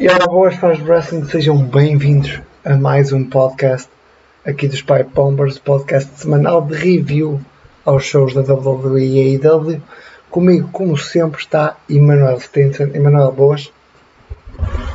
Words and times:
E 0.00 0.08
ora, 0.08 0.26
boas 0.26 0.54
fãs 0.56 0.78
de 0.78 0.84
wrestling, 0.84 1.24
sejam 1.26 1.56
bem-vindos 1.58 2.40
a 2.64 2.74
mais 2.76 3.12
um 3.12 3.22
podcast 3.28 3.88
aqui 4.46 4.66
dos 4.66 4.80
Pipe 4.82 5.10
Bombers, 5.14 5.58
podcast 5.58 6.10
semanal 6.18 6.62
de 6.62 6.74
review 6.74 7.40
aos 7.84 8.04
shows 8.04 8.32
da 8.34 8.40
WWE 8.40 9.00
e 9.04 9.36
AEW. 9.38 9.82
Comigo, 10.30 10.68
como 10.72 10.96
sempre, 10.96 11.40
está 11.40 11.76
Emanuel 11.88 12.40
Stinson. 12.40 12.90
Emanuel, 12.94 13.32
boas? 13.32 13.70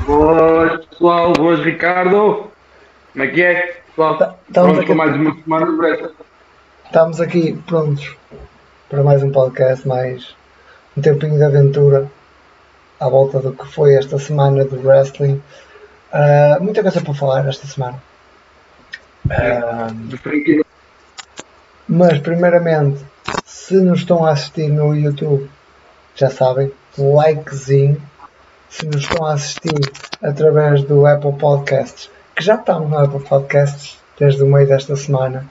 Boas, 0.08 0.86
pessoal. 0.88 1.34
Boas, 1.34 1.60
Ricardo. 1.60 2.48
Como 3.14 3.24
é 3.24 3.28
que 3.28 3.42
é? 3.44 3.82
Pessoal, 3.88 4.18
Tá- 4.18 4.36
estamos 4.48 4.80
aqui- 4.80 4.94
mais 4.94 5.16
uma 5.16 5.36
semana 5.36 5.66
de. 5.66 6.10
Estamos 6.86 7.22
aqui 7.22 7.54
prontos 7.68 8.16
para 8.90 9.04
mais 9.04 9.22
um 9.22 9.32
podcast, 9.32 9.88
mais 9.88 10.36
um 10.98 11.02
tempinho 11.02 11.38
de 11.38 11.44
aventura 11.44 12.10
à 13.00 13.10
volta 13.10 13.40
do 13.40 13.54
que 13.54 13.68
foi 13.68 13.96
esta 13.96 14.18
semana 14.18 14.66
de 14.66 14.76
wrestling. 14.78 15.42
Ah, 16.12 16.58
muita 16.62 16.82
coisa 16.82 17.02
para 17.02 17.14
falar 17.14 17.48
esta 17.48 17.68
semana. 17.68 18.02
Franquia. 20.18 20.64
Mas, 21.88 22.20
primeiramente, 22.20 23.04
se 23.46 23.76
nos 23.76 24.00
estão 24.00 24.26
a 24.26 24.32
assistir 24.32 24.70
no 24.70 24.96
YouTube, 24.96 25.50
já 26.16 26.30
sabem, 26.30 26.72
likezinho. 26.98 28.02
Se 28.70 28.86
nos 28.86 29.04
estão 29.04 29.26
a 29.26 29.34
assistir 29.34 29.92
através 30.22 30.84
do 30.84 31.06
Apple 31.06 31.34
Podcasts, 31.34 32.10
que 32.36 32.44
já 32.44 32.56
estamos 32.56 32.90
no 32.90 32.98
Apple 32.98 33.22
Podcasts 33.22 33.98
desde 34.20 34.44
o 34.44 34.48
meio 34.48 34.68
desta 34.68 34.96
semana, 34.96 35.46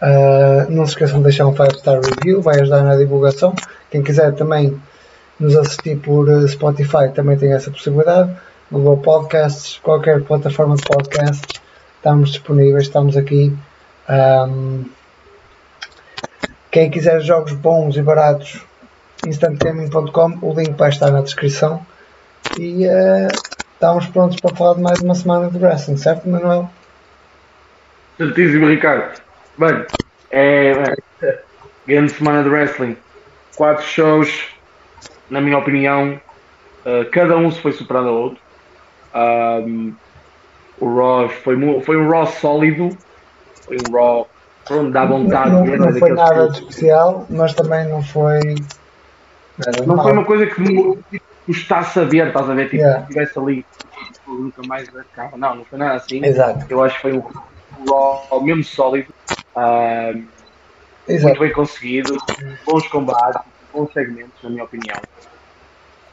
ah, 0.00 0.66
não 0.68 0.84
se 0.84 0.92
esqueçam 0.92 1.18
de 1.18 1.24
deixar 1.24 1.46
um 1.46 1.54
5-star 1.54 2.00
review, 2.00 2.42
vai 2.42 2.60
ajudar 2.60 2.82
na 2.82 2.96
divulgação. 2.96 3.54
Quem 3.90 4.02
quiser 4.02 4.34
também 4.34 4.80
nos 5.38 5.56
assistir 5.56 5.96
por 5.98 6.28
eh, 6.28 6.46
Spotify 6.48 7.10
também 7.14 7.36
tem 7.36 7.52
essa 7.52 7.70
possibilidade. 7.70 8.34
Google 8.70 8.98
Podcasts, 8.98 9.78
qualquer 9.82 10.22
plataforma 10.22 10.76
de 10.76 10.82
podcasts, 10.82 11.60
estamos 11.96 12.30
disponíveis, 12.30 12.84
estamos 12.84 13.16
aqui. 13.16 13.56
Ahm, 14.08 14.84
quem 16.70 16.90
quiser 16.90 17.20
jogos 17.20 17.52
bons 17.52 17.96
e 17.96 18.02
baratos, 18.02 18.64
instantgaming.com, 19.26 20.38
o 20.42 20.54
link 20.54 20.72
vai 20.72 20.88
estar 20.88 21.10
na 21.10 21.20
descrição. 21.20 21.84
E 22.58 22.84
eh, 22.86 23.28
estamos 23.72 24.06
prontos 24.06 24.40
para 24.40 24.54
falar 24.54 24.74
de 24.74 24.82
mais 24.82 25.00
uma 25.00 25.14
semana 25.14 25.50
de 25.50 25.58
wrestling, 25.58 25.96
certo, 25.96 26.28
Manuel? 26.28 26.68
Certíssimo, 28.16 28.66
Ricardo. 28.66 29.20
Bem, 29.58 29.84
é. 30.30 30.74
bem, 30.74 31.34
grande 31.86 32.12
semana 32.12 32.42
de 32.42 32.48
wrestling. 32.48 32.96
Quatro 33.56 33.84
shows, 33.84 34.53
na 35.30 35.40
minha 35.40 35.58
opinião, 35.58 36.20
uh, 36.84 37.10
cada 37.10 37.36
um 37.36 37.50
se 37.50 37.60
foi 37.60 37.72
superando 37.72 38.08
ao 38.08 38.14
outro. 38.14 38.40
Um, 39.14 39.94
o 40.80 40.94
Raw 40.96 41.28
foi, 41.28 41.80
foi 41.82 41.96
um 41.96 42.08
Raw 42.08 42.26
sólido. 42.26 42.88
Foi 43.64 43.76
um 43.76 43.92
Raw. 43.92 44.28
Pronto, 44.64 44.90
dá 44.90 45.04
vontade 45.04 45.50
não, 45.50 45.62
de 45.62 45.70
ver, 45.70 45.78
não 45.78 45.92
foi 45.92 46.12
nada 46.12 46.48
de 46.48 46.58
especial, 46.60 47.26
mas 47.28 47.52
também 47.52 47.86
não 47.86 48.02
foi. 48.02 48.40
nada 49.58 49.86
Não 49.86 49.96
mal. 49.96 50.04
foi 50.04 50.12
uma 50.12 50.24
coisa 50.24 50.46
que 50.46 50.60
me 50.60 50.98
custasse 51.44 52.00
a 52.00 52.04
ver, 52.04 52.28
estás 52.28 52.48
a 52.48 52.54
ver? 52.54 52.64
Tipo, 52.64 52.76
Yeah. 52.76 53.00
se 53.00 53.02
estivesse 53.02 53.38
ali, 53.38 53.66
nunca 54.26 54.62
mais 54.66 54.88
acaba. 54.96 55.36
Não, 55.36 55.56
não 55.56 55.64
foi 55.66 55.78
nada 55.78 55.96
assim. 55.96 56.24
Exato, 56.24 56.64
Eu 56.70 56.82
acho 56.82 56.96
que 56.96 57.02
foi 57.02 57.12
um 57.12 57.22
Raw 57.90 58.42
mesmo 58.42 58.64
sólido, 58.64 59.12
ah, 59.54 60.12
muito 61.06 61.40
bem 61.40 61.52
conseguido, 61.52 62.16
bons 62.66 62.88
combates, 62.88 63.42
bons 63.74 63.92
segmentos, 63.92 64.42
na 64.42 64.50
minha 64.50 64.64
opinião. 64.64 64.98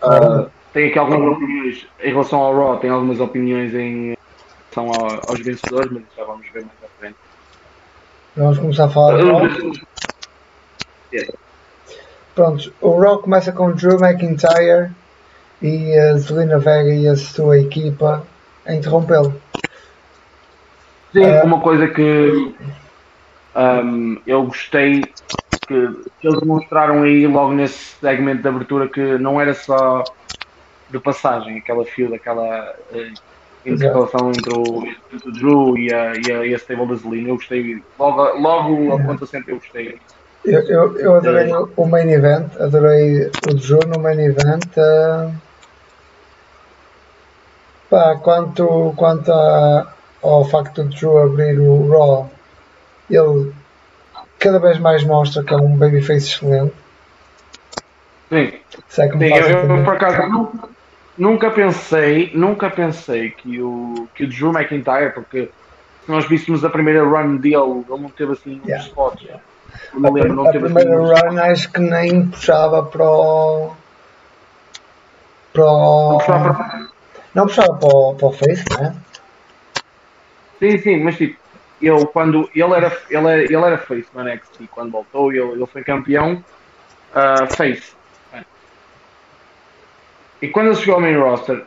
Ah, 0.02 0.48
tem 0.74 0.90
aqui 0.90 0.98
algumas 1.00 1.38
opiniões 1.38 1.88
em 2.04 2.10
relação 2.10 2.40
ao 2.40 2.56
Raw, 2.58 2.80
tem 2.80 2.90
algumas 2.90 3.20
opiniões 3.20 3.74
em 3.74 4.16
relação 4.74 4.92
ao- 4.92 5.30
aos 5.30 5.40
vencedores, 5.42 5.92
mas 5.92 6.04
já 6.18 6.24
vamos 6.26 6.48
ver 6.50 6.66
mais 6.66 6.84
à 6.84 6.88
frente. 7.00 7.16
Vamos 8.36 8.58
começar 8.60 8.86
a 8.86 8.90
falar 8.90 9.18
do 9.18 9.32
Raw. 9.32 9.42
Yeah. 11.14 11.34
Pronto, 12.34 12.74
o 12.82 13.00
Raw 13.00 13.20
começa 13.20 13.52
com 13.52 13.72
Drew 13.74 14.00
McIntyre 14.00 14.92
e 15.62 15.94
a 15.98 16.18
Zelina 16.18 16.58
Vega 16.58 16.94
e 16.94 17.08
a 17.08 17.16
sua 17.16 17.60
equipa 17.60 18.26
a 18.66 18.74
interrompê-lo. 18.74 19.40
Sim, 21.12 21.24
É. 21.26 21.44
uma 21.44 21.60
coisa 21.60 21.88
que 21.90 22.56
ahm, 23.54 24.16
eu 24.26 24.44
gostei 24.44 25.14
que, 25.68 25.76
que 26.20 26.28
eles 26.28 26.40
demonstraram 26.40 27.04
aí 27.04 27.28
logo 27.28 27.54
nesse 27.54 27.98
segmento 28.00 28.42
de 28.42 28.48
abertura 28.48 28.90
que 28.90 29.18
não 29.18 29.40
era 29.40 29.54
só 29.54 30.06
de 30.90 31.00
passagem, 31.00 31.58
aquela 31.60 31.86
fio, 31.86 32.14
aquela 32.14 32.46
eh, 32.92 33.12
intercalação 33.66 34.32
entre 34.34 34.52
o, 34.52 34.84
entre 35.12 35.30
o 35.30 35.34
Drew 35.34 35.78
e 35.78 35.92
a, 35.94 36.16
e 36.16 36.32
a, 36.32 36.46
e 36.48 36.54
a 36.54 36.58
stable 36.58 36.88
da 36.88 36.96
Zelina. 36.96 37.30
Eu 37.30 37.36
gostei, 37.36 37.76
logo, 37.98 38.24
logo 38.40 39.00
conta 39.06 39.26
sempre 39.26 39.54
eu 39.54 39.58
gostei. 39.58 40.00
Eu, 40.44 40.62
eu, 40.68 40.98
eu 40.98 41.16
adorei 41.16 41.54
o- 41.54 41.72
o 41.78 41.86
main 41.88 42.10
event, 42.10 42.56
adorei 42.60 43.32
o 43.44 43.54
Drew 43.54 43.86
no 43.88 44.00
main 44.00 44.20
event. 44.20 44.68
ah, 44.78 45.32
pá, 47.90 48.18
quanto 48.24 48.94
quanto 48.98 49.32
a- 49.32 49.94
ao 50.24 50.44
facto 50.46 50.84
de 50.88 50.98
Drew 50.98 51.18
abrir 51.20 51.60
o 51.60 51.90
Raw, 51.90 52.30
ele 53.10 53.54
cada 54.42 54.60
vez 54.60 54.78
mais 54.80 55.04
mostra 55.04 55.44
que 55.44 55.54
é 55.54 55.58
um 55.58 55.78
babyface 55.78 56.28
excelente. 56.30 56.74
Sim, 58.30 58.52
Se 58.90 59.02
é 59.04 59.08
que 59.10 59.18
Sim, 59.18 59.34
eu, 59.36 59.48
eu, 59.48 59.84
por 59.84 59.96
acaso 59.96 60.28
nunca, 60.30 60.70
nunca 61.18 61.52
pensei, 61.52 62.32
nunca 62.34 62.70
pensei 62.70 63.30
que 63.32 63.62
o, 63.62 64.08
que 64.16 64.24
o 64.24 64.30
Drew 64.30 64.52
McIntyre, 64.52 65.12
porque 65.14 65.50
se 66.06 66.12
nós 66.12 66.28
víssemos 66.28 66.64
a 66.66 66.70
primeira 66.70 67.04
run 67.04 67.38
dele, 67.38 67.56
ele 67.90 68.02
não 68.02 68.10
teve 68.10 68.34
assim 68.34 68.62
Yeah. 68.66 68.88
spots. 68.88 69.28
Eu 69.94 70.00
me 70.00 70.12
lembro, 70.12 70.36
não 70.36 70.48
a 70.48 70.52
teve 70.52 70.66
primeira 70.66 71.02
assim 71.02 71.28
run 71.30 71.40
acho 71.40 71.72
que 71.72 71.80
nem 71.80 72.26
puxava 72.28 72.84
para 72.84 73.04
o. 73.10 73.72
Para 75.54 75.64
o. 75.66 76.10
Não 76.12 76.18
puxava 76.18 76.54
para- 76.54 76.88
Não 77.36 77.46
puxava 77.48 77.74
para 77.76 77.90
o, 77.90 78.16
para 78.16 78.28
o 78.28 78.32
Face, 78.32 78.66
né? 78.80 78.96
Sim, 80.60 80.78
sim, 80.78 81.04
mas 81.04 81.18
tipo, 81.18 81.41
ele 81.82 82.06
quando 82.08 82.50
ele 82.54 82.74
era, 82.74 82.98
ele 83.10 83.44
ele 83.46 83.56
era 83.56 83.78
face 83.78 84.08
no 84.14 84.24
NXT, 84.24 84.68
quando 84.72 84.92
voltou, 84.92 85.32
ele, 85.32 85.42
ele 85.42 85.66
foi 85.66 85.84
campeão 85.84 86.44
ah, 87.14 87.48
face. 87.48 87.94
E 90.42 90.48
quando 90.48 90.68
ele 90.68 90.76
chegou 90.76 90.96
ao 90.96 91.02
main 91.02 91.18
roster, 91.18 91.64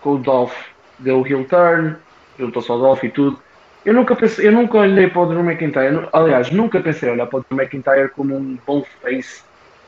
com 0.00 0.14
o 0.14 0.18
Dolph, 0.18 0.56
deu 0.98 1.20
o 1.20 1.26
heel 1.26 1.44
turn, 1.44 1.96
juntou-se 2.38 2.70
ao 2.70 2.78
Dolph 2.78 3.04
e 3.04 3.10
tudo. 3.10 3.38
Eu 3.84 3.92
nunca 3.92 4.16
pensei, 4.16 4.48
eu 4.48 4.52
nunca 4.52 4.78
olhei 4.78 5.08
para 5.08 5.20
o 5.20 5.26
Drew 5.26 5.44
McIntyre, 5.44 6.08
aliás, 6.12 6.50
nunca 6.50 6.80
pensei 6.80 7.10
olhar 7.10 7.26
para 7.26 7.40
o 7.40 7.44
Drew 7.48 7.60
McIntyre 7.60 8.08
como 8.08 8.34
um 8.34 8.58
bom 8.66 8.82
face, 9.02 9.42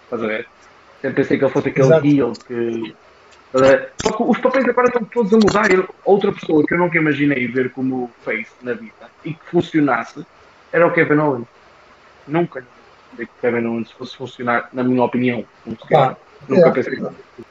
estás 0.04 0.22
a 0.22 0.26
ver? 0.26 0.46
Sempre 1.00 1.22
pensei 1.22 1.38
que 1.38 1.44
ele 1.44 1.52
fosse 1.52 1.68
aquele 1.68 1.86
Exato. 1.86 2.06
heel 2.06 2.32
que. 2.32 2.96
Só 4.02 4.12
que 4.12 4.22
os 4.22 4.38
papéis 4.38 4.68
agora 4.68 4.88
estão 4.88 5.04
todos 5.04 5.32
a 5.32 5.38
mudar. 5.38 5.68
Outra 6.04 6.32
pessoa 6.32 6.64
que 6.66 6.74
eu 6.74 6.78
nunca 6.78 6.98
imaginei 6.98 7.46
ver 7.48 7.70
como 7.70 8.10
face 8.24 8.50
na 8.62 8.74
vida 8.74 8.92
e 9.24 9.32
que 9.32 9.44
funcionasse 9.50 10.24
era 10.72 10.86
o 10.86 10.92
Kevin 10.92 11.18
Owens. 11.18 11.46
Nunca 12.26 12.62
que 13.16 13.22
o 13.24 13.28
Kevin 13.40 13.66
Owens 13.66 13.90
fosse 13.92 14.16
funcionar, 14.16 14.68
na 14.72 14.84
minha 14.84 15.02
opinião. 15.02 15.44
Nunca 15.66 16.68
é. 16.68 16.70
pensei. 16.70 17.02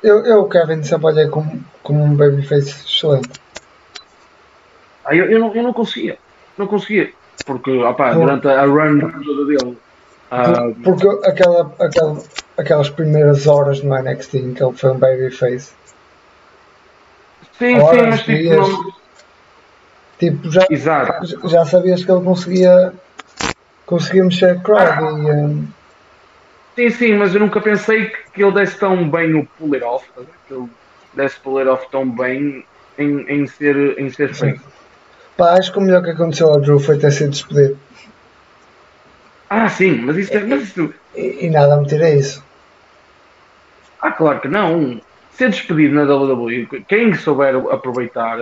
Eu, 0.04 0.24
eu 0.26 0.42
o 0.42 0.50
Kevin 0.50 0.84
sempre 0.84 1.08
olhei 1.08 1.28
como, 1.30 1.64
como 1.82 2.04
um 2.04 2.16
babyface 2.16 2.70
excelente. 2.86 3.30
Ah, 5.04 5.16
eu, 5.16 5.26
eu, 5.32 5.40
não, 5.40 5.56
eu 5.56 5.64
não 5.64 5.74
conseguia. 5.74 6.18
Não 6.58 6.68
conseguia. 6.68 7.12
Porque, 7.46 7.72
opá, 7.72 8.14
Por- 8.14 8.20
durante 8.20 8.48
a 8.48 8.66
run 8.66 9.00
toda 9.00 9.46
dele. 9.46 9.78
ah, 10.32 10.52
Por- 10.84 10.98
Porque 10.98 11.08
aquela, 11.28 11.74
aquela, 11.80 12.18
aquelas 12.58 12.90
primeiras 12.90 13.48
horas 13.48 13.82
no 13.82 13.96
NXT 13.96 14.34
em 14.36 14.54
que 14.54 14.64
ele 14.64 14.74
foi 14.74 14.92
um 14.92 14.98
babyface, 14.98 15.72
sim, 17.58 17.80
horas, 17.80 17.90
sim, 17.90 18.10
mas 18.10 18.20
tipo, 18.22 18.32
dias. 18.38 18.58
não. 18.70 18.92
tipo, 20.20 20.52
já, 20.52 20.68
Exato. 20.70 21.50
já 21.50 21.66
sabias 21.66 22.04
que 22.04 22.12
ele 22.12 22.24
conseguia, 22.24 22.94
conseguia 23.86 24.24
mexer 24.24 24.52
a 24.52 24.56
crowd 24.62 25.04
e, 25.04 25.32
hum, 25.32 25.68
Sim, 26.76 26.90
sim, 26.92 27.14
mas 27.16 27.34
eu 27.34 27.40
nunca 27.40 27.60
pensei 27.60 28.12
que, 28.34 28.44
ele 28.44 28.52
desse 28.52 28.78
tão 28.78 29.10
bem 29.10 29.34
o 29.34 29.48
pull 29.58 29.74
it 29.74 29.84
off. 29.84 30.06
tá 30.14 30.22
a? 30.22 30.26
Que 30.48 30.54
ele 30.54 30.68
desse 31.16 31.40
pull 31.40 31.58
it 31.58 31.68
off 31.68 31.88
tão 31.92 32.08
bem 32.08 32.64
em, 33.00 33.22
em 33.28 33.48
ser, 33.48 34.00
em 34.00 34.10
ser 34.12 34.36
Sim. 34.36 34.52
face. 34.52 34.62
pá, 35.36 35.54
acho 35.58 35.72
que 35.72 35.80
o 35.80 35.82
melhor 35.82 36.04
que 36.04 36.12
aconteceu 36.12 36.50
ao 36.50 36.62
Drew 36.62 36.80
foi 36.80 37.00
ter 37.00 37.12
sido 37.12 37.32
despedido. 37.32 37.80
Ah, 39.50 39.68
sim, 39.70 40.02
mas 40.02 40.18
isso, 40.18 40.34
é- 40.38 40.44
mas 40.44 40.64
isso. 40.64 40.94
E, 41.16 41.46
e 41.46 41.50
nada 41.50 41.78
me 41.78 41.88
tira 41.88 42.10
isso. 42.12 42.44
Ah, 44.00 44.12
claro 44.12 44.40
que 44.40 44.48
não. 44.48 45.02
Ser 45.38 45.50
despedido 45.50 45.94
na 45.94 46.04
WWE, 46.12 46.66
quem 46.88 47.14
souber 47.14 47.56
aproveitar, 47.72 48.40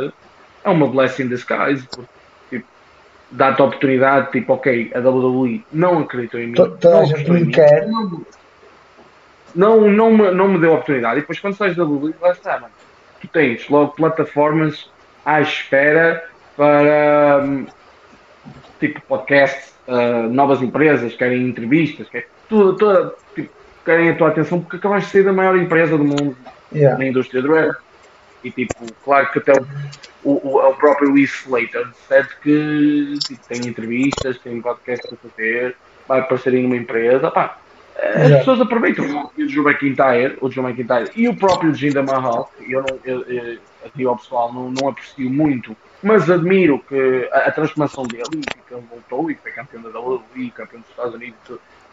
é 0.63 0.69
uma 0.69 0.87
blessing 0.87 1.23
in 1.23 1.27
disguise. 1.27 1.85
Porque, 1.89 2.07
tipo, 2.49 2.65
dá-te 3.31 3.61
a 3.61 3.65
oportunidade, 3.65 4.31
tipo, 4.31 4.53
ok, 4.53 4.91
a 4.95 4.99
WWE 4.99 5.61
não 5.73 5.99
acreditou 5.99 6.39
em 6.39 6.47
mim. 6.47 6.53
To- 6.53 6.69
Toda 6.77 6.95
não 6.95 7.01
a 7.01 7.05
gente 7.05 7.29
me 7.29 7.51
quer. 7.51 7.85
Não, 9.53 9.81
não, 9.89 10.11
me, 10.11 10.31
não 10.31 10.47
me 10.49 10.59
deu 10.59 10.71
a 10.71 10.73
oportunidade. 10.75 11.17
E 11.17 11.21
depois, 11.21 11.39
quando 11.39 11.55
sais 11.55 11.75
da 11.75 11.83
WWE, 11.83 12.13
lá 12.21 12.31
está, 12.31 12.53
mano. 12.59 12.73
tu 13.21 13.27
tens 13.27 13.67
logo 13.69 13.91
plataformas 13.93 14.89
à 15.25 15.41
espera 15.41 16.23
para 16.55 17.41
hum, 17.43 17.65
tipo 18.79 19.01
podcast, 19.01 19.73
uh, 19.87 20.29
novas 20.29 20.61
empresas, 20.61 21.13
querem 21.15 21.47
entrevistas, 21.47 22.07
querem, 22.09 22.27
tudo, 22.47 23.13
tipo, 23.33 23.49
querem 23.83 24.09
a 24.11 24.15
tua 24.15 24.29
atenção 24.29 24.61
porque 24.61 24.77
acabaste 24.77 25.07
de 25.07 25.11
ser 25.23 25.27
a 25.29 25.33
maior 25.33 25.57
empresa 25.57 25.97
do 25.97 26.03
mundo 26.05 26.37
Yeah. 26.75 26.97
na 26.97 27.05
indústria 27.05 27.41
do 27.41 27.53
rap. 27.53 27.75
E 28.43 28.51
tipo, 28.51 28.85
claro 29.03 29.31
que 29.31 29.39
até 29.39 29.53
o, 30.23 30.31
o, 30.31 30.69
o 30.69 30.73
próprio 30.75 31.13
Will 31.13 31.25
Slater 31.25 31.87
disse 31.87 32.35
que 32.41 33.17
tipo, 33.19 33.47
tem 33.47 33.67
entrevistas, 33.67 34.37
tem 34.39 34.61
podcast 34.61 35.07
para 35.07 35.17
fazer, 35.17 35.75
vai 36.07 36.19
aparecer 36.19 36.53
em 36.53 36.65
uma 36.65 36.75
empresa. 36.75 37.31
Pá, 37.31 37.57
as 37.97 38.25
Exato. 38.25 38.39
pessoas 38.39 38.61
aproveitam. 38.61 39.31
O 39.37 39.47
Joe 39.47 39.65
McIntyre, 39.65 40.37
o 40.41 40.51
Joe 40.51 40.65
McIntyre 40.65 41.11
e 41.15 41.27
o 41.27 41.35
próprio 41.35 41.73
Jinder 41.73 42.03
Mahal, 42.03 42.51
eu, 42.67 42.81
não, 42.81 42.99
eu, 43.05 43.21
eu, 43.23 43.57
aqui 43.85 44.05
ao 44.05 44.17
pessoal 44.17 44.53
não, 44.53 44.69
não 44.69 44.89
aprecio 44.89 45.29
muito, 45.29 45.75
mas 46.03 46.29
admiro 46.29 46.79
que 46.79 47.29
a, 47.31 47.39
a 47.39 47.51
transformação 47.51 48.03
dele 48.03 48.23
e 48.33 48.41
que 48.41 48.73
ele 48.73 48.83
voltou 48.89 49.31
e 49.31 49.35
foi 49.35 49.51
campeão 49.51 49.81
da 49.81 49.97
WWE, 49.99 50.51
campeão 50.53 50.81
dos 50.81 50.89
Estados 50.89 51.15
Unidos 51.15 51.37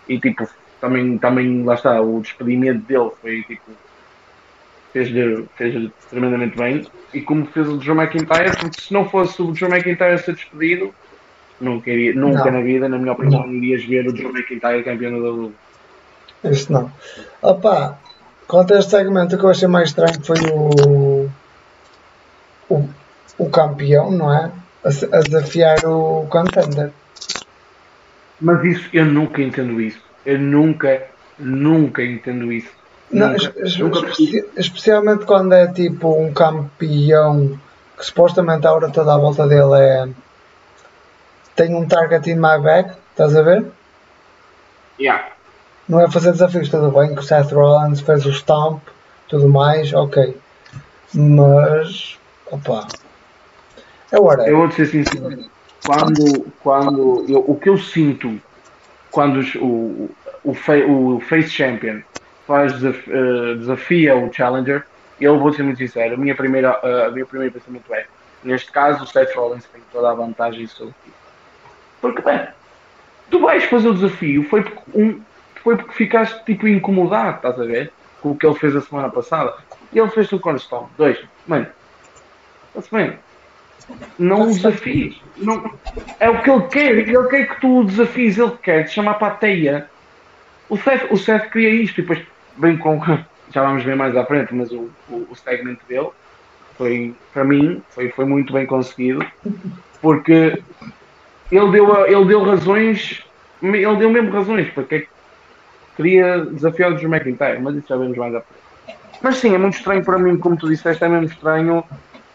e 0.08 0.19
tipo, 0.19 0.46
também, 0.81 1.17
também 1.19 1.64
lá 1.64 1.75
está, 1.75 2.00
o 2.00 2.20
despedimento 2.20 2.81
dele 2.81 3.11
foi 3.20 3.43
tipo 3.44 3.70
fez-lhe 4.92 5.46
fez 5.56 5.90
tremendamente 6.10 6.56
bem 6.56 6.86
e 7.14 7.20
como 7.20 7.46
fez 7.46 7.68
o 7.68 7.80
Joe 7.80 7.96
McIntyre, 7.96 8.56
porque 8.58 8.80
se 8.80 8.92
não 8.92 9.08
fosse 9.08 9.40
o 9.40 9.54
Joe 9.54 9.70
McIntyre 9.70 10.12
a 10.12 10.18
ser 10.18 10.34
despedido, 10.34 10.94
nunca, 11.60 11.90
iria, 11.90 12.14
nunca 12.14 12.44
Não. 12.44 12.52
na 12.52 12.60
vida, 12.60 12.88
na 12.88 12.98
minha 12.98 13.12
opinião, 13.12 13.50
irias 13.52 13.84
ver 13.84 14.06
o 14.06 14.16
Joe 14.16 14.30
McIntyre 14.30 14.82
campeão 14.82 15.12
da 15.12 15.30
WWE. 15.30 15.52
Isso 16.44 16.72
não. 16.72 16.90
Opa, 17.40 17.98
quanto 18.48 18.74
a 18.74 18.78
este 18.78 18.90
segmento, 18.90 19.36
o 19.36 19.38
que 19.38 19.44
eu 19.44 19.50
achei 19.50 19.68
mais 19.68 19.90
estranho 19.90 20.24
foi 20.24 20.38
o. 20.50 21.30
o, 22.68 22.88
o 23.38 23.50
campeão, 23.50 24.10
não 24.10 24.32
é? 24.32 24.50
A, 24.84 25.16
a 25.16 25.20
desafiar 25.20 25.78
o 25.84 26.26
contender. 26.28 26.90
Mas 28.40 28.64
isso, 28.64 28.90
eu 28.92 29.04
nunca 29.04 29.40
entendo 29.40 29.80
isso. 29.80 30.00
Eu 30.26 30.38
nunca, 30.38 31.06
nunca 31.38 32.02
entendo 32.02 32.52
isso. 32.52 32.81
Não, 33.12 33.28
Nunca, 33.32 33.52
es- 33.62 33.78
nunca 33.78 33.98
espe- 34.08 34.48
especialmente 34.56 35.24
quando 35.26 35.52
é 35.52 35.66
tipo 35.72 36.08
um 36.18 36.32
campeão 36.32 37.58
que 37.98 38.04
supostamente 38.06 38.66
a 38.66 38.72
hora 38.72 38.90
toda 38.90 39.14
à 39.14 39.18
volta 39.18 39.46
dele 39.46 39.74
é. 39.74 40.08
tem 41.54 41.74
um 41.74 41.86
target 41.86 42.30
in 42.30 42.36
my 42.36 42.58
back, 42.62 42.92
estás 43.10 43.36
a 43.36 43.42
ver? 43.42 43.66
Yeah. 44.98 45.28
Não 45.88 46.00
é 46.00 46.10
fazer 46.10 46.32
desafios, 46.32 46.68
tudo 46.70 46.90
bem, 46.90 47.14
que 47.14 47.20
o 47.20 47.22
Seth 47.22 47.52
Rollins 47.52 48.00
fez 48.00 48.24
o 48.24 48.30
stomp, 48.32 48.80
tudo 49.28 49.48
mais, 49.48 49.92
ok. 49.92 50.34
Mas, 51.12 52.18
opa, 52.50 52.86
é. 54.10 54.16
Eu 54.50 54.56
vou 54.56 54.68
te 54.68 54.76
ser 54.76 54.86
sincero. 54.86 55.44
Quando, 55.84 56.46
quando 56.62 57.26
eu, 57.28 57.44
o 57.46 57.56
que 57.58 57.68
eu 57.68 57.76
sinto 57.76 58.40
quando 59.10 59.38
os- 59.40 59.54
o, 59.56 60.08
o, 60.44 60.54
fa- 60.54 60.86
o 60.88 61.20
Face 61.28 61.50
Champion 61.50 62.00
faz 62.52 62.84
eh, 62.84 63.54
desafia 63.54 64.14
o 64.14 64.31
Challenger, 64.31 64.84
eu 65.19 65.38
vou 65.38 65.50
ser 65.54 65.62
muito 65.62 65.78
sincero. 65.78 66.16
A 66.16 66.19
minha 66.19 66.34
primeira, 66.34 66.78
eh, 66.82 67.06
a 67.06 67.10
minha 67.10 67.25
primeiro 67.25 67.54
pensamento 67.54 67.94
é: 67.94 68.04
neste 68.44 68.70
caso, 68.70 69.04
o 69.04 69.06
Seth 69.06 69.34
Rollins 69.34 69.64
tem 69.72 69.81
toda 69.90 70.10
a 70.10 70.14
vantagem 70.14 70.66
sobre 70.66 70.93
ti. 71.02 71.10
Porque, 72.02 72.20
bem, 72.20 72.46
tu 73.31 73.40
vais 73.40 73.64
fazer 73.64 73.88
o 73.88 73.94
desafio, 73.94 74.46
foi 74.50 74.62
porque, 74.64 74.82
um, 74.94 75.22
foi 75.62 75.76
porque 75.76 75.94
ficaste 75.94 76.44
tipo 76.44 76.69
incomodado, 76.69 77.37
estás 77.37 77.58
a 77.58 77.64
ver? 77.64 77.90
Com 78.20 78.32
o 78.32 78.37
que 78.37 78.44
ele 78.44 78.56
fez 78.56 78.76
a 78.76 78.82
semana 78.82 79.08
passada. 79.08 79.55
E 79.90 79.98
ele 79.98 80.10
fez 80.10 80.31
o 80.31 80.38
Cornerstone. 80.38 80.88
Dois, 80.98 81.19
mano, 81.46 81.66
está-se 82.69 82.94
bem. 82.94 83.19
Não 84.19 84.43
o 84.43 84.46
desafies. 84.46 85.16
Não, 85.38 85.72
é 86.20 86.28
o 86.28 86.43
que 86.43 86.50
ele 86.50 86.62
quer. 86.69 86.98
Ele 86.98 87.28
quer 87.28 87.48
que 87.48 87.60
tu 87.62 87.81
o 87.81 87.84
desafies. 87.84 88.37
Ele 88.37 88.52
quer 88.62 88.84
te 88.84 88.93
chamar 88.93 89.14
para 89.14 89.28
a 89.28 89.37
teia. 89.37 89.90
O 90.69 90.76
Seth, 90.76 91.10
o 91.10 91.16
Seth 91.16 91.50
queria 91.50 91.70
isto 91.70 91.98
e 91.98 92.02
depois 92.02 92.25
bem 92.56 92.76
com. 92.76 93.00
Já 93.52 93.62
vamos 93.62 93.84
ver 93.84 93.96
mais 93.96 94.16
à 94.16 94.25
frente, 94.25 94.54
mas 94.54 94.72
o, 94.72 94.90
o, 95.10 95.26
o 95.31 95.37
segmento 95.37 95.84
dele 95.87 96.08
foi, 96.78 97.14
para 97.34 97.44
mim, 97.44 97.82
foi, 97.90 98.08
foi 98.08 98.25
muito 98.25 98.52
bem 98.52 98.64
conseguido. 98.64 99.25
Porque 100.00 100.62
ele 101.50 101.70
deu, 101.70 102.06
ele 102.06 102.25
deu 102.25 102.43
razões. 102.43 103.22
Ele 103.62 103.96
deu 103.96 104.10
mesmo 104.10 104.32
razões 104.32 104.69
porque 104.70 104.94
é 104.94 105.00
que 105.00 105.08
queria 105.96 106.38
desafiar 106.46 106.93
o 106.93 106.94
Drew 106.96 107.08
McIntyre, 107.08 107.60
mas 107.60 107.76
isso 107.76 107.88
já 107.88 107.96
vemos 107.96 108.16
mais 108.16 108.34
à 108.34 108.40
frente. 108.40 108.62
Mas 109.22 109.37
sim, 109.37 109.55
é 109.55 109.58
muito 109.58 109.76
estranho 109.76 110.05
para 110.05 110.19
mim, 110.19 110.37
como 110.37 110.56
tu 110.56 110.69
disseste, 110.69 111.05
é 111.05 111.08
mesmo 111.08 111.26
estranho 111.26 111.84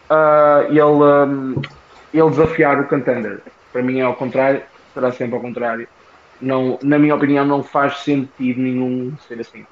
ah, 0.08 0.64
ele, 0.68 0.80
um, 0.80 1.60
ele 2.14 2.30
desafiar 2.30 2.80
o 2.80 2.84
contender. 2.86 3.40
Para 3.72 3.82
mim 3.82 3.98
é 3.98 4.02
ao 4.02 4.14
contrário, 4.14 4.62
será 4.94 5.12
sempre 5.12 5.34
ao 5.34 5.42
contrário. 5.42 5.86
Não, 6.40 6.78
na 6.82 6.98
minha 6.98 7.14
opinião, 7.14 7.44
não 7.44 7.62
faz 7.62 7.98
sentido 7.98 8.60
nenhum 8.60 9.12
ser 9.26 9.40
assim. 9.40 9.66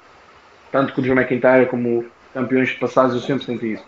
Tanto 0.77 0.93
que 0.93 0.99
o 0.99 1.01
Drew 1.01 1.15
McIntyre 1.15 1.65
como 1.65 2.05
campeões 2.35 2.71
passados 2.73 3.15
eu 3.15 3.21
sempre 3.21 3.43
senti 3.43 3.73
isso. 3.73 3.83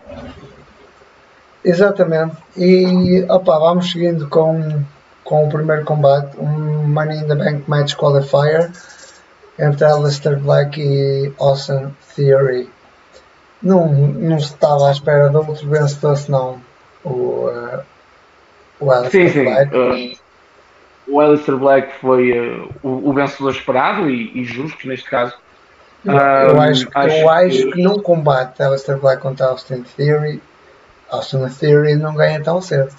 Exatamente. 1.64 2.36
E 2.56 3.24
opa, 3.28 3.60
vamos 3.60 3.92
seguindo 3.92 4.28
com, 4.28 4.82
com 5.22 5.46
o 5.46 5.48
primeiro 5.48 5.84
combate, 5.84 6.36
um 6.36 6.88
Money 6.88 7.18
in 7.18 7.28
the 7.28 7.36
Bank 7.36 7.62
Match 7.70 7.94
Qualifier 7.94 8.72
entre 9.56 9.84
Aleister 9.84 10.36
Black 10.40 10.80
e 10.80 11.32
Austin 11.38 11.94
Theory. 12.16 12.68
Não, 13.62 13.86
não 13.86 14.40
se 14.40 14.46
estava 14.46 14.88
à 14.88 14.90
espera 14.90 15.28
de 15.28 15.36
outro 15.36 15.68
vencedor 15.68 16.16
senão 16.16 16.60
o, 17.04 17.46
uh, 17.46 17.82
o 18.80 18.90
Aleister 18.90 19.28
Sim, 19.28 19.32
sim. 19.32 19.44
Black. 19.44 19.76
Uh, 19.76 20.18
o 21.06 21.20
Aleister 21.20 21.56
Black 21.56 21.94
foi 22.00 22.32
uh, 22.32 22.68
o, 22.82 23.10
o 23.10 23.12
vencedor 23.12 23.52
esperado 23.52 24.10
e, 24.10 24.40
e 24.40 24.44
justo 24.44 24.88
neste 24.88 25.08
caso. 25.08 25.38
Eu, 26.04 26.12
eu 26.14 26.54
Um, 26.56 26.60
acho, 26.62 26.86
que- 26.86 26.98
acho 26.98 27.16
eu 27.16 27.30
acho 27.30 27.56
que- 27.56 27.72
que 27.72 27.82
num 27.82 28.00
combate 28.00 28.62
Aleister 28.62 28.96
Black 28.98 29.20
contra 29.20 29.46
Austin 29.46 29.82
Theory, 29.82 30.40
Austin 31.10 31.46
Theory 31.48 31.96
não 31.96 32.14
ganha 32.14 32.42
tão 32.42 32.60
cedo. 32.62 32.90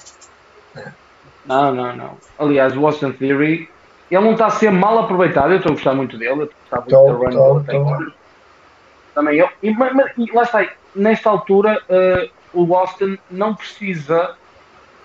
Não, 1.45 1.73
não, 1.73 1.95
não. 1.95 2.17
Aliás, 2.37 2.75
o 2.77 2.85
Austin 2.85 3.11
Theory, 3.13 3.69
ele 4.09 4.21
não 4.23 4.33
está 4.33 4.45
a 4.47 4.51
ser 4.51 4.71
mal 4.71 4.99
aproveitado. 4.99 5.51
Eu 5.51 5.57
estou 5.57 5.71
a 5.71 5.75
gostar 5.75 5.93
muito 5.95 6.17
dele. 6.17 6.41
Eu 6.41 6.43
estou 6.43 6.55
a 6.71 6.75
gostar 6.77 6.89
Tô, 6.97 7.53
muito 7.53 7.65
da 7.65 7.73
run 7.73 8.05
tô. 8.05 8.11
Também 9.15 9.37
eu. 9.39 9.49
E, 9.61 9.71
mas- 9.71 9.93
mas- 9.93 10.11
e 10.17 10.31
lá 10.31 10.43
está. 10.43 10.65
Nesta 10.95 11.29
altura, 11.29 11.81
eh, 11.89 12.29
o 12.53 12.75
Austin 12.75 13.17
não 13.29 13.55
precisa 13.55 14.35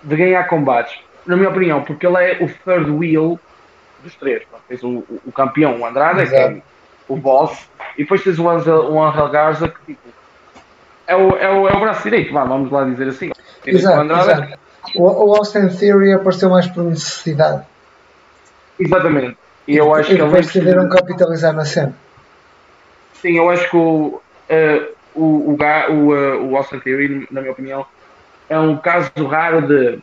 de 0.03 0.15
ganhar 0.15 0.43
combates. 0.47 0.97
Na 1.25 1.35
minha 1.35 1.49
opinião, 1.49 1.81
porque 1.83 2.05
ele 2.05 2.17
é 2.23 2.37
o 2.43 2.47
third 2.63 2.89
wheel 2.91 3.39
dos 4.03 4.15
três. 4.15 4.43
Pronto, 4.45 4.63
Tens 4.67 4.83
o, 4.83 5.03
o- 5.25 5.31
campeão, 5.31 5.79
o 5.81 5.85
Andrade, 5.85 6.27
que 6.29 6.35
é 6.35 6.39
Exato. 6.47 6.61
O 7.07 7.15
boss. 7.15 7.67
E 7.97 8.03
depois 8.03 8.23
tens 8.23 8.37
o 8.39 8.49
Angel, 8.49 8.91
o 8.91 9.03
Angel 9.03 9.29
Garza, 9.29 9.67
que 9.67 9.85
tipo. 9.85 10.07
É 11.07 11.15
o, 11.15 11.29
é, 11.37 11.49
o, 11.49 11.67
é 11.69 11.73
o 11.73 11.79
braço 11.79 12.03
direito, 12.03 12.33
vá, 12.33 12.43
vamos 12.43 12.69
lá 12.69 12.83
dizer 12.83 13.07
assim. 13.07 13.31
Tens 13.63 13.75
o 13.75 13.79
Exato, 13.79 14.11
exato. 14.13 14.59
O, 14.95 15.03
o 15.03 15.35
Austin 15.35 15.67
Theory 15.69 16.13
apareceu 16.13 16.49
mais 16.49 16.67
por 16.67 16.83
necessidade. 16.83 17.63
Exatamente. 18.79 19.37
E 19.67 19.75
eu 19.75 19.93
acho 19.93 20.11
e 20.11 20.15
que 20.15 20.21
ele 20.21 20.23
depois 20.23 20.33
nem 20.33 20.43
precisa- 20.43 20.65
decidiram 20.65 20.89
capitalizar 20.89 21.53
na 21.53 21.65
cena. 21.65 21.93
Sim, 23.13 23.37
eu 23.37 23.49
acho 23.49 23.69
que 23.69 23.75
o, 23.75 24.21
eh, 24.47 24.89
o, 25.15 25.23
o, 25.23 25.57
o, 25.57 26.15
eh, 26.15 26.35
o 26.35 26.55
Austin 26.55 26.79
Theory, 26.79 27.27
na 27.31 27.41
minha 27.41 27.51
opinião, 27.51 27.85
é 28.49 28.57
um 28.59 28.77
caso 28.77 29.11
raro 29.27 29.61
de. 29.61 29.99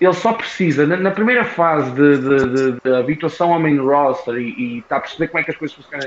Ele 0.00 0.12
só 0.12 0.32
precisa, 0.32 0.86
na, 0.86 0.96
na 0.96 1.10
primeira 1.10 1.44
fase 1.44 1.90
de, 1.90 2.18
de, 2.18 2.38
de- 2.72 2.78
de 2.84 2.94
habituação 2.96 3.52
ao 3.52 3.60
main 3.60 3.78
roster 3.78 4.36
e, 4.36 4.78
está 4.78 4.96
a 4.96 5.00
perceber 5.00 5.28
como 5.28 5.40
é 5.40 5.44
que 5.44 5.50
as 5.50 5.56
coisas 5.56 5.76
funcionam, 5.76 6.06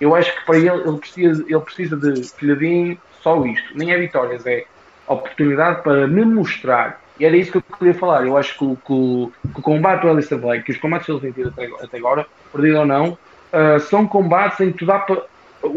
eu 0.00 0.14
acho 0.14 0.34
que 0.34 0.46
para 0.46 0.56
ele 0.58 0.70
ele 0.70 0.98
precisa, 0.98 1.44
ele 1.46 1.60
precisa 1.60 1.96
de 1.96 2.54
deem 2.56 2.98
só 3.22 3.44
isto. 3.44 3.76
Nem 3.76 3.90
é 3.92 3.98
vitórias, 3.98 4.46
é 4.46 4.64
oportunidade 5.06 5.82
para 5.82 6.06
me 6.06 6.24
mostrar. 6.24 7.00
E 7.18 7.24
era 7.24 7.36
isso 7.36 7.50
que 7.50 7.58
eu 7.58 7.62
queria 7.78 7.94
falar. 7.94 8.24
Eu 8.24 8.36
acho 8.36 8.56
que, 8.56 8.64
que 8.76 9.52
que 9.52 9.60
o 9.60 9.62
combate 9.62 10.02
do 10.02 10.10
Alistair 10.10 10.40
Blake, 10.40 10.64
que 10.64 10.72
os 10.72 10.78
combates 10.78 11.06
que 11.06 11.12
ele 11.12 11.20
tem 11.20 11.32
tido 11.32 11.48
até, 11.48 11.68
até 11.84 11.96
agora, 11.98 12.26
perdido 12.52 12.78
ou 12.78 12.86
não, 12.86 13.18
Uh, 13.50 13.80
são 13.80 14.06
combates 14.06 14.60
em 14.60 14.70
que 14.72 14.78
tu 14.80 14.84
dá 14.86 14.98
para. 14.98 15.22
O, 15.62 15.68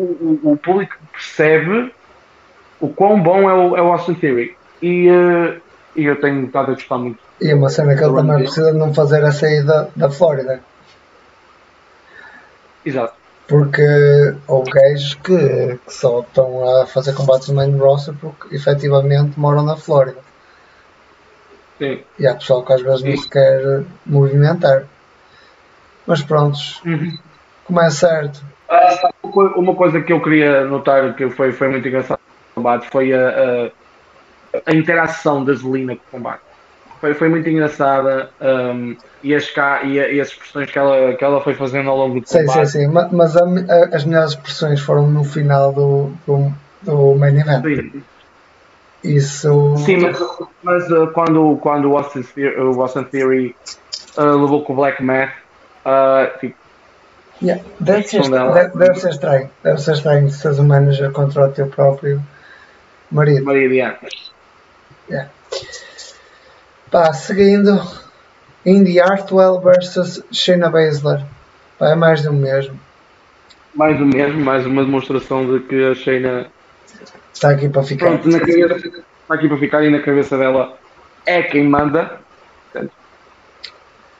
o, 0.43 0.51
o 0.51 0.58
público 0.58 0.93
percebe 1.13 1.89
o 2.81 2.89
quão 2.89 3.17
bom 3.24 3.50
é 3.50 3.53
o, 3.53 3.77
é 3.77 3.81
o 3.81 3.93
Austin 3.93 4.13
Theory. 4.15 4.58
E, 4.81 5.10
uh, 5.10 5.62
e 5.96 6.03
eu 6.03 6.20
tenho 6.20 6.46
estado 6.46 6.72
a 6.72 6.74
gostar 6.74 6.98
muito. 6.98 7.20
E 7.41 7.53
uma 7.53 7.69
cena 7.69 7.95
que 7.95 8.03
ele 8.03 8.13
também 8.15 8.43
precisa 8.43 8.71
de 8.71 8.77
não 8.77 8.93
fazer 8.93 9.24
a 9.24 9.31
saída 9.31 9.89
da 9.95 10.10
Flórida. 10.12 10.60
Exato. 12.86 13.13
Porque 13.48 13.83
houve 14.48 14.71
gajos 14.71 15.15
que, 15.15 15.77
que 15.86 15.93
só 15.93 16.21
estão 16.21 16.81
a 16.81 16.86
fazer 16.86 17.13
combates 17.13 17.50
no 17.50 17.55
main 17.55 17.75
roster 17.77 18.13
porque 18.21 18.55
efetivamente 18.55 19.39
moram 19.39 19.63
na 19.63 19.75
Flórida. 19.75 20.19
Sim. 21.77 22.01
E 22.19 22.27
há 22.27 22.36
pessoal 22.36 22.63
que 22.63 22.74
às 22.74 22.81
vezes 22.81 23.03
não 23.03 23.12
Sim. 23.12 23.17
se 23.17 23.29
quer 23.29 23.83
movimentar. 24.05 24.83
Mas 26.05 26.21
prontos, 26.21 26.81
Uhum. 26.86 27.17
como 27.65 27.81
é 27.81 27.89
certo. 27.89 28.41
Ah, 28.69 29.10
uma 29.24 29.31
coi- 29.33 29.53
uma 29.55 29.75
coisa 29.75 30.00
que 30.01 30.13
eu 30.13 30.21
queria 30.21 30.63
notar 30.65 31.13
que 31.15 31.29
foi, 31.31 31.51
foi 31.51 31.69
muito 31.69 31.88
engraçado 31.88 32.19
combate 32.55 32.88
foi 32.89 33.13
a, 33.13 33.29
a, 33.29 34.62
a 34.67 34.75
interação 34.75 35.43
da 35.43 35.53
Zelina 35.53 35.95
com 35.95 36.01
o 36.01 36.12
combate. 36.12 36.41
Foi, 37.01 37.15
foi 37.15 37.29
muito 37.29 37.50
engraçada 37.50 38.29
um, 38.39 38.96
e, 39.24 39.34
as, 39.34 39.51
e, 39.84 39.88
e 39.93 40.22
as 40.22 40.27
expressões 40.27 40.70
que 40.70 40.77
ela, 40.77 41.13
que 41.15 41.24
ela 41.24 41.41
foi 41.41 41.55
fazendo 41.55 41.89
ao 41.89 41.98
longo 41.98 42.22
do 42.22 42.27
Sim, 42.27 42.46
combate. 42.46 42.67
sim, 42.70 42.79
sim. 42.81 42.88
Ma- 42.88 43.10
Mas 43.12 43.36
a- 43.36 43.43
a- 43.43 43.96
as 43.96 44.05
melhores 44.05 44.29
expressões 44.31 44.79
foram 44.79 45.08
no 45.08 45.24
final 45.24 45.74
do, 45.74 46.12
do, 46.27 46.53
do 46.84 47.15
main 47.15 47.39
event. 47.39 47.63
Sim, 47.63 48.03
Isso. 49.03 49.75
Sim, 49.77 49.98
mas, 49.98 50.17
mas, 50.62 50.91
uh, 50.91 51.08
quando, 51.08 51.58
quando 51.58 51.89
o 51.91 51.98
Austin 51.98 52.22
Theory, 52.22 52.62
o 52.62 52.79
Austin 52.81 53.03
Theory 53.05 53.55
uh, 54.17 54.39
levou 54.39 54.63
com 54.63 54.74
o 54.74 54.75
Black 54.75 55.01
Math, 55.03 55.31
uh, 55.86 56.39
tipo, 56.39 56.55
Yeah, 57.43 57.63
Deve, 57.79 58.03
ser, 58.03 58.22
deve, 58.29 58.77
deve 58.77 59.00
ser 59.00 59.10
estranho. 59.10 59.50
Deve 59.63 59.81
ser 59.81 59.93
estranho 59.93 60.29
se 60.29 60.48
és 60.48 60.60
um 60.60 60.63
manager 60.67 61.12
contra 61.12 61.48
o 61.48 61.51
teu 61.51 61.65
próprio 61.65 62.22
marido. 63.12 63.43
Maria 63.43 63.67
Diana. 63.67 63.98
Yeah. 65.10 65.27
Pá, 66.91 67.13
seguindo. 67.13 67.81
Indy 68.65 69.00
Hartwell 69.00 69.60
versus 69.62 70.21
Shayna 70.31 70.69
Baszler. 70.69 71.25
Pá, 71.79 71.89
é 71.89 71.95
mais 71.95 72.21
do 72.21 72.33
mesmo. 72.33 72.79
Mais 73.74 74.00
o 74.00 74.05
mesmo, 74.05 74.41
mais 74.41 74.65
uma 74.65 74.83
demonstração 74.83 75.45
de 75.45 75.62
que 75.65 75.83
a 75.83 75.95
Shayna 75.95 76.51
Está 77.33 77.51
aqui 77.51 77.69
para 77.69 77.83
ficar. 77.83 78.07
pronto, 78.07 78.29
na 78.29 78.39
cabeça, 78.39 78.75
está 78.75 79.33
aqui 79.33 79.48
para 79.48 79.57
ficar 79.57 79.83
e 79.83 79.89
na 79.89 80.01
cabeça 80.01 80.38
dela 80.38 80.77
é 81.25 81.41
quem 81.41 81.63
manda. 81.63 82.19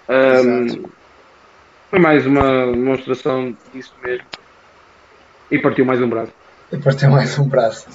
Um, 0.10 0.90
foi 1.90 2.00
mais 2.00 2.26
uma 2.26 2.72
demonstração 2.72 3.56
disso 3.74 3.94
mesmo. 4.04 4.26
E 5.52 5.60
partiu 5.60 5.86
mais 5.86 6.02
um 6.02 6.10
braço. 6.10 6.32
E 6.72 6.78
tem 6.78 7.10
mais 7.10 7.38
um 7.38 7.48
braço. 7.48 7.88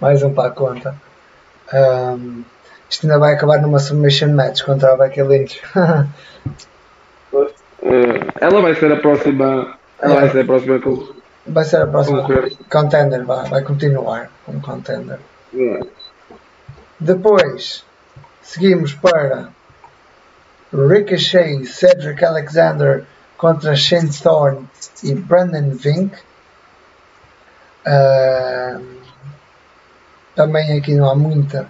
Mais 0.00 0.22
um 0.22 0.32
para 0.32 0.48
a 0.48 0.52
conta. 0.52 0.94
Ahm, 1.72 2.42
isto 2.88 3.06
ainda 3.06 3.18
vai 3.18 3.34
acabar 3.34 3.60
numa 3.60 3.78
submission 3.78 4.32
match 4.32 4.62
contra 4.62 4.92
a 4.92 4.96
Becky 4.96 5.22
Lynch. 5.22 5.60
Uh, 7.32 7.48
ela 8.40 8.60
vai 8.60 8.74
ser 8.74 8.92
a 8.92 8.96
próxima. 8.96 9.76
Ela 10.00 10.14
vai 10.14 10.30
ser 10.30 10.40
a 10.40 10.44
próxima 10.44 10.80
vai 11.46 11.64
ser 11.64 11.82
a 11.82 11.86
próxima 11.86 12.26
contender. 12.70 13.24
Vai, 13.24 13.48
vai 13.48 13.62
continuar 13.62 14.30
como 14.44 14.60
contender. 14.60 15.18
uh, 15.54 15.88
Depois 17.00 17.84
seguimos 18.42 18.94
para 18.94 19.48
Ricochet, 20.72 21.64
Cedric 21.66 22.24
Alexander 22.24 23.04
contra 23.36 23.74
Shane 23.76 24.10
Thorne 24.10 24.68
e 25.02 25.14
Brandon 25.14 25.70
Vink. 25.70 26.16
Ahm, 27.86 28.98
também 30.34 30.78
aqui 30.78 30.94
não 30.94 31.08
há 31.08 31.14
muita, 31.14 31.66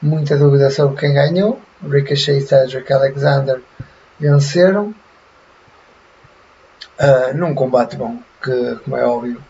muita 0.00 0.36
dúvida 0.36 0.70
sobre 0.70 0.98
quem 0.98 1.14
ganhou. 1.14 1.60
Ricochet 1.82 2.38
e 2.38 2.40
Cedric 2.40 2.92
Alexander 2.92 3.60
venceram. 4.18 4.94
Ah, 6.98 7.32
num 7.34 7.54
combate 7.54 7.96
bom, 7.96 8.18
que 8.42 8.76
como 8.84 8.96
é 8.96 9.04
óbvio, 9.04 9.42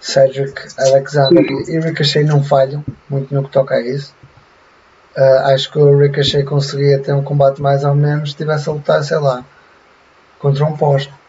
Cedric 0.00 0.68
Alexander 0.78 1.44
e 1.68 1.78
Ricochet 1.78 2.24
não 2.24 2.42
falham 2.42 2.84
muito 3.08 3.34
no 3.34 3.44
que 3.44 3.50
toca 3.50 3.74
a 3.74 3.80
isso. 3.80 4.14
Ah, 5.16 5.52
acho 5.52 5.70
que 5.70 5.78
o 5.78 5.98
Ricochet 5.98 6.44
conseguia 6.44 6.98
ter 6.98 7.12
um 7.12 7.22
combate 7.22 7.60
mais 7.60 7.84
ou 7.84 7.94
menos 7.94 8.30
se 8.30 8.36
tivesse 8.36 8.68
a 8.68 8.72
lutar, 8.72 9.02
sei 9.04 9.18
lá, 9.18 9.44
contra 10.38 10.64
um 10.64 10.76
posto. 10.76 11.12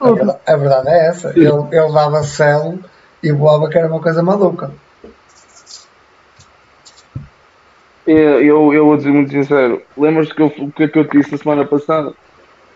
A 0.00 0.12
verdade, 0.12 0.38
a 0.46 0.56
verdade 0.56 0.88
é 0.90 1.06
essa. 1.08 1.30
Ele, 1.30 1.48
ele 1.48 1.92
dava 1.92 2.22
celo 2.22 2.78
e 3.22 3.32
voava 3.32 3.68
que 3.68 3.78
era 3.78 3.88
uma 3.88 4.00
coisa 4.00 4.22
maluca. 4.22 4.70
Eu, 8.06 8.40
eu, 8.42 8.72
eu 8.72 8.86
vou 8.86 8.96
dizer 8.96 9.10
muito 9.10 9.30
sincero. 9.30 9.82
Lembras-te 9.96 10.34
que 10.34 10.40
eu, 10.42 10.46
o 10.46 10.72
que 10.72 10.84
é 10.84 10.88
que 10.88 10.98
eu 10.98 11.06
te 11.06 11.18
disse 11.18 11.34
a 11.34 11.38
semana 11.38 11.64
passada? 11.66 12.14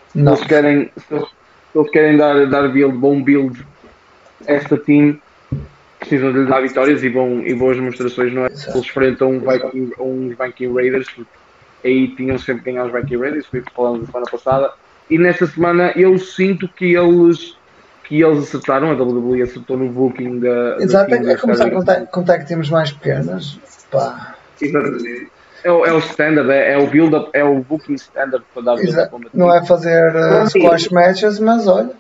Se 0.08 0.18
Não. 0.18 0.34
eles 0.34 0.44
querem, 0.44 0.90
se 0.96 1.14
eles, 1.14 1.28
se 1.72 1.78
eles 1.78 1.90
querem 1.90 2.16
dar, 2.18 2.46
dar 2.48 2.68
build, 2.68 2.98
bom 2.98 3.22
build 3.22 3.64
a 4.46 4.52
esta 4.52 4.76
team, 4.76 5.18
precisam 5.98 6.32
de 6.32 6.40
lhe 6.40 6.46
dar 6.46 6.60
vitórias 6.60 7.02
e, 7.02 7.08
bom, 7.08 7.40
e 7.40 7.54
boas 7.54 7.78
demonstrações. 7.78 8.32
Não 8.32 8.44
é? 8.44 8.48
Exato. 8.48 8.76
Eles 8.76 8.88
enfrentam 8.88 9.30
um 9.30 9.40
Viking, 9.40 9.92
uns 9.98 10.36
Viking 10.36 10.74
Raiders, 10.74 11.08
aí 11.82 12.08
tinham 12.08 12.38
sempre 12.38 12.64
ganhar 12.64 12.84
os 12.84 12.92
Viking 12.92 13.16
Raiders, 13.16 13.46
foi 13.46 13.60
o 13.60 13.64
que 13.64 13.72
falamos 13.72 14.00
na 14.00 14.06
semana 14.06 14.26
passada. 14.30 14.72
E 15.08 15.16
nesta 15.16 15.46
semana 15.46 15.92
eu 15.96 16.18
sinto 16.18 16.68
que 16.68 16.94
eles, 16.94 17.56
que 18.12 18.22
eles 18.22 18.40
acertaram, 18.40 18.90
a 18.90 18.94
WWE 18.94 19.40
acertou 19.42 19.76
no 19.78 19.88
booking 19.88 20.38
da. 20.40 20.76
Exato, 20.80 21.10
team 21.10 21.28
é, 21.28 21.32
é 21.32 21.36
começar 21.36 21.70
com, 21.70 21.82
com 22.06 22.22
tag 22.22 22.44
teams 22.46 22.68
mais 22.68 22.92
pequenas. 22.92 23.58
Pá. 23.90 24.34
É 25.64 25.70
o, 25.70 25.86
é 25.86 25.92
o 25.92 25.98
standard, 25.98 26.50
é, 26.50 26.72
é 26.74 26.78
o 26.78 26.86
build-up, 26.88 27.30
é 27.32 27.42
o 27.42 27.60
booking 27.60 27.94
standard 27.94 28.44
para 28.52 28.62
dar 28.62 28.74
exa- 28.82 29.06
build-up. 29.06 29.30
não 29.32 29.54
é 29.54 29.64
fazer 29.64 30.14
uh, 30.14 30.46
squash 30.48 30.88
matches, 30.90 31.38
mas 31.38 31.66
olha, 31.66 31.90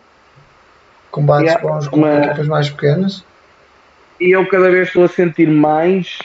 combates 1.10 1.46
Yeah, 1.52 1.66
bons 1.66 1.88
com 1.88 2.00
mas- 2.00 2.26
equipas 2.26 2.48
mais 2.48 2.68
pequenas. 2.70 3.24
E 4.20 4.30
eu 4.32 4.46
cada 4.48 4.70
vez 4.70 4.88
estou 4.88 5.04
a 5.04 5.08
sentir 5.08 5.48
mais 5.48 6.18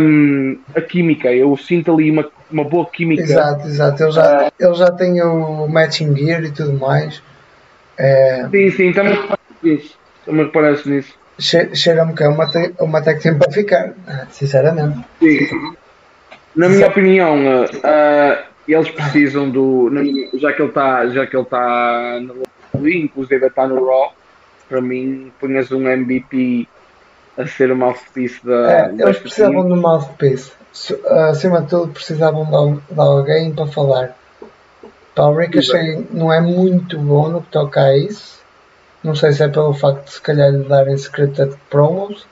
hum, 0.00 0.58
a 0.74 0.80
química. 0.80 1.32
Eu 1.32 1.56
sinto 1.56 1.92
ali 1.92 2.10
uma, 2.10 2.26
uma 2.50 2.64
boa 2.64 2.86
química. 2.86 3.22
Exato, 3.22 3.66
exato. 3.66 4.02
Ele 4.04 4.12
já, 4.12 4.52
ele 4.58 4.74
já 4.74 4.90
tem 4.92 5.20
o 5.22 5.66
matching 5.66 6.14
gear 6.16 6.44
e 6.44 6.50
tudo 6.50 6.72
mais. 6.74 7.20
É, 7.98 8.48
Sim, 8.50 8.70
sim, 8.70 8.92
também 8.92 9.16
parece 9.16 9.38
nisso. 9.62 9.98
Também 10.24 10.48
parece 10.50 10.88
nisso. 10.88 11.14
che- 11.38 11.74
Cheira-me 11.74 12.14
que 12.14 12.22
é 12.22 12.28
uma, 12.28 12.46
te- 12.46 12.74
uma 12.80 13.00
team 13.02 13.38
para 13.38 13.50
ficar, 13.50 13.92
sinceramente. 14.30 14.98
Sim. 15.20 15.74
Na 16.54 16.68
minha 16.68 16.86
opinião, 16.88 17.36
uh, 17.36 17.64
uh, 17.64 18.44
eles 18.66 18.90
precisam 18.90 19.50
do. 19.50 19.90
minha- 19.90 20.28
Já 20.34 20.52
que 20.52 20.62
ele 20.62 20.68
está 20.68 21.06
já 21.08 21.26
que 21.26 21.36
ele 21.36 21.42
está 21.44 22.20
no 22.20 22.88
inclusive 22.88 23.46
está 23.46 23.66
no 23.66 23.84
Raw, 23.84 24.12
para 24.68 24.80
mim 24.80 25.32
punhas 25.40 25.72
um 25.72 25.88
MVP 25.88 26.68
a 27.36 27.46
ser 27.46 27.70
o 27.72 27.76
mouthpiece 27.76 28.44
da. 28.44 28.72
É, 28.72 28.94
eles 28.98 29.18
precisavam 29.18 29.60
um 29.66 29.76
mouthpiece. 29.76 30.52
Se- 30.72 31.00
Acima 31.06 31.62
de 31.62 31.68
tudo, 31.70 31.92
precisavam 31.92 32.44
de 32.90 33.00
alguém 33.00 33.52
para 33.52 33.66
falar. 33.66 34.16
Pá, 35.18 35.24
o 35.24 35.34
Ricochet 35.36 36.06
não 36.12 36.32
é 36.32 36.40
muito 36.40 36.96
bom 36.96 37.28
no 37.28 37.42
que 37.42 37.50
toca 37.50 37.80
a 37.80 37.98
isso. 37.98 38.40
Não 39.02 39.16
sei 39.16 39.32
se 39.32 39.42
é 39.42 39.48
pelo 39.48 39.74
facto 39.74 40.04
de 40.04 40.12
se 40.12 40.20
calhar 40.20 40.48
lhe 40.48 40.62
darem 40.62 40.94
scripted 40.94 41.56
promos. 41.68 42.24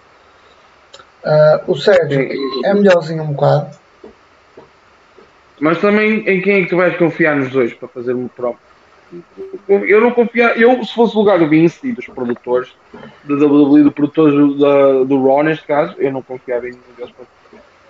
Ah, 1.24 1.62
o 1.66 1.74
Sérgio 1.74 2.28
é 2.64 2.72
melhorzinho 2.72 3.24
um 3.24 3.32
bocado. 3.32 3.76
Mas 5.58 5.80
também 5.80 6.20
em 6.28 6.40
quem 6.40 6.60
é 6.60 6.62
que 6.62 6.70
tu 6.70 6.76
vais 6.76 6.96
confiar 6.96 7.34
nos 7.34 7.50
dois 7.50 7.74
para 7.74 7.88
fazer 7.88 8.14
um 8.14 8.28
próprio? 8.28 8.64
Eu 9.68 10.00
não 10.00 10.12
confiar, 10.12 10.56
eu 10.56 10.84
se 10.84 10.94
fosse 10.94 11.16
o 11.16 11.18
lugar 11.18 11.40
do 11.40 11.48
Vince 11.48 11.88
e 11.88 11.92
dos 11.92 12.06
produtores 12.06 12.72
da 13.24 13.34
WWE, 13.34 13.82
do 13.82 13.90
produtor 13.90 14.30
do, 14.30 15.04
do 15.04 15.26
Raw 15.26 15.42
neste 15.42 15.66
caso, 15.66 15.94
eu 15.98 16.12
não 16.12 16.22
confiava 16.22 16.68
em 16.68 16.70
nenhum 16.70 16.82
deles 16.96 17.12
para, 17.12 17.26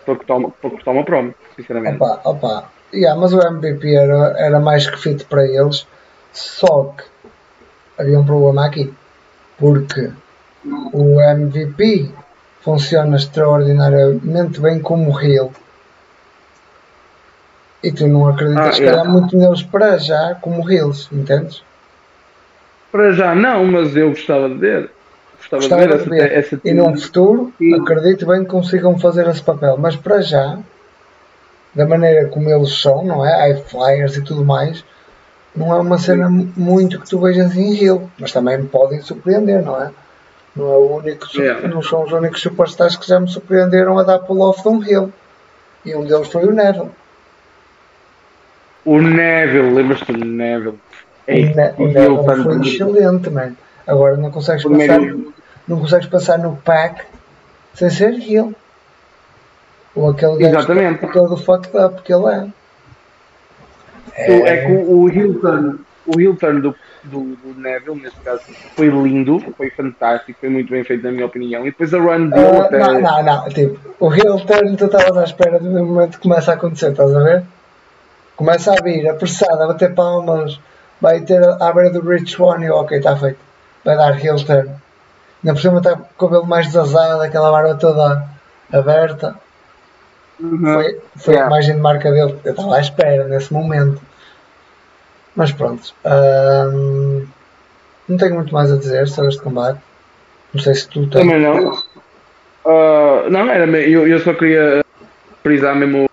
para, 0.07 0.17
cortar, 0.17 0.37
uma, 0.37 0.50
para 0.50 0.71
cortar 0.71 0.91
uma 0.93 1.05
promo, 1.05 1.35
sinceramente. 1.55 1.97
Opa, 1.97 2.21
opa. 2.25 2.75
Yeah, 2.93 3.21
mas 3.21 3.33
o 3.33 3.40
MVP 3.40 3.95
era, 3.95 4.35
era 4.38 4.61
mais 4.61 4.88
que 4.88 4.99
fit 4.99 5.25
para 5.25 5.45
eles. 5.47 5.87
Só 6.33 6.95
que 6.97 7.05
havia 7.99 8.19
um 8.19 8.25
problema 8.25 8.66
aqui. 8.66 8.93
Porque 9.59 10.11
o 10.93 11.21
MVP 11.21 12.11
funciona 12.61 13.16
extraordinariamente 13.16 14.61
bem 14.61 14.81
como 14.81 15.19
heel. 15.21 15.52
E 17.83 17.93
tu 17.93 18.07
não 18.09 18.28
acreditas 18.28 18.66
Ah, 18.66 18.73
se 18.73 18.83
é. 18.83 18.87
calhar 18.87 19.09
muito 19.09 19.37
neles 19.37 19.62
para 19.62 19.97
já 19.99 20.35
como 20.40 20.69
heels, 20.69 21.09
entendes? 21.12 21.62
Para 22.90 23.12
já 23.12 23.35
não, 23.35 23.64
mas 23.64 23.95
eu 23.97 24.11
gostava 24.11 24.49
de 24.49 24.57
ver. 24.57 24.90
Gostava, 25.38 25.62
Gostava 25.62 25.83
de 25.83 25.88
ver 25.88 25.97
de 25.97 26.02
essa, 26.02 26.11
ver. 26.11 26.33
essa 26.33 26.61
E 26.64 26.75
num 26.75 26.97
futuro, 26.97 27.52
Sim. 27.59 27.81
acredito 27.81 28.26
bem 28.26 28.40
que 28.43 28.50
consigam 28.50 28.99
fazer 28.99 29.26
esse 29.28 29.43
papel. 29.43 29.76
Mas 29.78 29.95
para 29.95 30.21
já, 30.21 30.59
da 31.76 31.87
maneira 31.87 32.26
como 32.28 32.49
eles 32.50 32.76
são, 32.80 33.04
não 33.04 33.25
é? 33.25 33.30
High 33.52 33.62
flyers 33.64 34.16
e 34.16 34.23
tudo 34.23 34.45
mais, 34.45 34.83
não 35.54 35.73
é 35.73 35.78
uma 35.78 35.99
cena 35.99 36.28
muito 36.28 36.99
que 36.99 37.09
tu 37.09 37.21
vejas 37.21 37.54
em 37.54 37.76
heel. 37.80 38.11
Mas 38.18 38.33
também 38.33 38.59
me 38.59 38.66
podem 38.66 39.00
surpreender, 39.00 39.62
não 39.62 39.80
é? 39.80 39.90
Não, 40.56 40.64
é 40.73 40.76
o 40.76 40.97
único, 40.97 41.26
Yeah. 41.35 41.68
não 41.68 41.83
são 41.83 42.02
os 42.02 42.11
únicos 42.12 42.40
superstars 42.40 42.97
que 42.97 43.06
já 43.06 43.21
me 43.21 43.28
surpreenderam 43.28 43.99
a 43.99 44.02
dar 44.02 44.18
pull-off 44.21 44.62
de 44.62 44.68
um 44.68 44.83
heel. 44.83 45.12
E 45.85 45.95
um 45.95 46.04
deles 46.04 46.28
foi 46.28 46.45
o 46.47 46.50
Neville. 46.52 46.90
O 48.85 48.99
Neville, 49.00 49.71
lembras-te 49.75 50.12
do 50.12 50.25
Neville? 50.25 50.78
O, 51.28 51.33
Ne- 51.33 51.75
o 51.78 51.87
Neville 51.88 52.42
foi 52.42 52.61
excelente, 52.68 53.30
man. 53.30 53.52
Agora 53.87 54.16
não 54.16 54.30
consegues 54.30 54.64
passar, 54.64 55.00
não 55.68 55.80
consegues 55.80 56.06
passar 56.09 56.38
no 56.38 56.56
pack 56.56 57.04
sem 57.75 57.90
ser 57.90 58.14
heel. 58.14 58.54
Ou 59.97 60.11
aquele 60.11 60.37
gajo 60.37 60.59
Exatamente. 60.59 61.07
todo 61.12 61.37
fucked 61.37 61.76
up 61.76 62.03
que 62.03 62.12
ele 62.12 62.26
é. 62.26 62.47
o- 64.31 64.47
é 64.47 64.67
que 64.67 64.73
o, 64.73 65.00
o 65.00 65.09
Hilton, 65.09 65.79
o 66.07 66.21
Hilton 66.21 66.61
do, 66.61 66.75
do, 67.05 67.21
do 67.37 67.61
Neville, 67.61 68.00
neste 68.03 68.21
caso, 68.21 68.43
foi 68.76 68.88
lindo, 68.88 69.41
foi 69.57 69.71
fantástico, 69.71 70.38
foi 70.38 70.49
muito 70.50 70.71
bem 70.71 70.85
feito 70.85 71.03
na 71.03 71.11
minha 71.11 71.26
opinião. 71.26 71.62
E 71.62 71.71
depois 71.71 71.93
a 71.95 71.99
run 71.99 72.29
dele 72.29 72.45
uh, 72.47 72.61
até. 72.62 72.79
Não, 72.79 73.00
não, 73.00 73.23
não, 73.23 73.49
tipo, 73.49 73.79
o 73.99 74.12
heel 74.15 74.38
turn 74.41 74.76
tu 74.76 74.85
estavas 74.85 75.17
à 75.17 75.25
espera 75.25 75.59
do 75.59 75.71
momento 75.71 76.19
que 76.19 76.23
começa 76.29 76.53
a 76.53 76.55
acontecer, 76.55 76.91
estás 76.91 77.15
a 77.15 77.23
ver? 77.23 77.43
Começa 78.37 78.73
a 78.73 78.83
vir, 78.83 79.09
apressado, 79.09 79.62
a 79.62 79.67
bater 79.67 79.95
palmas, 79.95 80.61
vai 81.00 81.21
ter 81.23 81.43
a 81.43 81.73
beira 81.73 81.91
do 81.91 82.07
Rich 82.07 82.41
One 82.41 82.67
e 82.67 82.71
ok, 82.71 82.99
está 82.99 83.17
feito. 83.17 83.38
Vai 83.83 83.97
dar. 83.97 84.12
Ainda 84.12 85.55
por 85.55 85.61
cima 85.61 85.79
está 85.79 85.97
com 85.97 86.26
o 86.26 86.29
cabelo 86.29 86.47
mais 86.47 86.67
desazado, 86.67 87.23
aquela 87.23 87.50
barba 87.50 87.75
toda 87.76 88.25
aberta. 88.73 89.37
Uhum. 90.40 90.59
Foi, 90.59 91.00
foi 91.16 91.35
yeah. 91.35 91.45
a 91.45 91.57
imagem 91.57 91.76
de 91.76 91.81
marca 91.81 92.11
dele. 92.11 92.38
Eu 92.45 92.50
estava 92.52 92.76
à 92.76 92.81
espera 92.81 93.25
nesse 93.25 93.52
momento. 93.52 94.00
Mas 95.35 95.52
pronto. 95.52 95.95
Um, 96.05 97.26
não 98.09 98.16
tenho 98.16 98.35
muito 98.35 98.52
mais 98.52 98.73
a 98.73 98.76
dizer 98.76 99.09
sobre 99.09 99.31
este 99.31 99.43
combate. 99.43 99.81
Não 100.52 100.62
sei 100.62 100.75
se 100.75 100.88
tu 100.88 101.07
tens. 101.09 101.23
Também 101.23 101.40
não. 101.40 101.73
Uh, 102.64 103.31
não, 103.31 103.50
era, 103.50 103.66
eu, 103.83 104.07
eu 104.07 104.19
só 104.21 104.35
queria 104.35 104.85
frisar 105.43 105.76
mesmo 105.76 106.09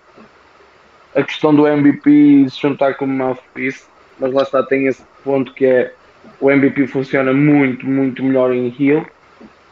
a 1.14 1.22
questão 1.22 1.54
do 1.54 1.66
MVP 1.66 2.46
se 2.50 2.60
juntar 2.60 2.94
como 2.94 3.12
mouthpiece. 3.12 3.84
Mas 4.18 4.32
lá 4.32 4.42
está, 4.42 4.62
tem 4.62 4.86
esse 4.86 5.02
ponto 5.24 5.52
que 5.54 5.66
é 5.66 5.92
o 6.40 6.50
MVP 6.50 6.86
funciona 6.86 7.32
muito, 7.32 7.86
muito 7.86 8.22
melhor 8.22 8.52
em 8.52 8.74
heal 8.78 9.04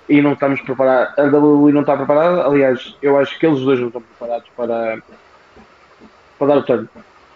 e 0.09 0.21
não 0.21 0.33
estamos 0.33 0.61
preparados. 0.61 1.19
A 1.19 1.23
WWE 1.23 1.73
não 1.73 1.81
está 1.83 1.97
preparada. 1.97 2.45
Aliás, 2.45 2.97
eu 3.03 3.19
acho 3.19 3.39
que 3.39 3.47
eles 3.47 3.61
dois 3.61 3.81
não 3.81 3.89
estão 3.89 4.03
preparados 4.03 4.49
para, 4.57 4.99
para 6.39 6.47
dar 6.47 6.59
o 6.59 6.63
turno. 6.63 6.89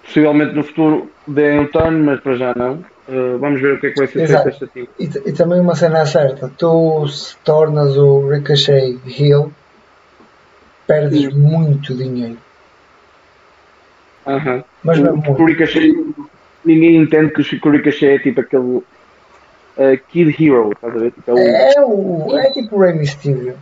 Possivelmente 0.05 0.55
no 0.55 0.63
futuro 0.63 1.11
deem 1.27 1.61
um 1.61 1.67
turno, 1.67 2.05
mas 2.05 2.21
para 2.21 2.37
já 2.37 2.55
não. 2.55 2.85
Uh, 3.09 3.39
vamos 3.39 3.61
ver 3.61 3.75
o 3.75 3.81
que 3.81 3.87
é 3.87 3.91
que 3.91 3.99
vai 3.99 4.07
ser 4.09 4.27
feito 4.27 4.49
esta 4.49 4.67
time. 4.67 4.89
E, 4.99 5.05
e, 5.05 5.33
também 5.33 5.61
uma 5.61 5.77
cena 5.77 6.05
certa: 6.07 6.51
tu 6.59 7.07
se 7.07 7.37
tornas 7.45 7.97
o 7.97 8.29
Ricochet 8.29 8.99
heel, 9.07 9.53
perdes 10.87 11.33
Sim. 11.33 11.39
muito 11.39 11.95
dinheiro. 11.95 12.37
Uh 14.27 14.33
-huh. 14.33 14.65
Mas 14.83 14.99
o, 14.99 15.17
muito. 15.17 15.41
O 15.41 15.45
Ricochet, 15.47 15.93
ninguém 16.65 16.97
entende 16.97 17.33
que 17.33 17.69
o 17.69 17.71
Ricochet 17.71 18.07
é 18.07 18.19
tipo 18.19 18.41
aquele 18.41 18.83
uh, 19.79 19.99
Kid 20.09 20.35
Hero, 20.39 20.73
estás 20.73 20.95
a 20.95 20.99
ver? 20.99 21.13
Tipo, 21.13 21.39
é, 21.39 21.75
é, 21.75 21.81
o, 21.81 22.37
é 22.37 22.51
tipo 22.51 22.77
o 22.77 22.81
Rey 22.81 22.95
Mysterio. 22.95 23.57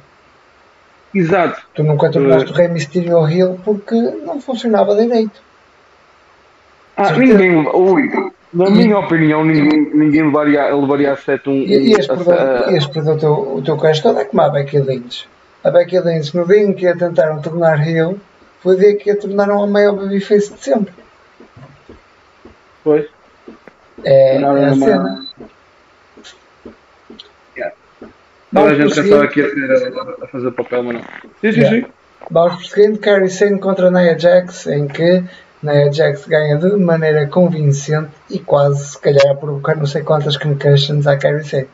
Exato. 1.14 1.62
Tu 1.74 1.82
nunca 1.82 2.10
tornaste 2.10 2.50
uh, 2.50 2.54
o 2.54 2.56
Rey 2.56 2.68
Mysterio 2.68 3.28
Hill 3.28 3.60
porque 3.64 3.94
não 3.94 4.40
funcionava 4.40 4.96
direito. 4.96 5.42
Ah, 6.96 7.12
ninguém. 7.12 7.56
Ui, 7.56 8.10
na 8.52 8.70
minha 8.70 8.98
opinião, 8.98 9.44
ninguém, 9.44 9.90
ninguém 9.92 10.24
levaria, 10.24 10.74
levaria 10.74 11.12
a 11.12 11.16
sete 11.16 11.48
um. 11.48 11.54
E, 11.54 11.90
e 11.90 11.92
este 11.92 12.08
perdeu 12.92 13.14
o 13.14 13.18
teu, 13.18 13.32
o 13.56 13.62
teu 13.62 13.76
caso 13.76 14.02
todo 14.02 14.20
é 14.20 14.24
como 14.24 14.42
a 14.42 14.48
Becky 14.48 14.78
Lynch. 14.78 15.28
A 15.64 15.70
Becky 15.70 15.98
Lynch, 15.98 16.36
no 16.36 16.46
dia 16.46 16.62
em 16.62 16.72
que 16.72 16.86
a 16.86 16.96
tentaram 16.96 17.40
tornar 17.42 17.86
Hill, 17.86 18.20
foi 18.60 18.76
o 18.76 18.78
dia 18.78 18.96
que 18.96 19.10
a 19.10 19.16
tornaram 19.16 19.62
a 19.62 19.66
maior 19.66 19.96
babyface 19.96 20.54
de 20.54 20.60
sempre. 20.60 20.94
Pois. 22.84 23.06
É, 24.04 24.36
é 24.36 24.44
a 24.44 24.74
cena. 24.74 25.26
Toda 28.54 28.70
a 28.70 28.74
gente 28.74 28.94
pensava 28.94 29.26
que 29.26 29.40
ia 29.40 29.50
ser 29.50 29.98
a, 29.98 30.24
a 30.24 30.28
fazer 30.28 30.50
papel, 30.52 30.82
mas 30.84 30.94
não. 30.94 31.02
Sim, 31.02 31.52
sim, 31.52 31.60
yeah. 31.60 31.76
sim. 31.76 31.92
Vamos 32.30 32.56
prosseguindo, 32.56 32.98
Carrie 32.98 33.28
Sane 33.28 33.58
contra 33.58 33.90
Nia 33.90 34.18
Jax, 34.18 34.66
em 34.68 34.86
que 34.86 35.24
Nia 35.62 35.92
Jax 35.92 36.26
ganha 36.26 36.56
de 36.56 36.76
maneira 36.76 37.26
convincente 37.26 38.10
e 38.30 38.38
quase, 38.38 38.92
se 38.92 38.98
calhar, 38.98 39.30
a 39.30 39.34
provocar 39.34 39.76
não 39.76 39.86
sei 39.86 40.02
quantas 40.02 40.36
concussions 40.36 41.06
à 41.06 41.16
Carrie 41.16 41.44
Sane. 41.44 41.68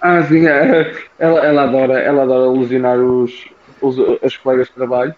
Ah, 0.00 0.22
sim, 0.24 0.46
é. 0.46 0.92
ela, 1.18 1.46
ela, 1.46 1.62
adora, 1.62 2.00
ela 2.00 2.24
adora 2.24 2.52
ilusionar 2.52 2.98
os, 2.98 3.48
os, 3.80 3.96
os 3.98 4.36
colegas 4.36 4.66
de 4.66 4.74
trabalho. 4.74 5.14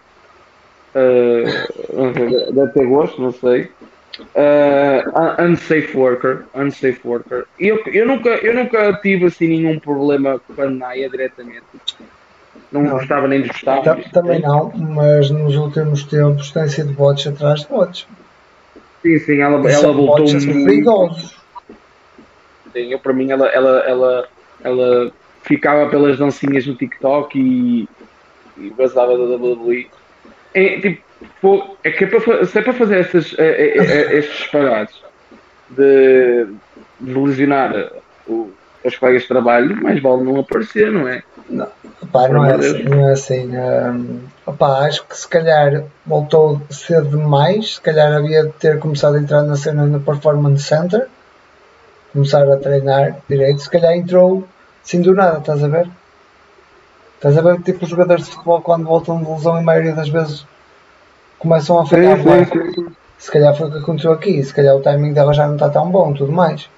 Uh, 0.93 2.53
deve 2.53 2.71
ter 2.71 2.85
gosto, 2.85 3.21
não 3.21 3.33
sei. 3.33 3.69
Uh, 4.19 5.41
unsafe 5.41 5.95
worker, 5.95 6.45
unsafe 6.55 7.01
worker. 7.03 7.45
Eu, 7.59 7.81
eu, 7.87 8.07
nunca, 8.07 8.29
eu 8.29 8.53
nunca 8.53 8.93
tive 9.01 9.25
assim 9.25 9.47
nenhum 9.47 9.79
problema 9.79 10.39
com 10.39 10.61
a 10.61 10.69
Naya 10.69 11.09
diretamente. 11.09 11.63
Não, 12.71 12.81
não. 12.81 12.91
gostava 12.91 13.27
nem 13.27 13.41
desgostava. 13.41 14.01
Também 14.11 14.41
não, 14.41 14.71
mas 14.75 15.29
nos 15.29 15.55
últimos 15.55 16.03
tempos 16.03 16.51
tem 16.51 16.67
sido 16.67 16.93
bots 16.93 17.27
atrás 17.27 17.61
de 17.61 17.67
bots. 17.67 18.07
Sim, 19.01 19.19
sim, 19.19 19.39
ela, 19.39 19.69
ela 19.69 19.91
voltou 19.91 20.25
muito. 20.27 20.65
perigosos. 20.65 21.35
Sim, 22.73 22.91
eu, 22.91 22.99
para 22.99 23.13
mim 23.13 23.31
ela, 23.31 23.47
ela, 23.47 23.79
ela, 23.79 24.27
ela 24.63 25.11
ficava 25.43 25.89
pelas 25.89 26.17
dancinhas 26.17 26.65
no 26.65 26.75
TikTok 26.75 27.37
e, 27.39 27.87
e 28.57 28.69
vazava 28.71 29.17
da 29.17 29.35
WWE. 29.35 29.89
É, 30.53 30.79
tipo, 30.79 31.04
é 31.83 31.91
que 31.91 32.03
é 32.03 32.07
para, 32.07 32.45
se 32.45 32.57
é 32.57 32.61
para 32.61 32.73
fazer 32.73 32.99
essas, 32.99 33.35
é, 33.37 33.45
é, 33.45 34.17
estes 34.17 34.37
disparados 34.37 35.03
de, 35.69 36.47
de 36.99 37.13
lesionar 37.13 37.91
o, 38.27 38.51
os 38.83 38.97
colegas 38.97 39.23
de 39.23 39.27
trabalho, 39.27 39.81
mais 39.81 40.01
vale 40.01 40.23
não 40.23 40.39
aparecer, 40.39 40.91
não 40.91 41.07
é? 41.07 41.23
Não, 41.49 41.67
não, 42.11 42.45
é 42.45 42.55
assim, 42.55 42.83
não 42.83 43.07
é 43.07 43.11
assim. 43.11 43.57
Um, 43.57 44.19
opa, 44.45 44.79
acho 44.85 45.05
que 45.05 45.17
se 45.17 45.27
calhar 45.27 45.83
voltou 46.05 46.61
cedo 46.69 47.17
demais, 47.17 47.75
se 47.75 47.81
calhar 47.81 48.11
havia 48.13 48.43
de 48.43 48.51
ter 48.53 48.79
começado 48.79 49.15
a 49.15 49.19
entrar 49.19 49.43
na 49.43 49.55
cena 49.55 49.85
no 49.85 49.99
Performance 49.99 50.63
Center, 50.63 51.07
começar 52.13 52.49
a 52.51 52.57
treinar 52.57 53.17
direito, 53.29 53.61
se 53.61 53.69
calhar 53.69 53.93
entrou 53.93 54.47
sem 54.83 55.01
do 55.01 55.13
nada, 55.13 55.39
estás 55.39 55.63
a 55.63 55.67
ver? 55.67 55.87
Estás 57.15 57.37
a 57.37 57.41
ver 57.41 57.61
tipo 57.61 57.85
os 57.85 57.89
jogadores 57.89 58.25
de 58.25 58.31
futebol 58.31 58.61
quando 58.61 58.85
voltam 58.85 59.23
de 59.23 59.29
lesão, 59.29 59.55
a 59.55 59.61
maioria 59.61 59.93
das 59.93 60.09
vezes 60.09 60.45
começam 61.39 61.79
a 61.79 61.85
falhar 61.85 62.23
mais. 62.23 62.49
Se 63.17 63.31
calhar 63.31 63.55
foi 63.55 63.67
o 63.67 63.71
que 63.71 63.77
aconteceu 63.77 64.11
aqui, 64.11 64.43
se 64.43 64.53
calhar 64.53 64.75
o 64.75 64.81
timing 64.81 65.13
dela 65.13 65.33
já 65.33 65.47
não 65.47 65.55
está 65.55 65.69
tão 65.69 65.89
bom, 65.89 66.13
tudo 66.13 66.31
mais. 66.31 66.69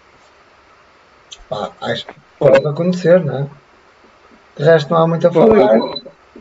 Pá, 1.49 1.71
acho 1.81 2.05
que 2.05 2.13
pode 2.39 2.65
acontecer, 2.65 3.23
não 3.23 3.39
é? 3.39 3.47
De 4.57 4.63
resto 4.63 4.93
não 4.93 5.01
há 5.01 5.07
muito 5.07 5.27
a 5.27 5.31
falar. 5.31 5.79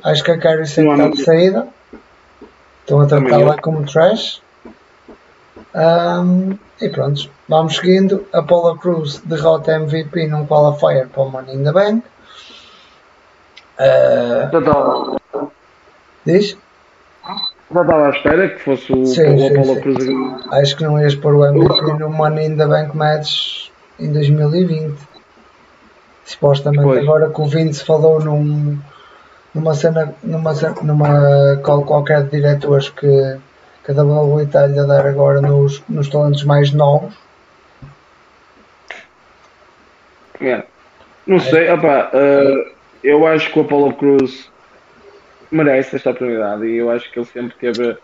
Acho 0.02 0.24
que 0.24 0.30
a 0.30 0.38
Carrie 0.38 0.66
sempre 0.66 0.92
está 0.92 1.08
de 1.08 1.22
saída. 1.22 1.68
Estão 2.80 3.00
a 3.00 3.06
tratá-la 3.06 3.60
como 3.60 3.84
trash. 3.84 4.40
Um, 5.74 6.56
e 6.80 6.88
pronto, 6.88 7.28
vamos 7.48 7.76
seguindo. 7.76 8.26
Apollo 8.32 8.78
Cruz 8.78 9.18
derrota 9.24 9.72
MVP 9.72 10.26
num 10.28 10.46
qualifier 10.46 11.08
para 11.08 11.22
o 11.22 11.30
Money 11.30 11.56
in 11.56 11.64
the 11.64 11.72
Bank. 11.72 12.04
Uh, 13.78 15.20
diz? 16.24 16.56
Já 17.74 17.82
estava 17.82 18.06
à 18.06 18.10
espera 18.10 18.48
que 18.48 18.60
fosse 18.60 18.92
o, 18.92 19.06
sim, 19.06 19.22
o 19.22 19.46
Apollo 19.46 19.80
Cruz. 19.80 20.06
Acho 20.52 20.76
que 20.76 20.84
não 20.84 21.00
ias 21.00 21.16
pôr 21.16 21.34
o 21.34 21.44
MVP 21.44 21.94
no 21.98 22.10
Money 22.10 22.46
in 22.46 22.56
the 22.56 22.66
Bank 22.66 22.96
Match 22.96 23.70
em 23.98 24.12
2020. 24.12 24.94
Supostamente 26.24 26.84
pois. 26.84 27.02
agora 27.02 27.30
que 27.30 27.40
o 27.40 27.46
Vince 27.46 27.84
falou 27.84 28.20
num, 28.20 28.78
numa 29.54 29.74
cena, 29.74 30.14
numa, 30.22 30.52
numa 30.82 31.56
call 31.62 31.84
qualquer 31.84 32.24
de 32.24 32.30
diretores 32.30 32.88
que, 32.88 33.38
que 33.84 33.90
a 33.90 34.02
WWE 34.02 34.44
está-lhe 34.44 34.78
a 34.78 34.84
dar 34.84 35.06
agora 35.06 35.40
nos, 35.40 35.82
nos 35.88 36.08
talentos 36.08 36.44
mais 36.44 36.72
novos. 36.72 37.14
Yeah. 40.40 40.66
Não 41.26 41.40
sei, 41.40 41.68
opa, 41.70 42.10
uh, 42.12 42.70
eu 43.02 43.26
acho 43.26 43.52
que 43.52 43.58
o 43.58 43.62
Apollo 43.62 43.94
Cruz 43.94 44.50
merece 45.50 45.96
esta 45.96 46.10
oportunidade 46.10 46.66
e 46.66 46.76
eu 46.76 46.90
acho 46.90 47.10
que 47.10 47.18
ele 47.18 47.26
sempre 47.26 47.56
teve. 47.58 47.96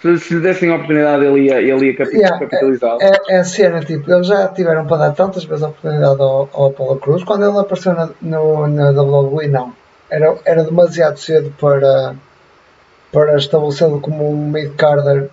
Se, 0.00 0.18
se 0.18 0.34
lhe 0.34 0.40
dessem 0.40 0.70
a 0.70 0.76
oportunidade, 0.76 1.24
ele 1.24 1.46
ia, 1.46 1.60
ele 1.60 1.86
ia 1.86 1.96
capitalizar. 1.96 2.96
Yeah, 2.98 3.18
é, 3.28 3.32
é, 3.32 3.36
é 3.36 3.40
a 3.40 3.44
cena, 3.44 3.80
tipo, 3.80 4.10
eles 4.12 4.26
já 4.26 4.48
tiveram 4.48 4.86
para 4.86 5.08
dar 5.08 5.12
tantas 5.12 5.44
vezes 5.44 5.64
a 5.64 5.68
oportunidade 5.68 6.20
ao, 6.20 6.48
ao 6.52 6.66
Apollo 6.66 7.00
Cruz. 7.00 7.24
Quando 7.24 7.48
ele 7.48 7.58
apareceu 7.58 7.94
na, 7.94 8.10
no, 8.20 8.68
na 8.68 8.90
WWE, 8.90 9.48
não. 9.48 9.72
Era, 10.08 10.36
era 10.44 10.64
demasiado 10.64 11.18
cedo 11.18 11.52
para, 11.60 12.14
para 13.12 13.36
estabelecê-lo 13.36 14.00
como 14.00 14.30
um 14.30 14.50
mid-carder 14.50 15.28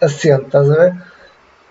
assente, 0.00 0.46
estás 0.46 0.70
a 0.70 0.74
ver? 0.74 0.94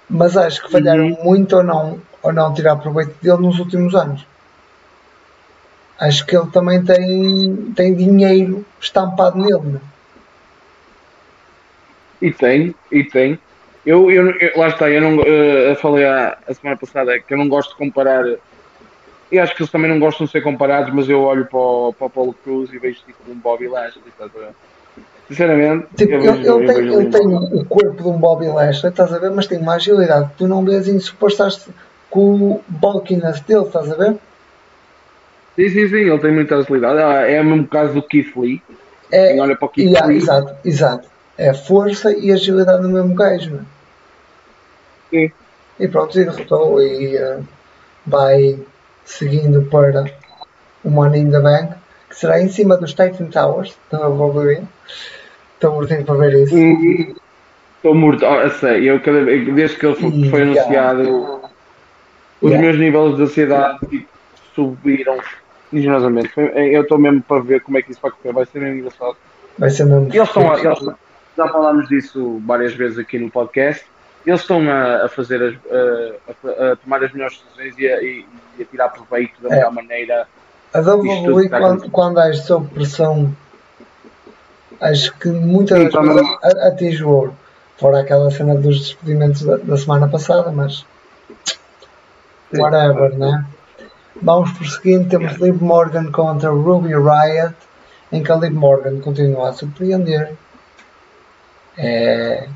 Mas 0.09 0.35
acho 0.35 0.63
que 0.63 0.71
falharam 0.71 1.05
uhum. 1.05 1.23
muito 1.23 1.55
ou 1.55 1.63
não, 1.63 1.99
ou 2.23 2.33
não 2.33 2.53
tirar 2.53 2.75
proveito 2.77 3.15
dele 3.21 3.41
nos 3.41 3.59
últimos 3.59 3.93
anos 3.95 4.25
acho 6.01 6.25
que 6.25 6.35
ele 6.35 6.47
também 6.47 6.83
tem, 6.83 7.55
tem 7.75 7.93
dinheiro 7.93 8.65
estampado 8.79 9.37
nele. 9.37 9.73
Né? 9.73 9.79
E 12.19 12.31
tem, 12.31 12.75
e 12.91 13.03
tem. 13.03 13.39
Eu, 13.85 14.11
eu, 14.11 14.31
eu, 14.31 14.59
lá 14.59 14.67
está, 14.67 14.89
eu 14.89 15.01
não 15.01 15.23
eu 15.23 15.75
falei 15.75 16.05
a, 16.05 16.37
a 16.47 16.53
semana 16.53 16.77
passada 16.77 17.19
que 17.19 17.33
eu 17.33 17.37
não 17.37 17.47
gosto 17.47 17.71
de 17.71 17.77
comparar. 17.77 18.25
E 19.31 19.39
acho 19.39 19.55
que 19.55 19.61
eles 19.61 19.71
também 19.71 19.89
não 19.89 19.99
gostam 19.99 20.25
de 20.25 20.31
ser 20.31 20.41
comparados, 20.41 20.93
mas 20.93 21.07
eu 21.07 21.21
olho 21.21 21.45
para 21.45 21.59
o, 21.59 21.93
para 21.93 22.07
o 22.07 22.09
Paulo 22.09 22.35
Cruz 22.43 22.73
e 22.73 22.79
vejo 22.79 22.99
tipo 23.05 23.19
um 23.29 23.35
Bobby 23.35 23.67
Lashley. 23.67 24.03
Sinceramente, 25.27 25.87
tipo, 25.95 26.13
ele, 26.13 26.31
vejo, 26.31 26.59
ele, 26.59 26.67
tem, 26.67 26.93
ele 26.93 27.09
tem 27.09 27.27
o 27.61 27.65
corpo 27.65 28.03
de 28.03 28.09
um 28.09 28.17
Bobby 28.17 28.47
Lashley, 28.47 28.91
estás 28.91 29.13
a 29.13 29.19
ver, 29.19 29.31
mas 29.31 29.47
tem 29.47 29.59
uma 29.59 29.75
agilidade 29.75 30.29
que 30.31 30.37
tu 30.39 30.47
não 30.47 30.65
vês 30.65 30.87
em 30.87 30.99
superstars 30.99 31.69
com 32.09 32.35
o 32.35 32.63
bulkiness 32.67 33.39
dele, 33.41 33.65
estás 33.65 33.89
a 33.89 33.95
ver? 33.95 34.17
Sim, 35.55 35.69
sim, 35.69 35.87
sim, 35.87 35.95
ele 35.95 36.19
tem 36.19 36.31
muita 36.33 36.55
agilidade. 36.57 36.99
Ah, 37.01 37.29
É 37.29 37.41
o 37.41 37.45
mesmo 37.45 37.67
caso 37.67 37.93
do 37.93 38.01
Keith 38.01 38.35
Lee. 38.37 38.61
É, 39.11 39.33
Quem 39.33 39.41
olha 39.41 39.55
para 39.55 39.65
o 39.65 39.69
Keith 39.69 39.87
yeah, 39.89 40.07
Lee. 40.07 40.17
exato, 40.17 40.55
exato. 40.65 41.09
É 41.37 41.53
força 41.53 42.11
e 42.15 42.31
agilidade 42.31 42.81
do 42.83 42.89
mesmo 42.89 43.13
gajo, 43.15 43.51
não 43.51 43.59
é? 43.59 43.63
Sim. 45.09 45.31
E 45.79 45.87
pronto, 45.87 46.19
e 46.19 46.23
derrotou 46.25 46.81
e 46.81 47.17
eh, 47.17 47.39
vai 48.05 48.57
seguindo 49.05 49.63
para 49.63 50.05
o 50.83 50.89
Money 50.89 51.21
in 51.21 51.31
the 51.31 51.39
Bank, 51.39 51.73
que 52.09 52.15
será 52.15 52.41
em 52.41 52.47
cima 52.49 52.77
dos 52.77 52.91
Titan 52.91 53.25
Towers 53.31 53.75
da 53.91 54.07
WWE. 54.07 54.61
Estou 55.55 55.73
mortinho 55.73 56.05
para 56.05 56.15
ver 56.15 56.33
isso. 56.43 56.55
Estou 57.77 57.95
morto, 57.95 58.25
oh, 58.25 58.35
eu 58.41 58.49
sei, 58.51 58.89
eu 58.89 58.99
cada 59.01 59.23
vez, 59.23 59.53
desde 59.55 59.77
que 59.77 59.85
ele 59.87 59.95
foi, 59.95 60.11
foi 60.29 60.41
Yeah. 60.41 60.41
anunciado, 60.41 61.41
os 62.41 62.51
Yeah. 62.51 62.61
meus 62.61 62.77
níveis 62.79 63.15
de 63.15 63.23
ansiedade 63.23 63.79
tipo, 63.89 64.07
subiram 64.53 65.17
ligeirosamente. 65.71 66.29
Foi- 66.29 66.51
Eu 66.75 66.83
estou 66.83 66.97
mesmo 66.97 67.21
para 67.21 67.41
ver 67.41 67.61
como 67.61 67.77
é 67.77 67.81
que 67.81 67.91
isso 67.91 67.99
vai 68.01 68.11
correr, 68.11 68.33
vai 68.33 68.45
ser 68.45 68.59
mesmo 68.59 68.79
engraçado. 68.79 69.15
Vai 69.57 69.69
ser 69.69 69.85
mesmo. 69.85 70.07
Eles 70.13 70.27
estão, 70.27 70.51
a- 70.51 70.59
eles- 70.59 70.85
já 71.37 71.47
falámos 71.47 71.87
disso 71.87 72.41
várias 72.45 72.73
vezes 72.73 72.97
aqui 72.99 73.17
no 73.19 73.29
podcast. 73.31 73.85
Eles 74.25 74.41
estão 74.41 74.61
a, 74.69 75.05
a 75.05 75.09
fazer 75.09 75.41
as, 75.41 75.55
a, 75.71 76.71
a- 76.71 76.75
tomar 76.75 77.03
as 77.03 77.11
melhores 77.11 77.41
decisões 77.55 77.75
e 77.79 77.87
a, 77.87 78.01
e, 78.03 78.25
e 78.59 78.61
a 78.61 78.65
tirar 78.65 78.89
proveito 78.89 79.41
da 79.41 79.49
É. 79.49 79.55
melhor 79.57 79.71
maneira. 79.71 80.27
A 80.73 80.79
WWE, 80.79 81.49
quando, 81.49 81.89
quando 81.89 82.19
age 82.19 82.41
sob 82.43 82.67
pressão, 82.73 83.35
acho 84.79 85.13
que 85.17 85.27
muitas 85.29 85.83
das 85.85 85.93
coisas 85.93 86.27
atinge 86.63 87.03
o 87.03 87.09
ouro. 87.09 87.35
Fora 87.77 87.99
aquela 88.01 88.29
cena 88.29 88.53
dos 88.55 88.79
despedimentos 88.79 89.41
da, 89.43 89.57
da 89.57 89.75
semana 89.75 90.07
passada, 90.07 90.51
mas 90.51 90.85
Sim. 92.53 92.61
whatever, 92.61 93.17
né? 93.17 93.45
Vamos 94.21 94.51
por 94.51 94.67
seguinte, 94.67 95.09
temos 95.09 95.33
Liv 95.37 95.59
Morgan 95.61 96.11
contra 96.11 96.49
Ruby 96.49 96.93
Riot, 96.93 97.55
em 98.11 98.21
que 98.21 98.31
a 98.31 98.35
Liv 98.35 98.53
Morgan 98.53 98.99
continua 98.99 99.49
a 99.49 99.53
surpreender. 99.53 100.33
É... 101.77 102.47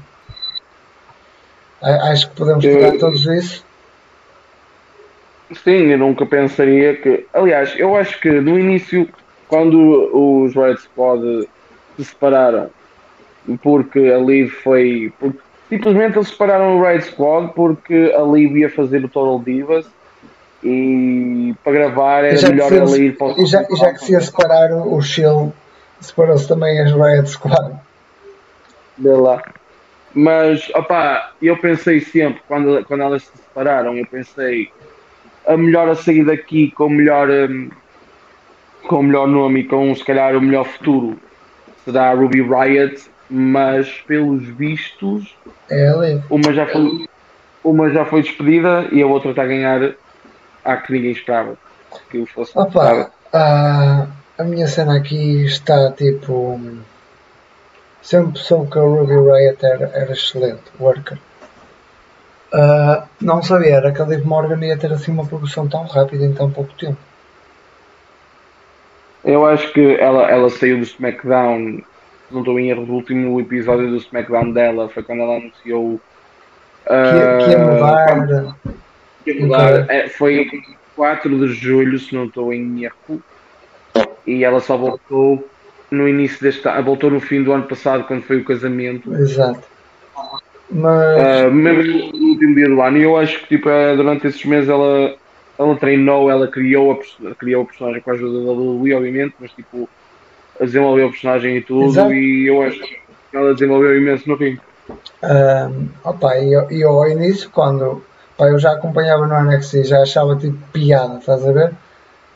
Acho 1.82 2.30
que 2.30 2.36
podemos 2.36 2.64
pegar 2.64 2.98
todos 3.00 3.26
isso. 3.26 3.66
Sim, 5.64 5.92
eu 5.92 5.98
nunca 5.98 6.26
pensaria 6.26 6.96
que. 6.96 7.26
Aliás, 7.34 7.74
eu 7.78 7.96
acho 7.96 8.20
que 8.20 8.30
no 8.30 8.60
início, 8.60 9.08
quando 9.48 9.78
os 10.14 10.56
Red 10.56 10.78
Squad 10.78 11.48
se 11.96 12.06
separaram, 12.06 12.70
porque 13.62 14.00
a 14.00 14.18
Liv 14.18 14.50
foi. 14.64 15.14
Porque, 15.20 15.40
simplesmente 15.70 16.18
eles 16.18 16.30
separaram 16.30 16.78
o 16.78 16.84
Red 16.84 17.02
Squad 17.02 17.54
porque 17.54 18.14
a 18.16 18.22
Liv 18.22 18.56
ia 18.58 18.70
fazer 18.70 19.04
o 19.04 19.10
Total 19.10 19.40
Divas 19.40 19.86
e 20.68 21.54
para 21.64 21.72
gravar 21.74 22.24
era 22.26 22.50
melhor 22.50 22.74
ela 22.74 22.82
eles- 22.90 22.96
ir 22.98 23.18
para 23.18 23.28
o 23.28 23.42
e 23.42 23.46
já, 23.46 23.62
e 23.70 23.76
já 23.76 23.94
que 23.94 24.00
se 24.00 24.14
ia 24.14 24.20
separar 24.20 24.72
o 24.74 25.00
Shield, 25.00 25.54
separou-se 26.02 26.48
também 26.48 26.82
as 26.82 26.92
Riot 26.92 27.30
Squad. 27.30 27.76
Vê 28.98 29.12
lá. 29.12 29.44
Mas, 30.14 30.70
opá, 30.74 31.34
eu 31.42 31.56
pensei 31.58 32.00
sempre, 32.00 32.42
quando, 32.48 32.84
quando 32.86 33.02
elas 33.02 33.24
se 33.24 33.38
separaram, 33.38 33.96
eu 33.96 34.06
pensei 34.08 34.72
a 35.46 35.56
melhor 35.56 35.88
a 35.90 35.96
sair 35.96 36.26
daqui 36.26 36.72
com 36.72 36.86
o 36.86 36.90
melhor, 36.90 37.30
hum, 37.30 37.70
com 38.88 38.96
o 39.02 39.04
melhor 39.04 39.28
nome 39.28 39.60
e 39.60 39.64
com, 39.66 39.94
se 39.94 40.04
calhar, 40.04 40.36
o 40.36 40.42
melhor 40.42 40.66
futuro 40.66 41.20
será 41.84 42.10
a 42.10 42.14
Ruby 42.14 42.42
Riot, 42.42 43.04
mas 43.30 43.90
pelos 44.08 44.44
vistos, 44.48 45.36
É 45.70 45.92
uma 46.30 46.54
já 46.54 46.66
foi, 46.66 47.06
uma 47.64 47.90
já 47.92 48.06
foi 48.06 48.22
despedida 48.24 48.88
e 48.92 49.02
a 49.04 49.08
outra 49.08 49.32
está 49.32 49.44
a 49.44 49.48
ganhar 49.48 49.96
a 50.66 50.78
que 50.78 50.92
ninguém 50.94 51.12
esperava 51.12 51.58
que 52.10 52.18
o 52.18 52.26
fosse. 52.26 52.58
Opa, 52.58 53.12
a, 53.32 54.08
a 54.38 54.44
minha 54.44 54.68
cena 54.68 54.98
aqui 54.98 55.46
está 55.46 55.92
tipo. 55.94 56.60
Sempre 58.02 58.40
soube 58.40 58.72
que 58.72 58.78
a 58.78 58.82
Ruby 58.82 59.16
Riot 59.16 59.66
era, 59.66 59.88
era 59.94 60.12
excelente 60.12 60.64
worker. 60.80 61.18
Ah, 62.54 63.08
não 63.20 63.42
sabia 63.42 63.76
era 63.76 63.92
que 63.92 64.02
a 64.02 64.06
Liv 64.06 64.24
Morgan 64.26 64.64
ia 64.66 64.78
ter 64.78 64.92
assim 64.94 65.12
uma 65.12 65.26
progressão 65.28 65.68
tão 65.68 65.86
rápida 65.86 66.24
em 66.26 66.34
tão 66.34 66.52
pouco 66.52 66.74
tempo. 66.74 66.98
Eu 69.24 69.46
acho 69.46 69.72
que 69.74 69.96
ela, 69.96 70.30
ela 70.30 70.50
saiu 70.50 70.78
do 70.78 70.84
SmackDown, 70.84 71.84
não 72.30 72.40
estou 72.42 72.60
em 72.60 72.70
erro, 72.70 72.86
do 72.86 72.94
último 72.94 73.40
episódio 73.42 73.90
do 73.90 73.98
SmackDown 73.98 74.52
dela 74.52 74.90
foi 74.90 75.04
quando 75.04 75.22
ela 75.22 75.38
anunciou 75.38 76.00
Que, 77.04 77.16
ia- 77.16 77.36
que 77.36 77.50
ia 77.52 77.58
ah, 77.58 77.60
mudar. 77.60 78.16
que 78.64 78.85
É, 79.90 80.08
foi 80.10 80.50
4 80.96 81.38
de 81.38 81.54
julho, 81.54 82.00
se 82.00 82.14
não 82.14 82.26
estou 82.26 82.54
em 82.54 82.84
erro, 82.84 83.22
e 84.26 84.44
ela 84.44 84.60
só 84.60 84.78
voltou 84.78 85.48
no 85.92 86.08
início 86.08 86.42
deste 86.42 86.68
ano, 86.68 86.84
voltou 86.84 87.10
no 87.10 87.20
fim 87.20 87.44
do 87.44 87.52
ano 87.52 87.64
passado, 87.64 88.06
quando 88.06 88.24
foi 88.24 88.38
o 88.38 88.46
casamento. 88.46 89.14
Exato. 89.14 89.64
Mas. 90.70 91.18
Ah, 91.20 91.50
mesmo 91.50 92.18
no 92.18 92.30
último 92.30 92.56
dia 92.56 92.68
do 92.68 92.82
ano, 92.82 92.98
e 92.98 93.04
eu 93.04 93.18
acho 93.18 93.40
que 93.42 93.56
tipo, 93.56 93.70
é, 93.70 93.96
durante 93.96 94.28
esses 94.28 94.44
meses 94.46 94.70
ela, 94.70 95.16
ela 95.58 95.76
treinou, 95.76 96.30
ela 96.30 96.48
criou 96.48 96.92
a, 96.94 97.36
criou 97.36 97.64
a 97.64 97.66
personagem 97.66 98.02
com 98.02 98.12
a 98.12 98.14
ajuda 98.14 98.46
da 98.46 98.52
WWE, 98.52 98.94
obviamente, 98.94 99.36
mas 99.40 99.52
tipo, 99.52 99.88
desenvolveu 100.60 101.08
a 101.08 101.10
personagem 101.10 101.58
e 101.58 101.62
tudo, 101.62 101.86
Exato. 101.86 102.14
e 102.14 102.48
eu 102.48 102.62
acho 102.64 102.80
que 102.80 102.98
ela 103.34 103.54
desenvolveu 103.54 103.98
imenso 103.98 104.28
no 104.28 104.38
fim. 104.38 104.58
Um, 105.24 105.88
opa, 106.04 106.38
e 106.38 106.54
eu, 106.54 106.70
eu 106.70 106.90
ao 106.90 107.10
início, 107.10 107.50
quando 107.50 108.04
pá, 108.38 108.48
eu 108.48 108.60
já 108.60 108.74
acompanhava 108.74 109.28
no 109.28 109.52
NXT, 109.52 109.84
já 109.84 110.02
achava 110.02 110.36
tipo 110.36 110.58
piada, 110.72 111.18
estás 111.18 111.46
a 111.48 111.52
ver? 111.52 111.74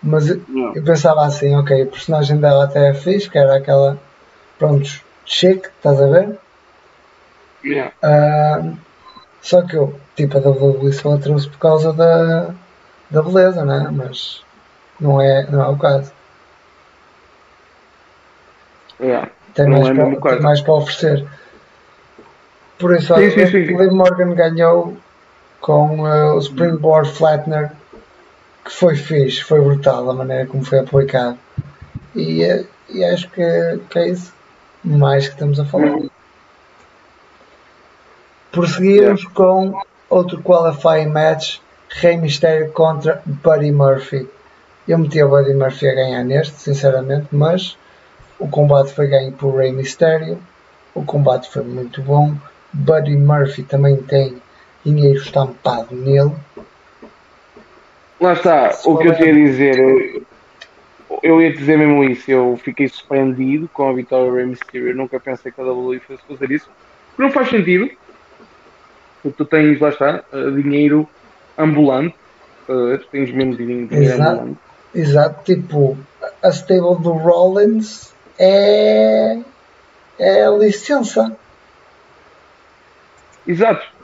Mas 0.02 0.30
eu, 0.30 0.42
eu 0.76 0.84
pensava 0.84 1.26
assim, 1.26 1.56
ok, 1.56 1.84
o 1.84 1.88
personagem 1.88 2.38
dela 2.38 2.66
até 2.66 2.90
é 2.90 2.94
fixe, 2.94 3.30
que 3.30 3.38
era 3.38 3.58
aquela, 3.58 3.98
prontos, 4.58 5.04
chique, 5.26 5.68
estás 5.68 6.02
a 6.02 6.08
ver? 6.08 6.38
Yeah. 7.64 7.94
Um, 8.04 8.78
só 9.42 9.62
que 9.62 9.76
eu, 9.76 9.94
tipo, 10.16 10.38
a 10.38 10.42
WWE 10.42 10.94
só 10.94 11.16
a 11.16 11.18
trouxe 11.18 11.50
por 11.50 11.60
causa 11.60 11.92
da, 11.92 12.54
da 13.10 13.22
beleza, 13.22 13.66
né? 13.66 13.90
Mas 13.92 14.44
não 15.00 15.20
é, 15.22 15.46
não 15.50 15.64
é 15.64 15.68
o 15.68 15.78
caso. 15.78 16.12
Yeah. 19.02 19.30
Tem 19.54 19.68
Não 19.68 19.82
mais, 19.82 19.88
é 19.98 20.16
para, 20.16 20.32
tem 20.32 20.42
mais 20.42 20.62
para 20.62 20.74
oferecer. 20.74 21.26
Por 22.78 22.96
isso, 22.96 23.14
Sim, 23.14 23.32
sim, 23.32 23.48
sim. 23.48 23.78
Liv 23.78 23.92
Morgan 23.92 24.34
ganhou 24.34 24.98
com 25.62 26.08
eh, 26.08 26.32
o 26.34 26.40
Springboard 26.40 27.12
Flatner, 27.12 27.72
que 28.64 28.72
foi 28.72 28.96
fixe, 28.96 29.42
foi 29.42 29.62
brutal 29.62 30.10
a 30.10 30.14
maneira 30.14 30.46
como 30.46 30.64
foi 30.64 30.80
aplicado. 30.80 31.38
E, 32.16 32.44
eh, 32.44 32.66
e 32.90 33.04
acho 33.04 33.30
que, 33.30 33.80
que 33.90 34.00
é 34.00 34.10
isso 34.10 34.34
mais 34.84 35.28
que 35.28 35.34
estamos 35.34 35.60
a 35.60 35.66
falar. 35.66 36.00
Prosseguimos 38.52 39.26
com 39.26 39.80
outro 40.10 40.42
qualifying 40.42 41.08
match, 41.08 41.60
Rey 41.90 42.18
Mysterio 42.18 42.72
contra 42.72 43.22
Buddy 43.26 43.72
Murphy. 43.72 44.28
Eu 44.88 44.98
meti 44.98 45.22
o 45.22 45.30
Buddy 45.30 45.54
Murphy 45.54 45.88
a 45.88 45.94
ganhar 45.94 46.24
neste, 46.24 46.60
sinceramente, 46.60 47.28
mas 47.32 47.78
o 48.40 48.48
combate 48.48 48.92
foi 48.94 49.08
ganho 49.08 49.32
por 49.34 49.56
Rey 49.56 49.72
Mysterio. 49.72 50.40
O 50.96 51.04
combate 51.04 51.50
foi 51.50 51.64
muito 51.64 52.02
bom. 52.02 52.34
Buddy 52.74 53.16
Murphy 53.18 53.64
também 53.64 53.98
tem 53.98 54.42
dinheiro 54.84 55.20
estampado 55.20 55.96
nele. 55.96 56.34
Lá 58.20 58.34
está, 58.34 58.72
o 58.86 58.98
que 58.98 59.08
eu 59.08 59.16
tinha 59.16 59.32
a 59.32 59.34
dizer, 59.34 59.80
eu, 59.80 60.26
eu 61.24 61.42
ia 61.42 61.54
dizer 61.54 61.78
mesmo 61.78 62.04
isso, 62.04 62.30
eu 62.30 62.58
fiquei 62.58 62.88
surpreendido 62.90 63.70
com 63.70 63.88
a 63.88 63.94
vitória 63.94 64.30
do 64.30 64.36
Rey 64.36 64.46
Mysterio, 64.46 64.90
eu 64.90 64.96
nunca 64.96 65.20
pensei 65.20 65.52
que 65.52 65.62
a 65.62 65.64
WWE 65.64 66.00
fosse 66.02 66.24
fazer 66.28 66.52
isso, 66.52 66.68
porque 67.10 67.24
não 67.24 67.32
faz 67.32 67.50
sentido, 67.50 67.90
porque 69.24 69.38
tu 69.38 69.46
tens, 69.46 69.80
lá 69.80 69.90
está, 69.90 70.24
eh, 70.34 70.52
dinheiro 70.52 71.08
ambulante, 71.58 72.16
eh, 72.68 72.98
tu 72.98 73.08
tens 73.10 73.32
mesmo 73.32 73.56
dinheiro, 73.56 73.88
dinheiro 73.88 74.14
Exato. 74.16 74.32
ambulante. 74.32 74.60
Exato, 74.94 75.44
tipo, 75.44 75.98
a 76.42 76.50
stable 76.50 77.02
do 77.02 77.12
Rollins 77.12 78.12
é, 78.40 79.38
é 80.18 80.46
a 80.46 80.52
licença. 80.52 81.38
Exato. 83.48 83.99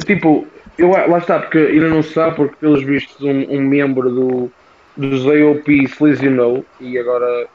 Tipo, 0.00 0.46
eu, 0.78 0.90
lá 0.90 1.18
está, 1.18 1.38
porque 1.38 1.58
ainda 1.58 1.88
não 1.88 2.02
se 2.02 2.12
sabe, 2.14 2.36
porque 2.36 2.56
pelos 2.56 2.82
vistos 2.82 3.20
um, 3.22 3.44
um 3.50 3.60
membro 3.60 4.10
do, 4.10 4.50
dos 4.96 5.26
AOP 5.26 5.86
se 5.88 6.02
lesionou 6.02 6.64
e 6.80 6.98
agora 6.98 7.46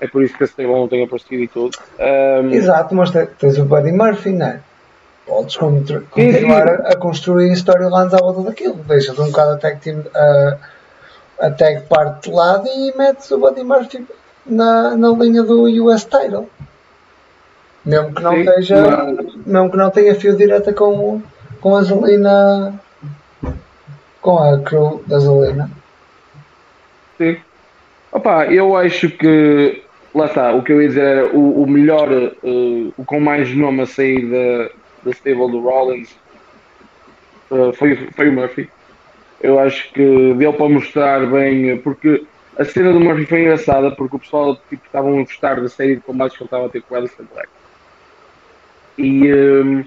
é 0.00 0.06
por 0.08 0.22
isso 0.22 0.36
que 0.36 0.44
a 0.44 0.46
stable 0.46 0.72
não 0.72 0.88
tem 0.88 1.04
aparecido 1.04 1.42
e 1.42 1.48
tudo. 1.48 1.76
Ahm, 1.98 2.52
Exato, 2.52 2.94
mas 2.94 3.10
te- 3.10 3.26
tens 3.38 3.58
o 3.58 3.64
Buddy 3.64 3.92
Murphy, 3.92 4.30
não 4.30 4.46
é? 4.46 4.60
Podes 5.26 5.56
contr- 5.56 5.98
Sim, 5.98 6.04
sim. 6.04 6.10
continuar 6.32 6.68
a, 6.68 6.96
construir 6.96 7.52
storylines 7.52 8.14
à 8.14 8.18
volta 8.18 8.42
daquilo. 8.42 8.74
Deixas 8.88 9.18
um 9.18 9.26
bocado 9.26 9.52
a 9.52 9.56
tag, 9.56 9.78
team, 9.80 10.02
a, 10.14 10.56
a 11.46 11.50
tag 11.50 11.82
parte 11.82 12.28
de 12.30 12.34
lado 12.34 12.66
e 12.66 12.96
metes 12.96 13.30
o 13.30 13.38
Buddy 13.38 13.62
Murphy 13.62 14.06
na, 14.46 14.96
na 14.96 15.10
linha 15.10 15.42
do 15.42 15.62
US 15.84 16.04
title. 16.04 16.48
Mesmo 17.84 18.12
que 18.14 18.22
não 18.22 18.34
Sim, 18.34 18.40
esteja, 18.40 18.76
mas- 19.12 19.46
mesmo 19.46 19.70
que 19.70 19.76
não 19.76 19.90
tenha 19.90 20.14
fio 20.14 20.36
direta 20.36 20.72
com, 20.72 21.22
com 21.60 21.76
a 21.76 21.82
Zelina 21.82 22.80
com 24.20 24.38
a 24.38 24.60
crew 24.60 25.02
da 25.06 25.18
Zelina. 25.18 25.70
Sim. 27.16 27.36
Opa, 28.12 28.46
eu 28.46 28.76
acho 28.76 29.10
que 29.10 29.82
lá 30.14 30.26
está, 30.26 30.52
o 30.52 30.62
que 30.62 30.72
eu 30.72 30.82
ia 30.82 30.88
dizer 30.88 31.04
era 31.04 31.36
o, 31.36 31.62
o 31.62 31.66
melhor, 31.66 32.08
uh, 32.10 32.94
o 32.96 33.04
com 33.04 33.20
mais 33.20 33.54
nome 33.54 33.82
a 33.82 33.86
sair 33.86 34.26
da, 34.26 34.70
da 35.04 35.10
stable 35.12 35.50
do 35.50 35.60
Rollins 35.60 36.10
uh, 37.50 37.72
foi, 37.74 37.96
foi 37.96 38.28
o 38.28 38.32
Murphy. 38.32 38.68
Eu 39.40 39.58
acho 39.58 39.92
que 39.92 40.34
deu 40.34 40.52
para 40.52 40.68
mostrar 40.68 41.26
bem, 41.26 41.78
porque 41.78 42.24
a 42.58 42.64
cena 42.64 42.92
do 42.92 43.00
Murphy 43.00 43.26
foi 43.26 43.42
engraçada 43.42 43.90
porque 43.92 44.16
o 44.16 44.18
pessoal 44.18 44.56
tipo, 44.68 44.84
estavam 44.84 45.18
a 45.18 45.22
gostar 45.22 45.60
da 45.60 45.68
série 45.68 45.96
de 45.96 46.00
combates 46.00 46.36
que 46.36 46.42
ele 46.42 46.48
estava 46.48 46.66
a 46.66 46.68
ter 46.68 46.82
com 46.82 46.94
o 46.94 46.98
Alistair 46.98 47.28
Black. 47.32 47.48
E, 48.98 49.32
um, 49.32 49.84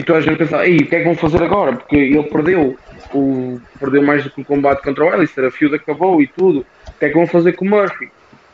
e 0.00 0.02
toda 0.02 0.18
a 0.18 0.22
gente 0.22 0.38
pensava, 0.38 0.66
Ei, 0.66 0.78
o 0.78 0.86
que 0.86 0.96
é 0.96 1.00
que 1.00 1.04
vão 1.04 1.14
fazer 1.14 1.42
agora? 1.42 1.74
Porque 1.74 1.94
ele 1.94 2.22
perdeu, 2.22 2.74
o, 3.12 3.60
perdeu 3.78 4.02
mais 4.02 4.24
do 4.24 4.30
que 4.30 4.40
o 4.40 4.44
combate 4.46 4.82
contra 4.82 5.04
o 5.04 5.10
Alistair, 5.10 5.46
a 5.46 5.50
feud 5.50 5.74
acabou 5.74 6.22
e 6.22 6.26
tudo. 6.26 6.64
O 6.88 6.98
que 6.98 7.04
é 7.04 7.08
que 7.10 7.14
vão 7.14 7.26
fazer 7.26 7.52
com 7.52 7.66
o 7.66 7.68
Murphy? 7.68 8.10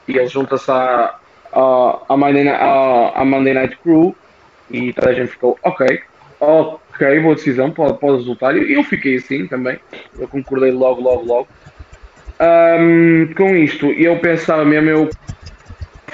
E 0.09 0.19
ele 0.19 0.27
junta-se 0.27 0.69
à, 0.69 1.15
à, 1.53 2.01
à, 2.09 2.17
Monday, 2.17 2.49
à, 2.49 3.13
à 3.15 3.25
Monday 3.25 3.55
Night 3.55 3.79
Crew 3.81 4.13
e 4.73 4.93
toda 4.93 5.11
a 5.11 5.13
gente 5.13 5.29
ficou, 5.29 5.57
ok, 5.63 6.01
ok, 6.41 7.21
boa 7.21 7.37
decisão, 7.37 7.71
pode, 7.71 7.97
pode 8.01 8.17
resultar. 8.17 8.57
E 8.57 8.73
eu 8.73 8.83
fiquei 8.83 9.15
assim 9.15 9.47
também, 9.47 9.79
eu 10.19 10.27
concordei 10.27 10.73
logo, 10.73 11.01
logo, 11.01 11.25
logo. 11.25 11.49
Um, 12.41 13.33
com 13.37 13.55
isto, 13.55 13.87
eu 13.93 14.19
pensava 14.19 14.65
mesmo, 14.65 14.91
eu 14.91 15.11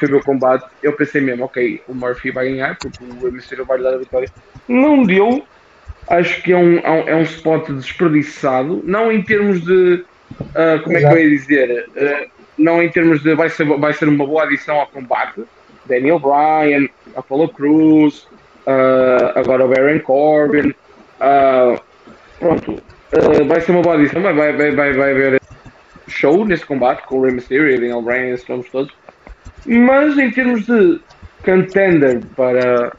foi 0.07 0.19
o 0.19 0.25
combate, 0.25 0.65
eu 0.83 0.93
pensei 0.93 1.21
mesmo, 1.21 1.45
ok, 1.45 1.83
o 1.89 1.95
Murphy 1.95 2.31
vai 2.31 2.49
ganhar, 2.51 2.77
porque 2.77 2.99
o 3.05 3.33
Mysterio 3.33 3.65
vai 3.65 3.79
lhe 3.79 3.85
dar 3.85 3.95
a 3.95 3.99
vitória. 3.99 4.29
Não 4.69 5.05
deu, 5.05 5.45
acho 6.09 6.43
que 6.43 6.53
é 6.53 6.57
um, 6.57 6.79
é 6.79 7.15
um 7.15 7.23
spot 7.23 7.69
desperdiçado, 7.71 8.83
não 8.85 9.11
em 9.11 9.23
termos 9.23 9.63
de, 9.65 10.05
uh, 10.41 10.83
como 10.83 10.97
é 10.97 11.01
que 11.01 11.07
eu 11.07 11.19
ia 11.19 11.31
dizer, 11.31 11.89
uh, 11.89 12.31
não 12.59 12.83
em 12.83 12.89
termos 12.89 13.23
de 13.23 13.35
vai 13.35 13.49
ser, 13.49 13.65
vai 13.65 13.93
ser 13.93 14.09
uma 14.09 14.27
boa 14.27 14.45
adição 14.45 14.77
ao 14.77 14.87
combate, 14.87 15.43
Daniel 15.87 16.19
Bryan, 16.19 16.89
Apollo 17.17 17.49
Cruz, 17.49 18.29
uh, 18.67 19.33
agora 19.35 19.65
o 19.65 19.69
Baron 19.69 20.01
Corbin, 20.01 20.75
pronto, 22.39 22.83
vai 23.47 23.61
ser 23.61 23.73
uma 23.73 23.83
boa 23.83 23.97
adição, 23.97 24.23
vai, 24.23 24.35
vai, 24.35 24.53
vai, 24.53 24.93
vai, 24.93 25.11
haver 25.11 25.43
show 26.09 26.45
nesse 26.45 26.65
combate 26.67 27.03
com 27.07 27.19
o 27.19 27.23
Rey 27.23 27.33
Mysterio 27.33 27.75
Daniel 27.75 28.03
Bryan, 28.03 28.35
esses 28.35 28.47
todos. 28.71 28.91
Mas 29.67 30.19
em 30.19 30.31
termos 30.31 30.67
de 30.67 31.01
contender 31.45 32.21
para, 32.37 32.93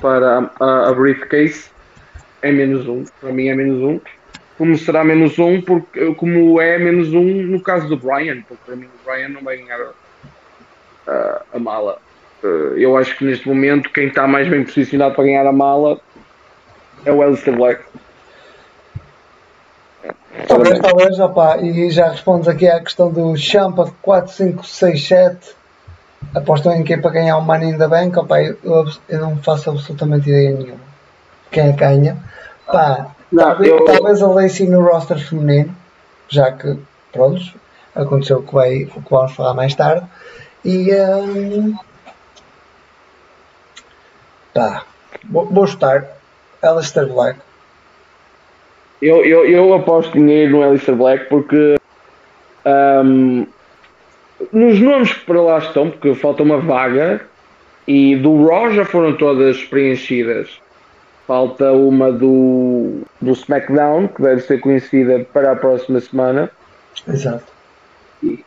para 0.00 0.50
a, 0.60 0.88
a 0.88 0.92
briefcase, 0.92 1.70
é 2.42 2.52
menos 2.52 2.86
um. 2.88 3.04
Para 3.20 3.32
mim 3.32 3.48
é 3.48 3.54
menos 3.54 3.82
um. 3.82 4.00
Como 4.56 4.76
será 4.76 5.04
menos 5.04 5.38
um, 5.38 5.60
porque, 5.60 6.14
como 6.14 6.60
é 6.60 6.78
menos 6.78 7.12
um 7.12 7.24
no 7.24 7.60
caso 7.60 7.88
do 7.88 7.96
Brian, 7.96 8.42
porque 8.42 8.62
para 8.66 8.76
mim 8.76 8.86
o 8.86 9.08
Brian 9.08 9.28
não 9.28 9.42
vai 9.42 9.56
ganhar 9.56 9.78
a, 11.06 11.42
a 11.54 11.58
mala. 11.58 11.98
Uh, 12.42 12.76
eu 12.76 12.96
acho 12.96 13.16
que 13.16 13.24
neste 13.24 13.48
momento 13.48 13.90
quem 13.90 14.08
está 14.08 14.26
mais 14.26 14.48
bem 14.48 14.64
posicionado 14.64 15.14
para 15.14 15.24
ganhar 15.24 15.46
a 15.46 15.52
mala 15.52 16.00
é 17.04 17.12
o 17.12 17.22
Alistair 17.22 17.56
Black. 17.56 17.82
Talvez, 20.46 20.78
talvez, 20.78 21.18
opa, 21.18 21.58
e 21.58 21.90
já 21.90 22.10
respondes 22.10 22.48
aqui 22.48 22.66
à 22.68 22.80
questão 22.80 23.10
do 23.10 23.36
Champa 23.36 23.92
4567. 24.02 25.57
Apostam 26.34 26.74
em 26.74 26.84
quem 26.84 27.00
para 27.00 27.10
ganhar 27.10 27.36
o 27.38 27.42
Money 27.42 27.70
in 27.70 27.78
the 27.78 27.88
Bank? 27.88 28.18
Opa, 28.18 28.42
eu, 28.42 28.58
eu 29.08 29.20
não 29.20 29.36
faço 29.38 29.70
absolutamente 29.70 30.28
ideia 30.28 30.52
nenhuma. 30.52 30.80
Quem 31.50 31.68
é 31.68 31.72
ganha? 31.72 32.16
Pá, 32.66 33.08
não, 33.32 33.44
talvez, 33.44 33.70
eu... 33.70 33.84
talvez 33.84 34.22
a 34.22 34.28
Lacey 34.28 34.68
no 34.68 34.82
roster 34.82 35.18
feminino, 35.18 35.74
já 36.28 36.52
que, 36.52 36.78
pronto, 37.12 37.42
aconteceu 37.94 38.38
o 38.38 38.42
que, 38.42 38.54
vai, 38.54 38.84
o 38.84 39.02
que 39.02 39.10
vamos 39.10 39.32
falar 39.32 39.54
mais 39.54 39.74
tarde. 39.74 40.06
E. 40.64 40.92
Um, 40.94 41.76
pá, 44.52 44.84
vou, 45.28 45.46
vou 45.46 45.64
estar. 45.64 46.04
Alistair 46.60 47.06
Black 47.06 47.38
eu, 49.00 49.24
eu, 49.24 49.46
eu 49.46 49.74
aposto 49.74 50.12
dinheiro 50.12 50.52
no 50.52 50.62
Alistair 50.62 50.96
Black 50.96 51.26
porque 51.28 51.76
um, 52.66 53.46
nos 54.52 54.80
nomes 54.80 55.12
que 55.12 55.24
para 55.24 55.40
lá 55.40 55.58
estão, 55.58 55.90
porque 55.90 56.14
falta 56.14 56.42
uma 56.42 56.58
vaga 56.58 57.20
e 57.86 58.16
do 58.16 58.46
Raw 58.46 58.72
já 58.72 58.84
foram 58.84 59.14
todas 59.16 59.62
preenchidas. 59.64 60.60
Falta 61.26 61.72
uma 61.72 62.10
do, 62.10 63.02
do 63.20 63.32
SmackDown, 63.32 64.08
que 64.08 64.22
deve 64.22 64.40
ser 64.40 64.60
conhecida 64.60 65.26
para 65.32 65.52
a 65.52 65.56
próxima 65.56 66.00
semana. 66.00 66.50
Exato. 67.06 67.44
E, 68.22 68.44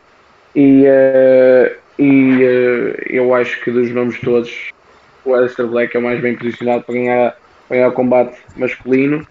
e, 0.54 0.84
uh, 0.84 1.76
e 1.98 2.44
uh, 2.44 2.96
eu 3.08 3.34
acho 3.34 3.62
que 3.62 3.70
dos 3.70 3.90
nomes 3.90 4.18
todos, 4.20 4.70
o 5.24 5.34
Alistair 5.34 5.68
Black 5.68 5.96
é 5.96 6.00
o 6.00 6.02
mais 6.02 6.20
bem 6.20 6.36
posicionado 6.36 6.82
para 6.82 6.94
ganhar, 6.94 7.36
para 7.68 7.76
ganhar 7.76 7.88
o 7.88 7.92
combate 7.92 8.36
masculino 8.56 9.24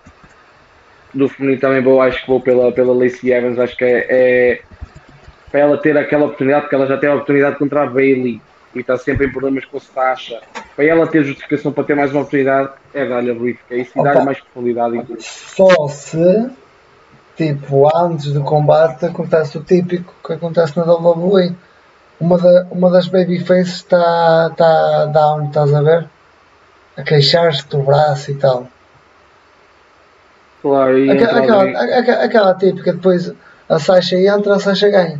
do 1.14 1.28
feminino 1.28 1.60
também 1.60 1.82
vou, 1.82 2.02
acho 2.02 2.22
que 2.22 2.28
vou 2.28 2.40
pela, 2.40 2.72
pela 2.72 2.94
Lacey 2.94 3.32
Evans, 3.32 3.60
acho 3.60 3.76
que 3.76 3.84
é, 3.84 4.06
é 4.10 4.62
para 5.52 5.60
ela 5.60 5.78
ter 5.78 5.98
aquela 5.98 6.26
oportunidade, 6.26 6.62
porque 6.64 6.76
ela 6.76 6.88
já 6.88 6.98
tem 6.98 7.10
a 7.10 7.14
oportunidade 7.14 7.58
contra 7.58 7.84
a 7.84 7.86
Bailey 7.86 8.42
e 8.74 8.80
está 8.80 8.98
sempre 8.98 9.28
em 9.28 9.32
problemas 9.32 9.66
com 9.66 9.78
a 9.78 9.82
Sasha. 9.82 10.40
Para 10.76 10.86
ela 10.86 11.06
ter 11.06 11.24
justificação 11.24 11.74
para 11.74 11.84
ter 11.84 11.96
mais 11.96 12.12
uma 12.12 12.22
oportunidade, 12.22 12.70
é 12.94 13.06
dar-lhe 13.06 13.32
a 13.32 13.36
briefcase 13.36 13.92
e 13.94 14.04
dar-lhe 14.04 14.24
mais 14.24 14.40
profundidade. 14.40 15.06
Só 15.20 15.88
se, 15.90 16.50
tipo, 17.36 17.90
antes 17.94 18.32
do 18.32 18.42
combate 18.44 19.06
acontece 19.06 19.58
o 19.58 19.64
típico 19.64 20.14
que 20.26 20.34
acontece 20.34 20.78
na 20.78 20.86
WWE. 20.86 21.54
Uma, 22.20 22.38
da, 22.38 22.68
uma 22.72 22.90
das 22.90 23.08
babyfaces 23.08 23.78
está 23.78 24.52
tá 24.56 25.06
down, 25.08 25.48
estás 25.48 25.74
a 25.74 25.82
ver? 25.82 26.08
A 26.96 27.04
queixar-se 27.04 27.68
do 27.68 27.80
braço 27.80 28.32
e 28.32 28.36
tal. 28.36 28.68
Claro, 30.62 31.00
e 31.00 31.10
aquela, 31.10 31.40
aquela, 31.40 31.64
aquela, 32.00 32.24
aquela, 32.24 32.54
típica, 32.54 32.94
depois 32.94 33.34
a 33.68 33.80
Sasha 33.80 34.18
entra, 34.18 34.56
a 34.56 34.60
Sasha 34.60 34.90
ganha. 34.90 35.20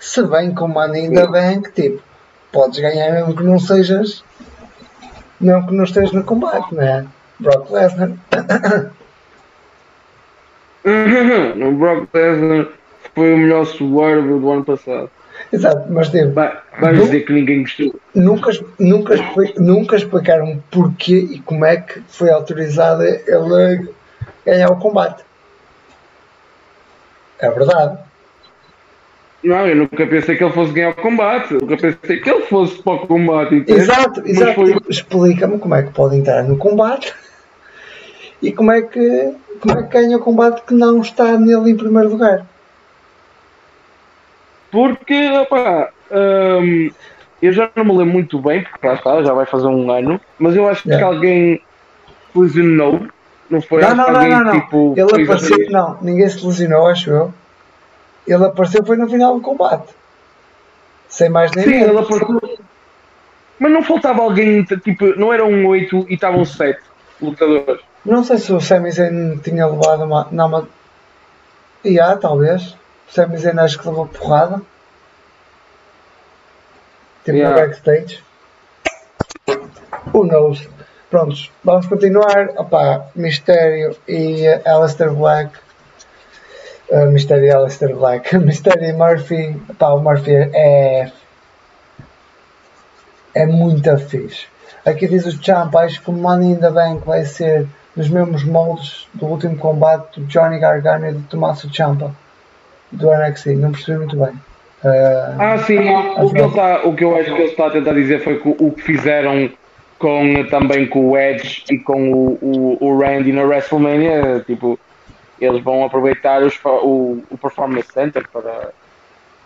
Se 0.00 0.22
bem 0.22 0.52
com 0.54 0.72
o 0.72 0.78
ainda 0.78 1.26
bem 1.30 1.60
que 1.60 1.70
tipo, 1.72 2.02
podes 2.50 2.80
ganhar 2.80 3.12
mesmo 3.12 3.36
que 3.36 3.42
não 3.42 3.58
sejas, 3.58 4.24
mesmo 5.38 5.66
que 5.66 5.74
não 5.74 5.84
estejas 5.84 6.12
no 6.12 6.24
combate, 6.24 6.74
não 6.74 6.82
é? 6.82 7.04
Brock 7.38 7.70
Lesnar. 7.70 8.10
o 10.84 11.72
Brock 11.72 12.08
Lesnar 12.14 12.68
foi 13.14 13.34
o 13.34 13.38
melhor 13.38 13.66
suburb 13.66 14.40
do 14.40 14.50
ano 14.50 14.64
passado. 14.64 15.10
Exato, 15.52 15.86
mas 15.90 16.08
devo. 16.08 16.32
Vai, 16.32 16.58
vai 16.80 16.94
dizer 16.94 17.20
que 17.20 17.32
ninguém 17.32 17.62
gostou. 17.62 17.94
Nunca, 18.14 18.50
nunca, 18.78 19.14
nunca 19.58 19.96
explicaram 19.96 20.62
porquê 20.70 21.18
e 21.30 21.40
como 21.40 21.64
é 21.64 21.76
que 21.76 22.00
foi 22.08 22.30
autorizado 22.30 23.02
ele 23.02 23.88
ganhar 24.46 24.70
o 24.70 24.78
combate. 24.78 25.24
É 27.38 27.50
verdade. 27.50 28.09
Não, 29.42 29.66
eu 29.66 29.74
nunca 29.74 30.06
pensei 30.06 30.36
que 30.36 30.44
ele 30.44 30.52
fosse 30.52 30.72
ganhar 30.72 30.90
o 30.90 30.94
combate. 30.94 31.54
Eu 31.54 31.60
nunca 31.60 31.76
pensei 31.76 32.20
que 32.20 32.30
ele 32.30 32.42
fosse 32.42 32.82
para 32.82 32.92
o 32.92 33.06
combate. 33.06 33.54
Entende? 33.54 33.80
Exato, 33.80 34.22
exato. 34.26 34.54
Foi... 34.54 34.76
Explica-me 34.88 35.58
como 35.58 35.74
é 35.74 35.82
que 35.82 35.92
pode 35.92 36.16
entrar 36.16 36.42
no 36.44 36.58
combate 36.58 37.14
e 38.42 38.52
como 38.52 38.70
é 38.70 38.82
que, 38.82 39.34
como 39.60 39.78
é 39.78 39.82
que 39.82 39.88
ganha 39.88 40.16
o 40.16 40.20
combate 40.20 40.62
que 40.66 40.74
não 40.74 41.00
está 41.00 41.38
nele 41.38 41.70
em 41.70 41.76
primeiro 41.76 42.10
lugar. 42.10 42.46
Porque, 44.70 45.30
opá, 45.30 45.90
hum, 46.12 46.90
eu 47.42 47.52
já 47.52 47.70
não 47.74 47.84
me 47.84 47.92
lembro 47.92 48.12
muito 48.12 48.38
bem, 48.38 48.62
porque 48.62 48.86
lá 48.86 48.94
está, 48.94 49.22
já 49.22 49.32
vai 49.32 49.46
fazer 49.46 49.66
um 49.66 49.90
ano, 49.90 50.20
mas 50.38 50.54
eu 50.54 50.68
acho 50.68 50.84
que 50.84 50.90
yeah. 50.90 51.06
alguém 51.06 51.60
lesionou, 52.34 53.00
não 53.50 53.60
foi? 53.60 53.82
Não, 53.82 53.94
não, 53.96 54.12
não, 54.12 54.28
não, 54.28 54.44
não. 54.44 54.60
Tipo, 54.60 54.94
Ele 54.96 55.24
apareceu, 55.24 55.70
não, 55.70 55.98
ninguém 56.00 56.28
se 56.28 56.44
lesionou, 56.46 56.86
acho 56.86 57.10
eu. 57.10 57.34
Ele 58.26 58.44
apareceu 58.44 58.84
foi 58.84 58.96
no 58.96 59.08
final 59.08 59.34
do 59.34 59.40
combate. 59.40 59.94
Sem 61.08 61.28
mais 61.28 61.50
nem 61.52 61.64
Sim, 61.64 61.82
ele 61.82 61.98
apareceu. 61.98 62.58
Mas 63.58 63.72
não 63.72 63.82
faltava 63.82 64.22
alguém, 64.22 64.64
tipo, 64.64 65.06
não 65.18 65.32
era 65.32 65.44
um 65.44 65.66
8 65.66 66.06
e 66.08 66.14
estavam 66.14 66.44
7 66.44 66.80
lutadores. 67.20 67.82
Não 68.04 68.24
sei 68.24 68.38
se 68.38 68.52
o 68.52 68.60
Sami 68.60 68.90
Zayn 68.90 69.36
tinha 69.38 69.66
levado 69.66 70.04
uma. 70.04 70.26
Não, 70.30 70.48
mas. 70.48 70.64
Yeah, 71.84 72.16
talvez. 72.16 72.74
Sami 73.08 73.36
Zayn 73.36 73.58
acho 73.58 73.78
que 73.78 73.88
levou 73.88 74.06
porrada. 74.06 74.62
Tipo 77.24 77.36
yeah. 77.36 77.54
no 77.54 77.60
backstage. 77.60 78.22
Who 80.14 80.26
knows? 80.26 80.66
Prontos, 81.10 81.50
vamos 81.62 81.86
continuar. 81.86 82.50
Opa, 82.56 83.10
Mistério 83.14 83.96
e 84.08 84.46
Alistair 84.64 85.12
Black. 85.12 85.58
Uh, 86.90 87.10
Mistério 87.10 87.44
e 87.44 87.50
Alistair 87.50 87.94
Black. 87.94 88.36
Mistério 88.38 88.84
e 88.84 88.92
Murphy. 88.92 89.56
Opa, 89.68 89.88
o 89.90 90.00
Murphy 90.00 90.34
é. 90.34 91.10
É 93.32 93.46
muito 93.46 93.96
fixe. 93.98 94.46
Aqui 94.84 95.06
diz 95.06 95.24
o 95.26 95.42
Champ, 95.42 95.74
acho 95.76 96.02
que 96.02 96.10
o 96.10 96.12
Money 96.12 96.52
in 96.52 96.56
the 96.56 96.70
Bank 96.70 97.06
vai 97.06 97.24
ser 97.24 97.66
nos 97.94 98.08
mesmos 98.08 98.44
moldes 98.44 99.06
do 99.14 99.26
último 99.26 99.56
combate 99.56 100.18
do 100.18 100.26
Johnny 100.26 100.58
Gargano 100.58 101.08
e 101.08 101.12
do 101.12 101.22
Tommaso 101.28 101.72
Ciampa 101.72 102.14
do 102.90 103.10
NXT. 103.14 103.54
Não 103.56 103.72
percebi 103.72 103.98
muito 103.98 104.16
bem. 104.16 104.32
Uh, 104.82 105.36
ah, 105.38 105.58
sim, 105.58 105.78
o 106.16 106.30
que, 106.32 106.40
está, 106.40 106.80
o 106.84 106.94
que 106.94 107.04
eu 107.04 107.14
acho 107.14 107.26
que 107.26 107.42
ele 107.42 107.50
está 107.50 107.66
a 107.66 107.70
tentar 107.70 107.92
dizer 107.92 108.24
foi 108.24 108.38
que 108.38 108.48
o 108.48 108.70
que 108.72 108.82
fizeram 108.82 109.50
com, 109.98 110.44
também 110.48 110.86
com 110.86 111.10
o 111.10 111.18
Edge 111.18 111.64
e 111.70 111.78
com 111.78 112.10
o, 112.10 112.38
o, 112.40 112.78
o 112.80 112.98
Randy 112.98 113.30
na 113.30 113.42
WrestleMania, 113.42 114.42
tipo, 114.46 114.80
eles 115.40 115.62
vão 115.62 115.84
aproveitar 115.84 116.42
os, 116.42 116.58
o, 116.64 117.22
o 117.30 117.38
Performance 117.38 117.92
Center 117.92 118.28
para, 118.28 118.72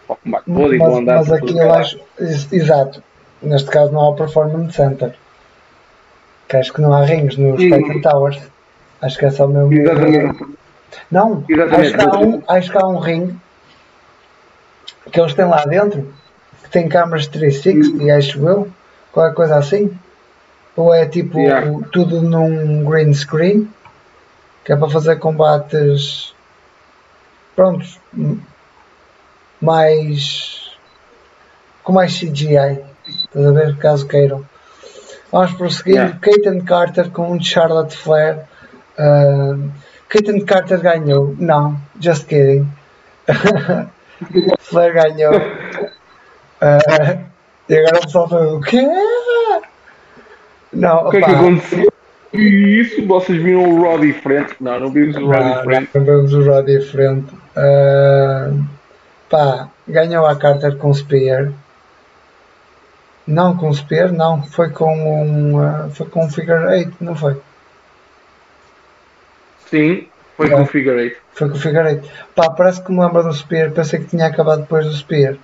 para 0.07 0.15
o 0.15 0.17
combate 0.17 0.45
todo 0.45 0.75
e 0.75 0.79
vão 0.79 0.97
andar 0.99 1.17
Mas 1.17 1.33
aqui 1.33 1.57
eu 1.57 1.73
acho, 1.73 2.01
exato, 2.19 3.03
neste 3.43 3.71
caso 3.71 3.93
não 3.93 4.01
há 4.01 4.09
o 4.11 4.17
Performance 4.17 4.73
Center, 4.73 5.15
que 6.49 6.57
acho 6.57 6.73
que 6.73 6.81
não 6.81 6.93
há 6.93 7.05
rings 7.05 7.37
nos 7.37 7.61
Titan 7.61 8.01
Towers, 8.01 8.41
acho 9.01 9.19
que 9.19 9.25
é 9.27 9.31
só 9.31 9.47
o 9.47 9.49
meu. 9.49 9.73
Exatamente. 9.73 10.47
Não, 11.11 11.45
Exatamente. 11.49 11.95
Acho, 11.95 11.97
que 11.97 12.17
há 12.17 12.19
um, 12.19 12.43
acho 12.49 12.71
que 12.71 12.79
há 12.79 12.87
um 12.87 12.99
ring 12.99 13.41
que 15.11 15.21
eles 15.21 15.35
têm 15.35 15.45
lá 15.45 15.65
dentro, 15.65 16.13
que 16.63 16.71
tem 16.71 16.89
câmaras 16.89 17.27
360, 17.27 18.03
hum. 18.03 18.17
acho 18.17 18.49
eu, 18.49 18.69
qualquer 19.13 19.35
coisa 19.35 19.57
assim. 19.57 19.97
Ou 20.77 20.93
é 20.93 21.07
tipo 21.07 21.39
yeah. 21.39 21.71
tudo 21.93 22.21
num 22.21 22.85
green 22.85 23.15
screen, 23.15 23.69
que 24.65 24.73
é 24.73 24.77
para 24.77 24.89
fazer 24.89 25.17
combates 25.17 26.35
prontos 27.55 28.01
mais 29.61 30.77
com 31.83 31.93
mais 31.93 32.19
CGI. 32.19 32.83
Estás 33.07 33.47
a 33.47 33.53
ver? 33.53 33.77
Caso 33.77 34.07
queiram. 34.07 34.45
Vamos 35.31 35.53
prosseguir. 35.53 35.97
Yeah. 35.97 36.19
Keaton 36.21 36.61
Carter 36.65 37.11
com 37.11 37.41
Charlotte 37.41 37.97
Flair. 37.97 38.47
Uh, 38.99 39.71
Carter 40.47 40.81
ganhou. 40.81 41.35
Não, 41.39 41.77
just 42.01 42.27
kidding. 42.27 42.67
Flair 44.61 44.95
ganhou. 44.95 45.35
Uh, 45.35 47.25
e 47.69 47.77
agora 47.77 47.99
o 47.99 48.03
pessoal 48.03 48.29
falou: 48.29 48.57
o 48.59 48.61
quê? 48.61 48.87
Não, 50.73 51.07
o 51.07 51.11
que 51.11 51.19
é 51.19 51.23
que 51.23 51.31
aconteceu? 51.31 51.94
E 52.35 52.81
isso, 52.81 53.07
vocês 53.07 53.41
viram 53.41 53.63
o 53.63 53.83
Rod 53.83 54.03
diferente? 54.03 54.57
Não, 54.61 54.81
não 54.81 54.91
vimos 54.91 55.17
o 55.17 55.27
Rod 55.27 55.57
diferente. 55.59 55.91
Não, 55.95 56.05
não 56.05 56.17
vimos 56.17 56.35
o 56.35 56.43
Rod 56.43 56.67
diferente. 56.67 57.35
Uh, 57.57 58.65
pá, 59.31 59.69
ganhou 59.87 60.27
a 60.27 60.35
Carter 60.35 60.77
com 60.77 60.93
Spear. 60.93 61.53
Não 63.25 63.57
com 63.57 63.73
Spear, 63.73 64.13
não. 64.13 64.43
Foi 64.43 64.71
com 64.71 64.93
um, 64.97 65.59
uh, 65.59 65.91
foi 65.91 66.07
com 66.07 66.27
um 66.27 66.31
Figure 66.31 66.65
8, 66.65 66.97
não 67.01 67.15
foi? 67.15 67.41
Sim, 69.71 70.09
foi 70.37 70.51
com 70.51 70.63
o 70.63 70.67
Figure 70.67 70.97
8. 70.97 71.17
Foi 71.35 71.49
com 71.49 71.57
o 71.57 71.61
Figure 71.61 71.87
8. 71.87 72.11
Pá, 72.35 72.51
parece 72.51 72.83
que 72.83 72.91
me 72.91 73.01
lembro 73.01 73.23
do 73.23 73.33
Spear. 73.33 73.71
Pensei 73.71 74.01
que 74.01 74.07
tinha 74.07 74.27
acabado 74.27 74.63
depois 74.63 74.85
do 74.85 74.93
Spear. 74.93 75.37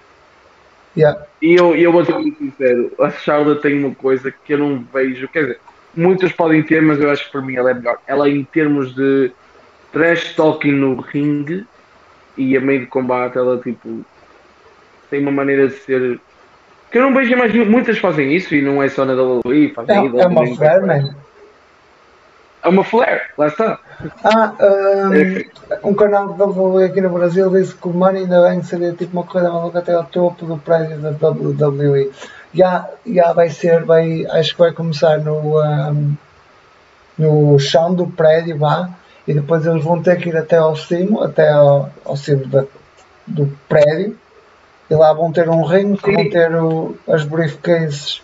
Yeah. 0.96 1.24
E 1.40 1.54
eu, 1.54 1.74
eu 1.76 1.92
vou 1.92 2.04
ser 2.04 2.14
muito 2.14 2.38
sincero, 2.38 2.92
a 3.00 3.10
Charlotte 3.10 3.62
tem 3.62 3.78
uma 3.78 3.94
coisa 3.94 4.30
que 4.30 4.54
eu 4.54 4.58
não 4.58 4.84
vejo, 4.92 5.28
quer 5.28 5.42
dizer, 5.42 5.60
muitas 5.94 6.32
podem 6.32 6.62
ter, 6.62 6.82
mas 6.82 7.00
eu 7.00 7.10
acho 7.10 7.26
que 7.26 7.32
para 7.32 7.42
mim 7.42 7.56
ela 7.56 7.70
é 7.70 7.74
melhor. 7.74 7.98
Ela 8.06 8.28
em 8.28 8.44
termos 8.44 8.94
de 8.94 9.32
trash 9.92 10.34
talking 10.34 10.72
no 10.72 11.00
ringue 11.00 11.66
e 12.36 12.56
a 12.56 12.60
meio 12.60 12.80
de 12.80 12.86
combate, 12.86 13.38
ela 13.38 13.58
tipo 13.58 14.04
tem 15.10 15.20
uma 15.20 15.32
maneira 15.32 15.68
de 15.68 15.74
ser 15.74 16.20
que 16.90 16.98
eu 16.98 17.02
não 17.02 17.14
vejo 17.14 17.36
mais 17.36 17.54
muitas 17.54 17.98
fazem 17.98 18.34
isso 18.34 18.54
e 18.54 18.62
não 18.62 18.82
é 18.82 18.88
só 18.88 19.04
na 19.04 19.14
WWE, 19.14 19.72
fazem 19.74 19.96
é, 19.96 20.22
é 20.22 20.26
uma 20.26 20.56
flare, 20.56 20.86
man. 20.86 21.14
É 22.62 22.68
uma 22.68 22.84
flare, 22.84 23.22
lá 23.38 23.46
está. 23.46 23.80
Ah, 24.24 24.54
um, 25.82 25.90
um 25.90 25.94
canal 25.94 26.32
de 26.32 26.42
WWE 26.42 26.84
aqui 26.84 27.00
no 27.00 27.10
Brasil 27.10 27.50
disse 27.50 27.74
que 27.74 27.86
o 27.86 27.92
Money 27.92 28.22
ainda 28.22 28.48
bem 28.48 28.62
seria 28.62 28.92
tipo 28.92 29.12
uma 29.12 29.24
corrida 29.24 29.52
maluca 29.52 29.80
até 29.80 29.92
ao 29.92 30.04
topo 30.04 30.46
do 30.46 30.56
prédio 30.56 30.98
da 30.98 31.28
WWE. 31.28 32.10
Já, 32.54 32.88
já 33.06 33.32
vai 33.32 33.50
ser, 33.50 33.84
vai, 33.84 34.26
acho 34.26 34.52
que 34.52 34.58
vai 34.58 34.72
começar 34.72 35.18
no, 35.18 35.60
um, 35.62 36.16
no 37.18 37.58
chão 37.58 37.94
do 37.94 38.06
prédio 38.06 38.58
vá, 38.58 38.88
e 39.28 39.34
depois 39.34 39.66
eles 39.66 39.84
vão 39.84 40.02
ter 40.02 40.16
que 40.16 40.30
ir 40.30 40.36
até 40.36 40.56
ao 40.56 40.74
cimo, 40.74 41.22
até 41.22 41.50
ao, 41.50 41.90
ao 42.04 42.16
cimo 42.16 42.46
da, 42.46 42.64
do 43.26 43.46
prédio, 43.68 44.18
e 44.88 44.94
lá 44.94 45.12
vão 45.12 45.30
ter 45.30 45.48
um 45.48 45.62
ringue 45.62 45.98
que 45.98 46.10
vão 46.10 46.30
ter 46.30 46.54
o, 46.54 46.96
as 47.06 47.22
briefcases 47.24 48.22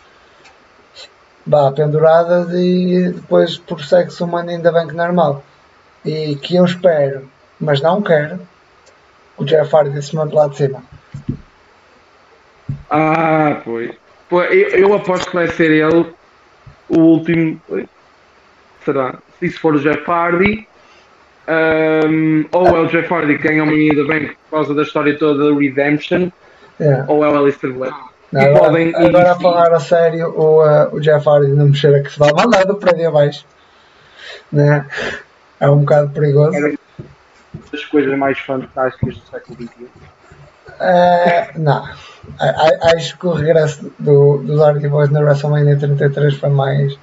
vá, 1.47 1.71
penduradas 1.71 2.49
e 2.55 3.13
depois 3.15 3.59
prossegue-se 3.59 4.23
o 4.23 4.27
Money 4.27 4.57
in 4.57 4.63
the 4.63 4.73
Bank 4.73 4.95
normal 4.95 5.43
e 6.07 6.37
que 6.37 6.57
eu 6.57 6.65
espero, 6.65 7.29
mas 7.61 7.81
não 7.81 8.01
quero, 8.01 8.41
o 9.37 9.45
Jeff 9.45 9.75
Hardy 9.75 10.01
se 10.03 10.15
mande 10.15 10.35
lá 10.35 10.47
de 10.49 10.57
cima. 10.57 10.83
Ah, 12.91 13.61
pois. 13.65 13.91
pois 14.29 14.51
eu, 14.51 14.69
eu, 14.69 14.95
aposto 14.95 15.31
que 15.31 15.37
vai 15.37 15.49
ser 15.49 15.71
ele 15.71 16.07
o 16.89 16.99
último. 16.99 17.61
Será? 18.85 19.19
Se 19.39 19.47
isso 19.47 19.61
for 19.61 19.75
o 19.75 19.81
Jeff 19.81 20.09
Hardy, 20.09 20.67
um, 21.49 22.45
ou 22.53 22.67
é 22.69 22.81
o 22.81 22.87
Jeff 22.87 23.13
Hardy 23.13 23.39
que 23.39 23.49
ganha 23.49 23.65
o 23.65 23.67
Money 23.67 23.95
da 23.95 24.05
Bank 24.05 24.37
por 24.49 24.59
causa 24.59 24.75
da 24.75 24.83
história 24.83 25.19
toda 25.19 25.51
da 25.51 25.59
Redemption, 25.59 26.31
yeah. 26.81 27.05
ou 27.09 27.25
é 27.25 27.29
o 27.29 27.39
Alistair 27.39 27.73
Black. 27.73 27.95
Agora, 28.35 28.59
podem, 28.59 28.95
agora 28.95 29.33
a 29.33 29.37
falar 29.37 29.73
a 29.73 29.81
sério, 29.81 30.29
o, 30.31 30.63
uh, 30.63 30.95
o 30.95 31.01
Jeff 31.01 31.29
Hardy 31.29 31.53
não 31.53 31.69
mexer 31.69 31.95
a 31.95 32.03
que 32.03 32.11
se 32.11 32.19
vai 32.19 32.33
mandar 32.33 32.65
do 32.65 32.77
prédio 32.77 33.09
abaixo. 33.09 33.45
Né? 34.53 34.85
É 35.61 35.71
um 35.71 35.81
bocado 35.81 36.11
perigoso. 36.11 36.57
Era 36.57 36.75
das 37.73 37.85
coisas 37.85 38.17
mais 38.19 38.39
fantásticas 38.39 39.17
do 39.17 39.27
século 39.27 39.57
XXI. 39.57 39.85
Uh, 40.69 41.59
não. 41.59 41.89
Acho 42.95 43.19
que 43.19 43.27
o 43.27 43.33
regresso 43.33 43.93
do, 43.99 44.39
dos 44.39 44.61
Hardy 44.61 44.89
Boys 44.89 45.11
na 45.11 45.21
WrestleMania 45.21 45.79
33 45.79 46.35
foi 46.35 46.51
mais, 46.51 46.99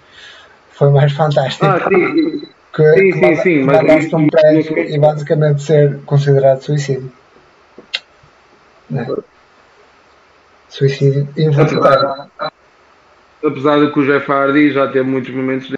foi 0.72 0.90
mais 0.92 1.12
fantástico. 1.14 1.66
Ah, 1.66 1.80
sim. 1.88 2.48
Que, 2.74 2.94
sim, 2.96 3.12
que 3.12 3.36
sim, 3.36 3.36
sim, 3.42 3.64
mas 3.64 4.12
um 4.14 4.28
prédio 4.28 4.78
e 4.80 4.98
basicamente 4.98 5.62
ser 5.62 6.00
considerado 6.06 6.62
suicídio. 6.62 7.12
Né? 8.90 9.08
Suicídio 10.70 11.28
involuntário. 11.38 12.32
Apesar 13.46 13.80
de 13.80 13.92
que 13.92 14.00
o 14.00 14.06
Jeff 14.06 14.32
Hardy 14.32 14.72
já 14.72 14.88
teve 14.88 15.04
muitos 15.04 15.34
momentos 15.34 15.68
de... 15.68 15.78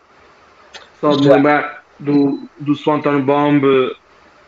Só 1.02 1.16
de 1.16 1.28
lembrar, 1.28 1.75
do, 2.00 2.48
do 2.60 2.76
Swanton 2.76 3.22
Bomb 3.22 3.64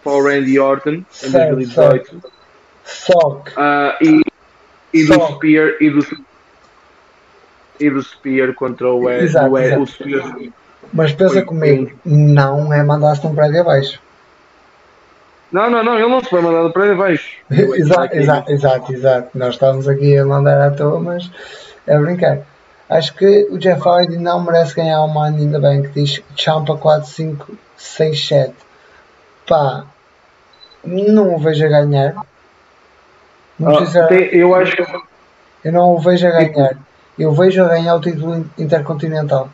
para 0.03 0.13
o 0.13 0.23
Randy 0.23 0.59
Orton 0.59 0.89
em 0.89 1.05
certo, 1.11 1.55
2018. 1.55 2.23
Sock. 2.83 3.51
Uh, 3.51 4.03
e, 4.03 4.21
e 4.93 5.05
do 5.05 5.13
Spear 5.13 5.75
e 5.81 5.89
do, 5.89 6.17
e 7.79 7.89
do 7.89 8.01
Spear 8.01 8.53
contra 8.53 8.91
o, 8.91 9.09
exato, 9.09 9.51
o, 9.51 9.57
exato. 9.57 9.81
o 9.81 9.87
Spear. 9.87 10.37
Mas 10.93 11.11
pensa 11.11 11.41
comigo, 11.41 11.91
não 12.05 12.71
é 12.73 12.83
mandar-se 12.83 13.25
um 13.27 13.35
prédio 13.35 13.61
abaixo. 13.61 14.01
Não, 15.51 15.69
não, 15.69 15.83
não, 15.83 15.97
ele 15.97 16.09
não 16.09 16.21
se 16.21 16.29
foi 16.29 16.41
mandado 16.41 16.71
para 16.71 16.91
abaixo. 16.91 17.37
exato, 17.49 18.15
exato, 18.15 18.51
exato, 18.51 18.93
exato. 18.93 19.37
Nós 19.37 19.53
estamos 19.53 19.87
aqui 19.87 20.17
a 20.17 20.25
mandar 20.25 20.61
à 20.61 20.71
toa, 20.71 20.99
mas 20.99 21.29
é 21.85 21.97
brincar. 21.97 22.39
Acho 22.89 23.13
que 23.15 23.47
o 23.51 23.57
Jeff 23.57 23.81
Hardy 23.87 24.17
não 24.17 24.43
merece 24.43 24.73
ganhar 24.73 25.01
o 25.01 25.07
Money 25.07 25.43
in 25.43 25.51
the 25.51 25.59
Bank. 25.59 25.89
Diz 25.89 26.23
Champa 26.35 26.77
4, 26.77 27.07
5, 27.07 27.57
6, 27.75 28.27
7. 28.27 28.53
Pá, 29.45 29.85
não 30.83 31.35
o 31.35 31.39
vejo 31.39 31.65
a 31.65 31.69
ganhar. 31.69 32.15
Oh, 33.59 34.07
tem, 34.07 34.35
eu 34.35 34.55
acho 34.55 34.75
que. 34.75 34.85
Eu 35.63 35.73
não 35.73 35.95
o 35.95 35.99
vejo 35.99 36.27
a 36.27 36.31
ganhar. 36.31 36.77
Eu 37.17 37.31
vejo 37.33 37.63
a 37.63 37.67
ganhar 37.67 37.95
o 37.95 37.99
título 37.99 38.45
intercontinental. 38.57 39.49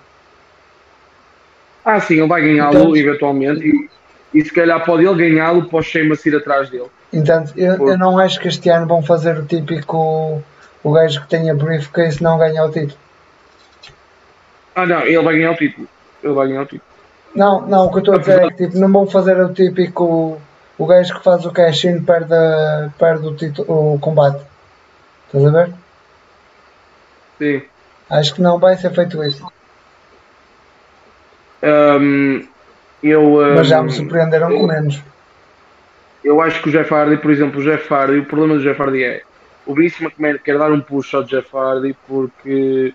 Ah, 1.83 1.99
sim, 1.99 2.15
ele 2.15 2.27
vai 2.27 2.41
ganhá-lo 2.41 2.77
então, 2.77 2.95
eventualmente. 2.95 3.65
E, 3.65 3.89
e, 4.39 4.43
se 4.43 4.53
calhar 4.53 4.83
pode 4.85 5.05
ele 5.05 5.15
ganhá-lo 5.15 5.67
para 5.67 5.79
o 5.79 5.81
Sheamus 5.81 6.25
ir 6.25 6.35
atrás 6.35 6.69
dele. 6.69 6.87
Então, 7.11 7.43
eu, 7.55 7.77
Por... 7.77 7.89
eu 7.89 7.97
não 7.97 8.19
acho 8.19 8.39
que 8.39 8.47
este 8.47 8.69
ano 8.69 8.85
vão 8.85 9.01
fazer 9.01 9.37
o 9.37 9.45
típico. 9.45 10.41
O 10.83 10.91
gajo 10.91 11.21
que 11.21 11.29
tem 11.29 11.49
a 11.49 11.55
briefcase 11.55 12.21
não 12.21 12.37
ganhar 12.37 12.65
o 12.65 12.71
título. 12.71 13.02
Ah, 14.75 14.85
não, 14.85 15.01
ele 15.01 15.21
vai 15.21 15.35
ganhar 15.35 15.51
o 15.51 15.55
título. 15.55 15.87
Ele 16.23 16.33
vai 16.33 16.47
ganhar 16.47 16.61
o 16.61 16.65
título. 16.65 16.93
Não, 17.35 17.61
não, 17.67 17.85
o 17.85 17.89
que 17.89 17.95
eu 17.95 17.99
estou 17.99 18.15
a 18.15 18.17
dizer 18.17 18.43
é 18.43 18.49
que 18.49 18.65
tipo, 18.65 18.77
não 18.77 18.91
vão 18.91 19.07
fazer 19.07 19.39
o 19.39 19.53
típico. 19.53 20.39
O 20.77 20.85
gajo 20.85 21.15
que 21.15 21.23
faz 21.23 21.45
o 21.45 21.51
cash-in 21.51 22.03
perde, 22.03 22.35
perde 22.97 23.27
o, 23.27 23.35
título, 23.35 23.95
o 23.95 23.99
combate. 23.99 24.43
Estás 25.27 25.45
a 25.45 25.49
ver? 25.49 25.73
Sim. 27.37 27.61
Acho 28.09 28.35
que 28.35 28.41
não 28.41 28.59
vai 28.59 28.75
ser 28.75 28.91
feito 28.91 29.23
isso. 29.23 29.45
Um, 31.63 32.45
eu, 33.01 33.21
um, 33.21 33.55
Mas 33.55 33.67
já 33.67 33.81
me 33.81 33.91
surpreenderam 33.91 34.51
eu, 34.51 34.59
com 34.59 34.67
menos. 34.67 35.01
Eu 36.23 36.41
acho 36.41 36.61
que 36.61 36.69
o 36.69 36.71
Jeff 36.71 36.93
Hardy, 36.93 37.17
por 37.17 37.31
exemplo, 37.31 37.59
o 37.59 37.63
Jeff 37.63 37.91
Hardy, 37.93 38.19
o 38.19 38.25
problema 38.25 38.55
do 38.55 38.61
Jeff 38.61 38.81
Hardy 38.81 39.03
é 39.03 39.21
o 39.65 39.73
Vince 39.73 40.03
McMahon 40.03 40.37
quer 40.43 40.57
dar 40.57 40.71
um 40.71 40.81
push 40.81 41.13
ao 41.13 41.23
Jeff 41.23 41.55
Hardy 41.55 41.95
porque 42.07 42.93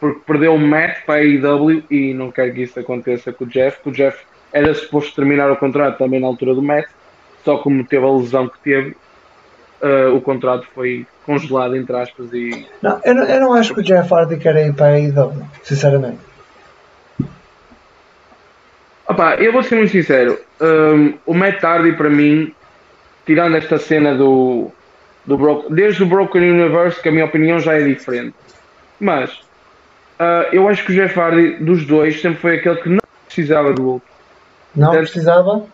porque 0.00 0.20
perdeu 0.26 0.54
o 0.54 0.58
Matt 0.58 1.04
para 1.04 1.16
a 1.16 1.24
AEW 1.24 1.82
e 1.90 2.14
não 2.14 2.30
quero 2.30 2.52
que 2.54 2.62
isso 2.62 2.78
aconteça 2.78 3.32
com 3.32 3.44
o 3.44 3.48
Jeff, 3.48 3.80
que 3.82 3.88
o 3.88 3.92
Jeff 3.92 4.18
era 4.52 4.72
suposto 4.74 5.14
terminar 5.14 5.50
o 5.50 5.56
contrato 5.56 5.98
também 5.98 6.20
na 6.20 6.26
altura 6.26 6.54
do 6.54 6.62
Matt, 6.62 6.86
só 7.44 7.58
como 7.58 7.84
teve 7.84 8.04
a 8.04 8.10
lesão 8.10 8.48
que 8.48 8.58
teve, 8.60 8.96
uh, 9.82 10.14
o 10.14 10.20
contrato 10.20 10.66
foi 10.74 11.06
congelado, 11.26 11.76
entre 11.76 11.96
aspas. 11.96 12.32
E... 12.32 12.66
Não, 12.80 13.00
eu 13.04 13.14
não, 13.14 13.24
eu 13.24 13.40
não 13.40 13.54
acho 13.54 13.74
que 13.74 13.80
o 13.80 13.82
Jeff 13.82 14.12
Hardy 14.12 14.36
queira 14.36 14.66
ir 14.66 14.74
para 14.74 14.86
a 14.86 14.90
AEW, 14.90 15.46
sinceramente. 15.62 16.18
Opa, 19.06 19.36
eu 19.36 19.52
vou 19.52 19.62
ser 19.62 19.76
muito 19.76 19.90
sincero, 19.90 20.38
um, 20.60 21.14
o 21.24 21.32
Matt 21.32 21.64
Hardy 21.64 21.92
para 21.92 22.10
mim, 22.10 22.54
tirando 23.24 23.56
esta 23.56 23.78
cena 23.78 24.14
do, 24.14 24.70
do 25.24 25.36
Broken, 25.36 25.74
desde 25.74 26.02
o 26.02 26.06
Broken 26.06 26.42
Universe, 26.42 27.00
que 27.00 27.08
a 27.08 27.12
minha 27.12 27.24
opinião 27.24 27.58
já 27.58 27.72
é 27.74 27.82
diferente, 27.82 28.34
mas 29.00 29.47
uh, 30.20 30.48
eu 30.52 30.68
acho 30.68 30.84
que 30.84 30.92
o 30.92 30.94
Jeff 30.94 31.18
Hardy 31.18 31.64
dos 31.64 31.86
dois 31.86 32.20
sempre 32.20 32.38
foi 32.38 32.56
aquele 32.56 32.76
que 32.76 32.88
não 32.88 32.98
precisava 33.26 33.72
do 33.72 33.92
outro. 33.92 34.08
Não 34.74 34.90
precisava? 34.90 35.66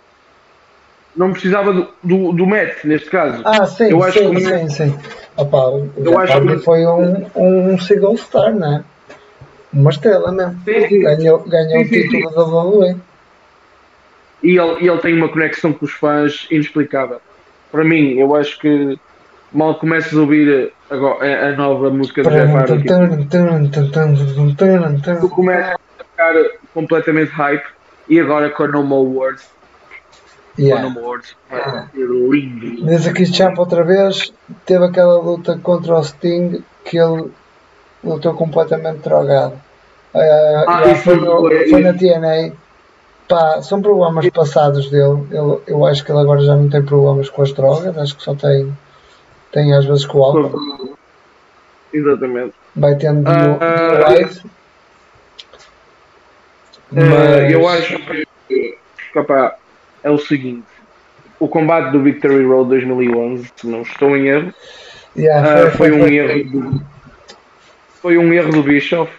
Não 1.16 1.32
precisava 1.32 1.72
do, 1.72 1.88
do, 2.02 2.32
do 2.32 2.46
Matt, 2.46 2.84
neste 2.84 3.08
caso. 3.08 3.42
Ah, 3.44 3.66
sim, 3.66 3.90
eu 3.90 4.02
acho 4.02 4.18
sim, 4.18 4.34
que 4.34 4.40
sim, 4.40 4.68
sim. 4.68 4.98
Opa, 5.36 5.68
o 5.68 5.90
eu 5.96 6.18
acho 6.18 6.40
que 6.40 6.58
foi 6.58 6.84
um, 6.86 7.26
um 7.36 7.78
single 7.78 8.16
star, 8.16 8.52
né? 8.52 8.84
Uma 9.72 9.90
estrela 9.90 10.32
mesmo. 10.32 10.60
Sim, 10.64 10.88
sim. 10.88 11.00
Ganhou, 11.00 11.38
ganhou 11.40 11.82
o 11.82 11.88
título 11.88 12.30
da 12.30 12.42
WWE 12.42 12.96
e 14.44 14.58
ele, 14.58 14.86
ele 14.86 14.98
tem 14.98 15.14
uma 15.14 15.28
conexão 15.28 15.72
com 15.72 15.86
os 15.86 15.92
fãs 15.92 16.46
inexplicável. 16.50 17.20
Para 17.72 17.82
mim, 17.82 18.18
eu 18.18 18.36
acho 18.36 18.58
que 18.58 18.98
mal 19.54 19.76
começas 19.76 20.12
a 20.12 20.20
ouvir 20.20 20.72
agora, 20.90 21.48
a 21.48 21.56
nova 21.56 21.90
música 21.90 22.22
do 22.22 22.30
Jeff 22.30 22.52
Hardy, 22.52 22.88
tu 25.20 25.28
começas 25.28 25.76
a 25.98 26.04
ficar 26.04 26.34
completamente 26.74 27.30
hype 27.30 27.64
e 28.08 28.20
agora 28.20 28.50
com 28.50 28.64
a 28.64 28.68
No 28.68 28.82
More 28.82 29.08
Words. 29.08 29.54
Yeah. 30.58 30.82
No 30.82 30.90
More 30.90 31.06
Words 31.06 31.36
é 31.50 31.84
lindo. 31.94 32.84
Desde 32.84 33.08
aqui 33.08 33.26
Champ 33.26 33.58
outra 33.58 33.82
vez 33.84 34.32
teve 34.66 34.84
aquela 34.84 35.18
luta 35.18 35.58
contra 35.62 35.94
o 35.94 36.04
Sting 36.04 36.62
que 36.84 36.98
ele 36.98 37.30
lutou 38.02 38.34
completamente 38.34 38.98
drogado. 38.98 39.54
Uh, 40.14 40.68
ah, 40.68 40.94
foi, 40.94 41.18
foi, 41.18 41.68
foi 41.70 41.80
na 41.80 41.92
TNA 41.92 42.52
Pá, 43.28 43.62
são 43.62 43.80
problemas 43.80 44.28
passados 44.30 44.90
dele. 44.90 45.26
Ele, 45.30 45.58
eu 45.66 45.84
acho 45.86 46.04
que 46.04 46.12
ele 46.12 46.20
agora 46.20 46.42
já 46.42 46.54
não 46.54 46.68
tem 46.68 46.82
problemas 46.82 47.30
com 47.30 47.42
as 47.42 47.52
drogas, 47.52 47.96
acho 47.96 48.16
que 48.16 48.22
só 48.22 48.34
tem, 48.34 48.76
tem 49.54 49.72
às 49.72 49.86
vezes 49.86 50.04
com 50.04 50.18
o 50.18 50.24
álcool. 50.24 50.98
Exatamente. 51.92 52.52
Vai 52.74 52.96
tendo 52.96 53.20
uh, 53.28 53.54
uh, 53.54 54.00
live. 54.02 54.40
Mas... 56.90 57.52
eu 57.52 57.68
acho 57.68 57.98
que 58.48 58.76
opa, 59.14 59.56
é 60.02 60.10
o 60.10 60.18
seguinte: 60.18 60.66
o 61.38 61.46
combate 61.46 61.92
do 61.92 62.02
Victory 62.02 62.44
Road 62.44 62.68
2011, 62.70 63.52
se 63.54 63.66
não 63.68 63.82
estou 63.82 64.16
em 64.16 64.26
erro, 64.26 64.52
yeah, 65.16 65.68
uh, 65.68 65.70
foi, 65.70 65.90
foi, 65.90 65.92
um 65.92 66.00
foi, 66.00 66.14
erro 66.16 66.50
do, 66.50 66.82
foi 68.02 68.18
um 68.18 68.32
erro 68.32 68.52
do 68.52 68.62
Bischoff 68.64 69.12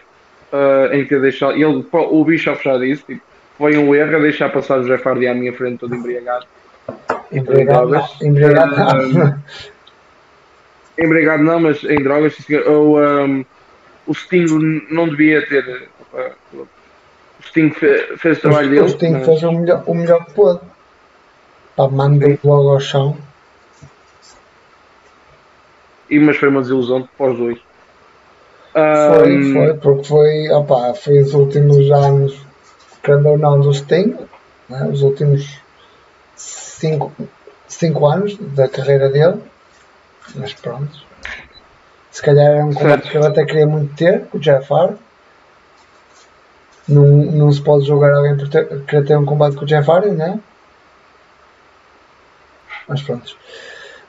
em 0.92 1.06
ter 1.06 1.20
deixado. 1.22 1.54
Ele, 1.54 1.86
o 1.92 2.26
Bischoff 2.26 2.64
já 2.64 2.78
disse, 2.78 3.04
tipo, 3.04 3.22
foi 3.58 3.78
um 3.78 3.96
erro 3.96 4.22
deixar 4.22 4.50
passar 4.50 4.80
o 4.80 4.86
Jeff 4.86 5.06
Hardy 5.08 5.28
à 5.28 5.34
minha 5.34 5.54
frente 5.54 5.80
todo 5.80 5.96
embriagado. 5.96 6.46
Embriagado, 7.32 7.96
embriagado. 8.22 9.42
Embriagado 10.98 11.44
não, 11.44 11.60
mas 11.60 11.84
em 11.84 12.02
drogas, 12.02 12.38
o, 12.68 13.00
um, 13.00 13.46
o 14.08 14.14
Sting 14.14 14.46
não 14.90 15.08
devia 15.10 15.46
ter. 15.48 15.90
Uh, 16.14 16.68
o 17.40 17.44
Sting 17.44 17.72
fez, 17.72 18.20
fez 18.20 18.38
o 18.38 18.42
trabalho 18.42 18.70
dele. 18.70 18.82
O 18.82 18.90
Sting 18.90 19.12
mas... 19.12 19.26
fez 19.26 19.44
o 19.44 19.52
melhor, 19.52 19.84
o 19.86 19.94
melhor 19.94 20.26
que 20.26 20.34
pôde. 20.34 20.62
Pá, 21.76 21.88
mandou 21.88 22.38
logo 22.44 22.70
ao 22.70 22.80
chão. 22.80 23.18
E, 26.10 26.20
mas 26.20 26.38
foi 26.38 26.50
uma 26.50 26.62
desilusão 26.62 27.08
para 27.18 27.32
os 27.32 27.38
dois. 27.38 27.60
Foi, 28.74 29.38
um, 29.38 29.54
foi, 29.54 29.74
porque 29.76 30.08
foi, 30.08 30.50
opa, 30.52 30.94
foi 30.94 31.20
os 31.20 31.34
últimos 31.34 31.90
anos 31.92 32.46
querendo 33.06 33.30
ou 33.30 33.38
não, 33.38 33.62
do 33.62 33.72
Sting, 33.72 34.18
né, 34.68 34.90
os 34.92 35.04
últimos 35.04 35.60
5 36.36 38.08
anos 38.08 38.36
da 38.38 38.68
carreira 38.68 39.10
dele, 39.10 39.40
mas 40.34 40.54
pronto. 40.54 41.06
Se 42.12 42.22
calhar 42.22 42.46
era 42.46 42.66
um 42.66 42.74
combate 42.74 43.10
que 43.10 43.18
ele 43.18 43.28
até 43.28 43.46
queria 43.46 43.68
muito 43.68 43.94
ter, 43.96 44.26
com 44.28 44.38
o 44.38 44.42
Jeff 44.42 44.72
Hardy. 44.74 44.98
Não, 46.88 47.04
não 47.04 47.52
se 47.52 47.62
pode 47.62 47.86
julgar 47.86 48.14
alguém 48.14 48.38
por 48.38 48.48
ter, 48.48 48.84
querer 48.86 49.06
ter 49.06 49.18
um 49.18 49.26
combate 49.26 49.56
com 49.56 49.64
o 49.64 49.68
Jeff 49.68 49.90
Hardy, 49.90 50.12
né? 50.12 50.40
Mas 52.88 53.02
pronto. 53.02 53.36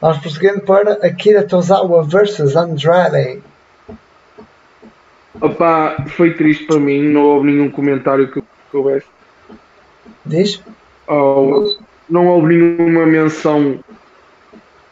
Vamos 0.01 0.19
prosseguindo 0.19 0.61
para 0.61 0.93
Akira 1.07 1.43
Tozawa 1.43 2.03
vs 2.05 2.55
Andrade. 2.55 3.43
Opa, 5.41 6.05
foi 6.09 6.35
triste 6.35 6.65
para 6.65 6.79
mim, 6.79 7.03
não 7.03 7.23
houve 7.23 7.51
nenhum 7.51 7.71
comentário 7.71 8.31
que 8.31 8.43
que 8.71 8.77
houvesse. 8.77 9.07
Diz? 10.25 10.63
Oh, 11.09 11.77
não 12.09 12.27
houve 12.29 12.55
nenhuma 12.55 13.07
menção 13.07 13.79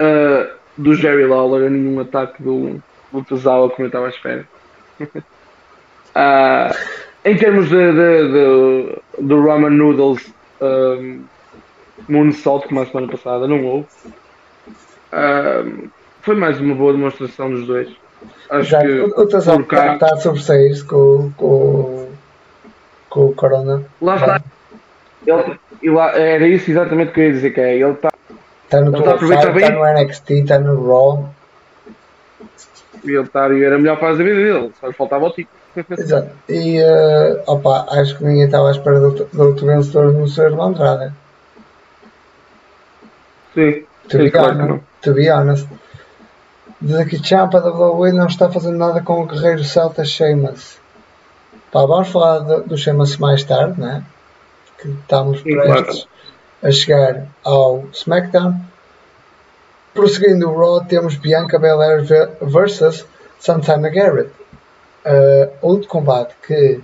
uh, 0.01 0.55
do 0.77 0.95
Jerry 0.95 1.27
Lawler 1.27 1.67
a 1.67 1.71
nenhum 1.71 2.01
ataque 2.01 2.43
do, 2.43 2.83
do 3.13 3.25
Tozawa 3.25 3.71
como 3.71 3.85
eu 3.85 3.87
estava 3.87 4.07
à 4.07 4.09
espera. 4.11 4.47
uh, 5.01 6.75
em 7.25 7.37
termos 7.37 7.69
de, 7.69 7.93
de, 7.93 8.29
de, 8.33 8.99
do 9.21 9.47
Ramen 9.47 9.71
Noodles 9.71 10.33
um, 10.61 11.25
Moonsault, 12.09 12.69
como 12.69 12.81
a 12.81 12.87
semana 12.87 13.09
passada, 13.09 13.47
não 13.47 13.65
houve. 13.65 13.87
Uh, 15.13 15.89
foi 16.23 16.35
mais 16.35 16.61
uma 16.61 16.75
boa 16.75 16.93
demonstração 16.93 17.51
dos 17.51 17.67
dois. 17.67 17.89
Acho 18.51 18.79
que 18.81 19.01
o 19.01 19.27
Tozawa 19.27 19.61
está 19.61 20.07
a 20.13 20.17
sobressair-se 20.17 20.85
com, 20.85 21.31
com 21.37 22.05
com 23.15 23.27
o 23.27 23.35
Corona. 23.35 23.85
Lá 24.03 24.17
está. 24.17 24.43
Ele, 25.25 25.95
lá, 25.95 26.11
era 26.19 26.47
isso 26.49 26.69
exatamente 26.69 27.13
que 27.13 27.21
eu 27.21 27.25
ia 27.25 27.33
dizer, 27.33 27.51
que 27.55 27.61
é, 27.61 27.77
ele 27.77 27.93
está 27.93 28.11
Está 28.75 28.91
no, 28.91 29.03
tá 29.03 29.15
está 29.15 29.71
no 29.71 29.85
NXT, 29.85 30.31
está 30.31 30.59
no 30.59 30.87
Raw. 30.87 31.29
E 33.05 33.11
ele 33.11 33.23
está 33.23 33.45
a 33.45 33.49
viver 33.49 33.73
a 33.73 33.79
melhor 33.79 33.99
fase 34.01 34.19
da 34.19 34.25
vida 34.25 34.37
dele, 34.37 34.73
só 34.81 34.87
lhe 34.87 34.93
faltava 34.93 35.27
o 35.27 35.31
tipo. 35.31 35.51
Exato. 35.91 36.31
E 36.49 36.81
uh, 36.81 37.43
opa, 37.47 37.87
acho 37.91 38.17
que 38.17 38.25
ninguém 38.25 38.45
estava 38.45 38.69
à 38.69 38.71
espera 38.71 39.01
do, 39.01 39.25
do 39.25 39.43
outro 39.43 39.67
vencedor 39.67 40.13
no 40.13 40.27
ser 40.29 40.53
de 40.53 40.61
Andrade. 40.61 41.13
Sim, 43.55 43.85
to, 44.09 44.17
sim, 44.17 44.19
be 44.19 44.31
claro 44.31 44.59
honest, 44.59 44.85
to 45.03 45.15
be 45.15 45.31
honest. 45.31 45.69
Diz 46.81 46.97
aqui 46.97 47.25
Champa 47.25 47.61
da 47.61 47.71
WWE 47.71 48.13
não 48.13 48.27
está 48.27 48.51
fazendo 48.51 48.79
nada 48.79 49.01
com 49.03 49.23
o 49.23 49.27
guerreiro 49.27 49.65
Celta 49.65 50.05
Sheamus. 50.05 50.79
Pá, 51.73 51.87
vamos 51.87 52.09
falar 52.09 52.41
do, 52.41 52.63
do 52.63 52.77
Chama-se 52.79 53.21
mais 53.21 53.43
tarde, 53.43 53.81
né? 53.81 54.05
que 54.85 54.91
estamos 54.91 55.43
prestes 55.43 56.07
a 56.65 56.73
chegar 56.73 57.27
ao 57.45 57.85
SmackDown. 57.93 58.59
Prosseguindo 59.93 60.51
o 60.51 60.59
Raw, 60.59 60.85
temos 60.85 61.15
Bianca 61.17 61.59
Belair 61.59 62.05
versus 62.41 63.07
Santana 63.39 63.91
Garrett. 63.91 64.31
Uh, 65.05 65.51
outro 65.61 65.87
combate 65.87 66.35
que 66.47 66.81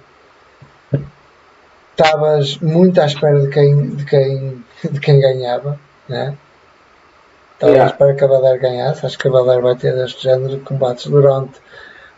estavas 1.91 2.59
muito 2.59 3.01
à 3.01 3.07
espera 3.07 3.41
de 3.41 3.49
quem, 3.49 3.91
de 3.91 4.05
quem, 4.05 4.65
de 4.93 5.01
quem 5.01 5.19
ganhava, 5.19 5.81
né? 6.09 6.37
Estava 7.55 7.73
yeah. 7.73 7.91
à 7.91 7.93
espera 7.93 8.15
que 8.15 8.25
a 8.25 8.29
Belair 8.29 8.61
ganhasse. 8.61 9.07
Acho 9.07 9.19
que 9.19 9.29
a 9.29 9.31
Belair 9.31 9.63
vai 9.63 9.75
ter 9.75 9.97
este 10.05 10.23
género 10.23 10.59
de 10.59 10.63
combates 10.63 11.07
durante 11.07 11.59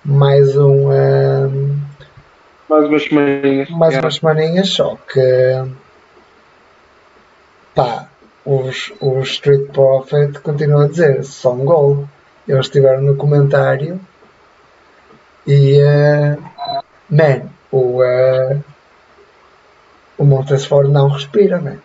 mais 0.04 0.56
um, 0.56 0.90
um 0.90 1.80
mais 2.68 2.86
umas 2.86 3.04
semaninhas. 3.04 3.70
Mais 3.70 3.98
umas 3.98 4.14
semaninhas, 4.16 4.68
só 4.68 4.96
que 5.12 5.20
pá, 7.74 8.08
os, 8.44 8.92
os 9.00 9.28
Street 9.28 9.70
Profit 9.72 10.40
continuam 10.40 10.82
a 10.82 10.88
dizer 10.88 11.24
só 11.24 11.52
um 11.52 11.64
gol. 11.64 12.08
Eles 12.46 12.66
estiveram 12.66 13.02
no 13.02 13.16
comentário 13.16 14.00
e 15.46 15.80
uh, 15.80 16.42
man, 17.08 17.48
o, 17.70 18.02
uh, 18.02 18.64
o 20.18 20.24
Montesfort 20.24 20.88
não 20.88 21.08
respira, 21.08 21.60
man. 21.60 21.78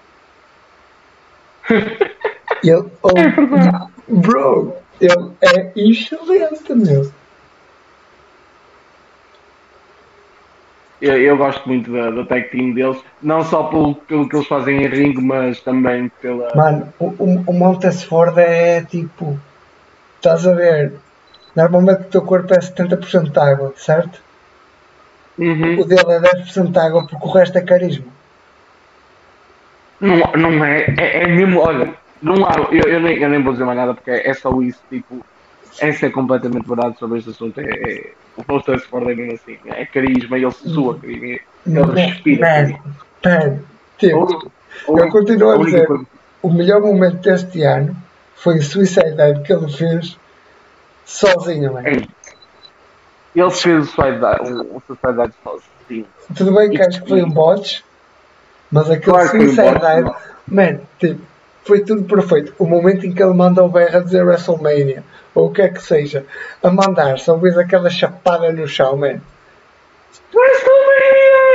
Ele, 2.64 2.86
oh, 3.04 3.10
é 3.10 3.88
bro, 4.08 4.76
ele 5.00 5.32
é 5.42 5.72
excelente, 5.76 6.74
meu. 6.74 7.12
Eu, 11.02 11.16
eu, 11.16 11.38
gosto 11.38 11.68
muito 11.68 11.92
da, 11.92 12.10
da 12.10 12.26
tag 12.26 12.50
team 12.50 12.74
deles, 12.74 12.98
não 13.22 13.44
só 13.44 13.64
pelo, 13.66 13.94
pelo 13.94 14.28
que 14.28 14.36
eles 14.36 14.48
fazem 14.48 14.84
em 14.84 14.88
ringue, 14.88 15.22
mas 15.22 15.62
também 15.62 16.10
pela. 16.22 16.56
Mano, 16.56 16.92
o, 16.98 17.06
o, 17.06 17.44
o 17.46 17.54
Montesford 17.54 18.40
é 18.40 18.82
tipo. 18.84 19.40
Estás 20.16 20.48
a 20.48 20.54
ver? 20.54 20.94
Normalmente 21.56 22.02
o 22.02 22.06
teu 22.06 22.22
corpo 22.24 22.54
é 22.54 22.58
70% 22.58 23.32
de 23.32 23.40
água, 23.40 23.74
certo? 23.78 24.22
Uhum. 25.38 25.80
O 25.80 25.86
dele 25.86 26.12
é 26.12 26.20
10% 26.20 26.72
de 26.72 26.80
água 26.80 27.06
porque 27.06 27.26
o 27.26 27.32
resto 27.32 27.58
é 27.58 27.62
carisma. 27.62 28.06
Não, 30.00 30.18
não 30.36 30.66
é, 30.66 30.86
é, 30.98 31.24
é 31.24 31.28
mesmo, 31.28 31.60
olha, 31.60 31.94
não 32.22 32.46
há, 32.46 32.68
eu, 32.72 32.84
eu, 32.84 33.00
nem, 33.00 33.18
eu 33.18 33.30
nem 33.30 33.44
vou 33.44 33.54
dizer 33.54 33.66
mais 33.66 33.78
nada 33.78 33.94
porque 33.94 34.12
é 34.12 34.34
só 34.34 34.52
isso, 34.62 34.80
tipo, 34.90 35.24
é 35.80 35.92
ser 35.92 36.12
completamente 36.12 36.68
verdade 36.68 36.98
sobre 36.98 37.20
este 37.20 37.30
assunto. 37.30 37.60
É, 37.60 37.64
é, 37.64 38.12
o 38.36 38.44
Poster 38.44 38.76
Sport 38.76 39.10
é 39.10 39.16
mesmo 39.16 39.34
assim, 39.34 39.58
é 39.66 39.86
carisma, 39.86 40.38
ele 40.38 40.52
se 40.52 40.70
sua 40.70 41.00
carisma, 41.00 41.40
ele 41.66 41.92
respira. 41.94 42.80
Pera, 43.22 43.60
tipo, 43.98 44.52
eu 44.88 45.10
continuo 45.10 45.52
a 45.52 45.58
dizer, 45.58 45.88
o 46.42 46.52
melhor 46.52 46.82
momento 46.82 47.18
deste 47.18 47.64
ano 47.64 47.96
foi 48.36 48.60
o 48.60 48.64
Suicide 48.64 49.16
Dive 49.16 49.42
que 49.44 49.54
ele 49.54 49.72
fez 49.72 50.18
sozinho, 51.06 51.74
mano. 51.74 51.88
É. 51.88 52.08
Ele 53.36 53.52
fez 53.52 53.66
o 53.66 53.86
Suicide 53.86 54.20
Dive, 54.20 55.34
sozinho. 55.44 56.06
Tudo 56.36 56.54
bem 56.54 56.70
que 56.70 56.82
acho 56.82 57.02
que 57.02 57.10
foi 57.10 57.24
um 57.24 57.30
bot, 57.30 57.84
mas 58.72 58.90
aquele 58.90 59.12
claro 59.12 59.30
Suicide 59.30 59.80
Dive, 59.80 60.12
man, 60.48 60.80
tipo, 61.00 61.22
foi 61.68 61.84
tudo 61.84 62.04
perfeito. 62.04 62.54
O 62.58 62.66
momento 62.66 63.06
em 63.06 63.14
que 63.14 63.22
ele 63.22 63.34
manda 63.34 63.64
o 63.64 63.70
BR 63.70 63.98
a 63.98 64.00
dizer 64.00 64.24
WrestleMania, 64.24 65.04
ou 65.38 65.50
o 65.50 65.52
que 65.52 65.62
é 65.62 65.70
que 65.70 65.82
seja, 65.82 66.26
a 66.64 66.72
mandar, 66.72 67.20
só 67.20 67.38
vês 67.38 67.56
aquela 67.56 67.92
chapada 67.92 68.52
no 68.52 68.68
chão, 68.68 68.98
man. 68.98 69.22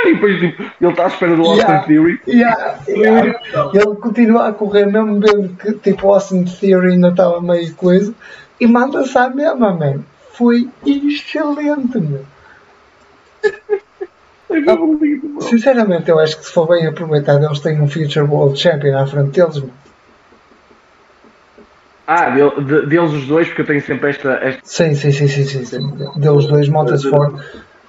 E 0.05 0.15
depois 0.15 0.39
tipo, 0.39 0.63
ele 0.63 0.91
está 0.91 1.05
à 1.05 1.09
espera 1.09 1.37
do 1.37 1.43
Austin 1.43 1.59
yeah, 1.59 1.87
Theory. 1.87 2.21
Yeah, 2.29 2.79
yeah. 2.89 3.41
Ele 3.75 3.97
continua 3.97 4.49
a 4.49 4.53
correr, 4.53 4.87
mesmo 4.87 5.19
vendo 5.19 5.57
que 5.57 5.73
tipo, 5.75 6.07
o 6.07 6.15
Austin 6.15 6.45
Theory 6.45 6.93
ainda 6.93 7.09
estava 7.09 7.41
meio 7.41 7.75
coisa, 7.75 8.15
e 8.61 8.67
manda-se 8.69 9.19
à 9.19 9.29
mesma, 9.29 9.75
man. 9.75 10.05
Foi 10.33 10.69
excelente, 10.87 11.99
meu. 11.99 12.25
Ah, 14.69 15.41
sinceramente, 15.41 16.09
eu 16.09 16.21
acho 16.21 16.39
que 16.39 16.45
se 16.45 16.53
for 16.53 16.69
bem 16.69 16.87
aproveitado, 16.87 17.45
eles 17.45 17.59
têm 17.59 17.81
um 17.81 17.89
Future 17.89 18.27
World 18.27 18.57
Champion 18.59 18.97
à 18.97 19.07
frente 19.07 19.31
deles, 19.31 19.59
meu. 19.59 19.71
Ah, 22.15 22.29
de, 22.29 22.65
de, 22.65 22.87
deles 22.87 23.11
os 23.11 23.27
dois, 23.27 23.49
porque 23.49 23.63
eu 23.63 23.67
tenho 23.67 23.81
sempre 23.81 24.11
esta. 24.11 24.33
esta... 24.35 24.61
Sim, 24.63 24.95
sim, 24.95 25.11
sim, 25.13 25.27
sim, 25.29 25.45
sim, 25.45 25.65
sim. 25.65 25.97
Deles 26.17 26.47
dois, 26.47 26.69
monta-se 26.69 27.09
fora. 27.09 27.33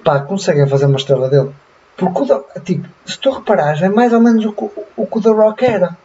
Pá, 0.02 0.22
conseguem 0.22 0.66
fazer 0.66 0.86
uma 0.86 0.96
estrela 0.96 1.30
dele. 1.30 1.50
Porque 1.98 2.24
tipo, 2.64 2.88
se 3.06 3.20
tu 3.20 3.32
reparares, 3.32 3.82
é 3.82 3.90
mais 3.90 4.14
ou 4.14 4.22
menos 4.22 4.46
o, 4.46 4.52
o, 4.52 4.86
o 4.96 5.08
que 5.08 5.18
o 5.18 5.22
The 5.22 5.30
Rock 5.30 5.66
era. 5.66 5.98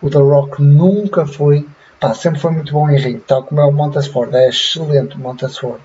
O 0.00 0.08
The 0.08 0.18
Rock 0.18 0.62
nunca 0.62 1.26
foi. 1.26 1.66
Pá, 2.00 2.14
sempre 2.14 2.40
foi 2.40 2.52
muito 2.52 2.72
bom 2.72 2.88
em 2.88 2.96
ringue, 2.96 3.20
tal 3.26 3.42
como 3.42 3.60
é 3.60 3.64
o 3.66 3.72
Montesford. 3.72 4.34
É 4.34 4.48
excelente 4.48 5.16
o 5.16 5.18
Montesford. 5.18 5.82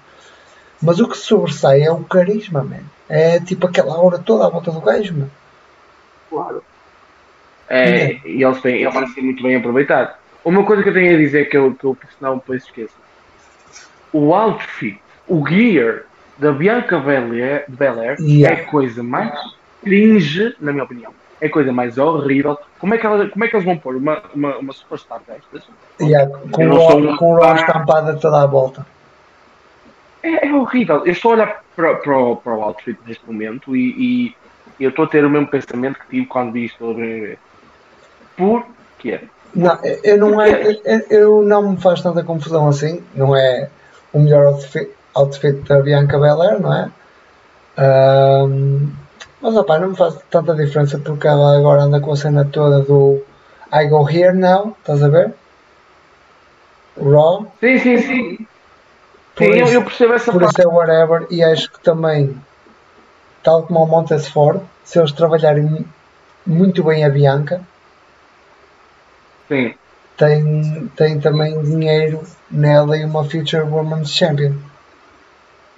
Mas 0.82 1.02
o 1.02 1.08
que 1.10 1.18
sobressai 1.18 1.82
é 1.82 1.92
o 1.92 1.98
carisma, 2.06 2.64
man. 2.64 2.84
É 3.10 3.42
tipo 3.42 3.68
aquela 3.68 3.94
aura 3.94 4.20
toda 4.20 4.46
à 4.46 4.50
volta 4.50 4.72
do 4.72 4.80
gajo, 4.80 5.14
man. 5.16 5.30
Claro. 6.30 6.64
É. 7.68 8.22
E 8.26 8.42
eles 8.42 8.62
têm, 8.62 8.82
eles 8.84 8.94
têm 8.94 9.08
sido 9.08 9.26
muito 9.26 9.44
bem 9.44 9.58
aproveitados. 9.58 10.23
Uma 10.44 10.66
coisa 10.66 10.84
que 10.84 10.90
eu 10.90 10.94
tenho 10.94 11.16
a 11.16 11.18
dizer 11.18 11.50
que 11.50 11.58
eu, 11.58 11.74
que 11.74 11.86
eu 11.86 11.98
senão 12.18 12.36
depois 12.36 12.64
esqueço. 12.64 12.96
O 14.12 14.34
outfit, 14.34 15.00
o 15.28 15.48
gear 15.48 16.04
da 16.38 16.52
Bianca 16.52 17.00
Belair, 17.00 17.66
Belair 17.68 18.20
yeah. 18.20 18.58
é 18.58 18.62
a 18.62 18.66
coisa 18.70 19.02
mais 19.02 19.34
cringe, 19.82 20.56
na 20.60 20.72
minha 20.72 20.84
opinião. 20.84 21.14
É 21.40 21.48
a 21.48 21.52
coisa 21.52 21.72
mais 21.72 21.98
horrível. 21.98 22.58
Como 22.80 22.94
é 22.94 22.98
que, 22.98 23.06
ela, 23.06 23.28
como 23.30 23.44
é 23.44 23.48
que 23.48 23.56
eles 23.56 23.66
vão 23.66 23.78
pôr 23.78 23.96
uma, 23.96 24.22
uma, 24.34 24.58
uma 24.58 24.74
superstar 24.74 25.22
destas? 25.28 25.64
Yeah, 26.02 26.30
com, 26.52 26.70
o, 26.70 27.18
com 27.18 27.34
o 27.34 27.40
Raw 27.40 27.56
estampada 27.56 28.16
toda 28.18 28.42
a 28.42 28.46
volta. 28.46 28.86
É, 30.22 30.48
é, 30.48 30.54
horrível. 30.54 31.06
Eu 31.06 31.12
estou 31.12 31.32
a 31.32 31.36
olhar 31.36 31.64
para, 31.76 31.96
para, 31.96 32.36
para 32.36 32.56
o 32.56 32.62
outfit 32.62 32.98
neste 33.06 33.26
momento 33.26 33.76
e, 33.76 34.36
e 34.80 34.84
eu 34.84 34.90
estou 34.90 35.06
a 35.06 35.08
ter 35.08 35.26
o 35.26 35.30
mesmo 35.30 35.48
pensamento 35.48 36.00
que 36.00 36.08
tive 36.08 36.26
quando 36.28 36.54
vi 36.54 36.66
isto 36.66 36.78
pela 36.78 36.94
primeira 36.94 37.28
vez. 37.28 37.40
Porquê? 38.38 39.22
Não, 39.56 39.78
eu 40.04 40.18
não, 40.18 40.42
é, 40.42 40.78
eu 41.10 41.44
não 41.44 41.72
me 41.72 41.78
faz 41.78 42.02
tanta 42.02 42.24
confusão 42.24 42.68
assim. 42.68 43.04
Não 43.14 43.36
é 43.36 43.70
o 44.12 44.20
melhor 44.20 44.46
outfit, 44.48 44.90
outfit 45.14 45.62
da 45.68 45.82
Bianca 45.82 46.18
Belair, 46.20 46.60
não 46.60 46.74
é? 46.74 46.92
Um, 47.78 48.92
mas 49.42 49.56
opa, 49.56 49.80
não 49.80 49.90
me 49.90 49.96
faz 49.96 50.16
tanta 50.30 50.56
diferença 50.56 50.98
porque 51.00 51.28
ela 51.28 51.58
agora 51.58 51.84
anda 51.84 52.00
com 52.00 52.12
a 52.14 52.16
cena 52.16 52.46
toda 52.46 52.80
do 52.82 53.22
I 53.72 53.88
go 53.88 54.08
here 54.10 54.34
now, 54.34 54.76
estás 54.80 55.04
a 55.04 55.08
ver? 55.10 55.34
Raw. 56.98 57.52
Sim, 57.60 57.80
sim, 57.80 57.98
sim. 57.98 58.48
Por 59.36 59.46
sim, 59.46 59.64
isso, 59.64 59.74
eu 59.74 59.84
percebo 59.84 60.14
essa 60.14 60.32
Por 60.32 60.42
parte. 60.42 60.60
isso 60.60 60.70
é 60.70 60.72
whatever 60.72 61.26
e 61.32 61.44
acho 61.44 61.72
que 61.72 61.80
também, 61.80 62.40
tal 63.42 63.64
como 63.64 63.84
o 63.84 63.88
Montesford, 63.88 64.62
se 64.84 65.00
eles 65.00 65.12
trabalharem 65.12 65.86
muito 66.46 66.84
bem 66.84 67.04
a 67.04 67.10
Bianca, 67.10 67.62
Sim. 69.54 69.74
Tem, 70.18 70.92
tem 70.96 71.20
também 71.20 71.62
dinheiro 71.62 72.22
nela 72.50 72.98
e 72.98 73.06
uma 73.06 73.24
Future 73.24 73.64
Women's 73.64 74.12
Champion. 74.12 74.54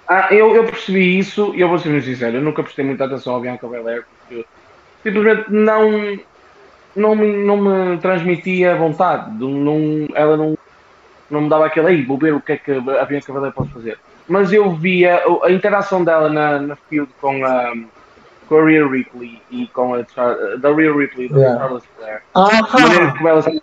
Ah, 0.08 0.28
eu, 0.30 0.54
eu 0.54 0.64
percebi 0.64 1.18
isso 1.18 1.52
e 1.54 1.60
eu 1.60 1.68
vou 1.68 1.78
ser 1.78 1.88
muito 1.88 2.04
sincero, 2.04 2.36
eu 2.36 2.42
nunca 2.42 2.62
prestei 2.62 2.84
muita 2.84 3.04
atenção 3.04 3.34
ao 3.34 3.40
Bianca 3.40 3.66
Belair 3.66 4.04
porque 4.06 4.46
simplesmente 5.02 5.50
não, 5.50 6.18
não, 6.94 7.16
me, 7.16 7.44
não 7.44 7.56
me 7.56 7.98
transmitia 7.98 8.76
vontade. 8.76 9.30
Não, 9.38 10.06
ela 10.14 10.36
não, 10.36 10.56
não 11.30 11.40
me 11.42 11.48
dava 11.48 11.66
aquele 11.66 11.88
aí, 11.88 12.02
vou 12.02 12.18
ver 12.18 12.34
o 12.34 12.40
que 12.40 12.52
é 12.52 12.56
que 12.56 12.72
a 12.72 13.04
Bianca 13.04 13.32
Belair 13.32 13.52
pode 13.52 13.72
fazer. 13.72 13.98
Mas 14.28 14.52
eu 14.52 14.70
via 14.72 15.22
a 15.42 15.50
interação 15.50 16.04
dela 16.04 16.28
na, 16.28 16.60
na 16.60 16.76
field 16.76 17.10
com 17.20 17.44
a 17.44 17.72
com 18.48 18.58
a 18.58 18.64
Rhea 18.64 18.86
Ripley 18.86 19.40
e 19.50 19.66
com 19.68 19.94
a 19.94 19.98
da 20.56 20.72
Rhea 20.72 20.92
Ripley 20.92 21.28
da 21.28 21.38
yeah. 21.38 21.58
Charlotte 21.58 21.88
Flair. 21.96 22.22
Ah, 22.34 22.48
a 22.72 22.80
maneira 22.80 23.12
como 23.12 23.28
ela 23.28 23.42
se... 23.42 23.62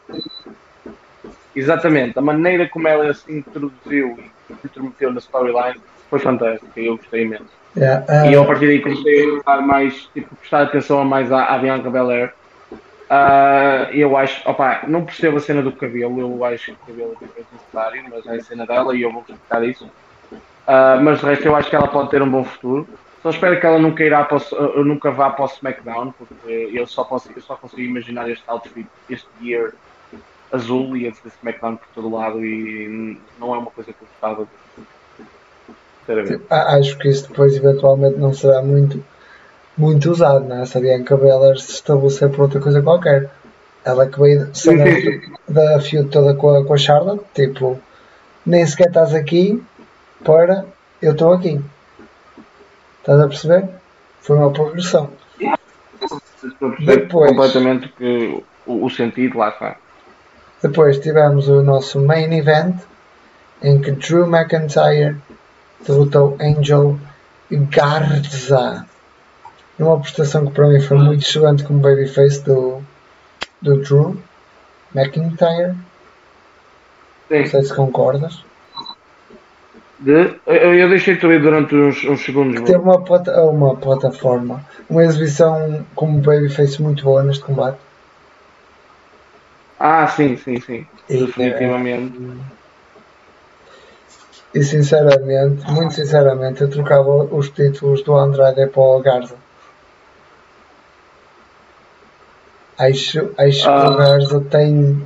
Exatamente, 1.56 2.18
a 2.18 2.22
maneira 2.22 2.68
como 2.68 2.88
ela 2.88 3.14
se 3.14 3.32
introduziu 3.32 4.18
e 4.50 4.54
se 4.56 4.66
intrometeu 4.66 5.12
na 5.12 5.20
storyline 5.20 5.80
foi 6.10 6.20
fantástica 6.20 6.80
eu 6.80 6.98
gostei 6.98 7.24
imenso. 7.24 7.46
Yeah, 7.76 8.06
uh... 8.08 8.30
E 8.30 8.34
eu 8.34 8.44
a 8.44 8.46
partir 8.46 8.68
daí 8.68 8.82
comecei 8.82 9.40
a 9.40 9.56
dar 9.56 9.62
mais, 9.62 10.10
tipo, 10.14 10.36
prestar 10.36 10.64
atenção 10.64 11.04
mais 11.06 11.32
à, 11.32 11.46
à 11.46 11.58
Bianca 11.58 11.90
Belair. 11.90 12.34
Uh, 13.04 13.92
eu 13.92 14.18
acho, 14.18 14.48
opa, 14.50 14.82
não 14.88 15.06
percebo 15.06 15.38
a 15.38 15.40
cena 15.40 15.62
do 15.62 15.72
cabelo, 15.72 16.20
eu 16.20 16.46
acho 16.46 16.66
que 16.66 16.72
o 16.72 16.86
cabelo 16.88 17.18
é 17.22 17.42
necessário, 17.52 18.04
mas 18.10 18.26
é 18.26 18.36
a 18.36 18.44
cena 18.44 18.66
dela 18.66 18.96
e 18.96 19.02
eu 19.04 19.12
vou 19.12 19.22
explicar 19.22 19.64
isso. 19.64 19.86
Uh, 19.86 21.02
mas 21.04 21.20
de 21.20 21.26
resto 21.26 21.46
eu 21.46 21.56
acho 21.56 21.70
que 21.70 21.76
ela 21.76 21.88
pode 21.88 22.10
ter 22.10 22.22
um 22.22 22.30
bom 22.30 22.44
futuro. 22.44 22.88
Só 23.24 23.30
espero 23.30 23.58
que 23.58 23.66
ela 23.66 23.80
nunca, 23.80 24.04
irá 24.04 24.26
para 24.26 24.38
o, 24.38 24.56
eu 24.76 24.84
nunca 24.84 25.10
vá 25.10 25.30
para 25.30 25.46
o 25.46 25.48
SmackDown, 25.48 26.12
porque 26.12 26.70
eu 26.74 26.86
só, 26.86 27.06
posso, 27.06 27.30
eu 27.34 27.42
só 27.42 27.56
consigo 27.56 27.82
imaginar 27.82 28.30
este 28.30 28.44
outfit, 28.48 28.86
este 29.10 29.26
gear 29.42 29.72
azul 30.52 30.98
e 30.98 31.08
esse 31.08 31.22
SmackDown 31.40 31.78
por 31.78 31.88
todo 31.96 32.14
lado 32.14 32.44
e 32.44 33.18
não 33.40 33.56
é 33.56 33.58
uma 33.58 33.72
coisa 33.72 33.94
que 33.94 34.02
eu 34.02 34.08
gostava 34.12 34.46
de. 34.46 36.42
Acho 36.50 36.98
que 36.98 37.08
isso 37.08 37.30
depois 37.30 37.56
eventualmente 37.56 38.18
não 38.18 38.34
será 38.34 38.62
muito, 38.62 39.02
muito 39.78 40.12
usado, 40.12 40.44
não 40.44 40.62
é? 40.62 40.66
Se 40.66 40.78
a 40.78 40.82
Bianca 40.82 41.16
Belair 41.16 41.58
se 41.58 41.72
estabelecer 41.72 42.30
por 42.30 42.42
outra 42.42 42.60
coisa 42.60 42.82
qualquer. 42.82 43.32
Ela 43.86 44.06
que 44.08 44.20
veio 44.20 44.48
da, 45.48 45.72
da 45.76 45.80
feud 45.80 46.10
toda 46.10 46.36
com 46.36 46.56
a, 46.56 46.66
com 46.66 46.74
a 46.74 46.78
Charlotte, 46.78 47.24
tipo, 47.34 47.80
nem 48.46 48.66
sequer 48.66 48.88
estás 48.88 49.14
aqui 49.14 49.64
para 50.26 50.66
eu 51.02 51.14
estou 51.14 51.32
aqui. 51.32 51.62
Estás 53.04 53.20
a 53.20 53.28
perceber? 53.28 53.70
Foi 54.22 54.38
uma 54.38 54.50
progressão. 54.54 55.10
Depois, 56.86 57.32
completamente 57.32 57.90
que 57.90 58.42
o, 58.66 58.86
o 58.86 58.90
sentido 58.90 59.40
lá 59.40 59.50
está. 59.50 59.76
Depois 60.62 61.00
tivemos 61.00 61.50
o 61.50 61.62
nosso 61.62 62.00
main 62.00 62.34
event 62.34 62.78
em 63.62 63.82
que 63.82 63.92
Drew 63.92 64.26
McIntyre 64.26 65.18
derrotou 65.86 66.38
Angel 66.40 66.98
Garza 67.52 68.86
numa 69.78 70.00
prestação 70.00 70.46
que 70.46 70.54
para 70.54 70.70
mim 70.70 70.80
foi 70.80 70.98
muito 70.98 71.26
excelente 71.26 71.66
como 71.66 71.80
babyface 71.80 72.42
do, 72.46 72.82
do 73.62 73.82
Drew 73.82 74.18
McIntyre. 74.96 75.76
Sim. 77.28 77.40
Não 77.40 77.48
sei 77.48 77.64
se 77.64 77.76
concordas. 77.76 78.46
De, 80.00 80.36
eu, 80.46 80.76
eu 80.76 80.90
deixei-te 80.90 81.26
ver 81.28 81.42
durante 81.42 81.76
uns, 81.76 82.04
uns 82.04 82.26
segundos. 82.26 82.60
Que 82.60 82.66
teve 82.66 82.80
uma, 82.80 83.02
plata, 83.02 83.42
uma 83.44 83.76
plataforma, 83.76 84.66
uma 84.90 85.04
exibição 85.04 85.86
como 85.96 86.20
babyface 86.20 86.82
muito 86.82 87.04
boa 87.04 87.24
neste 87.24 87.44
combate. 87.44 87.78
Ah, 89.80 90.08
sim, 90.08 90.36
sim, 90.38 90.60
sim. 90.60 90.88
E, 91.10 91.18
Definitivamente. 91.18 92.18
É, 94.54 94.60
e 94.60 94.64
sinceramente, 94.64 95.70
muito 95.72 95.94
sinceramente, 95.94 96.62
eu 96.62 96.70
trocava 96.70 97.10
os 97.10 97.50
títulos 97.50 98.04
do 98.04 98.16
Andrade 98.16 98.68
para 98.68 98.82
o 98.82 99.02
Garza. 99.02 99.36
Acho, 102.78 103.32
acho 103.38 103.70
ah. 103.70 103.82
que 103.82 103.88
o 103.88 103.98
Garza 103.98 104.42
tem 104.42 105.04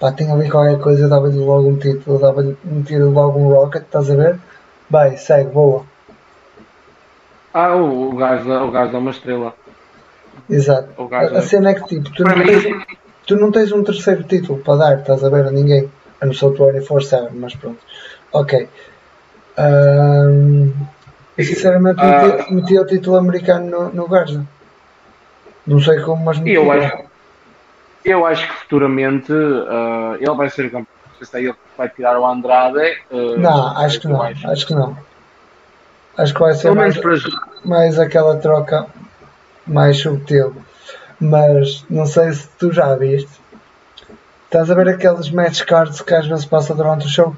pá, 0.00 0.10
tem 0.10 0.32
ali 0.32 0.50
qualquer 0.50 0.80
coisa, 0.80 1.06
dava-lhe 1.08 1.38
logo 1.38 1.68
um 1.68 1.76
título, 1.76 2.18
dava-lhe 2.18 2.56
um 2.64 3.10
logo 3.10 3.38
um 3.38 3.48
rocket, 3.48 3.82
estás 3.82 4.10
a 4.10 4.14
ver? 4.16 4.38
Bem, 4.88 5.16
segue, 5.16 5.50
boa. 5.50 5.84
Ah, 7.52 7.76
o, 7.76 8.10
o 8.10 8.16
gajo, 8.16 8.50
o 8.50 8.70
gajo 8.70 8.96
é 8.96 8.98
uma 8.98 9.10
estrela. 9.10 9.54
Exato. 10.48 10.88
A, 11.12 11.38
a 11.38 11.42
cena 11.42 11.70
é 11.70 11.74
que 11.74 11.84
tipo, 11.84 12.10
tu 12.10 12.24
não 12.24 12.34
tens, 12.42 12.64
tu 13.26 13.36
não 13.36 13.52
tens 13.52 13.72
um 13.72 13.84
terceiro 13.84 14.24
título 14.24 14.58
para 14.60 14.76
dar, 14.76 14.98
estás 15.00 15.22
a 15.22 15.28
ver 15.28 15.46
a 15.46 15.50
ninguém. 15.50 15.90
A 16.20 16.26
não 16.26 16.34
ser 16.34 16.46
o 16.46 16.52
24-7, 16.52 17.30
mas 17.32 17.54
pronto. 17.54 17.78
Ok. 18.32 18.68
Um, 19.58 20.72
eu 21.36 21.44
sinceramente 21.44 22.00
Ah. 22.00 22.22
meti, 22.26 22.54
meti 22.54 22.78
o 22.78 22.86
título 22.86 23.16
americano 23.16 23.90
no, 23.92 24.06
no. 24.08 24.46
Não 25.66 25.80
sei 25.80 26.00
como, 26.00 26.24
mas 26.24 26.38
meti. 26.38 26.52
Eu 26.52 26.70
acho, 26.70 27.09
eu 28.04 28.24
acho 28.26 28.46
que 28.46 28.54
futuramente 28.60 29.32
ah, 29.32 30.16
ele 30.18 30.34
vai 30.34 30.48
ser 30.50 30.64
campeão. 30.70 30.86
Não 31.06 31.14
sei 31.18 31.26
se 31.26 31.36
é 31.36 31.40
ele 31.42 31.52
que 31.52 31.58
vai 31.76 31.88
tirar 31.88 32.18
o 32.18 32.26
Andrade. 32.26 32.78
ah, 33.10 33.14
Não, 33.38 33.76
acho 33.78 34.00
que 34.00 34.08
não. 34.08 34.22
acho. 34.22 34.48
Acho 34.48 34.66
que 34.66 34.74
não. 34.74 34.96
Acho 36.16 36.34
que 36.34 36.40
vai 36.40 36.54
ser 36.54 36.72
mais, 36.72 36.98
mais 37.64 37.98
aquela 37.98 38.36
troca 38.36 38.86
mais 39.66 39.98
subtil. 39.98 40.54
Mas 41.20 41.84
não 41.90 42.06
sei 42.06 42.32
se 42.32 42.48
tu 42.58 42.72
já 42.72 42.94
viste. 42.96 43.30
Estás 44.46 44.70
a 44.70 44.74
ver 44.74 44.88
aqueles 44.88 45.30
match 45.30 45.62
cards 45.64 46.00
que 46.00 46.14
às 46.14 46.26
vezes 46.26 46.44
passa 46.44 46.74
durante 46.74 47.06
o 47.06 47.08
show? 47.08 47.36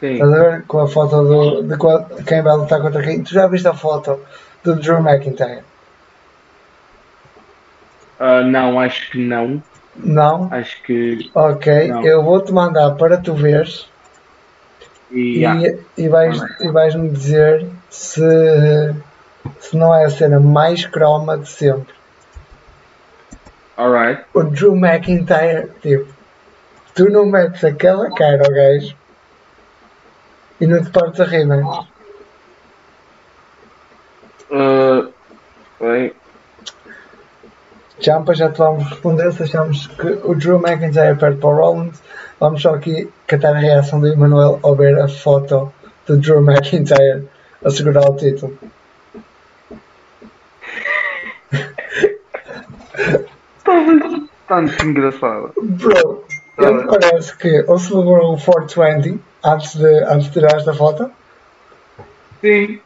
Sim. 0.00 0.14
Estás 0.14 0.32
a 0.32 0.38
ver 0.42 0.62
com 0.66 0.80
a 0.80 0.88
foto 0.88 1.22
do, 1.24 1.62
de 1.62 1.76
qual- 1.78 2.04
quem 2.26 2.42
vai 2.42 2.56
lutar 2.56 2.80
contra 2.82 3.02
quem? 3.02 3.22
Tu 3.22 3.32
já 3.32 3.46
viste 3.46 3.68
a 3.68 3.74
foto 3.74 4.20
do 4.64 4.74
Drew 4.76 4.98
McIntyre? 4.98 5.62
Ah, 8.24 8.40
não, 8.44 8.78
acho 8.78 9.10
que 9.10 9.18
não. 9.18 9.60
Não? 9.96 10.48
Acho 10.52 10.80
que. 10.84 11.28
Ok, 11.34 11.88
Não. 11.88 12.04
eu 12.04 12.22
vou-te 12.22 12.52
mandar 12.52 12.92
para 12.92 13.16
tu 13.16 13.34
veres 13.34 13.90
E, 15.10 15.18
e, 15.18 15.38
yeah. 15.40 15.78
e, 15.98 16.08
vais, 16.08 16.40
e 16.60 16.68
vais-me 16.70 17.08
dizer 17.08 17.66
se, 17.90 18.94
se 19.58 19.76
não 19.76 19.92
é 19.92 20.04
a 20.04 20.10
cena 20.10 20.38
mais 20.38 20.86
croma 20.86 21.36
de 21.36 21.48
sempre. 21.48 21.92
Alright. 23.76 24.22
O 24.34 24.44
Drew 24.44 24.76
McIntyre, 24.76 25.68
tipo, 25.82 26.06
tu 26.94 27.10
não 27.10 27.26
metes 27.26 27.64
aquela 27.64 28.08
cara 28.14 28.44
ao 28.44 28.54
gajo 28.54 28.94
e 30.60 30.66
não 30.68 30.80
te 30.80 30.90
partes 30.90 31.20
a 31.20 31.24
rir, 31.24 31.44
não 31.44 31.56
é? 31.56 31.86
Ah, 34.52 35.08
bem, 35.80 36.12
Champa, 38.02 38.34
já 38.34 38.50
te 38.50 38.58
vamos 38.58 38.88
responder 38.88 39.32
se 39.32 39.44
achamos 39.44 39.86
que 39.86 40.18
o 40.24 40.34
Drew 40.34 40.58
McIntyre 40.58 41.16
perde 41.16 41.38
para 41.38 41.50
o 41.50 41.54
Rollins. 41.54 42.02
Vamos 42.40 42.60
só 42.60 42.74
aqui 42.74 43.08
catar 43.26 43.54
a 43.54 43.58
reação 43.58 44.00
do 44.00 44.08
Emanuel 44.08 44.58
ao 44.62 44.74
ver 44.74 44.98
a 44.98 45.06
foto 45.08 45.72
do 46.06 46.16
Drew 46.16 46.42
McIntyre 46.42 47.28
a 47.64 47.70
segurar 47.70 48.10
o 48.10 48.16
título. 48.16 48.58
tanto 54.52 54.84
engraçado. 54.84 55.52
Bro, 55.62 56.24
ele 56.58 56.86
parece 56.86 57.36
que 57.36 57.64
ou 57.66 57.78
celebrou 57.78 58.34
o 58.34 58.38
420 58.38 59.18
antes 59.44 59.76
de, 59.76 60.04
antes 60.04 60.26
de 60.26 60.32
tirar 60.32 60.56
esta 60.56 60.74
foto, 60.74 61.10
Sim. 62.42 62.80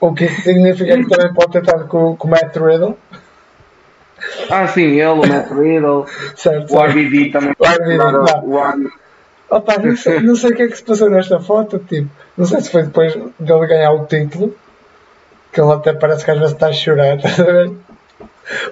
o 0.00 0.14
que 0.14 0.28
significa 0.28 0.96
que 0.96 1.08
também 1.08 1.34
pode 1.34 1.52
ter 1.52 1.62
estado 1.62 1.86
com, 1.86 2.16
com 2.16 2.28
o 2.28 2.30
Matt 2.30 2.56
Riddle, 2.56 2.96
Ah, 4.50 4.66
sim, 4.68 4.82
ele, 4.82 5.04
o 5.04 5.26
Matt 5.26 5.50
Riddle, 5.50 6.06
certo? 6.36 6.74
o 6.74 6.82
RBD 6.82 7.30
também. 7.30 7.54
O 7.58 7.64
RBD. 7.64 8.90
Opa, 9.50 9.78
não 9.78 9.96
sei, 9.96 10.20
não 10.20 10.36
sei 10.36 10.50
o 10.50 10.56
que 10.56 10.62
é 10.62 10.68
que 10.68 10.76
se 10.76 10.82
passou 10.82 11.08
nesta 11.08 11.40
foto, 11.40 11.78
tipo, 11.78 12.10
não 12.36 12.44
sei 12.44 12.60
se 12.60 12.70
foi 12.70 12.82
depois 12.82 13.14
dele 13.40 13.66
ganhar 13.66 13.92
o 13.92 14.04
título, 14.04 14.54
que 15.50 15.60
ele 15.60 15.72
até 15.72 15.94
parece 15.94 16.24
que 16.24 16.30
às 16.30 16.38
vezes 16.38 16.52
está 16.52 16.68
a 16.68 16.72
chorar, 16.72 17.16
ver? 17.16 17.72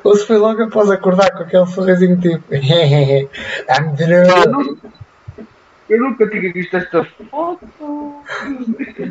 Ou 0.05 0.17
se 0.17 0.27
foi 0.27 0.37
logo 0.37 0.63
após 0.63 0.91
acordar 0.91 1.31
com 1.33 1.45
aquele 1.45 1.67
sorrisinho 1.67 2.21
tipo, 2.21 2.43
I'm 2.53 3.95
Drew. 3.97 4.79
Eu 5.89 6.01
nunca 6.01 6.29
tinha 6.29 6.53
visto 6.53 6.77
esta 6.77 7.05
foto. 7.31 8.23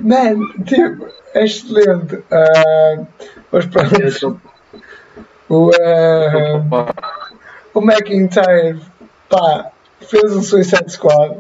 Man, 0.04 0.40
tipo, 0.66 1.08
é 1.34 1.46
excelente. 1.46 2.22
Ah, 2.30 3.06
mas 3.52 3.66
pronto, 3.68 4.40
o, 5.50 5.70
Opa. 5.70 6.94
o 7.74 7.82
McIntyre, 7.82 8.82
pá, 9.30 9.72
fez 10.02 10.36
um 10.36 10.42
Suicide 10.42 10.92
Squad. 10.92 11.40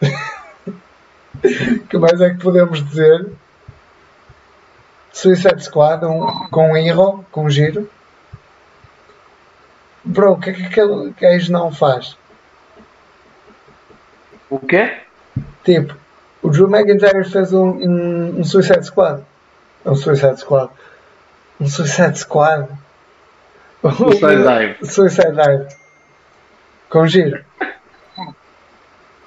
que 1.88 1.98
mais 1.98 2.20
é 2.20 2.30
que 2.30 2.42
podemos 2.42 2.84
dizer? 2.88 3.30
Suicide 5.12 5.62
Squad 5.62 6.04
um, 6.04 6.48
com 6.50 6.72
um 6.72 6.76
erro, 6.76 7.24
com 7.30 7.44
um 7.44 7.50
giro. 7.50 7.88
Bro, 10.04 10.32
o 10.32 10.40
que 10.40 10.50
é 10.50 10.52
que 10.52 10.64
aquele 10.64 11.12
gajo 11.12 11.52
não 11.52 11.70
faz? 11.72 12.16
O 14.50 14.58
quê? 14.58 14.98
Tipo, 15.64 15.94
o 16.42 16.50
Drew 16.50 16.68
McIntyre 16.68 17.24
fez 17.24 17.52
um, 17.52 17.68
um, 17.68 18.40
um 18.40 18.44
Suicide 18.44 18.84
Squad. 18.84 19.22
Um 19.84 19.94
Suicide 19.94 20.40
Squad. 20.40 20.70
Um 21.60 21.68
Suicide 21.68 22.18
Squad. 22.18 22.68
Suicide 23.90 24.42
Dive. 24.42 24.76
Suicide 24.86 25.32
Dive. 25.32 25.66
Com 26.88 27.06
giro. 27.06 27.44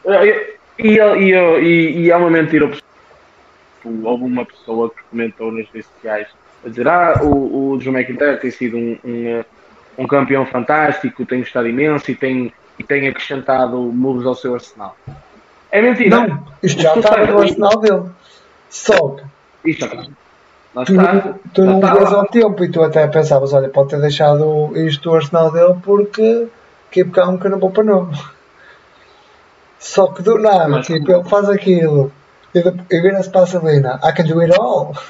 E, 0.05 0.55
e, 0.79 0.97
e, 0.99 1.33
e, 1.33 2.01
e 2.01 2.11
é 2.11 2.15
uma 2.15 2.29
mentira. 2.29 2.69
Houve 3.83 4.23
uma 4.23 4.45
pessoa 4.45 4.89
que 4.89 5.01
comentou 5.09 5.51
nas 5.51 5.67
redes 5.69 5.87
sociais 5.95 6.27
a 6.65 6.69
dizer: 6.69 6.87
Ah, 6.87 7.19
o, 7.23 7.71
o 7.71 7.77
Drew 7.77 7.93
McIntyre 7.93 8.37
tem 8.39 8.51
sido 8.51 8.77
um, 8.77 8.97
um, 9.03 9.43
um 9.99 10.07
campeão 10.07 10.45
fantástico, 10.45 11.25
tem 11.25 11.39
gostado 11.39 11.67
imenso 11.67 12.09
e 12.11 12.15
tem, 12.15 12.53
e 12.79 12.83
tem 12.83 13.07
acrescentado 13.07 13.77
moves 13.77 14.25
ao 14.25 14.35
seu 14.35 14.53
arsenal. 14.53 14.95
É 15.71 15.81
mentira. 15.81 16.09
Não, 16.27 16.47
isto 16.63 16.81
já 16.81 16.95
estava 16.95 17.25
no 17.25 17.41
arsenal 17.41 17.79
dele. 17.79 18.03
Só 18.69 19.09
que 19.63 19.69
Isto 19.71 19.87
já- 19.87 20.07
Lá 20.75 20.83
tu, 20.85 20.91
está. 20.93 21.13
não- 21.13 21.33
tu 21.53 21.61
não 21.65 21.79
vês 21.79 22.13
ao 22.13 22.25
tempo 22.27 22.63
e 22.63 22.69
tu 22.71 22.83
até 22.83 23.07
pensavas, 23.07 23.53
olha, 23.53 23.69
pode 23.69 23.89
ter 23.89 24.01
deixado 24.01 24.71
isto 24.75 25.09
no 25.09 25.15
arsenal 25.15 25.51
dele 25.51 25.75
porque 25.83 26.47
keep 26.91 27.11
calm 27.11 27.37
que 27.37 27.47
eu 27.47 27.51
não 27.51 27.59
vou 27.59 27.71
para 27.71 27.83
novo. 27.83 28.11
Só 29.79 30.07
que 30.07 30.21
do 30.21 30.37
nada, 30.39 30.67
Mas- 30.67 30.87
tipo, 30.87 31.11
ele 31.11 31.23
faz 31.23 31.49
aquilo 31.49 32.11
e, 32.53 32.59
e 32.59 33.01
vira-se 33.01 33.29
para 33.29 33.41
a 33.41 33.47
Celina, 33.47 33.99
I 34.03 34.11
can 34.13 34.23
do 34.25 34.39
it 34.41 34.53
all. 34.59 34.93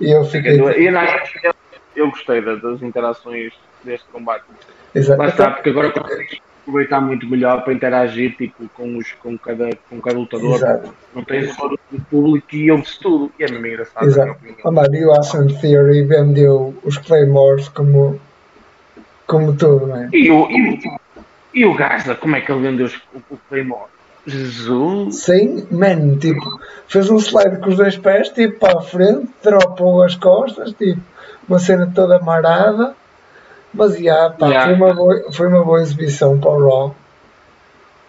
E 0.00 0.10
eu 0.10 0.24
fiquei. 0.24 0.56
E 0.56 0.90
não, 0.90 1.02
eu 1.94 2.10
gostei 2.10 2.40
da- 2.44 2.56
das 2.56 2.82
interações 2.82 3.52
deste 3.84 4.04
combate. 4.08 4.42
Exato. 4.92 5.20
Lá 5.22 5.28
está, 5.28 5.50
porque 5.52 5.70
agora 5.70 5.92
aproveitar 6.66 7.00
muito 7.00 7.26
melhor 7.28 7.62
para 7.62 7.72
interagir 7.72 8.34
tipo, 8.36 8.68
com, 8.74 8.96
os, 8.96 9.12
com, 9.12 9.36
cada, 9.38 9.70
com 9.88 10.00
cada 10.00 10.18
lutador. 10.18 10.54
Exato. 10.56 10.94
Não 11.14 11.22
tens 11.22 11.54
só 11.54 11.66
o 11.66 12.00
público 12.10 12.56
e 12.56 12.70
ouve-se 12.70 12.98
tudo. 12.98 13.30
E 13.38 13.44
é 13.44 13.50
mesmo 13.50 13.66
engraçado, 13.66 14.06
Exato. 14.06 14.32
opinião. 14.32 14.56
Oh, 14.64 14.72
mano, 14.72 14.94
e 14.94 15.04
o 15.04 15.12
Awesome 15.12 15.60
Theory 15.60 16.02
vendeu 16.04 16.74
os 16.82 16.96
Claymores 16.98 17.68
como, 17.68 18.18
como 19.26 19.54
tudo, 19.54 19.86
não 19.86 19.96
é? 19.96 20.08
E 20.12 20.30
o, 20.30 20.50
e, 20.50 20.80
e 21.54 21.66
o 21.66 21.74
Gaza, 21.74 22.14
como 22.14 22.34
é 22.36 22.40
que 22.40 22.50
ele 22.50 22.62
vendeu 22.62 22.86
os- 22.86 22.96
o, 23.14 23.34
o 23.34 23.38
Claymore? 23.48 23.92
Jesus! 24.26 25.16
Sim, 25.22 25.66
man, 25.70 26.16
tipo, 26.18 26.58
fez 26.88 27.10
um 27.10 27.18
slide 27.18 27.58
com 27.60 27.68
os 27.68 27.76
dois 27.76 27.96
pés, 27.98 28.30
tipo, 28.30 28.58
para 28.58 28.78
a 28.78 28.82
frente, 28.82 29.28
dropou 29.42 30.02
as 30.02 30.14
costas, 30.14 30.72
tipo, 30.72 31.00
uma 31.46 31.58
cena 31.58 31.92
toda 31.94 32.18
marada. 32.20 32.94
Mas, 33.74 33.98
já, 33.98 34.30
pá, 34.30 34.46
Yeah. 34.48 34.66
Foi, 34.66 34.74
uma 34.74 34.94
boa, 34.94 35.32
foi 35.32 35.48
uma 35.48 35.64
boa 35.64 35.82
exibição 35.82 36.38
para 36.38 36.50
o 36.50 36.68
Raw. 36.68 36.94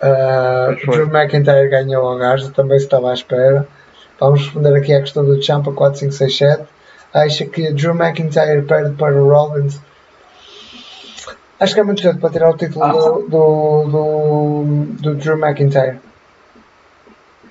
Uh. 0.01 0.91
Drew 0.91 1.07
McIntyre 1.07 1.69
ganhou 1.69 2.07
ao 2.07 2.17
Garza, 2.17 2.51
também 2.51 2.77
estava 2.77 3.11
à 3.11 3.13
espera. 3.13 3.67
Vamos 4.19 4.41
responder 4.41 4.75
aqui 4.75 4.93
à 4.93 5.01
questão 5.01 5.25
do 5.25 5.41
Champa 5.41 5.71
4567. 5.71 6.67
Acha 7.13 7.45
que 7.45 7.71
Drew 7.71 7.95
McIntyre 7.95 8.61
perde 8.63 8.95
para 8.95 9.15
o 9.15 9.29
Rollins? 9.29 9.79
Acho 11.59 11.73
que 11.73 11.79
é 11.79 11.83
muito 11.83 12.01
cedo 12.01 12.19
para 12.19 12.29
tirar 12.29 12.49
o 12.49 12.57
título 12.57 12.83
Ah. 12.83 12.91
do, 12.91 13.21
do, 13.29 13.83
do, 13.89 14.85
do 15.01 15.15
Drew 15.15 15.37
McIntyre. 15.37 15.97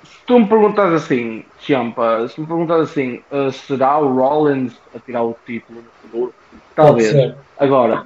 Se 0.04 0.26
tu 0.26 0.38
me 0.38 0.46
perguntas 0.46 0.92
assim, 0.92 1.44
Champa, 1.58 2.28
se 2.28 2.40
me 2.40 2.46
perguntas 2.46 2.90
assim, 2.90 3.22
uh, 3.32 3.50
será 3.50 3.98
o 3.98 4.14
Rollins 4.14 4.74
a 4.94 4.98
tirar 4.98 5.22
o 5.22 5.36
título 5.46 5.80
no 5.82 5.90
futuro? 6.02 6.34
Talvez. 6.74 7.34
Agora, 7.58 8.04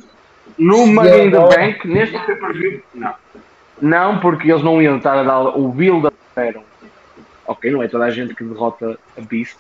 no 0.59 0.87
Money 0.87 1.29
agora- 1.29 1.57
Bank, 1.57 1.89
neste 1.89 2.19
pay-per-view, 2.19 2.83
não. 2.95 3.15
Não, 3.81 4.19
porque 4.19 4.51
eles 4.51 4.63
não 4.63 4.83
iam 4.83 4.97
estar 4.97 5.17
a 5.19 5.23
dar 5.23 5.41
o 5.41 5.69
build 5.69 6.09
que 6.11 6.17
deram. 6.35 6.63
Ok, 7.47 7.71
não 7.71 7.83
é 7.83 7.89
toda 7.89 8.05
a 8.05 8.11
gente 8.11 8.35
que 8.35 8.45
derrota 8.45 8.99
a 9.17 9.21
Beast, 9.21 9.57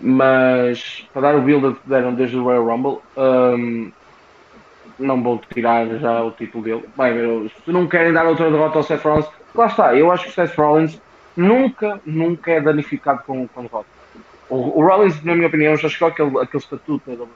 mas 0.00 1.06
para 1.12 1.22
dar 1.22 1.34
o 1.36 1.42
build 1.42 1.74
que 1.74 1.88
deram 1.88 2.14
desde 2.14 2.36
o 2.36 2.44
Royal 2.44 2.64
Rumble, 2.64 2.98
hum, 3.16 3.92
não 4.98 5.22
vou 5.22 5.40
tirar 5.52 5.86
já 5.98 6.22
o 6.22 6.30
título 6.30 6.64
dele. 6.64 6.84
Vai 6.96 7.12
ver, 7.12 7.50
se 7.64 7.70
não 7.70 7.86
querem 7.86 8.12
dar 8.12 8.26
outra 8.26 8.50
derrota 8.50 8.78
ao 8.78 8.82
Seth 8.84 9.02
Rollins, 9.02 9.26
lá 9.54 9.66
está, 9.66 9.94
eu 9.94 10.10
acho 10.10 10.24
que 10.24 10.30
o 10.30 10.32
Seth 10.32 10.56
Rollins 10.56 11.00
nunca, 11.36 12.00
nunca 12.06 12.52
é 12.52 12.60
danificado 12.60 13.22
com, 13.26 13.46
com 13.48 13.62
derrota. 13.62 13.88
O, 14.48 14.80
o 14.80 14.86
Rollins, 14.86 15.22
na 15.22 15.34
minha 15.34 15.48
opinião, 15.48 15.76
já 15.76 15.88
chegou 15.88 16.08
àquele, 16.08 16.38
àquele 16.38 16.62
estatuto 16.62 17.02
da 17.10 17.12
WWE. 17.22 17.28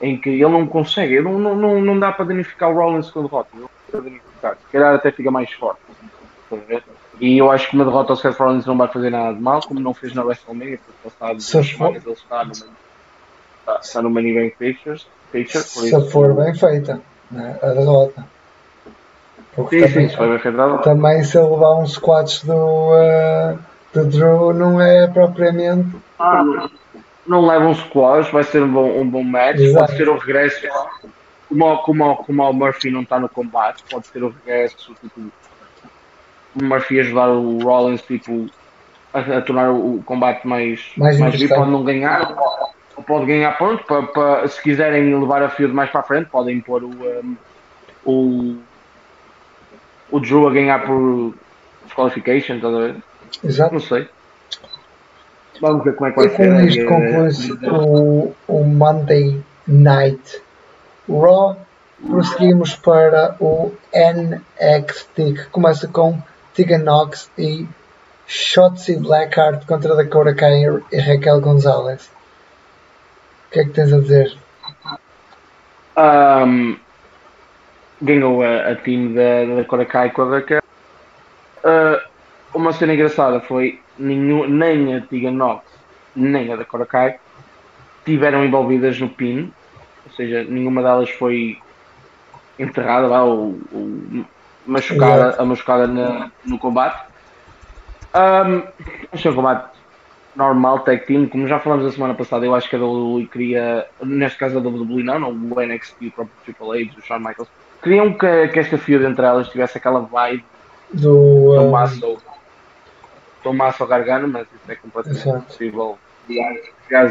Em 0.00 0.16
que 0.16 0.30
ele 0.30 0.48
não 0.48 0.66
consegue, 0.66 1.20
não, 1.20 1.38
não, 1.38 1.56
não, 1.56 1.80
não 1.80 1.98
dá 1.98 2.12
para 2.12 2.26
danificar 2.26 2.70
o 2.70 2.74
Rollins 2.74 3.10
com 3.10 3.20
a 3.20 3.22
derrota. 3.22 3.48
Não 3.54 3.62
dá 3.62 3.68
para 3.90 4.00
danificar. 4.00 4.56
Se 4.56 4.72
calhar 4.72 4.94
até 4.94 5.10
fica 5.10 5.30
mais 5.30 5.52
forte. 5.52 5.80
E 7.20 7.36
eu 7.38 7.50
acho 7.50 7.68
que 7.68 7.74
uma 7.74 7.84
derrota 7.84 8.12
ao 8.12 8.16
Seth 8.16 8.36
Rollins 8.38 8.64
não 8.64 8.76
vai 8.76 8.88
fazer 8.88 9.10
nada 9.10 9.34
de 9.34 9.40
mal, 9.40 9.60
como 9.60 9.80
não 9.80 9.92
fez 9.92 10.14
na 10.14 10.22
WrestleMania, 10.22 10.78
porque 10.78 11.08
passado 11.10 11.36
duas 11.36 11.66
semanas 11.66 12.04
ele 12.04 12.14
está 12.14 12.44
no, 12.44 12.52
está, 12.52 13.80
está 13.82 14.02
no 14.02 14.10
Money 14.10 14.34
Bank 14.34 14.56
Pictures. 14.56 15.06
Picture, 15.32 15.64
por 15.64 15.82
Se 15.82 16.10
for 16.10 16.34
bem 16.34 16.54
feita 16.54 17.02
né, 17.30 17.58
a 17.62 17.68
derrota. 17.68 18.24
Porque 19.54 19.80
Sim, 19.80 19.86
sim, 19.86 19.92
também, 19.92 20.08
se 20.08 20.16
foi 20.16 20.38
bem 20.38 20.78
também 20.82 21.24
se 21.24 21.36
ele 21.36 21.48
levar 21.48 21.74
uns 21.74 21.92
squats 21.94 22.44
do, 22.44 22.54
uh, 22.54 23.58
do 23.92 24.04
Drew 24.04 24.52
não 24.54 24.80
é 24.80 25.06
propriamente. 25.08 25.96
Ah, 26.18 26.42
não- 26.44 26.70
não 27.28 27.46
leva 27.46 27.66
um 27.66 27.74
squash, 27.74 28.30
vai 28.30 28.42
ser 28.42 28.62
um 28.62 28.72
bom, 28.72 29.00
um 29.00 29.08
bom 29.08 29.22
match, 29.22 29.58
Exato. 29.58 29.86
pode 29.86 29.96
ser 29.96 30.08
o 30.08 30.18
regresso. 30.18 30.66
Como, 31.48 31.64
o- 31.66 31.78
como, 31.82 32.16
como 32.16 32.42
o 32.42 32.52
Murphy 32.52 32.90
não 32.90 33.02
está 33.02 33.18
no 33.20 33.28
combate, 33.28 33.84
pode 33.90 34.06
ser 34.08 34.22
o 34.22 34.30
regresso, 34.30 34.94
tipo, 34.94 35.20
o 36.54 36.64
Murphy 36.64 37.00
ajudar 37.00 37.28
o 37.30 37.58
Rollins 37.58 38.02
tipo, 38.02 38.46
a, 39.12 39.20
a 39.20 39.42
tornar 39.42 39.70
o 39.70 40.02
combate 40.02 40.46
mais, 40.46 40.80
Mais 40.96 41.18
mais 41.18 41.38
vivo, 41.38 41.54
pode 41.54 41.70
não 41.70 41.84
ganhar, 41.84 42.34
ou 42.96 43.02
pode 43.04 43.26
ganhar 43.26 43.56
ponto, 43.58 43.84
para, 43.84 44.02
para- 44.08 44.48
se 44.48 44.62
quiserem 44.62 45.14
levar 45.18 45.42
a 45.42 45.48
field 45.50 45.74
mais 45.74 45.90
para 45.90 46.00
a 46.00 46.04
frente, 46.04 46.30
podem 46.30 46.60
pôr 46.62 46.82
o, 46.84 46.88
um, 46.88 47.36
o, 48.04 48.62
o 50.10 50.20
Drew 50.20 50.48
a 50.48 50.52
ganhar 50.52 50.86
por 50.86 51.34
qualification, 51.94 52.56
estás 52.56 52.74
a 52.74 52.78
ver? 52.78 53.02
Exato. 53.44 53.72
Não 53.74 53.80
sei. 53.80 54.08
Vamos 55.60 55.84
ver 55.84 55.94
como 55.96 56.08
é 56.08 56.12
que 56.12 56.16
vai 56.16 56.26
E 56.26 56.30
ser. 56.30 56.48
com 56.48 56.60
isto 56.60 56.86
conclui-se 56.86 57.52
o, 57.66 58.34
o 58.46 58.64
Monday 58.64 59.42
Night 59.66 60.42
Raw. 61.08 61.56
Prosseguimos 62.06 62.76
para 62.76 63.34
o 63.40 63.72
NXT, 63.92 65.14
que 65.16 65.46
começa 65.50 65.88
com 65.88 66.16
Tegan 66.54 66.78
Knox 66.84 67.28
e 67.36 67.66
Shotzi 68.26 68.96
Blackheart 68.96 69.66
contra 69.66 69.96
Dakota 69.96 70.32
Kai 70.32 70.62
e 70.92 70.96
Raquel 71.00 71.40
Gonzalez. 71.40 72.06
O 73.48 73.50
que 73.50 73.60
é 73.60 73.64
que 73.64 73.70
tens 73.70 73.92
a 73.92 73.98
dizer? 73.98 74.36
Um, 75.96 76.76
ganhou 78.00 78.42
a, 78.42 78.70
a 78.70 78.76
time 78.76 79.14
da, 79.16 79.56
da 79.56 79.64
Korakai 79.64 80.10
com 80.10 80.22
a 80.22 80.30
Raquel. 80.36 80.62
Uh, 81.64 82.07
uma 82.58 82.72
cena 82.72 82.92
engraçada 82.94 83.40
foi 83.40 83.80
nenhum, 83.98 84.46
nem 84.48 84.96
a 84.96 85.00
Tiga 85.00 85.30
Nox 85.30 85.62
nem 86.16 86.52
a 86.52 86.56
da 86.56 86.64
Korakai 86.64 87.18
tiveram 88.04 88.44
envolvidas 88.44 88.98
no 88.98 89.08
pin, 89.08 89.52
ou 90.06 90.12
seja, 90.12 90.42
nenhuma 90.42 90.82
delas 90.82 91.08
foi 91.10 91.58
enterrada 92.58 93.06
lá 93.06 93.22
ou, 93.22 93.58
ou 93.72 94.24
machucada, 94.66 95.36
a 95.40 95.44
machucada 95.44 95.86
na- 95.86 96.30
no 96.44 96.58
combate. 96.58 97.06
Um, 98.14 98.62
achei 99.12 99.30
um 99.30 99.34
combate 99.34 99.70
normal, 100.34 100.80
tag 100.80 101.06
team, 101.06 101.28
como 101.28 101.46
já 101.46 101.58
falamos 101.60 101.86
a 101.86 101.92
semana 101.92 102.14
passada, 102.14 102.44
eu 102.44 102.54
acho 102.54 102.68
que 102.68 102.74
a 102.76 102.78
WWE 102.80 103.26
queria, 103.26 103.86
neste 104.02 104.38
caso 104.38 104.58
a 104.58 104.60
WWE 104.60 105.02
não, 105.04 105.18
não 105.20 105.56
o 105.56 105.60
NXT, 105.60 106.06
o 106.06 106.10
próprio 106.10 106.34
Triple 106.44 106.82
H, 106.82 106.98
o 106.98 107.02
Shawn 107.02 107.18
Michaels, 107.20 107.48
queriam 107.82 108.12
que, 108.14 108.48
que 108.48 108.58
esta 108.58 108.78
feud 108.78 109.04
entre 109.04 109.24
elas 109.24 109.48
tivesse 109.48 109.78
aquela 109.78 110.00
vibe 110.00 110.44
Do, 110.92 111.00
do 111.54 111.60
um, 111.60 111.70
Masso, 111.70 112.18
do 113.42 113.52
Masso 113.52 113.86
Gargano, 113.86 114.28
mas 114.28 114.46
isso 114.46 114.70
é 114.70 114.76
completamente 114.76 115.20
Exato. 115.22 115.38
impossível 115.38 115.98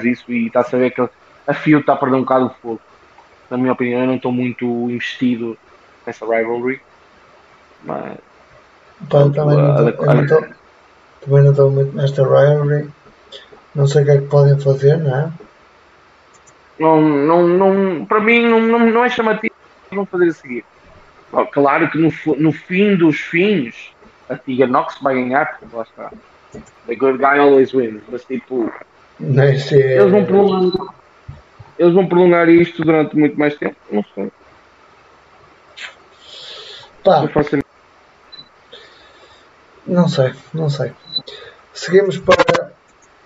isso 0.04 0.32
e 0.32 0.48
está 0.48 0.62
a 0.62 0.64
saber 0.64 0.92
que 0.92 1.02
a 1.48 1.54
feud 1.54 1.82
está 1.82 1.94
a 1.94 1.98
perder 1.98 2.18
um 2.18 2.22
bocado 2.22 2.50
de 2.50 2.56
fogo. 2.62 2.82
Na 3.50 3.58
minha 3.58 3.72
opinião, 3.72 4.02
eu 4.02 4.08
não 4.08 4.16
estou 4.16 4.32
muito 4.32 4.66
investido 4.90 5.58
nessa 6.06 6.26
rivalry, 6.26 6.80
mas 7.86 8.18
pá, 9.10 9.20
eu 9.22 9.32
também 9.32 9.58
não 9.58 9.72
a- 9.72 9.92
tô- 9.92 10.06
não 10.06 10.28
tô- 10.28 10.42
também 11.22 11.44
não 11.44 11.52
estou 11.52 11.72
muito 11.72 11.96
nesta 11.96 12.24
rivalry. 12.24 12.90
Não 13.74 13.88
sei 13.88 14.02
o 14.02 14.06
que 14.06 14.12
é 14.12 14.18
que 14.22 14.28
podem 14.28 14.60
fazer, 14.60 14.98
não 14.98 15.16
é? 15.16 15.32
não, 16.80 17.02
não, 17.02 17.48
não, 17.48 18.06
para 18.06 18.20
mim 18.20 18.42
não, 18.42 18.60
não, 18.60 18.80
não 18.80 19.06
é 19.06 19.10
chamativo 19.10 19.54
não 19.92 20.06
fazer 20.06 20.28
a 20.30 20.34
seguir. 20.34 20.66
Ó, 21.32 21.46
Claro 21.46 21.90
que 21.90 21.98
no, 21.98 22.10
no 22.38 22.52
fim 22.52 22.96
dos 22.96 23.18
fins 23.20 23.97
a 24.30 24.36
Tiga 24.38 24.68
Nox 24.68 24.98
vai 25.02 25.16
ganhar, 25.16 25.58
porque 25.60 25.76
lá 25.76 25.84
está. 25.84 26.12
The 26.88 26.96
good 26.96 27.18
guy 27.18 27.40
always 27.40 27.74
wins, 27.74 28.02
mas 28.10 28.24
tipo, 28.26 28.72
Nem 29.20 29.58
sei. 29.60 29.98
eles 29.98 30.12
vão 30.12 30.26
prolongar, 30.26 30.94
eles 31.78 31.94
vão 31.94 32.08
prolongar 32.08 32.50
isto 32.50 32.84
durante 32.84 33.16
muito 33.18 33.38
mais 33.38 33.56
tempo, 33.58 33.76
não 33.92 34.04
sei. 34.16 34.32
Pá, 37.04 37.22
Não 37.22 37.28
faço 37.30 37.58
Não 39.86 40.08
sei, 40.08 40.34
não 40.54 40.70
sei. 40.70 40.92
Seguimos 41.74 42.18
para 42.18 42.72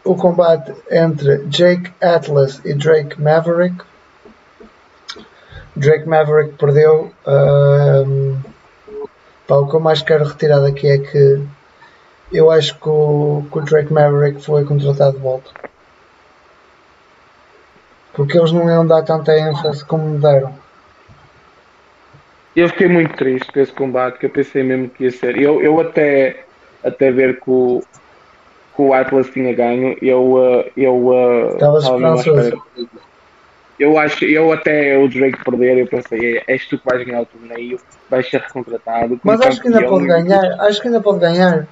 o 0.04 0.16
combate 0.16 0.74
entre 0.92 1.38
Jake 1.48 1.92
Atlas 2.02 2.62
e 2.66 2.74
Drake 2.74 3.20
Maverick. 3.22 3.84
Drake 5.76 6.08
Maverick 6.08 6.54
perdeu. 6.58 7.12
ahm, 7.26 8.36
pá, 9.52 9.58
o 9.58 9.68
que 9.68 9.76
eu 9.76 9.82
mais 9.82 10.02
quero 10.02 10.24
retirar 10.24 10.62
daqui 10.62 10.88
é 10.88 10.98
que 10.98 11.42
eu 12.32 12.50
acho 12.50 12.80
que 12.80 12.88
o, 12.88 13.44
que 13.52 13.58
o 13.60 13.62
Drake 13.62 13.92
Maverick 13.92 14.42
foi 14.42 14.64
contratado 14.64 15.18
de 15.18 15.22
volta. 15.22 15.52
Porque 18.14 18.38
eles 18.38 18.54
não 18.54 18.70
iam 18.70 18.88
dar 18.88 19.04
tanta 19.04 19.38
ênfase 19.38 19.84
como 19.84 20.06
me 20.06 20.20
deram. 20.20 20.54
Eu 22.56 22.70
fiquei 22.70 22.88
muito 22.88 23.14
triste 23.18 23.52
com 23.52 23.60
esse 23.60 23.74
combate, 23.74 24.20
que 24.20 24.26
eu 24.26 24.30
pensei 24.30 24.64
mesmo 24.64 24.90
que 24.90 25.04
ia 25.04 25.12
ser. 25.12 25.38
Eu, 25.38 25.62
eu 25.62 25.80
até, 25.82 26.46
até 26.84 27.12
ver 27.12 27.42
que 27.42 27.50
o, 27.50 27.84
que 28.76 28.82
o 28.82 28.94
Atlas 28.94 29.30
tinha 29.30 29.54
ganho, 29.54 29.98
eu, 30.02 30.34
uh, 30.34 30.72
eu 30.78 31.50
estava 31.54 31.78
à 31.78 31.80
esperançoso. 31.80 32.64
Eu 33.82 33.98
acho, 33.98 34.24
eu 34.26 34.52
até 34.52 34.96
o 34.96 35.08
Drake 35.08 35.44
perder, 35.44 35.76
eu 35.80 35.88
pensei, 35.88 36.38
"É, 36.38 36.44
és 36.54 36.68
tu 36.68 36.78
que 36.78 36.86
vais 36.86 37.04
ganhar 37.04 37.22
o 37.22 37.26
torneio, 37.26 37.80
vais 38.08 38.30
ser 38.30 38.40
recontratado. 38.42 39.20
Mas 39.24 39.42
acho 39.42 39.60
que 39.60 39.68
ainda 39.70 39.80
campeão." 39.80 39.98
pode 39.98 40.08
ganhar. 40.08 40.62
Acho 40.62 40.82
que 40.82 40.88
ainda 40.88 41.02
pode 41.02 41.20
ganhar. 41.20 41.68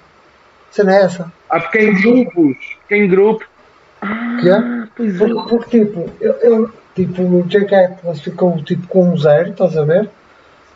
Se 0.71 0.83
não 0.83 0.91
é 0.91 1.01
essa. 1.03 1.31
Ah, 1.47 1.59
porque 1.59 1.79
em 1.79 1.93
grupos, 1.93 2.57
porque 2.79 2.95
em 2.95 3.07
grupo. 3.07 3.45
Que 4.41 4.49
é? 4.49 4.53
Ah, 4.53 4.87
pois 4.95 5.15
é. 5.15 5.17
Porque, 5.19 5.49
porque, 5.49 5.79
tipo, 5.85 6.09
eu, 6.19 6.33
eu- 6.41 6.71
tipo, 6.95 7.21
o 7.21 7.43
Jake 7.43 7.75
Atlas 7.75 8.21
ficou 8.21 8.59
tipo 8.63 8.87
com 8.87 9.09
um 9.11 9.17
zero, 9.17 9.51
estás 9.51 9.77
a 9.77 9.83
ver? 9.83 10.09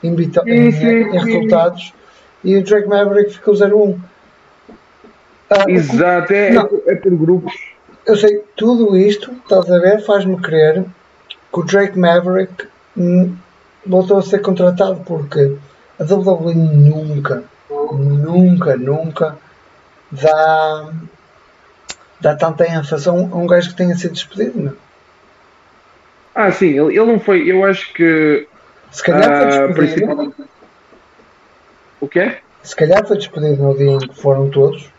Em, 0.04 0.16
Sim, 0.16 0.30
em- 0.46 0.72
sim, 0.72 0.88
em 0.88 1.12
sim. 1.12 1.18
resultados. 1.20 1.94
E 2.44 2.58
o 2.58 2.64
Drake 2.64 2.88
Maverick 2.88 3.34
ficou 3.34 3.56
0-1. 3.56 3.98
Ah, 5.50 5.64
Exato, 5.68 6.32
é, 6.34 6.52
Não. 6.52 6.70
é 6.88 6.96
por 6.96 7.16
grupos. 7.16 7.54
eu 8.06 8.16
sei, 8.18 8.42
tudo 8.56 8.96
isto, 8.98 9.32
estás 9.32 9.72
a 9.72 9.80
ver, 9.80 10.02
faz-me 10.06 10.36
crer 10.42 10.84
que 11.54 11.60
o 11.60 11.64
Drake 11.64 11.98
Maverick 11.98 12.68
voltou 13.86 14.18
a 14.18 14.24
ser 14.24 14.40
contratado 14.40 15.02
porque 15.06 15.56
a 16.00 16.04
WWE 16.04 16.56
nunca, 16.56 17.44
nunca, 17.70 18.76
nunca 18.76 19.38
dá, 20.12 20.90
dá 22.20 22.36
tanta 22.36 22.68
ênfase 22.68 23.08
a 23.08 23.12
um, 23.12 23.34
a 23.34 23.38
um 23.38 23.48
gajo 23.48 23.70
que 23.70 23.76
tenha 23.76 23.96
sido 23.96 24.14
despedido. 24.14 24.60
Não? 24.60 24.74
Ah, 26.34 26.52
sim, 26.52 26.70
ele, 26.70 26.98
ele 26.98 27.06
não 27.06 27.20
foi. 27.20 27.50
Eu 27.50 27.64
acho 27.64 27.94
que. 27.94 28.48
Se 28.92 29.04
calhar 29.04 29.26
foi 29.26 29.36
ah, 29.36 29.46
despedido. 29.46 29.74
principalmente. 29.74 30.36
O 32.02 32.08
quê? 32.08 32.38
Se 32.64 32.76
calhar 32.76 33.06
foi 33.06 33.18
despedido 33.18 33.62
no 33.62 33.78
dia 33.78 33.92
em 33.92 34.00
que 34.00 34.16
foram 34.16 34.50
todos, 34.50 34.90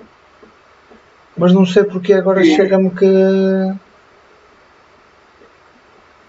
mas 1.37 1.53
não 1.53 1.67
sei 1.67 1.85
porque 1.85 2.13
agora 2.13 2.45
chega-me 2.45 2.91
que. 2.91 3.75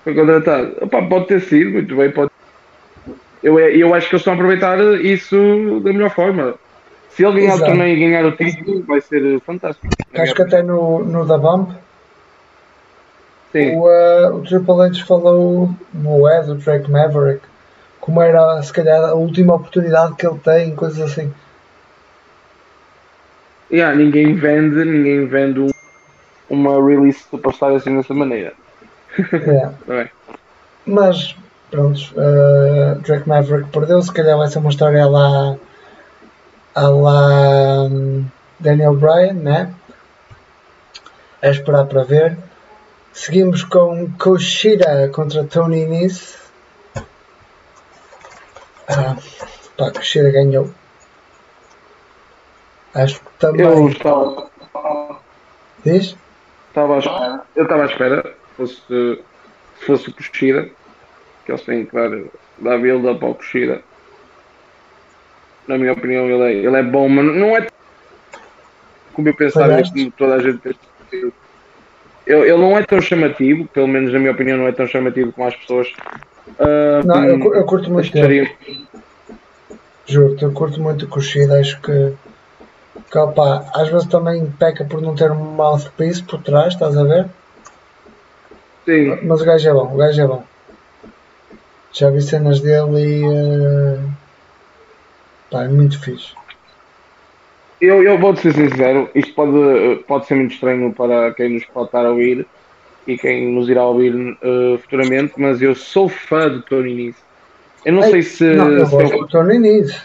Foi 0.05 0.13
contratado. 0.13 0.77
Opa, 0.81 1.01
pode 1.01 1.25
ter 1.25 1.41
sido, 1.41 1.71
muito 1.71 1.95
bem, 1.95 2.11
pode. 2.11 2.29
Eu, 3.41 3.59
eu 3.59 3.93
acho 3.93 4.07
que 4.07 4.15
eles 4.15 4.21
estão 4.21 4.33
a 4.33 4.35
aproveitar 4.35 4.79
isso 5.01 5.81
da 5.83 5.91
melhor 5.91 6.11
forma. 6.11 6.53
Se 7.09 7.25
ele 7.25 7.39
ganhar 7.41 7.55
Exato. 7.55 7.63
o 7.63 7.65
torneio 7.65 7.97
e 7.97 7.99
ganhar 7.99 8.25
o 8.25 8.31
título, 8.31 8.83
vai 8.83 9.01
ser 9.01 9.39
fantástico. 9.41 9.87
Acho 10.13 10.35
que 10.35 10.41
até 10.43 10.61
no, 10.61 11.03
no 11.03 11.25
da 11.25 11.37
Bump 11.39 11.71
Sim. 13.51 13.77
o, 13.77 13.89
eh, 13.89 14.29
o 14.29 14.41
Triple 14.41 14.81
H 14.81 15.05
falou 15.05 15.69
no 15.93 16.29
Ed, 16.29 16.51
o 16.51 16.55
Drake 16.55 16.91
Maverick, 16.91 17.41
como 17.99 18.21
era 18.21 18.61
se 18.61 18.71
calhar 18.71 19.01
a 19.01 19.13
última 19.15 19.55
oportunidade 19.55 20.15
que 20.15 20.27
ele 20.27 20.39
tem, 20.39 20.75
coisas 20.75 20.99
assim. 21.01 21.33
Yeah, 23.71 23.95
ninguém 23.97 24.35
vende, 24.35 24.85
ninguém 24.85 25.25
vende 25.25 25.61
um- 25.61 25.69
uma 26.49 26.75
release 26.85 27.23
superstar 27.29 27.71
assim 27.73 27.95
dessa 27.97 28.13
maneira. 28.13 28.53
É. 29.17 29.93
É? 29.93 30.09
Mas 30.85 31.35
pronto, 31.71 31.99
eh, 32.17 32.95
Drake 33.01 33.27
Maverick 33.27 33.69
perdeu, 33.69 34.01
se 34.01 34.11
calhar 34.11 34.37
vai 34.37 34.47
ser 34.47 34.59
uma 34.59 34.69
história 34.69 35.03
a 35.03 35.09
lá, 35.09 35.57
a 36.75 36.87
lá 36.87 37.83
hum, 37.83 38.25
Daniel 38.59 38.95
Bryan, 38.95 39.33
né? 39.33 39.73
É 41.41 41.49
esperar 41.49 41.85
para 41.85 42.03
ver. 42.03 42.37
Seguimos 43.13 43.63
com 43.63 44.11
Koshida 44.17 45.09
contra 45.09 45.43
Tony 45.43 45.85
Nese. 45.85 46.37
Ah, 48.87 49.15
pá, 49.77 49.91
Koshida 49.91 50.31
ganhou. 50.31 50.69
Acho 52.93 53.19
que 53.19 53.25
também. 53.39 53.65
Eu 53.65 53.89
estava, 53.89 54.49
Diz? 55.83 56.15
estava 56.69 56.95
à 56.95 56.99
espera. 56.99 57.41
Eu 57.55 57.63
estava 57.63 57.83
à 57.83 57.85
espera 57.85 58.44
fosse, 58.55 58.81
se 58.87 59.85
fosse 59.85 60.09
o 60.09 60.15
Kushida, 60.15 60.65
que 61.45 61.51
eles 61.51 61.63
têm 61.63 61.85
que 61.85 61.93
dar, 61.93 62.09
dar 62.63 62.77
build 62.79 63.19
para 63.19 63.29
o 63.29 63.35
Kushida. 63.35 63.83
Na 65.67 65.77
minha 65.77 65.93
opinião, 65.93 66.29
ele 66.29 66.43
é, 66.43 66.65
ele 66.65 66.77
é 66.77 66.83
bom, 66.83 67.09
mas 67.09 67.25
não 67.25 67.57
é 67.57 67.67
como 69.13 69.29
eu 69.29 69.35
pensava 69.35 69.81
como 69.81 70.11
toda 70.11 70.35
a 70.35 70.39
gente 70.39 70.59
pensa. 70.59 70.79
Ele, 72.27 72.41
ele 72.49 72.57
não 72.57 72.77
é 72.77 72.83
tão 72.83 72.99
chamativo, 73.01 73.67
pelo 73.69 73.87
menos 73.87 74.11
na 74.11 74.19
minha 74.19 74.31
opinião, 74.31 74.57
não 74.57 74.67
é 74.67 74.71
tão 74.71 74.87
chamativo 74.87 75.31
como 75.31 75.47
as 75.47 75.55
pessoas. 75.55 75.87
ah, 76.59 77.01
Não, 77.05 77.23
eu, 77.25 77.39
cu- 77.39 77.55
eu 77.55 77.65
curto 77.65 77.91
muito 77.91 78.11
dele. 78.11 78.49
Juro-te, 80.07 80.43
eu 80.43 80.53
curto 80.53 80.81
muito 80.81 81.05
o 81.05 81.09
Kushida. 81.09 81.59
Acho 81.59 81.81
que, 81.81 82.15
que 83.11 83.17
opa, 83.17 83.65
às 83.75 83.89
vezes 83.89 84.07
também 84.07 84.51
peca 84.59 84.85
por 84.85 85.01
não 85.01 85.15
ter 85.15 85.31
um 85.31 85.55
mouthpiece 85.55 86.23
por 86.25 86.41
trás, 86.43 86.73
estás 86.73 86.95
a 86.97 87.03
ver? 87.03 87.29
Sim, 88.85 89.11
Mas 89.27 89.41
o 89.41 89.45
gajo 89.45 89.69
é 89.69 89.73
bom, 89.73 89.93
o 89.93 89.97
gajo 89.97 90.21
é 90.21 90.27
bom. 90.27 90.43
Já 91.97 92.09
vi 92.11 92.21
cenas 92.21 92.59
dele 92.61 92.99
e. 92.99 93.23
eh, 93.25 93.99
pá, 95.49 95.63
é 95.63 95.67
muito 95.69 95.99
fixe. 96.03 96.33
Eu, 97.79 98.01
eu 98.03 98.17
vou-te 98.17 98.39
ser 98.41 98.53
sincero, 98.53 99.09
isto 99.13 99.33
pode, 99.35 100.03
pode 100.07 100.25
ser 100.27 100.35
muito 100.35 100.53
estranho 100.53 100.93
para 100.93 101.33
quem 101.35 101.53
nos 101.53 101.65
pode 101.65 101.87
estar 101.87 102.05
a 102.05 102.11
ouvir 102.11 102.47
e 103.07 103.17
quem 103.17 103.53
nos 103.53 103.69
irá 103.69 103.85
ouvir 103.85 104.13
eh, 104.43 104.77
futuramente, 104.79 105.33
mas 105.37 105.61
eu 105.61 105.75
sou 105.75 106.09
fã 106.09 106.49
de 106.49 106.65
Tony 106.67 106.95
Nese. 107.07 107.23
Eu 107.85 107.93
não 107.93 108.03
Ei, 108.03 108.11
sei 108.11 108.21
se. 108.23 108.45
Não, 108.55 108.71
eu 108.71 108.85
se 108.85 108.91
gosto 108.91 109.13
eu, 109.15 109.19
do 109.19 109.27
Tony 109.27 109.59
Nese. 109.59 109.95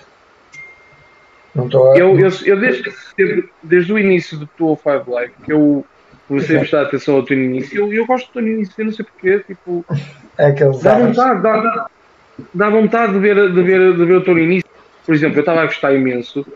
Não 1.54 1.66
estou 1.66 1.90
a. 1.92 1.96
eu, 1.98 2.18
eu, 2.18 2.28
eu 2.46 2.60
desde, 2.60 2.90
sempre- 3.16 3.50
desde 3.62 3.92
o 3.92 3.98
início 3.98 4.38
do 4.38 4.46
205 4.56 5.10
Live 5.10 5.34
que 5.44 5.52
eu 5.52 5.89
comecei 6.30 6.56
a 6.56 6.60
prestar 6.60 6.82
atenção 6.82 7.16
ao 7.16 7.24
Tony 7.24 7.48
Nese, 7.48 7.76
eu, 7.76 7.92
eu 7.92 8.06
gosto 8.06 8.28
do 8.28 8.32
Tony 8.34 8.56
Nese, 8.56 8.72
eu 8.78 8.84
não 8.84 8.92
sei 8.92 9.04
porquê, 9.04 9.40
tipo, 9.40 9.84
É 10.38 10.46
aqueles 10.46 10.80
dá 10.80 10.96
vontade, 10.96 11.42
dá, 11.42 11.60
dá, 11.60 11.86
dá 12.54 12.70
vontade 12.70 13.12
de 13.14 13.18
ver, 13.18 13.52
de, 13.52 13.62
ver, 13.62 13.96
de 13.96 14.04
ver 14.04 14.16
o 14.16 14.24
Tony 14.24 14.46
Nese. 14.46 14.64
Por 15.04 15.14
exemplo, 15.14 15.38
eu 15.38 15.40
estava 15.40 15.62
a 15.62 15.66
gostar 15.66 15.92
imenso 15.92 16.46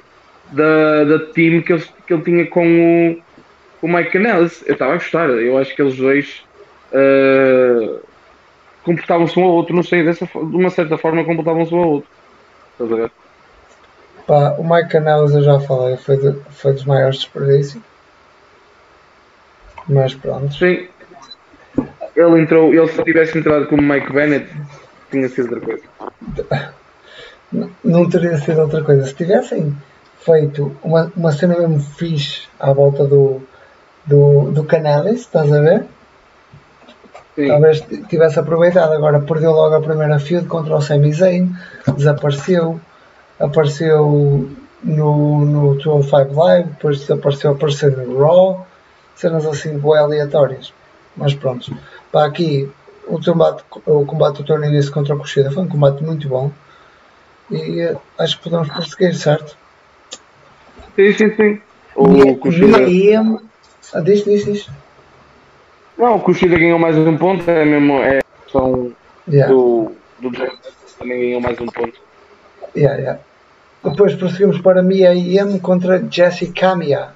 da, 0.53 1.03
da 1.05 1.19
team 1.33 1.61
que 1.61 1.73
ele, 1.73 1.85
que 2.07 2.15
ele 2.15 2.23
tinha 2.23 2.47
com 2.47 2.63
o, 2.65 3.17
com 3.81 3.87
o 3.89 3.93
Mike 3.93 4.13
Canellis. 4.13 4.63
Eu 4.65 4.75
estava 4.75 4.93
a 4.93 4.97
gostar, 4.97 5.29
eu 5.31 5.59
acho 5.59 5.75
que 5.75 5.83
eles 5.83 5.97
dois 5.97 6.43
eh, 6.93 7.97
completavam-se 8.85 9.37
um 9.39 9.43
ao 9.45 9.51
outro, 9.51 9.75
não 9.75 9.83
sei, 9.83 10.05
dessa, 10.05 10.25
de 10.25 10.39
uma 10.57 10.71
certa 10.71 10.97
forma 10.97 11.25
completavam-se 11.25 11.75
um 11.75 11.79
ao 11.79 11.89
outro. 11.89 12.11
Estás 12.73 12.93
a 12.93 12.95
ver? 12.95 13.11
Pá, 14.27 14.55
o 14.59 14.63
Mike 14.65 14.91
Canellis 14.91 15.35
eu 15.35 15.43
já 15.43 15.59
falei, 15.61 15.97
foi, 15.97 16.17
de- 16.17 16.39
foi 16.51 16.73
dos 16.73 16.85
maiores 16.85 17.17
desperdícios. 17.17 17.83
Mas 19.89 20.15
pronto. 20.15 20.53
Sim. 20.55 20.87
Ele 22.17 22.41
entrou, 22.41 22.73
ele 22.73 22.89
se 22.89 23.03
tivesse 23.03 23.37
entrado 23.39 23.67
como 23.67 23.83
Mike 23.83 24.13
Bennett, 24.13 24.47
tinha 25.11 25.29
sido 25.29 25.53
outra 25.55 25.61
coisa. 25.61 25.83
N- 27.53 27.71
Não 27.85 28.09
teria 28.09 28.39
sido 28.39 28.61
outra 28.63 28.83
coisa. 28.83 29.05
Se 29.07 29.15
tivessem 29.15 29.77
feito 30.21 30.75
uma, 30.83 31.13
uma 31.17 31.33
cena 31.33 31.59
mesmo 31.59 31.81
fixe 31.81 32.43
à 32.59 32.73
volta 32.73 33.05
do, 33.05 33.43
do, 34.07 34.51
do 34.53 34.65
Canellis, 34.65 35.21
estás 35.23 35.53
a 35.53 35.61
ver? 35.61 35.85
Sim. 37.35 37.49
Talvez 37.49 37.81
tivesse 38.09 38.39
aproveitado. 38.39 38.93
Agora 38.93 39.21
perdeu 39.21 39.51
logo 39.51 39.75
a 39.75 39.81
primeira 39.81 40.19
feud 40.21 40.47
contra 40.47 40.77
o 40.77 40.81
Sami 40.81 41.13
Zayn, 41.13 41.51
desapareceu, 41.97 42.81
apareceu 43.41 44.49
no, 44.85 45.45
no 45.45 45.75
205 45.75 46.33
Live, 46.33 46.69
depois 46.71 47.01
desapareceu, 47.01 47.51
apareceu 47.51 47.91
no 47.91 48.19
Raw, 48.21 48.67
cenas 49.17 49.47
assim 49.47 49.79
bem 49.79 49.97
aleatórias. 49.97 50.73
Mas 51.17 51.35
pronto, 51.35 51.77
para 52.11 52.27
aqui 52.27 52.69
o 53.07 53.21
combate, 53.23 53.63
o 53.87 54.05
combate 54.05 54.37
do 54.39 54.45
Tony 54.45 54.69
Nese 54.71 54.91
contra 54.91 55.15
o 55.15 55.19
Kushida 55.19 55.51
foi 55.51 55.63
um 55.63 55.69
combate 55.69 56.03
muito 56.03 56.29
bom 56.29 56.51
e 57.51 57.81
eh, 57.81 57.97
acho 58.19 58.39
que 58.39 58.45
podemos 58.45 58.69
prosseguir, 58.69 59.15
certo? 59.15 59.57
Sim, 60.97 61.13
sim, 61.13 61.35
sim. 61.37 61.61
O 61.95 62.09
Mia- 62.09 62.37
Kushida. 62.39 62.79
Mia 62.79 62.89
Yim- 62.89 63.39
Ah, 63.93 64.01
diz, 64.01 64.25
diz, 64.25 64.45
diz. 64.45 64.69
Não, 65.97 66.17
o 66.17 66.21
Kushida 66.21 66.59
ganhou 66.59 66.79
mais 66.79 66.97
um 66.97 67.17
ponto, 67.17 67.49
é 67.49 67.65
mesmo. 67.65 67.99
É 68.03 68.21
questão 68.43 68.93
Yeah, 69.29 69.53
do, 69.53 69.93
do 70.21 70.31
também 70.99 71.21
ganhou 71.21 71.41
mais 71.41 71.59
um 71.61 71.67
ponto. 71.67 71.99
yeah, 72.77 72.99
yeah. 73.01 73.21
Depois 73.85 74.15
prosseguimos 74.15 74.61
para 74.61 74.83
Mia 74.83 75.15
Yim 75.15 75.59
contra 75.59 76.03
Jessie 76.11 76.51
Kamiya. 76.53 77.14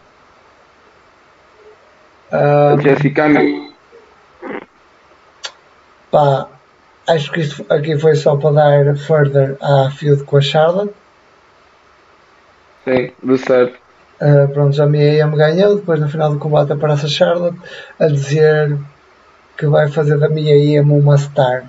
Ah, 2.30 2.76
Jessica 2.82 3.24
Amy, 3.24 3.72
pá, 6.10 6.46
acho 7.08 7.30
que 7.32 7.40
isto 7.40 7.64
aqui 7.72 7.98
foi 7.98 8.14
só 8.16 8.36
para 8.36 8.52
dar 8.84 8.96
further 8.98 9.56
à 9.62 9.90
feud 9.90 10.22
com 10.24 10.36
a 10.36 10.40
Charlotte. 10.40 10.92
sim, 12.84 13.10
de 13.22 13.38
certo. 13.38 13.78
Uh, 14.20 14.48
pronto, 14.52 14.82
a 14.82 14.86
Mia 14.86 15.12
Yim 15.24 15.30
ganhou. 15.36 15.76
Depois, 15.76 16.00
no 16.00 16.08
final 16.08 16.32
do 16.32 16.40
combate, 16.40 16.72
aparece 16.72 17.06
a 17.06 17.08
Charlotte 17.08 17.56
a 18.00 18.08
dizer 18.08 18.76
que 19.56 19.66
vai 19.66 19.88
fazer 19.88 20.18
da 20.18 20.28
Mia 20.28 20.56
Yim 20.56 20.80
uma 20.80 21.16
star. 21.16 21.64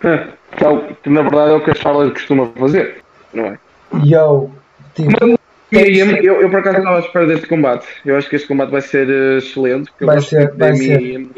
Que, 0.00 0.64
é 0.64 0.68
o- 0.68 0.94
que 0.96 1.08
na 1.08 1.22
verdade 1.22 1.52
é 1.52 1.54
o 1.54 1.64
que 1.64 1.70
a 1.70 1.74
Charlotte 1.74 2.12
costuma 2.14 2.48
fazer, 2.48 3.02
não 3.32 3.44
é? 3.46 3.58
E 4.02 4.12
eu, 4.12 4.50
tipo, 4.94 5.38
E 5.74 5.98
eu, 5.98 6.42
eu 6.42 6.50
por 6.50 6.60
acaso 6.60 6.78
estava 6.78 6.96
à 6.96 7.00
espera 7.00 7.26
deste 7.26 7.46
combate. 7.46 7.86
Eu 8.04 8.16
acho 8.16 8.28
que 8.28 8.36
este 8.36 8.48
combate 8.48 8.70
vai 8.70 8.80
ser 8.80 9.08
eh, 9.08 9.38
excelente. 9.38 9.90
Vai 10.00 10.20
ser, 10.20 10.52
vai 10.54 10.74
ser. 10.76 11.28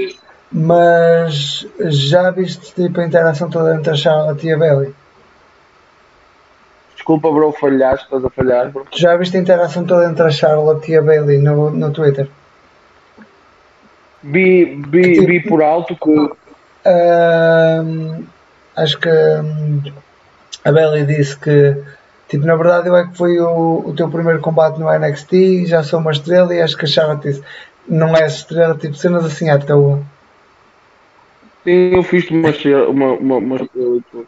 Mas 0.53 1.67
já 1.81 2.31
viste 2.31 2.75
tipo, 2.75 3.01
a 3.01 3.07
interação 3.07 3.51
toda 3.51 3.75
entre 3.75 3.93
a 3.93 3.97
Charlotte 3.97 4.47
e 4.47 4.53
a 4.53 4.59
Bailey? 4.59 4.95
Desculpa, 6.95 7.31
bro, 7.31 7.53
falhaste, 7.53 8.05
estás 8.05 8.25
a 8.25 8.31
falhar. 8.31 8.71
bro. 8.71 8.87
Já 8.93 9.17
viste 9.17 9.37
a 9.37 9.41
interação 9.41 9.85
toda 9.85 10.11
entre 10.11 10.25
a 10.25 10.31
Charlotte 10.31 10.91
e 10.91 10.97
a 10.97 11.03
Bailey 11.03 11.39
no, 11.39 11.71
no 11.71 11.91
Twitter? 11.93 12.29
Vi, 14.23 14.83
vi, 14.89 15.25
vi 15.25 15.41
por 15.41 15.63
alto 15.63 15.97
que. 15.97 16.31
Ahm, 16.85 18.25
acho 18.77 18.99
que 18.99 19.09
hum, 19.09 19.83
a 20.65 20.73
Bailey 20.73 21.05
disse 21.05 21.39
que, 21.39 21.77
tipo, 22.29 22.45
na 22.47 22.57
verdade 22.57 22.89
eu 22.89 22.97
é 22.97 23.07
que 23.07 23.17
foi 23.17 23.39
o, 23.39 23.83
o 23.87 23.95
teu 23.97 24.09
primeiro 24.09 24.41
combate 24.41 24.79
no 24.79 24.89
NXT, 24.91 25.67
já 25.67 25.83
sou 25.83 26.01
uma 26.01 26.11
estrela 26.13 26.55
e 26.55 26.61
acho 26.61 26.77
que 26.77 26.85
a 26.85 26.89
Charlotte 26.89 27.29
disse, 27.29 27.43
não 27.89 28.15
és 28.17 28.35
estrela, 28.35 28.77
tipo, 28.77 28.95
cenas 28.95 29.25
assim 29.25 29.49
à 29.51 29.59
toa. 29.59 30.01
Sim, 31.65 31.95
eu 31.95 32.03
fiz 32.03 32.31
uma 32.31 32.51
estrela- 32.51 32.89
uma, 32.89 33.13
uma, 33.13 33.37
uma 33.37 33.57
estrela 33.57 33.97
e 33.97 34.03
tudo. 34.11 34.27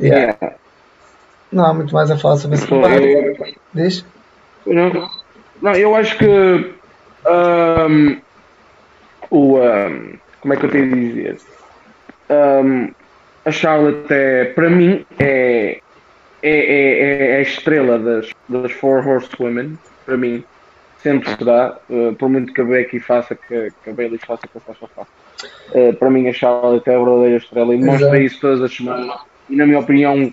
Yeah. 0.00 0.36
Yeah. 0.40 0.56
Não 1.50 1.64
há 1.64 1.74
muito 1.74 1.92
mais 1.94 2.10
a 2.10 2.16
falar 2.18 2.36
sobre 2.36 2.56
Só 2.58 2.66
combate. 2.68 3.02
eu- 3.04 3.54
Diz? 3.74 4.04
Não, 4.66 5.08
não, 5.62 5.72
eu 5.72 5.94
acho 5.96 6.16
que 6.18 6.74
ahm, 7.24 8.18
o 9.30 9.56
ahm, 9.56 10.18
como 10.40 10.54
é 10.54 10.56
que 10.56 10.66
eu 10.66 10.70
tenho 10.70 10.94
de 10.94 11.08
dizer? 11.12 11.38
Ahm, 12.30 12.90
a 13.44 13.50
Charlotte 13.50 14.12
é 14.12 14.44
para 14.46 14.68
mim 14.68 15.04
é, 15.18 15.80
é, 16.42 16.50
é, 16.50 17.30
é 17.32 17.36
a 17.36 17.40
estrela 17.40 17.98
das, 17.98 18.30
das 18.48 18.72
Four 18.72 19.06
Horsewomen, 19.06 19.78
para 20.04 20.16
mim 20.16 20.44
sempre 21.02 21.30
será, 21.36 21.78
eh, 21.90 22.12
por 22.18 22.28
muito 22.28 22.52
que 22.52 22.60
a 22.60 22.64
Becky 22.64 23.00
faça, 23.00 23.34
que, 23.34 23.72
que 23.82 23.90
a 23.90 23.92
Bailey 23.92 24.18
faça, 24.18 24.46
que 24.46 24.58
a 24.58 24.60
Sasha 24.60 24.88
faça. 24.94 25.08
Eh, 25.72 25.92
para 25.92 26.10
mim 26.10 26.28
a 26.28 26.32
Charlotte 26.32 26.88
é 26.88 26.94
a 26.94 26.98
verdadeira 26.98 27.36
estrela 27.36 27.74
e 27.74 27.78
mostra 27.78 28.08
Exato. 28.08 28.22
isso 28.22 28.40
todas 28.40 28.62
as 28.62 28.74
semanas. 28.74 29.16
E 29.48 29.56
na 29.56 29.66
minha 29.66 29.78
opinião, 29.78 30.32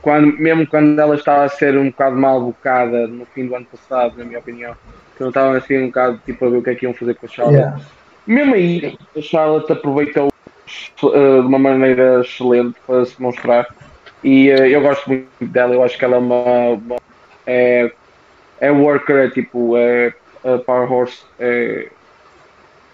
quando, 0.00 0.38
mesmo 0.38 0.66
quando 0.66 0.98
ela 0.98 1.16
estava 1.16 1.44
a 1.44 1.48
ser 1.48 1.76
um 1.76 1.86
bocado 1.86 2.16
mal 2.16 2.40
bocada 2.40 3.06
no 3.06 3.26
fim 3.26 3.46
do 3.46 3.56
ano 3.56 3.66
passado, 3.66 4.16
na 4.16 4.24
minha 4.24 4.38
opinião, 4.38 4.74
que 5.16 5.22
não 5.22 5.28
estavam 5.28 5.54
assim 5.54 5.78
um 5.78 5.86
bocado 5.86 6.20
tipo 6.24 6.46
a 6.46 6.50
ver 6.50 6.56
o 6.58 6.62
que 6.62 6.70
é 6.70 6.74
que 6.74 6.84
iam 6.84 6.94
fazer 6.94 7.14
com 7.14 7.26
a 7.26 7.28
Charlotte. 7.28 7.58
Yeah. 7.58 7.80
Mesmo 8.26 8.54
aí, 8.54 8.98
a 9.16 9.20
Charlotte 9.20 9.72
aproveitou 9.72 10.28
eh, 10.28 11.40
de 11.40 11.46
uma 11.46 11.58
maneira 11.58 12.20
excelente 12.20 12.76
para 12.86 13.04
se 13.04 13.20
mostrar. 13.20 13.66
E 14.26 14.50
eh, 14.50 14.74
eu 14.74 14.80
gosto 14.80 15.08
muito 15.08 15.28
dela, 15.40 15.72
eu 15.72 15.84
acho 15.84 15.96
que 15.96 16.04
ela 16.04 16.16
é 16.16 16.18
uma. 16.18 16.70
uma- 16.70 16.96
é, 17.46 17.92
é 18.60 18.70
worker, 18.72 19.16
é 19.16 19.30
tipo. 19.30 19.76
É, 19.76 20.12
a 20.42 20.58
Power 20.58 20.92
Horse. 20.92 21.22
É, 21.38 21.88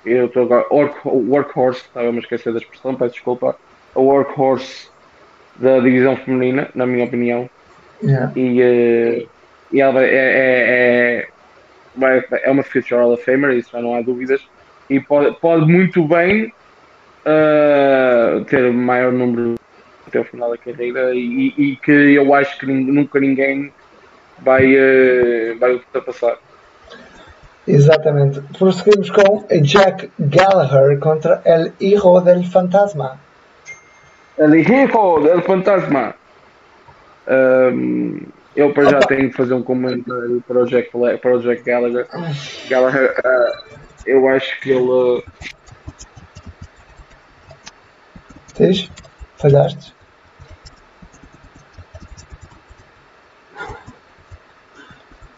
eu 0.05 0.27
estou 0.27 0.43
agora. 0.43 0.67
Work, 0.71 1.01
workhorse, 1.05 1.81
estava 1.87 2.11
a 2.11 2.13
me 2.13 2.19
esquecer 2.19 2.53
da 2.53 2.59
expressão, 2.59 2.95
peço 2.95 3.15
desculpa. 3.15 3.57
A 3.95 3.99
workhorse 3.99 4.91
da 5.57 5.81
divisão 5.81 6.17
feminina, 6.17 6.69
na 6.75 6.87
minha 6.87 7.07
opinião. 7.07 7.49
Yeah. 8.03 8.33
E, 8.37 8.61
eh, 8.61 9.27
e 9.73 9.81
ela 9.81 10.03
é, 10.03 10.09
é, 10.15 11.29
é, 12.03 12.25
é 12.45 12.51
uma 12.51 12.63
Future 12.63 13.01
Hall 13.01 13.15
of 13.15 13.25
Famer, 13.25 13.57
isso 13.57 13.71
já 13.73 13.81
não 13.81 13.95
há 13.95 14.03
dúvidas, 14.03 14.47
e 14.91 15.01
pode, 15.01 15.35
pode 15.41 15.65
muito 15.71 16.07
bem 16.07 16.53
uh, 17.25 18.45
ter 18.45 18.71
maior 18.73 19.13
número 19.13 19.55
até 20.13 20.21
o 20.21 20.25
final 20.25 20.51
da 20.51 20.59
carreira 20.59 21.15
e, 21.15 21.55
e 21.57 21.77
que 21.77 21.91
eu 21.91 22.35
acho 22.35 22.59
que 22.59 22.67
nunca 22.67 23.19
ninguém 23.19 23.73
vai, 24.41 24.75
uh, 24.75 25.59
vai 25.59 25.73
ultrapassar. 25.73 26.37
Exatamente. 27.67 28.43
Prosseguimos 28.59 29.09
com 29.11 29.47
Jack 29.63 30.11
Gallagher 30.19 30.99
contra 30.99 31.41
El 31.45 31.73
Hijo 31.81 32.21
del 32.21 32.45
Fantasma. 32.45 33.19
El 34.37 34.55
Hijo 34.55 35.21
del 35.21 35.43
Fantasma. 35.43 36.15
Um, 37.27 38.21
eu 38.55 38.75
para 38.75 38.91
já 38.91 39.01
tenho 39.01 39.31
que 39.31 39.37
fazer 39.37 39.55
um 39.55 39.63
comentário 39.63 40.43
para 40.47 40.59
o 40.59 40.67
Jack, 40.67 40.91
para 40.91 41.37
o 41.37 41.41
Jack 41.41 41.63
Gallagher. 41.63 42.07
Gallagher 42.69 43.15
uh, 43.25 43.79
eu 44.05 44.29
acho 44.29 44.61
que 44.61 44.73
ele. 44.73 45.25
Tens? 48.55 48.91
Falhaste? 49.37 49.95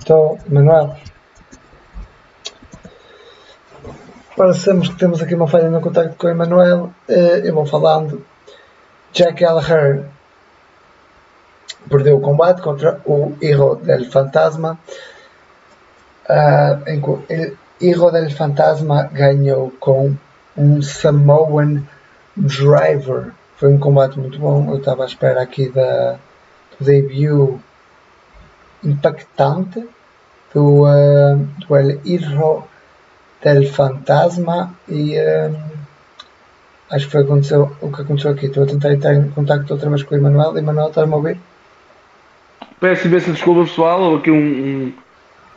Estou, 0.04 0.38
Manuel. 0.50 0.96
Parecemos 4.36 4.90
que 4.90 4.96
temos 4.96 5.22
aqui 5.22 5.34
uma 5.34 5.48
falha 5.48 5.70
no 5.70 5.80
contacto 5.80 6.14
com 6.18 6.26
o 6.26 6.30
Emanuel. 6.30 6.92
Eh, 7.08 7.40
eu 7.44 7.54
vou 7.54 7.64
falando. 7.64 8.22
Jack 9.14 9.40
Gallagher 9.40 10.04
perdeu 11.88 12.18
o 12.18 12.20
combate 12.20 12.60
contra 12.60 13.00
o 13.06 13.32
Hijo 13.40 13.76
del 13.76 14.10
Fantasma. 14.10 14.78
Uh, 16.28 17.56
Hijo 17.80 18.10
del 18.10 18.30
Fantasma 18.30 19.04
ganhou 19.04 19.72
com 19.80 20.14
um 20.54 20.82
Samoan 20.82 21.82
Driver. 22.36 23.32
Foi 23.56 23.72
um 23.72 23.78
combate 23.78 24.18
muito 24.18 24.38
bom. 24.38 24.70
Eu 24.70 24.80
estava 24.80 25.04
à 25.04 25.06
espera 25.06 25.40
aqui 25.40 25.70
da, 25.70 26.18
do 26.78 26.84
debut 26.84 27.58
impactante 28.84 29.84
do, 30.54 30.84
uh, 30.84 31.36
do 31.66 31.76
El 31.76 32.00
Hijo 32.04 32.64
del 33.42 33.66
Fantasma 33.68 34.74
e 34.88 35.18
uh, 35.18 35.54
acho 36.90 37.06
que 37.06 37.12
foi 37.12 37.22
aconteceu, 37.22 37.70
o 37.80 37.90
que 37.90 38.02
aconteceu 38.02 38.30
aqui. 38.30 38.46
Estou 38.46 38.64
a 38.64 38.66
tentar 38.66 38.92
entrar 38.92 39.14
em 39.14 39.30
contato 39.30 39.70
outra 39.70 39.88
vez 39.90 40.02
com 40.02 40.14
o 40.14 40.18
Emanuel. 40.18 40.56
Emanuel, 40.56 40.88
estás-me 40.88 41.12
a 41.12 41.16
ouvir? 41.16 41.38
Peço 42.80 43.06
imensa 43.06 43.32
desculpa 43.32 43.62
pessoal, 43.62 44.00
ou 44.00 44.16
aqui 44.16 44.30
um, 44.30 44.36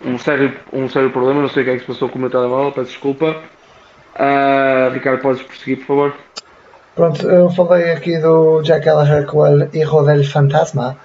um, 0.03 0.11
um, 0.13 0.17
sério, 0.17 0.53
um 0.71 0.87
sério 0.89 1.11
problema, 1.11 1.41
não 1.41 1.49
sei 1.49 1.63
o 1.63 1.65
que 1.65 1.71
é 1.71 1.73
que 1.75 1.81
se 1.81 1.87
passou 1.87 2.09
com 2.09 2.17
o 2.17 2.21
meu 2.21 2.29
telemóvel, 2.29 2.71
peço 2.71 2.91
desculpa. 2.91 3.35
Uh, 4.15 4.93
Ricardo, 4.93 5.21
podes 5.21 5.41
prosseguir, 5.43 5.77
por 5.79 5.85
favor? 5.85 6.13
Pronto, 6.95 7.29
eu 7.29 7.49
falei 7.51 7.91
aqui 7.91 8.17
do 8.17 8.61
Jack 8.63 8.85
Gallagher 8.85 9.25
com 9.27 9.39
o 9.39 9.63
Hijo 9.75 10.01
del 10.03 10.23
Fantasma, 10.23 10.97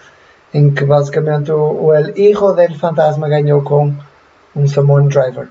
em 0.55 0.70
que 0.70 0.84
basicamente 0.84 1.50
o, 1.50 1.86
o 1.86 1.94
El 1.94 2.16
Hijo 2.16 2.53
del 2.53 2.74
Fantasma 2.74 3.28
ganhou 3.28 3.62
com 3.62 3.94
um 4.55 4.66
Samoan 4.66 5.09
Driver. 5.09 5.48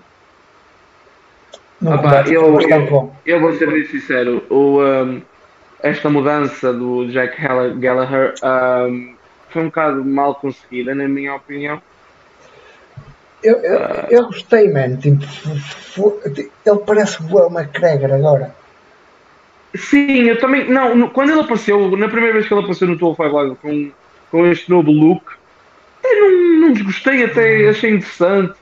Opa, 1.84 2.24
eu, 2.28 2.62
eu, 2.62 3.12
eu, 3.26 3.40
vou 3.40 3.54
ser 3.54 3.72
bem 3.72 3.84
sincero, 3.86 4.44
o, 4.52 4.84
um, 4.84 5.22
esta 5.82 6.10
mudança 6.10 6.72
do 6.72 7.08
Jack 7.08 7.36
Gallagher 7.80 8.36
um, 8.44 9.16
foi 9.50 9.64
um 9.64 9.66
bocado 9.66 10.06
mal 10.06 10.36
conseguida, 10.36 10.94
na 10.94 11.08
minha 11.08 11.34
opinião. 11.34 11.82
Eu, 13.44 13.58
eu, 13.58 13.80
uh, 13.80 14.08
eu 14.12 14.26
gostei, 14.26 14.72
man. 14.72 14.98
Tipo, 14.98 16.20
ele 16.24 16.80
parece 16.86 17.18
o 17.24 17.48
McGregor 17.48 18.14
agora. 18.14 18.56
Sim, 19.76 20.24
eu 20.24 20.40
também. 20.40 20.70
Não, 20.70 21.10
quando 21.10 21.32
ele 21.32 21.42
apareceu, 21.42 21.98
na 21.98 22.08
primeira 22.08 22.34
vez 22.34 22.48
que 22.48 22.54
ele 22.54 22.62
apareceu 22.62 22.88
no 22.88 22.98
Tour 22.98 23.16
5 23.16 23.28
Live 23.28 23.56
com, 23.56 23.92
com 24.32 24.48
este 24.48 24.70
novo 24.70 24.90
look, 24.90 25.34
eu 26.04 26.32
não, 26.32 26.68
não 26.68 26.74
desgostei, 26.74 27.26
até 27.26 27.70
achei 27.70 27.92
interessante. 27.92 28.54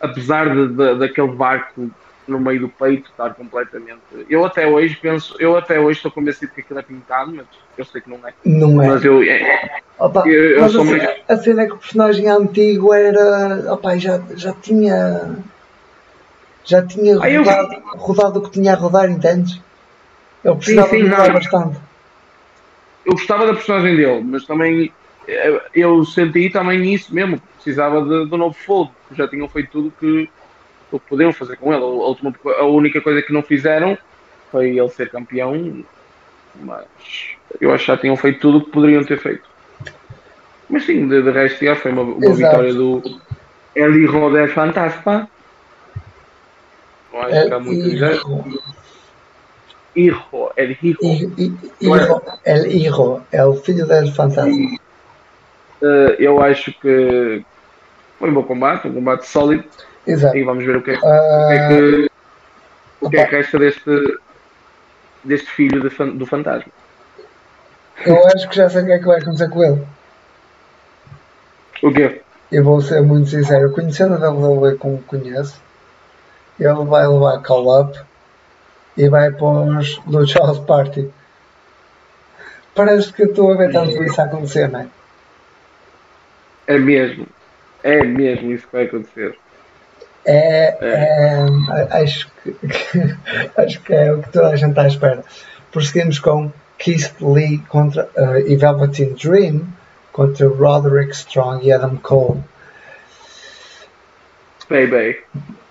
Apesar 0.00 0.48
de, 0.48 0.68
de, 0.68 0.94
daquele 0.94 1.28
barco 1.28 1.90
no 2.26 2.40
meio 2.40 2.60
do 2.60 2.68
peito 2.68 3.10
estar 3.10 3.34
completamente. 3.34 4.00
Eu 4.30 4.44
até 4.44 4.66
hoje 4.66 4.96
penso, 4.96 5.36
eu 5.38 5.56
até 5.56 5.78
hoje 5.78 5.98
estou 5.98 6.10
convencido 6.10 6.52
que 6.54 6.62
aquilo 6.62 6.78
é 6.78 6.82
pintado, 6.82 7.32
mas 7.34 7.46
eu 7.76 7.84
sei 7.84 8.00
que 8.00 8.08
não 8.08 8.26
é. 8.26 8.32
Não 8.44 8.82
é. 8.82 8.86
Mas 8.86 9.04
eu. 9.04 9.22
É, 9.22 9.80
opa, 9.98 10.26
eu, 10.26 10.50
eu 10.52 10.60
mas 10.62 10.72
sou 10.72 10.80
a, 10.80 10.84
muito... 10.84 11.06
a 11.28 11.36
cena 11.36 11.62
é 11.62 11.66
que 11.66 11.72
o 11.72 11.78
personagem 11.78 12.28
antigo 12.28 12.94
era. 12.94 13.74
Opa, 13.74 13.98
já, 13.98 14.22
já 14.36 14.52
tinha. 14.54 15.36
Já 16.64 16.86
tinha 16.86 17.16
rodado, 17.16 17.74
eu... 17.74 17.98
rodado 17.98 18.38
o 18.38 18.42
que 18.42 18.50
tinha 18.50 18.72
a 18.72 18.76
rodar, 18.76 19.10
entendes? 19.10 19.60
Eu 20.44 20.56
precisava 20.56 20.88
sim, 20.88 21.02
sim, 21.02 21.08
bastante. 21.08 21.78
Eu 23.04 23.12
gostava 23.12 23.46
da 23.46 23.54
personagem 23.54 23.96
dele, 23.96 24.22
mas 24.22 24.44
também 24.44 24.92
eu 25.74 26.04
senti 26.04 26.50
também 26.50 26.92
isso 26.92 27.14
mesmo, 27.14 27.40
precisava 27.54 28.02
de, 28.02 28.26
de 28.28 28.34
um 28.34 28.38
novo 28.38 28.54
fogo, 28.54 28.94
já 29.12 29.28
tinham 29.28 29.48
feito 29.48 29.70
tudo 29.70 29.92
que 29.98 30.28
o 30.92 30.98
que 30.98 31.08
podiam 31.08 31.32
fazer 31.32 31.56
com 31.56 31.72
ele. 31.72 31.82
A, 31.82 31.86
última, 31.86 32.34
a 32.58 32.64
única 32.64 33.00
coisa 33.00 33.22
que 33.22 33.32
não 33.32 33.42
fizeram 33.42 33.96
foi 34.50 34.76
ele 34.76 34.88
ser 34.88 35.10
campeão, 35.10 35.84
mas 36.60 36.86
eu 37.60 37.72
acho 37.72 37.84
que 37.84 37.92
já 37.92 37.96
tinham 37.96 38.16
feito 38.16 38.40
tudo 38.40 38.58
o 38.58 38.64
que 38.64 38.70
poderiam 38.70 39.04
ter 39.04 39.18
feito. 39.18 39.48
Mas 40.68 40.84
sim, 40.84 41.08
de, 41.08 41.22
de 41.22 41.30
resto 41.30 41.64
já 41.64 41.76
foi 41.76 41.92
uma, 41.92 42.02
uma 42.02 42.34
vitória 42.34 42.74
do 42.74 43.02
Eli 43.74 44.06
Roder 44.06 44.52
Fantasma. 44.52 45.28
Não 47.12 47.22
acho 47.22 47.46
que 47.46 47.54
há 47.54 47.58
muito 47.58 47.88
Hijo, 49.96 50.52
El 50.56 50.76
Hijo. 50.80 50.98
El 52.44 52.66
Hijo, 52.66 53.22
é 53.32 53.44
o 53.44 53.54
filho 53.54 53.86
del 53.86 54.12
Fantasma. 54.12 54.78
Uh, 55.82 56.14
eu 56.18 56.42
acho 56.42 56.72
que 56.80 57.44
foi 58.18 58.30
um 58.30 58.34
bom 58.34 58.42
combate, 58.42 58.86
um 58.86 58.94
combate 58.94 59.26
sólido. 59.26 59.64
Exato. 60.06 60.36
E 60.36 60.44
vamos 60.44 60.64
ver 60.64 60.76
o 60.76 60.82
que 60.82 60.90
é, 60.90 60.94
uh... 60.94 60.98
o 60.98 61.48
que, 61.48 61.54
é 61.54 61.68
que, 61.68 62.10
o 63.00 63.10
que, 63.10 63.16
é 63.16 63.26
que 63.26 63.36
resta 63.36 63.58
deste, 63.58 64.18
deste 65.24 65.50
filho 65.50 65.88
de, 65.88 66.12
do 66.12 66.26
fantasma. 66.26 66.70
Eu 68.04 68.26
acho 68.28 68.48
que 68.48 68.56
já 68.56 68.68
sei 68.68 68.82
o 68.82 68.86
que 68.86 68.92
é 68.92 68.98
que 68.98 69.06
vai 69.06 69.20
acontecer 69.20 69.48
com 69.50 69.62
ele. 69.62 69.86
O 71.82 71.92
quê? 71.92 72.22
Eu 72.50 72.64
vou 72.64 72.80
ser 72.80 73.00
muito 73.02 73.30
sincero, 73.30 73.72
conhecendo 73.72 74.14
a 74.14 74.30
WWE 74.30 74.76
como 74.76 75.02
conheço, 75.02 75.60
ele 76.58 76.84
vai 76.84 77.06
levar 77.06 77.40
call-up 77.42 77.98
e 78.96 79.08
vai 79.08 79.30
para 79.30 79.46
os 79.46 79.98
do 80.06 80.26
Charles 80.26 80.58
Party. 80.58 81.10
Parece 82.74 83.12
que 83.12 83.22
eu 83.22 83.26
estou 83.26 83.52
a 83.52 83.56
ver 83.56 83.72
tanto 83.72 84.02
isso 84.02 84.20
acontecer, 84.20 84.68
não 84.68 84.80
é? 84.80 84.86
É 86.70 86.78
mesmo. 86.78 87.26
É 87.82 88.04
mesmo 88.04 88.52
isso 88.52 88.64
que 88.68 88.72
vai 88.72 88.84
acontecer. 88.84 89.36
É, 90.24 90.76
é. 90.80 91.46
é 91.68 92.02
acho, 92.02 92.30
que, 92.42 92.54
acho 93.60 93.80
que 93.80 93.92
é 93.92 94.12
o 94.12 94.22
que 94.22 94.30
toda 94.30 94.50
a 94.50 94.56
gente 94.56 94.70
está 94.70 94.82
à 94.82 94.86
espera. 94.86 95.24
Prosseguimos 95.72 96.20
com 96.20 96.52
Keith 96.78 97.12
Lee 97.20 97.58
contra 97.68 98.08
uh, 98.16 98.38
e 98.38 98.54
Velveteen 98.54 99.14
Dream 99.14 99.66
contra 100.12 100.46
Roderick 100.46 101.10
Strong 101.12 101.66
e 101.66 101.72
Adam 101.72 101.96
Cole. 101.96 102.40
Baby. 104.68 105.18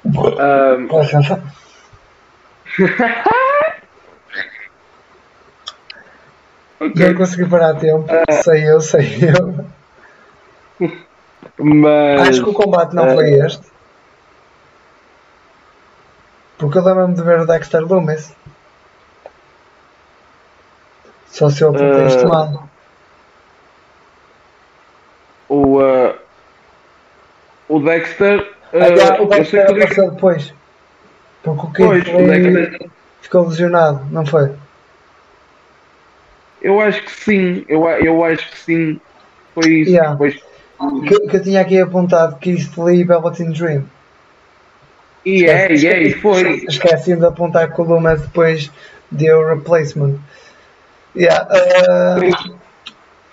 Um... 0.04 0.88
Cantar? 1.10 1.42
okay. 6.82 7.08
Não 7.08 7.16
consegui 7.16 7.50
parar 7.50 7.70
a 7.70 7.76
tempo. 7.76 8.06
Uh... 8.12 8.44
Sei 8.44 8.70
eu, 8.70 8.82
sei 8.82 9.20
eu. 9.22 9.79
Mas... 11.58 12.30
Acho 12.30 12.44
que 12.44 12.50
o 12.50 12.54
combate 12.54 12.96
não 12.96 13.14
foi 13.14 13.32
este. 13.32 13.68
Porque 16.58 16.78
eu 16.78 16.84
lembro-me 16.84 17.16
de 17.16 17.22
ver 17.22 17.40
o 17.40 17.46
Dexter 17.46 17.82
Loomis. 17.82 18.36
Só 21.28 21.50
se 21.50 21.62
eu 21.62 21.70
apontei 21.70 22.08
isto 22.08 22.26
uh, 22.26 22.30
mal. 22.30 22.70
O, 25.48 25.80
uh, 25.80 26.16
o 27.70 27.80
Dexter. 27.80 28.42
Uh, 28.74 28.78
ah, 28.78 29.22
o 29.22 29.26
Dexter 29.28 29.70
apareceu 29.70 30.12
depois. 30.12 30.54
Porque 31.44 31.84
o 31.84 31.92
Kid 31.94 32.12
Dexter... 32.12 32.90
ficou 33.22 33.48
lesionado, 33.48 34.06
não 34.12 34.26
foi? 34.26 34.52
Eu 36.62 36.82
acho 36.82 37.02
que 37.04 37.12
sim, 37.12 37.66
eu, 37.70 37.88
eu 37.88 38.24
acho 38.24 38.52
que 38.52 38.58
sim. 38.58 39.02
Foi 39.54 39.72
isso. 39.72 39.92
Yeah. 39.92 40.12
Depois... 40.12 40.49
Que, 41.08 41.20
que 41.28 41.36
eu 41.36 41.44
tinha 41.44 41.62
aqui 41.62 41.80
apontado 41.80 42.38
Keith 42.38 42.78
Lee 42.78 43.02
e 43.02 43.04
Velveteen 43.04 43.52
Dream. 43.52 43.84
E 45.26 45.46
é, 45.46 45.74
e 45.76 45.88
é, 45.88 46.12
foi. 46.12 46.64
Esqueci 46.66 47.16
de 47.16 47.26
apontar 47.26 47.74
que 47.74 47.82
o 47.82 47.84
Loomis 47.84 48.22
depois 48.22 48.72
deu 49.12 49.46
replacement. 49.46 50.18
Yeah, 51.16 51.48
uh, 51.52 52.58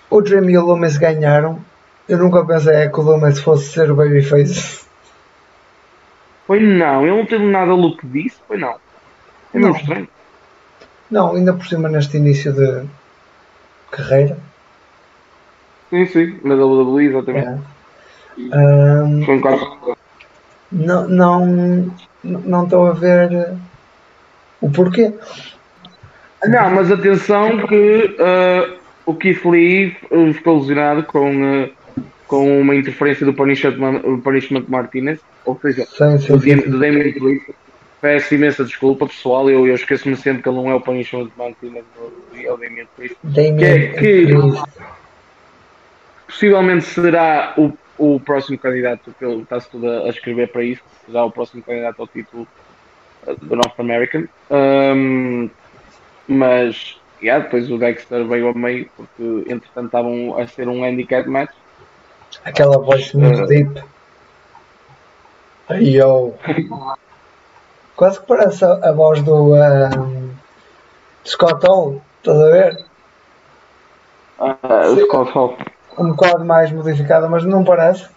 o 0.09 0.21
Dream 0.21 0.49
e 0.49 0.57
o 0.57 0.65
Loomis 0.65 0.97
ganharam. 0.97 1.59
Eu 2.07 2.17
nunca 2.17 2.45
pensei 2.45 2.89
que 2.89 2.99
o 2.99 3.03
Loomis 3.03 3.39
fosse 3.39 3.71
ser 3.71 3.91
o 3.91 3.95
Babyface. 3.95 4.85
Foi 6.45 6.59
não, 6.61 7.05
ele 7.05 7.17
não 7.17 7.25
teve 7.25 7.45
nada 7.45 7.73
look 7.73 8.05
disso, 8.07 8.41
foi 8.47 8.57
não. 8.57 8.75
É 9.53 9.59
Não. 9.59 9.71
estranho. 9.71 10.07
Não, 11.09 11.35
ainda 11.35 11.53
por 11.53 11.65
cima 11.65 11.89
neste 11.89 12.17
início 12.17 12.53
de 12.53 12.85
carreira. 13.91 14.37
Sim, 15.89 16.05
sim, 16.07 16.39
na 16.43 16.55
WWE, 16.55 17.05
exatamente. 17.05 17.47
É. 17.47 17.77
Ahm, 18.51 19.23
Foi 19.25 19.35
um 19.35 19.41
não, 20.71 21.07
não, 21.07 21.95
não 22.23 22.63
estou 22.65 22.87
a 22.87 22.91
ver 22.91 23.31
eh, 23.31 23.55
o 24.59 24.69
porquê. 24.69 25.13
Não, 26.45 26.71
mas 26.71 26.91
atenção 26.91 27.65
que 27.67 28.15
ah, 28.19 28.75
o 29.05 29.15
Keith 29.15 29.45
Lee 29.45 29.95
ficou 30.33 30.59
lesionado 30.59 31.03
com, 31.03 31.31
ah, 31.43 32.03
com 32.27 32.59
uma 32.59 32.75
interferência 32.75 33.25
do 33.25 33.33
Punishment, 33.33 34.01
Punishment 34.23 34.65
Martinez, 34.67 35.19
ou 35.45 35.57
seja, 35.61 35.85
Sim, 35.85 36.19
sim, 36.19 36.33
do, 36.33 36.41
sim. 36.41 36.55
Do 36.69 36.79
Damien 36.79 37.13
Priest. 37.13 37.55
Peço 37.99 38.35
imensa 38.35 38.63
desculpa, 38.63 39.07
pessoal, 39.07 39.49
eu, 39.49 39.65
eu 39.65 39.73
esqueço-me 39.73 40.15
sempre 40.15 40.43
que 40.43 40.49
ele 40.49 40.57
não 40.57 40.69
é 40.69 40.75
o 40.75 40.81
Punishment 40.81 41.29
Martinez, 41.35 41.83
é 42.35 42.51
o 42.51 42.57
Damien 42.57 42.87
Priest. 42.95 43.17
Damien 43.23 43.57
Que 43.57 43.65
é 43.65 43.87
que-. 43.87 44.33
Possivelmente 46.27 46.85
será 46.85 47.53
o, 47.57 47.71
o 47.97 48.19
próximo 48.19 48.57
candidato, 48.57 49.13
pelo 49.19 49.41
está-se 49.41 49.69
tudo 49.69 49.89
a, 49.89 49.99
a 50.01 50.09
escrever 50.09 50.51
para 50.51 50.63
isso, 50.63 50.81
será 51.05 51.23
o 51.25 51.31
próximo 51.31 51.63
candidato 51.63 52.01
ao 52.01 52.07
título 52.07 52.47
uh, 53.25 53.35
do 53.35 53.55
North 53.55 53.79
American. 53.79 54.25
Um, 54.51 55.49
mas, 56.27 56.99
yeah, 57.21 57.43
depois 57.43 57.71
o 57.71 57.77
Dexter 57.77 58.25
veio 58.25 58.49
a 58.49 58.53
meio, 58.53 58.89
porque 58.97 59.23
entretanto 59.51 59.85
estavam 59.87 60.37
a 60.37 60.45
ser 60.47 60.67
um 60.67 60.83
handicap 60.83 61.27
match. 61.29 61.53
Aquela 62.43 62.77
voz 62.77 63.13
muito 63.13 63.41
Eh. 63.43 63.45
deep. 63.47 63.83
Ai, 65.69 65.83
yo. 65.83 66.33
Quase 67.95 68.19
que 68.19 68.27
parece 68.27 68.63
a, 68.63 68.73
a 68.89 68.91
voz 68.91 69.23
do 69.23 69.55
ahm, 69.55 70.29
Scott 71.25 71.65
Hall, 71.65 72.01
estás 72.19 72.39
a 72.41 72.51
ver? 72.51 72.85
Uh. 74.39 75.05
Scott 75.05 75.31
Hall. 75.31 75.57
Um 75.97 76.09
bocado 76.11 76.45
mais 76.45 76.71
modificada, 76.71 77.27
mas 77.27 77.43
não 77.43 77.63
parece. 77.63 78.07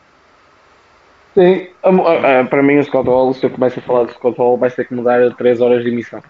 Sim, 1.34 1.68
um, 1.84 1.98
uh, 1.98 2.42
uh, 2.42 2.46
para 2.48 2.62
mim 2.62 2.78
o 2.78 2.84
Scott 2.84 3.08
Hall, 3.08 3.32
se 3.34 3.44
eu 3.46 3.50
começo 3.50 3.78
a 3.78 3.82
falar 3.82 4.04
de 4.06 4.12
Scott 4.12 4.36
Hall, 4.38 4.58
vai 4.58 4.70
ter 4.70 4.84
que 4.86 4.94
mudar 4.94 5.34
3 5.36 5.60
horas 5.60 5.82
de 5.84 5.90
emissão. 5.90 6.22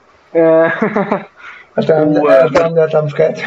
Até 1.77 2.03
onde, 2.03 2.21
estamos 2.85 3.13
quietos. 3.15 3.43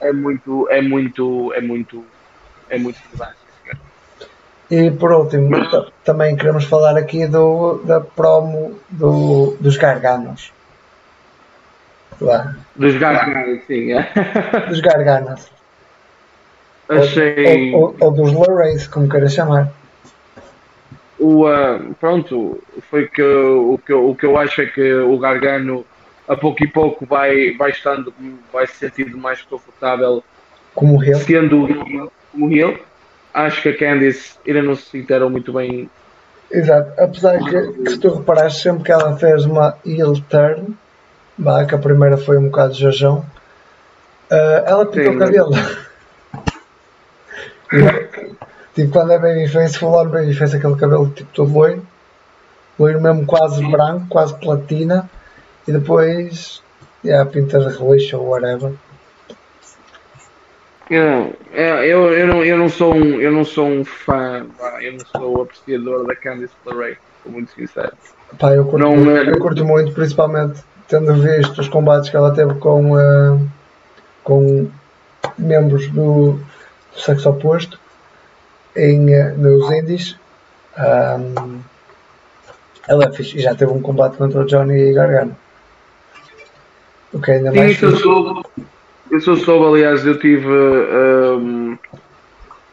é 0.00 0.12
muito, 0.12 0.68
é 0.70 0.80
muito, 0.80 1.52
é 1.54 1.60
muito, 1.60 2.04
é 2.70 2.78
muito 2.78 2.98
senhor. 2.98 3.28
E 4.70 4.90
por 4.90 5.12
último, 5.12 5.70
ta- 5.70 5.86
também 6.04 6.36
queremos 6.36 6.64
falar 6.64 6.96
aqui 6.96 7.26
do, 7.26 7.78
da 7.84 8.00
promo 8.00 8.78
do, 8.90 9.56
dos 9.60 9.76
Garganos. 9.76 10.52
Lá, 12.20 12.54
Dos 12.74 12.96
gajos, 12.96 13.64
sim. 13.66 13.92
é. 13.92 14.10
dos 14.68 14.80
Garganos. 14.80 15.48
Achei. 16.88 17.74
Ou, 17.74 17.82
ou, 17.82 17.96
ou 18.00 18.10
dos 18.10 18.32
Lorrays, 18.32 18.86
como 18.86 19.08
queiras 19.08 19.32
chamar. 19.32 19.68
O, 21.18 21.46
ah, 21.46 21.80
pronto, 21.98 22.62
foi 22.90 23.08
que, 23.08 23.20
o, 23.22 23.78
que, 23.84 23.92
eu- 23.92 24.08
o 24.10 24.14
que 24.14 24.24
eu 24.24 24.38
acho 24.38 24.62
é 24.62 24.66
que 24.66 24.94
o 24.94 25.18
Gargano 25.18 25.84
a 26.28 26.36
pouco 26.36 26.62
e 26.62 26.68
pouco 26.68 27.04
vai, 27.06 27.52
vai 27.56 27.70
estando, 27.70 28.12
vai 28.52 28.66
se 28.66 28.74
sentindo 28.76 29.16
mais 29.18 29.42
confortável 29.42 30.22
Como 30.74 31.02
ele. 31.02 31.14
sendo 31.16 31.66
como 32.32 32.50
ele. 32.52 32.78
Acho 33.34 33.62
que 33.62 33.68
a 33.70 33.76
Candice 33.78 34.36
ainda 34.46 34.62
não 34.62 34.76
se 34.76 34.82
sentiram 34.90 35.28
muito 35.30 35.52
bem. 35.52 35.90
Exato. 36.50 36.92
Apesar 37.00 37.38
que, 37.38 37.72
que 37.82 37.90
se 37.90 37.98
tu 37.98 38.14
reparares, 38.14 38.56
sempre 38.56 38.84
que 38.84 38.92
ela 38.92 39.16
fez 39.16 39.44
uma 39.44 39.76
heel 39.84 40.14
turn, 40.28 40.76
vá, 41.38 41.64
que 41.64 41.74
a 41.74 41.78
primeira 41.78 42.16
foi 42.16 42.38
um 42.38 42.44
bocado 42.44 42.74
jajão, 42.74 43.24
ah, 44.30 44.64
ela 44.66 44.86
pintou 44.86 45.14
o 45.14 45.18
cabelo. 45.18 45.50
tipo, 48.74 48.92
quando 48.92 49.12
é 49.12 49.18
babyface, 49.18 49.78
full 49.78 49.94
on 49.94 50.08
babyface, 50.08 50.56
aquele 50.56 50.76
cabelo 50.76 51.10
tipo 51.10 51.30
todo 51.32 51.52
loiro, 51.52 51.86
loiro 52.78 53.00
mesmo 53.00 53.26
quase 53.26 53.64
branco, 53.70 54.06
quase 54.08 54.34
platina, 54.38 55.08
e 55.66 55.72
depois, 55.72 56.62
yeah, 57.04 57.28
pinta 57.28 57.58
de 57.58 57.76
roxo 57.76 58.18
ou 58.18 58.28
whatever. 58.28 58.72
Eu, 60.90 61.36
eu, 61.52 62.12
eu, 62.14 62.26
não, 62.26 62.42
eu, 62.42 62.56
não 62.56 62.68
sou 62.68 62.94
um, 62.94 63.20
eu 63.20 63.30
não 63.30 63.44
sou 63.44 63.66
um 63.66 63.84
fã, 63.84 64.46
eu 64.80 64.92
não 64.92 65.00
sou 65.00 65.42
apreciador 65.42 66.06
da 66.06 66.16
Candice 66.16 66.54
LeRae, 66.64 66.96
sou 67.22 67.30
muito 67.30 67.52
sincero. 67.52 67.92
Pá, 68.38 68.52
eu 68.54 68.64
curto, 68.64 68.78
Não, 68.78 68.96
muito, 68.96 69.10
eh, 69.10 69.30
eu 69.30 69.38
curto 69.38 69.64
muito, 69.66 69.92
principalmente 69.92 70.62
tendo 70.88 71.14
visto 71.14 71.60
os 71.60 71.68
combates 71.68 72.08
que 72.08 72.16
ela 72.16 72.34
teve 72.34 72.54
com, 72.54 72.98
eh, 72.98 73.38
com 74.24 74.70
membros 75.38 75.88
do, 75.88 76.40
do 76.98 77.04
sexo 77.04 77.30
oposto 77.30 77.78
em, 78.76 79.14
eh, 79.14 79.32
nos 79.36 79.70
Indies. 79.70 80.18
Ahm, 80.76 81.60
ela 82.88 83.04
é 83.04 83.12
fixe, 83.12 83.38
e 83.38 83.40
já 83.40 83.54
teve 83.54 83.72
um 83.72 83.80
combate 83.80 84.16
contra 84.16 84.40
o 84.40 84.46
Johnny 84.46 84.92
Gargano. 84.92 85.36
O 87.12 87.20
que 87.20 87.30
é 87.30 87.34
ainda 87.36 87.52
Sim, 87.52 87.58
mais 87.58 87.72
isso 87.72 87.84
eu 87.86 87.96
soube. 87.96 88.42
Isso 89.12 89.30
eu 89.30 89.36
soube, 89.36 89.66
aliás, 89.66 90.04
eu 90.04 90.18
tive. 90.18 90.46
um, 90.46 91.78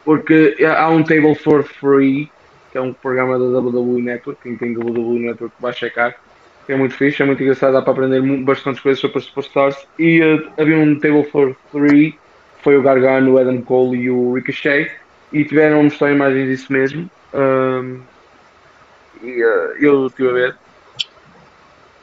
porque 0.04 0.56
há 0.64 0.88
um 0.88 1.02
Table 1.02 1.34
for 1.34 1.64
Free, 1.64 2.30
que 2.70 2.78
é 2.78 2.80
um 2.80 2.92
programa 2.92 3.38
da 3.38 3.58
WWE 3.58 4.02
Network, 4.02 4.40
quem 4.42 4.56
tem 4.56 4.76
WWE 4.76 5.18
Network 5.18 5.54
vai 5.58 5.72
checar. 5.72 6.14
que 6.66 6.72
É 6.72 6.76
muito 6.76 6.94
fixe, 6.94 7.22
é 7.22 7.26
muito 7.26 7.42
engraçado, 7.42 7.72
dá 7.72 7.82
para 7.82 7.92
aprender 7.92 8.20
bastantes 8.42 8.80
coisas 8.80 9.00
sobre 9.00 9.18
as 9.18 9.24
Superstars. 9.24 9.76
E 9.98 10.22
uh, 10.22 10.50
havia 10.58 10.76
um 10.78 10.98
Table 10.98 11.24
for 11.24 11.56
Three, 11.72 12.18
foi 12.66 12.76
o 12.76 12.82
Gargano, 12.82 13.34
o 13.34 13.38
Adam 13.38 13.62
Cole 13.62 13.96
e 13.96 14.10
o 14.10 14.34
Ricochet, 14.34 14.90
e 15.30 15.44
tiveram 15.44 15.84
mostrar 15.84 16.10
imagens 16.10 16.48
disso 16.48 16.72
mesmo. 16.72 17.08
Um, 17.32 18.02
e 19.22 19.44
uh, 19.44 19.76
eu 19.80 20.06
estive 20.08 20.28
a 20.30 20.32
ver. 20.32 20.60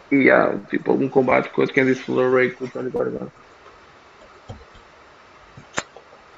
E 0.10 0.30
há 0.32 0.58
tipo 0.70 0.92
algum 0.92 1.10
combate 1.10 1.52
com 1.52 1.62
a 1.64 1.68
Candice 1.68 2.10
LeRae 2.10 2.56
com 2.56 2.64
o 2.66 2.70
Tony 2.70 2.90
Gargano. 2.92 3.34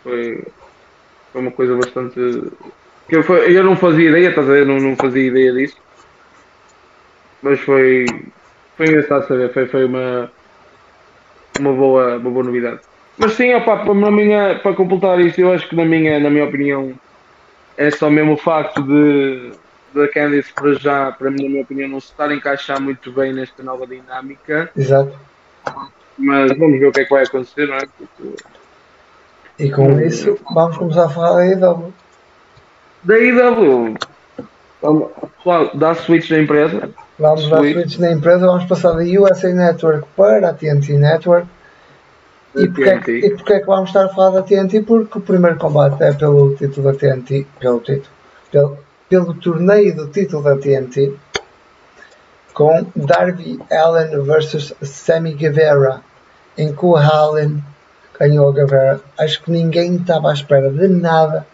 Foi, 0.03 0.41
foi 1.31 1.41
uma 1.41 1.51
coisa 1.53 1.75
bastante. 1.77 2.15
que 3.07 3.15
Eu, 3.17 3.23
foi- 3.23 3.55
eu 3.57 3.63
não 3.63 3.75
fazia 3.77 4.09
ideia, 4.09 4.29
estás 4.29 4.49
a 4.49 4.53
ver? 4.53 4.65
Não, 4.65 4.79
não 4.79 4.95
fazia 4.95 5.27
ideia 5.27 5.53
disso. 5.53 5.77
Mas 7.41 7.59
foi. 7.61 8.05
Foi 8.75 8.87
engraçado 8.87 9.27
saber, 9.27 9.53
foi, 9.53 9.67
foi 9.67 9.85
uma. 9.85 10.31
Uma 11.59 11.73
boa, 11.73 12.17
uma 12.17 12.31
boa 12.31 12.43
novidade. 12.45 12.81
Mas 13.17 13.33
sim, 13.33 13.53
opa, 13.53 13.77
para, 13.77 13.93
na 13.93 14.11
minha, 14.11 14.59
para 14.59 14.75
completar 14.75 15.19
isto, 15.19 15.39
eu 15.39 15.53
acho 15.53 15.67
que 15.69 15.75
na 15.75 15.85
minha, 15.85 16.19
na 16.19 16.29
minha 16.29 16.45
opinião 16.45 16.93
é 17.77 17.89
só 17.91 18.09
mesmo 18.09 18.33
o 18.33 18.37
facto 18.37 18.81
de 18.81 19.51
da 19.95 20.09
Candice 20.09 20.51
para 20.53 20.73
já, 20.73 21.11
para 21.13 21.31
mim, 21.31 21.43
na 21.43 21.49
minha 21.49 21.61
opinião, 21.61 21.87
não 21.87 22.01
se 22.01 22.07
estar 22.07 22.29
a 22.29 22.35
encaixar 22.35 22.81
muito 22.81 23.11
bem 23.13 23.33
nesta 23.33 23.63
nova 23.63 23.87
dinâmica. 23.87 24.69
Exato. 24.75 25.17
Mas 26.17 26.57
vamos 26.57 26.79
ver 26.79 26.87
o 26.87 26.91
que 26.91 26.99
é 26.99 27.03
que 27.05 27.09
vai 27.09 27.23
acontecer, 27.23 27.65
não 27.65 27.75
é? 27.75 27.87
Porque 27.97 28.43
E 29.57 29.71
com 29.71 29.99
isso, 30.01 30.37
vamos 30.53 30.77
começar 30.77 31.05
a 31.05 31.09
falar 31.09 31.37
da 31.37 31.45
IW. 31.47 31.93
Da 33.03 33.17
IW. 33.17 33.95
Pessoal, 35.37 35.71
dá 35.73 35.95
switch 35.95 36.29
da 36.29 36.39
empresa. 36.39 36.89
Vamos 37.17 37.49
dar 37.49 37.57
switch 37.59 37.97
na 37.97 38.11
empresa, 38.11 38.45
vamos 38.45 38.65
passar 38.65 38.91
da 38.91 39.03
USA 39.03 39.53
Network 39.53 40.05
para 40.15 40.49
a 40.49 40.53
TNT 40.53 40.93
Network. 40.97 41.47
E 42.55 42.67
Da 42.67 42.73
porquê, 42.73 42.89
é 42.89 42.97
que- 42.99 43.05
TNT. 43.05 43.27
e 43.27 43.29
porquê 43.35 43.53
é 43.53 43.59
que 43.59 43.65
vamos 43.65 43.89
estar 43.89 44.05
a 44.05 44.09
falar 44.09 44.29
da 44.31 44.41
TNT? 44.43 44.81
Porque 44.83 45.17
o 45.17 45.21
primeiro 45.21 45.57
combate 45.57 46.01
é 46.03 46.13
pelo 46.13 46.55
título 46.55 46.91
da 46.91 46.97
TNT, 46.97 47.45
pelo 47.59 47.79
título, 47.79 48.07
pelo, 48.51 48.77
pelo 49.09 49.33
torneio 49.35 49.95
do 49.95 50.07
título 50.07 50.43
da 50.43 50.55
TNT, 50.57 51.13
com 52.53 52.85
Darby 52.95 53.59
Allen 53.71 54.23
versus 54.23 54.73
Sammy 54.81 55.33
Guevara, 55.33 56.01
em 56.57 56.73
que 56.73 56.85
o 56.85 56.95
Allen 56.95 57.61
ganhou 58.17 58.49
a 58.49 58.53
Guevara. 58.53 59.01
Acho 59.19 59.43
que 59.43 59.51
ninguém 59.51 59.97
estava 59.97 60.29
à 60.29 60.33
espera 60.33 60.69
de 60.71 60.87
nada, 60.87 61.45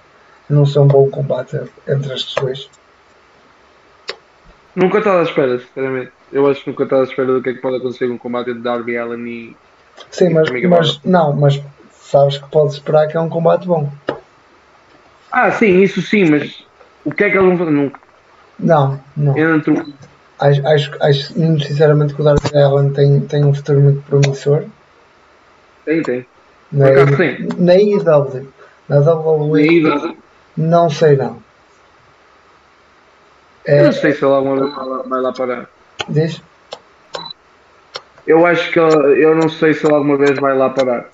a 0.49 0.53
não 0.53 0.65
ser 0.65 0.79
um 0.79 0.87
bom 0.87 1.09
combate 1.09 1.59
entre 1.87 2.13
estes 2.13 2.35
dois. 2.35 2.69
Nunca 4.75 4.99
estava 4.99 5.19
à 5.19 5.23
espera, 5.23 5.59
sinceramente. 5.59 6.11
Eu 6.31 6.47
acho 6.49 6.63
que 6.63 6.69
nunca 6.69 6.83
estava 6.83 7.01
à 7.01 7.05
espera 7.05 7.27
do 7.33 7.41
que 7.41 7.49
é 7.49 7.53
que 7.53 7.59
pode 7.59 7.77
acontecer 7.77 8.07
com 8.07 8.13
o 8.13 8.19
combate 8.19 8.51
entre 8.51 8.61
Darby 8.61 8.97
Allen 8.97 9.27
e. 9.27 9.57
Sim, 10.09 10.29
mas, 10.29 10.49
mas 10.49 10.99
não, 11.03 11.33
mas 11.33 11.61
sabes 11.93 12.37
que 12.37 12.49
podes 12.49 12.75
esperar 12.75 13.07
que 13.07 13.15
é 13.17 13.19
um 13.19 13.29
combate 13.29 13.67
bom. 13.67 13.89
Ah, 15.31 15.51
sim, 15.51 15.81
isso 15.81 16.01
sim, 16.01 16.29
mas 16.29 16.63
o 17.05 17.11
que 17.11 17.23
é 17.23 17.29
que 17.29 17.37
eles 17.37 17.47
vão 17.47 17.57
fazer? 17.57 17.71
Nunca. 17.71 17.99
Não, 18.59 18.99
não. 19.15 19.37
Entre... 19.37 19.95
Acho, 20.39 20.67
acho, 20.67 20.91
acho 21.03 21.39
muito 21.39 21.65
sinceramente 21.65 22.13
que 22.13 22.21
o 22.21 22.23
Darby 22.23 22.57
Allen 22.57 22.91
tem, 22.93 23.21
tem 23.21 23.45
um 23.45 23.53
futuro 23.53 23.79
muito 23.79 24.01
promissor. 24.03 24.65
Tem, 25.85 26.01
tem. 26.01 26.25
Na, 26.71 26.87
acaso 26.87 27.17
na 27.57 27.75
IW. 27.75 28.47
Na 28.89 29.55
aí, 29.55 30.15
não 30.57 30.89
sei 30.89 31.15
não. 31.15 31.41
É, 33.65 33.83
não 33.83 33.91
sei 33.91 34.13
se 34.13 34.25
ele 34.25 34.33
alguma 34.33 34.59
vez 34.59 34.75
vai 34.75 34.85
lá- 34.85 35.03
vai 35.03 35.21
lá 35.21 35.33
parar. 35.33 35.69
diz? 36.09 36.41
Eu 38.25 38.45
acho 38.45 38.71
que 38.71 38.79
ele- 38.79 39.23
eu 39.23 39.35
não 39.35 39.49
sei 39.49 39.73
se 39.73 39.85
ele 39.85 39.93
alguma 39.95 40.17
vez 40.17 40.37
vai 40.39 40.55
lá 40.55 40.69
parar. 40.69 41.05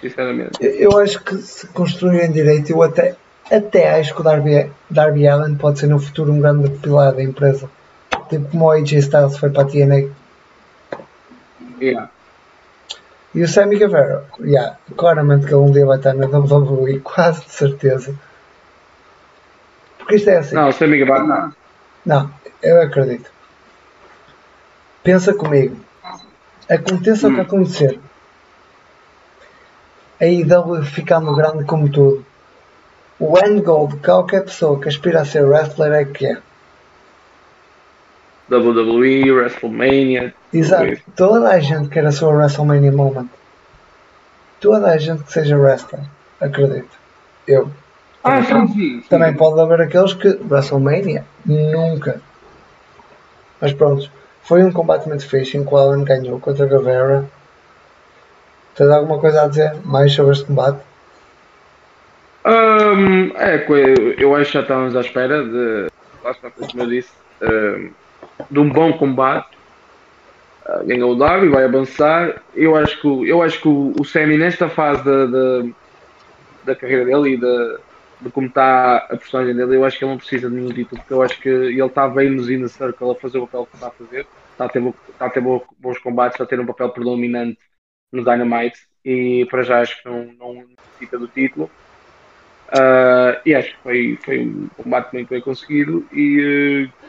Sinceramente. 0.00 0.52
Eu 0.60 0.92
eu 0.92 0.98
acho 0.98 1.22
que 1.22 1.36
se 1.38 1.66
construírem 1.68 2.30
direito, 2.30 2.70
eu 2.70 2.82
até, 2.82 3.16
até 3.50 3.98
acho 3.98 4.14
que 4.14 4.20
o 4.20 4.24
Darby, 4.24 4.70
Darby 4.88 5.26
Allen 5.26 5.56
pode 5.56 5.80
ser 5.80 5.88
no 5.88 5.98
futuro 5.98 6.32
um 6.32 6.40
grande 6.40 6.70
pilar 6.78 7.12
da 7.12 7.22
empresa. 7.22 7.68
Tipo 8.28 8.48
como 8.50 8.66
o 8.66 8.70
AJ 8.70 8.92
Styles 8.98 9.36
foi 9.38 9.50
para 9.50 9.62
a 9.62 9.66
TNA. 9.66 10.08
Yeah. 11.80 12.08
E 13.34 13.42
o 13.42 13.48
Sammy 13.48 13.76
Guevara, 13.78 14.24
yeah, 14.40 14.76
claramente 14.96 15.46
que 15.46 15.54
ele 15.54 15.62
um 15.62 15.72
dia 15.72 15.86
vai 15.86 15.96
estar 15.96 16.12
na 16.14 16.26
WWE, 16.26 17.00
quase 17.00 17.40
de 17.44 17.50
certeza. 17.50 18.14
Porque 19.98 20.16
isto 20.16 20.30
é 20.30 20.36
assim. 20.36 20.54
Não, 20.54 20.68
o 20.68 20.72
Sammy 20.72 20.98
Guevara 20.98 21.24
não. 21.24 21.52
Não, 22.04 22.30
eu 22.62 22.80
acredito. 22.80 23.30
Pensa 25.02 25.32
comigo. 25.34 25.76
Aconteça 26.68 27.28
o 27.28 27.30
que 27.34 27.38
Hum. 27.40 27.42
acontecer. 27.42 28.00
A 30.20 30.24
IW 30.26 30.82
ficando 30.84 31.34
grande 31.34 31.64
como 31.64 31.90
tudo. 31.90 32.24
O 33.18 33.36
end 33.38 33.60
goal 33.62 33.88
de 33.88 33.96
qualquer 33.96 34.44
pessoa 34.44 34.80
que 34.80 34.88
aspira 34.88 35.20
a 35.20 35.24
ser 35.24 35.44
wrestler 35.44 35.92
é 35.92 36.04
que 36.04 36.26
é. 36.26 36.38
WWE, 38.50 39.30
WrestleMania. 39.32 40.34
Exato. 40.52 41.00
Toda 41.16 41.48
a 41.50 41.58
gente 41.60 41.88
quer 41.88 42.04
a 42.04 42.12
sua 42.12 42.34
WrestleMania 42.34 42.92
moment. 42.92 43.28
Toda 44.60 44.88
a 44.90 44.98
gente 44.98 45.22
que 45.24 45.32
seja 45.32 45.56
wrestler. 45.56 46.02
Acredito. 46.40 46.90
Eu. 47.46 47.70
Ah, 48.22 48.42
sim. 48.42 48.68
sim. 48.68 49.04
Também 49.08 49.34
pode 49.34 49.60
haver 49.60 49.80
aqueles 49.80 50.12
que 50.14 50.28
WrestleMania 50.48 51.24
nunca. 51.44 52.20
Mas 53.60 53.72
pronto, 53.72 54.10
foi 54.42 54.62
um 54.64 54.72
combate 54.72 55.08
muito 55.08 55.26
fixe 55.26 55.56
em 55.56 55.64
que 55.64 55.72
o 55.72 55.76
Alan 55.76 56.04
ganhou 56.04 56.40
contra 56.40 56.66
Guevara. 56.66 57.24
Tens 58.74 58.90
alguma 58.90 59.18
coisa 59.18 59.42
a 59.42 59.48
dizer 59.48 59.74
mais 59.84 60.12
sobre 60.12 60.32
este 60.32 60.46
combate? 60.46 60.80
Hum, 62.44 63.32
é, 63.36 63.64
eu, 64.18 64.34
acho 64.34 64.46
que 64.46 64.54
já 64.54 64.62
estávamos 64.62 64.96
à 64.96 65.00
espera 65.00 65.44
de, 65.44 65.88
como 66.70 66.82
eu 66.82 66.88
disse, 66.88 67.12
de 68.50 68.58
um 68.58 68.68
bom 68.68 68.92
combate. 68.94 69.56
Ah, 70.66 70.82
ganhou 70.84 71.12
o 71.12 71.14
Darby, 71.14 71.48
vai 71.48 71.64
avançar. 71.64 72.42
Eu 72.54 72.76
acho 72.76 73.00
que, 73.00 73.28
eu 73.28 73.42
acho 73.42 73.60
que 73.60 73.68
o, 73.68 73.92
o 74.00 74.04
Sammy, 74.04 74.38
nesta 74.38 74.68
fase 74.68 75.04
da, 75.04 75.26
da, 75.26 75.68
da 76.64 76.76
carreira 76.76 77.04
dele 77.04 77.34
e 77.34 77.36
da, 77.36 77.78
de 78.22 78.30
como 78.30 78.46
está 78.46 78.96
a 78.96 79.16
personagem 79.16 79.54
dele, 79.54 79.76
eu 79.76 79.84
acho 79.84 79.98
que 79.98 80.04
ele 80.04 80.12
não 80.12 80.18
precisa 80.18 80.48
de 80.48 80.54
nenhum 80.54 80.72
título, 80.72 81.00
porque 81.00 81.14
eu 81.14 81.22
acho 81.22 81.40
que 81.40 81.48
ele 81.48 81.82
está 81.82 82.08
bem 82.08 82.30
nos 82.30 82.48
Inner 82.48 82.68
Circle 82.68 83.10
a 83.10 83.14
fazer 83.14 83.38
o 83.38 83.46
papel 83.46 83.66
que 83.66 83.74
está 83.74 83.86
a 83.88 83.90
fazer. 83.90 84.26
Está 84.52 84.64
a 84.66 84.68
ter, 84.68 84.94
está 85.08 85.26
a 85.26 85.30
ter 85.30 85.40
bo- 85.40 85.66
bons 85.78 85.98
combates, 85.98 86.34
está 86.34 86.44
a 86.44 86.46
ter 86.46 86.60
um 86.60 86.66
papel 86.66 86.90
predominante 86.90 87.58
no 88.12 88.24
Dynamite 88.24 88.78
e 89.04 89.46
para 89.50 89.62
já 89.62 89.80
acho 89.80 90.00
que 90.02 90.08
não, 90.08 90.32
não 90.38 90.54
necessita 90.54 91.18
do 91.18 91.26
título. 91.28 91.70
Ah, 92.70 93.40
e 93.44 93.54
acho 93.54 93.70
que 93.70 93.82
foi, 93.82 94.18
foi 94.24 94.46
um 94.46 94.68
combate 94.82 95.12
muito 95.12 95.28
bem 95.28 95.40
conseguido 95.42 96.06
e 96.12 96.88
eh, 96.88 97.08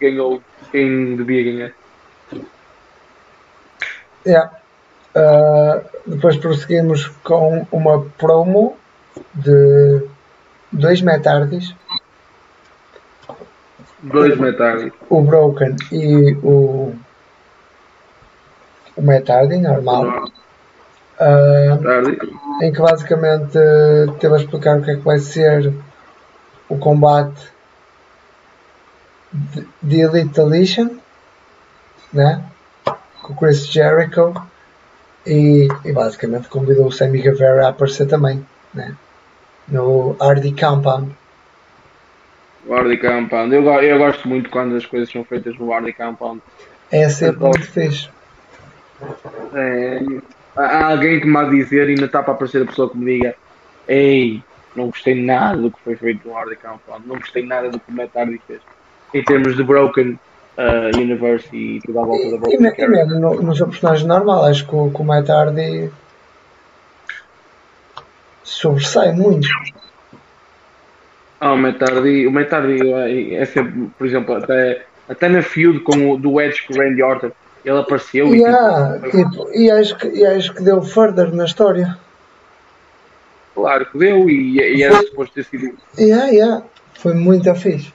ganhou 0.00 0.42
quem 0.72 1.16
devia 1.16 1.44
ganhar. 1.44 1.72
Yeah. 4.26 4.50
Uh, 5.14 5.84
depois 6.06 6.36
prosseguimos 6.36 7.06
com 7.22 7.66
uma 7.70 8.04
promo 8.18 8.76
de 9.34 10.02
dois 10.72 11.00
metardis, 11.00 11.74
Dois 14.02 14.38
metades. 14.38 14.92
o 15.08 15.20
Broken 15.22 15.74
e 15.90 16.34
o, 16.42 16.94
o 18.96 19.02
Metardi, 19.02 19.56
normal. 19.58 20.26
Uh, 21.18 22.62
em 22.62 22.72
que 22.72 22.78
basicamente 22.78 23.58
teve 24.20 24.34
a 24.34 24.38
explicar 24.38 24.78
o 24.78 24.82
que 24.82 24.90
é 24.90 24.96
que 24.96 25.02
vai 25.02 25.18
ser 25.18 25.72
o 26.68 26.76
combate 26.78 27.50
de, 29.32 29.66
de 29.82 30.00
Elite 30.02 30.40
Elition, 30.40 30.90
né? 32.12 32.44
com 33.22 33.32
o 33.32 33.36
Chris 33.36 33.66
Jericho 33.66 34.34
e, 35.26 35.68
e 35.84 35.92
basicamente 35.92 36.48
convidou 36.48 36.86
o 36.86 36.92
Sammy 36.92 37.22
Guevara 37.22 37.66
a 37.66 37.70
aparecer 37.70 38.06
também 38.06 38.46
né? 38.76 38.94
No 39.68 40.16
Hardy 40.20 40.52
Compound. 40.52 41.10
Hardy 42.70 42.96
Compound. 42.96 43.54
Eu, 43.54 43.64
eu 43.64 43.98
gosto 43.98 44.28
muito 44.28 44.50
quando 44.50 44.76
as 44.76 44.84
coisas 44.86 45.10
são 45.10 45.24
feitas 45.24 45.56
no 45.58 45.72
Hardy 45.72 45.92
Compound. 45.92 46.40
É 46.90 47.08
sempre 47.08 47.40
muito 47.40 47.66
fixe. 47.70 48.08
É, 49.54 50.00
há 50.56 50.90
alguém 50.90 51.20
que 51.20 51.26
me 51.26 51.36
há 51.36 51.44
de 51.44 51.56
dizer 51.56 51.88
e 51.88 51.90
ainda 51.92 52.06
está 52.06 52.22
para 52.22 52.32
aparecer 52.32 52.62
a 52.62 52.66
pessoa 52.66 52.88
que 52.88 52.96
me 52.96 53.18
diga 53.18 53.34
Ei, 53.86 54.42
não 54.74 54.86
gostei 54.86 55.14
nada 55.14 55.60
do 55.60 55.70
que 55.70 55.80
foi 55.80 55.96
feito 55.96 56.26
no 56.26 56.36
Hardy 56.36 56.56
Compound, 56.56 57.06
não 57.06 57.16
gostei 57.16 57.44
nada 57.44 57.70
do 57.70 57.78
que 57.78 57.90
o 57.90 57.94
Matt 57.94 58.16
Hardy 58.16 58.40
fez. 58.46 58.60
Em 59.14 59.22
termos 59.22 59.56
de 59.56 59.62
Broken 59.62 60.18
uh, 60.58 60.96
Universe 60.98 61.48
e 61.54 61.80
tudo 61.80 62.00
à 62.00 62.04
volta 62.04 62.24
da 62.24 62.30
E, 62.30 62.34
e, 62.34 62.38
Broken 62.38 62.58
e 62.58 62.62
Character. 62.62 62.88
mesmo 62.90 63.20
no, 63.20 63.42
no 63.42 63.56
seu 63.56 63.68
personagem 63.68 64.06
normal, 64.06 64.44
acho 64.44 64.66
que 64.66 64.74
o, 64.74 64.90
que 64.90 65.00
o 65.00 65.04
Matt 65.04 65.28
Hardy 65.28 65.90
sobressai 68.46 69.12
muito. 69.12 69.48
Ah, 71.40 71.52
o 71.52 71.56
Matt 71.58 71.82
Hardy, 71.82 72.26
o 72.26 72.30
Matt 72.30 72.52
Hardy 72.52 72.92
é, 72.92 73.34
é 73.34 73.44
sempre, 73.44 73.90
por 73.98 74.06
exemplo, 74.06 74.34
até, 74.36 74.84
até 75.08 75.28
na 75.28 75.42
feud 75.42 75.80
com 75.80 76.12
o, 76.12 76.16
do 76.16 76.40
Edge 76.40 76.66
com 76.66 76.74
o 76.74 76.78
Randy 76.78 77.02
Orton, 77.02 77.30
ele 77.64 77.78
apareceu 77.78 78.34
e 78.34 78.38
Yeah, 78.40 78.98
tipo, 79.00 79.30
tipo, 79.30 79.50
e, 79.52 79.70
acho 79.70 79.96
que, 79.98 80.08
e 80.08 80.24
acho 80.24 80.54
que 80.54 80.62
deu 80.62 80.80
further 80.82 81.34
na 81.34 81.44
história. 81.44 81.98
claro 83.54 83.84
que 83.86 83.98
deu 83.98 84.30
e, 84.30 84.56
e 84.58 84.82
era 84.82 85.02
suposto 85.02 85.34
ter 85.34 85.44
sido. 85.44 85.76
Yeah, 85.98 86.26
yeah. 86.28 86.62
Foi 86.94 87.12
muito 87.14 87.52
fixe. 87.54 87.92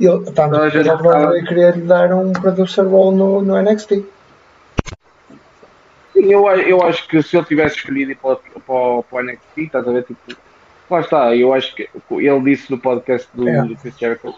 E 0.00 0.06
Ele, 0.06 0.24
tanto 0.32 0.52
Toda 0.52 0.66
a 0.66 0.70
que 0.70 0.82
gente 0.82 0.88
o 0.88 0.96
Broadway 0.96 1.36
sabe. 1.40 1.48
queria 1.48 1.70
lhe 1.72 1.82
dar 1.82 2.12
um 2.14 2.32
producer 2.32 2.82
role 2.86 3.16
no, 3.16 3.42
no 3.42 3.60
NXT. 3.62 4.04
Eu, 6.28 6.46
eu 6.48 6.82
acho 6.82 7.06
que 7.08 7.22
se 7.22 7.36
ele 7.36 7.46
tivesse 7.46 7.76
escolhido 7.76 8.12
ir 8.12 8.16
para, 8.16 8.32
o- 8.32 8.36
para, 8.36 9.02
para 9.02 9.18
o 9.18 9.22
NXT, 9.22 9.58
estás 9.58 9.86
a 9.88 9.92
ver, 9.92 10.04
tipo, 10.04 10.18
lá 10.90 11.00
está, 11.00 11.36
eu 11.36 11.52
acho 11.54 11.74
que 11.74 11.88
ele 12.10 12.40
disse 12.40 12.70
no 12.70 12.78
podcast 12.78 13.28
do, 13.34 13.48
É. 13.48 13.62
do 13.62 13.76
Chris 13.76 13.96
Jericho 13.98 14.34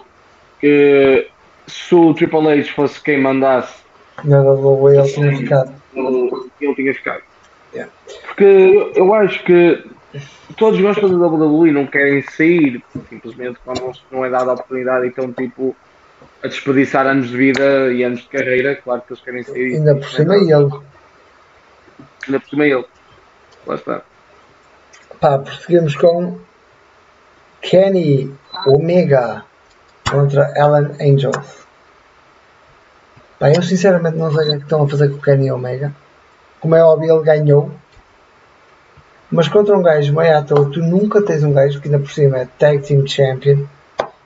que 0.60 1.28
se 1.66 1.94
o 1.94 2.12
Triple 2.14 2.48
H 2.48 2.72
fosse 2.74 3.00
quem 3.00 3.20
mandasse, 3.20 3.82
WWE 4.24 4.96
ele 4.98 5.08
tinha 5.12 5.36
ficado. 5.36 5.74
ele, 5.94 6.74
tinha 6.74 6.94
ficado. 6.94 7.22
Yeah. 7.74 7.90
Porque 8.26 8.44
eu, 8.44 8.92
eu 8.94 9.14
acho 9.14 9.42
que 9.44 9.84
todos 10.56 10.78
gostam 10.80 11.08
da 11.18 11.26
WWE 11.26 11.70
e 11.70 11.72
não 11.72 11.86
querem 11.86 12.22
sair, 12.22 12.82
simplesmente 13.08 13.58
quando 13.64 13.80
não- 13.80 13.92
não 14.10 14.24
é 14.24 14.30
dada 14.30 14.50
a 14.50 14.54
oportunidade, 14.54 15.06
então, 15.06 15.32
tipo, 15.32 15.74
a 16.44 16.48
desperdiçar 16.48 17.06
anos 17.06 17.28
de 17.30 17.36
vida 17.36 17.92
e 17.92 18.02
anos 18.04 18.20
de 18.20 18.28
carreira, 18.28 18.76
claro 18.76 19.00
que 19.06 19.12
eles 19.12 19.22
querem 19.24 19.42
sair. 19.42 19.76
Ainda 19.76 19.94
por 19.96 20.08
cima 20.10 20.36
ele. 20.36 20.70
Ainda 22.26 22.40
por 22.40 22.48
cima 22.48 22.66
ele. 22.66 22.84
Lá 23.66 23.74
está. 23.74 24.02
Pá, 25.20 25.38
prosseguimos 25.38 25.94
com 25.96 26.38
Kenny 27.60 28.34
Omega 28.66 29.44
contra 30.10 30.52
Alan 30.60 30.92
Angels. 31.00 31.66
Pá, 33.38 33.50
eu 33.50 33.62
sinceramente 33.62 34.16
não 34.16 34.32
sei 34.32 34.42
o 34.42 34.46
que 34.46 34.54
é 34.54 34.56
que 34.56 34.62
estão 34.62 34.82
a 34.82 34.88
fazer 34.88 35.08
com 35.10 35.16
o 35.16 35.22
Kenny 35.22 35.50
Omega. 35.50 35.92
Como 36.60 36.74
é 36.74 36.84
óbvio, 36.84 37.16
ele 37.16 37.24
ganhou. 37.24 37.72
Mas 39.30 39.48
contra 39.48 39.76
um 39.76 39.82
gajo 39.82 40.14
meio 40.14 40.36
à 40.36 40.42
toa, 40.42 40.70
tu 40.70 40.80
nunca 40.80 41.22
tens 41.22 41.42
um 41.42 41.52
gajo 41.52 41.80
que 41.80 41.88
ainda 41.88 41.98
por 41.98 42.10
cima 42.10 42.38
é 42.38 42.48
Tag 42.58 42.86
Team 42.86 43.06
Champion 43.06 43.64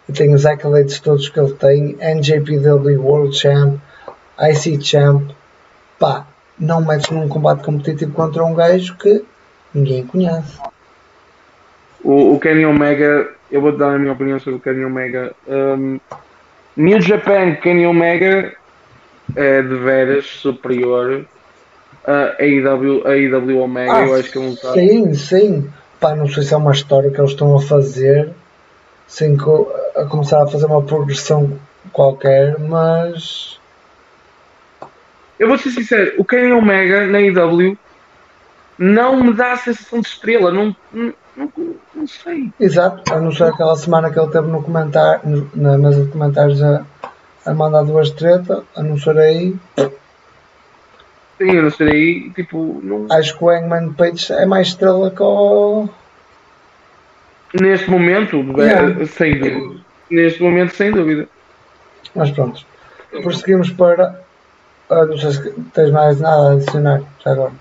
e 0.09 0.13
tem 0.13 0.35
os 0.35 0.45
accolades 0.45 1.01
todos 1.01 1.29
que 1.29 1.39
ele 1.39 1.53
tem, 1.55 1.97
NJPW 2.01 3.01
World 3.01 3.37
Champ, 3.37 3.81
IC 4.39 4.83
Champ. 4.83 5.31
Pá, 5.99 6.27
não 6.59 6.85
metes 6.85 7.11
num 7.11 7.29
combate 7.29 7.63
competitivo 7.65 8.13
contra 8.13 8.45
um 8.45 8.55
gajo 8.55 8.97
que 8.97 9.25
ninguém 9.75 10.07
conhece. 10.07 10.59
O, 12.03 12.35
o 12.35 12.41
Kenny 12.41 12.65
Omega, 12.65 13.29
eu 13.51 13.61
vou 13.61 13.77
dar 13.77 13.95
a 13.95 13.99
minha 13.99 14.13
opinião 14.13 14.39
sobre 14.39 14.59
o 14.59 14.61
Kenny 14.61 14.85
Omega. 14.85 15.33
Um, 15.47 15.99
New 16.77 17.01
Japan 17.01 17.55
Kenny 17.57 17.87
Omega 17.87 18.53
é 19.35 19.63
de 19.63 19.75
veras 19.77 20.27
superior 20.27 21.25
a 22.07 22.37
AEW, 22.41 23.03
a 23.07 23.11
AEW 23.11 23.61
Omega. 23.61 23.93
eu 24.05 24.15
acho 24.15 24.31
que 24.31 24.39
é 24.39 24.41
um. 24.41 24.57
Ah, 24.65 24.73
Sim, 24.75 25.15
sim. 25.15 25.71
Pá, 25.99 26.15
não 26.15 26.29
sei 26.29 26.43
se 26.45 26.55
é 26.55 26.57
uma 26.57 26.73
história 26.73 27.11
que 27.11 27.19
eles 27.21 27.31
estão 27.33 27.57
a 27.57 27.61
fazer 27.61 28.31
sem 29.09 29.37
co- 29.37 29.73
a 29.97 30.05
começar 30.05 30.43
a 30.43 30.47
fazer 30.47 30.67
uma 30.67 30.83
progressão 30.83 31.59
qualquer, 31.93 32.59
mas 32.61 33.56
Eu 35.39 35.49
vou 35.49 35.59
ser 35.59 35.71
sincero, 35.71 36.15
o 36.19 36.25
Kenny 36.25 36.53
Omega 36.53 37.07
na 37.07 37.19
AEW 37.19 37.77
não 38.79 39.23
me 39.23 39.33
dá 39.35 39.53
a 39.53 39.57
sensação 39.57 40.01
de 40.01 40.09
estrela. 40.09 40.51
Não, 40.53 40.75
não- 40.93 41.13
Não, 41.37 41.53
não 41.95 42.07
sei. 42.07 42.51
Exato, 42.59 43.13
a 43.13 43.21
não 43.21 43.31
ser 43.31 43.45
aquela 43.45 43.77
semana 43.77 44.11
que 44.11 44.19
ele 44.19 44.31
teve 44.31 44.47
no 44.49 44.63
comentário, 44.63 45.51
na 45.55 45.77
mesa 45.77 46.05
de 46.07 46.11
comentários 46.11 46.63
a, 46.63 46.83
a 47.45 47.53
mandar 47.53 47.83
duas 47.83 48.11
treta, 48.11 48.65
a 48.75 48.83
não 48.83 48.99
ser 48.99 49.19
aí, 49.19 49.55
Sim, 51.39 51.51
eu 51.53 51.65
não 51.65 51.71
sei 51.71 51.89
aí, 51.91 52.31
tipo, 52.31 52.81
não- 52.83 53.07
acho 53.11 53.37
que 53.37 53.45
o 53.45 53.51
Hangman 53.51 53.93
Page 53.93 54.33
é 54.33 54.47
mais 54.47 54.69
estrela 54.69 55.11
que 55.11 55.23
o. 55.23 55.87
neste 57.61 57.91
momento, 57.91 58.37
Yeah. 58.59 59.03
é, 59.03 59.07
sem 59.07 59.39
dúvida. 59.39 59.81
Neste 60.11 60.43
momento, 60.43 60.75
sem 60.75 60.91
dúvida. 60.91 61.29
Mas 62.15 62.31
pronto. 62.31 62.65
Prosseguimos 63.23 63.69
para. 63.71 64.25
Ah, 64.91 65.05
não 65.07 65.19
sei 65.19 65.31
se 65.33 65.53
tens 65.73 65.91
mais 65.91 66.21
nada 66.21 66.51
a 66.51 66.53
adicionar 66.53 67.03
já 67.23 67.33
agora. 67.33 67.53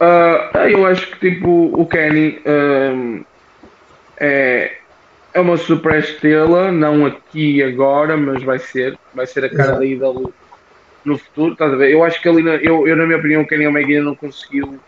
Ah, 0.00 0.68
eu 0.70 0.84
acho 0.86 1.10
que 1.10 1.30
tipo 1.30 1.48
o 1.48 1.86
Kenny 1.88 2.38
ahm, 2.46 3.22
é, 4.20 4.70
é 5.34 5.40
uma 5.40 5.56
super 5.56 5.98
estrela, 5.98 6.70
não 6.72 7.06
aqui 7.06 7.62
agora, 7.62 8.16
mas 8.16 8.42
vai 8.42 8.58
ser, 8.58 8.98
vai 9.14 9.26
ser 9.26 9.44
a 9.44 9.48
cara 9.48 9.62
Exato. 9.62 9.80
da 9.80 9.86
IW 9.86 10.34
no 11.04 11.18
futuro, 11.18 11.52
estás 11.52 11.72
a 11.72 11.76
ver? 11.76 11.92
Eu 11.92 12.02
acho 12.04 12.20
que 12.20 12.28
ali, 12.28 12.42
na- 12.42 12.56
eu, 12.56 12.86
eu 12.86 12.96
na 12.96 13.06
minha 13.06 13.18
opinião, 13.18 13.42
o 13.42 13.46
Kenny 13.46 13.66
Omega 13.66 13.88
ainda 13.88 14.04
não 14.04 14.16
conseguiu 14.16 14.80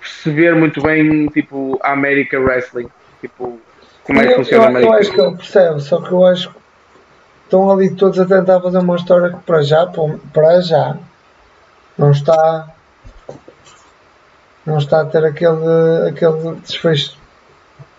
perceber 0.00 0.54
muito 0.54 0.82
bem 0.82 1.26
tipo 1.28 1.78
a 1.82 1.92
America 1.92 2.38
Wrestling, 2.40 2.88
tipo 3.20 3.60
como 4.04 4.20
é 4.20 4.26
que 4.26 4.32
eu, 4.32 4.36
funciona 4.36 4.64
a 4.64 4.68
eu, 4.68 4.70
eu 4.70 4.70
América. 4.70 4.96
acho 4.96 5.12
que 5.12 5.20
ele 5.20 5.36
percebe, 5.36 5.80
só 5.80 6.02
que 6.02 6.12
eu 6.12 6.24
acho 6.24 6.52
que 6.52 6.59
estão 7.50 7.68
ali 7.68 7.90
todos 7.90 8.18
a 8.20 8.24
tentar 8.24 8.60
fazer 8.60 8.78
uma 8.78 8.94
história 8.94 9.30
que 9.30 9.42
para 9.42 9.60
já, 9.60 9.84
para 10.32 10.60
já, 10.60 10.96
não 11.98 12.12
está. 12.12 12.68
Não 14.64 14.78
está 14.78 15.00
a 15.00 15.06
ter 15.06 15.24
aquele, 15.24 16.08
aquele 16.08 16.54
desfecho 16.60 17.18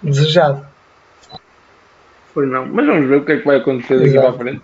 desejado. 0.01 0.65
Pois 2.33 2.47
não, 2.47 2.65
mas 2.65 2.85
vamos 2.85 3.09
ver 3.09 3.17
o 3.17 3.25
que 3.25 3.33
é 3.33 3.37
que 3.39 3.45
vai 3.45 3.57
acontecer 3.57 3.97
daqui 3.97 4.09
Exato. 4.11 4.27
para 4.27 4.35
a 4.35 4.39
frente. 4.39 4.61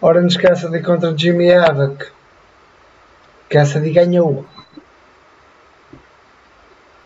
Orange 0.00 0.38
Cassidy 0.38 0.82
contra 0.82 1.16
Jimmy 1.16 1.52
Havoc. 1.52 2.06
Cassidy 3.48 3.92
ganhou. 3.92 4.44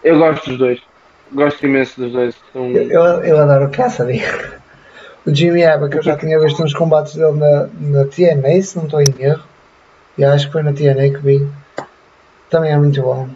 Eu 0.03 0.19
gosto 0.19 0.51
dos 0.51 0.59
dois, 0.59 0.83
gosto 1.33 1.67
imenso 1.67 2.01
dos 2.01 2.13
dois. 2.13 2.37
São... 2.53 2.71
Eu, 2.71 2.91
eu, 2.91 3.03
eu 3.25 3.39
adoro 3.39 3.71
Cassidy. 3.71 4.23
O 5.27 5.35
Jimmy 5.35 5.65
Havoc, 5.65 5.95
eu 5.97 6.03
já 6.03 6.17
tinha 6.17 6.39
visto 6.39 6.63
uns 6.63 6.75
combates 6.75 7.15
dele 7.15 7.33
na, 7.39 7.67
na 7.81 8.05
TNA, 8.05 8.63
se 8.63 8.77
não 8.77 8.85
estou 8.85 9.01
em 9.01 9.07
erro. 9.19 9.43
E 10.19 10.25
acho 10.25 10.47
que 10.47 10.53
foi 10.53 10.63
na 10.63 10.73
TNA 10.73 11.11
que 11.11 11.19
vi. 11.19 11.49
Também 12.51 12.73
é 12.73 12.77
muito 12.77 13.01
bom. 13.01 13.29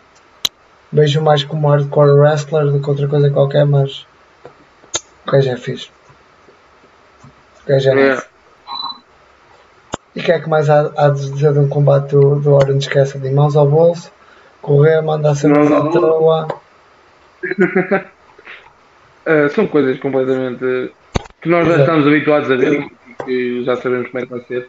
Vejo 0.93 1.21
mais 1.23 1.43
como 1.45 1.69
hardcore 1.69 2.13
wrestler 2.13 2.67
do 2.67 2.81
que 2.81 2.89
outra 2.91 3.09
coisa 3.09 3.31
qualquer, 3.31 3.65
mas 3.65 4.07
o 5.27 5.31
gajo 5.31 5.51
é 5.51 5.57
fixe. 5.57 5.89
O 7.65 7.69
gajo 7.69 7.91
é 7.91 7.93
É. 7.93 8.11
nice. 8.15 8.27
E 10.15 10.21
o 10.21 10.25
que 10.25 10.33
é 10.33 10.41
que 10.41 10.49
mais 10.49 10.69
há, 10.69 10.91
há 10.97 11.09
de 11.11 11.31
dizer 11.31 11.53
de 11.53 11.59
um 11.59 11.69
combate 11.69 12.11
do, 12.11 12.37
do 12.41 12.55
Orange 12.55 12.89
Cassidy? 12.89 13.31
Mãos 13.31 13.57
ao 13.57 13.67
bolso, 13.67 14.11
correr, 14.61 15.01
mandar 15.01 15.35
ser 15.35 15.53
uma 15.53 15.91
troa. 15.91 16.49
Uh, 19.27 19.49
são 19.55 19.67
coisas 19.67 19.99
completamente 20.01 20.93
que 21.41 21.49
nós 21.49 21.67
já 21.69 21.81
estamos 21.81 22.07
habituados 22.07 22.51
a 22.51 22.57
ver 22.57 22.83
e 22.83 23.25
que 23.25 23.65
já 23.65 23.77
sabemos 23.77 24.09
como 24.11 24.23
é 24.23 24.27
que 24.27 24.33
vai 24.33 24.41
ser. 24.41 24.69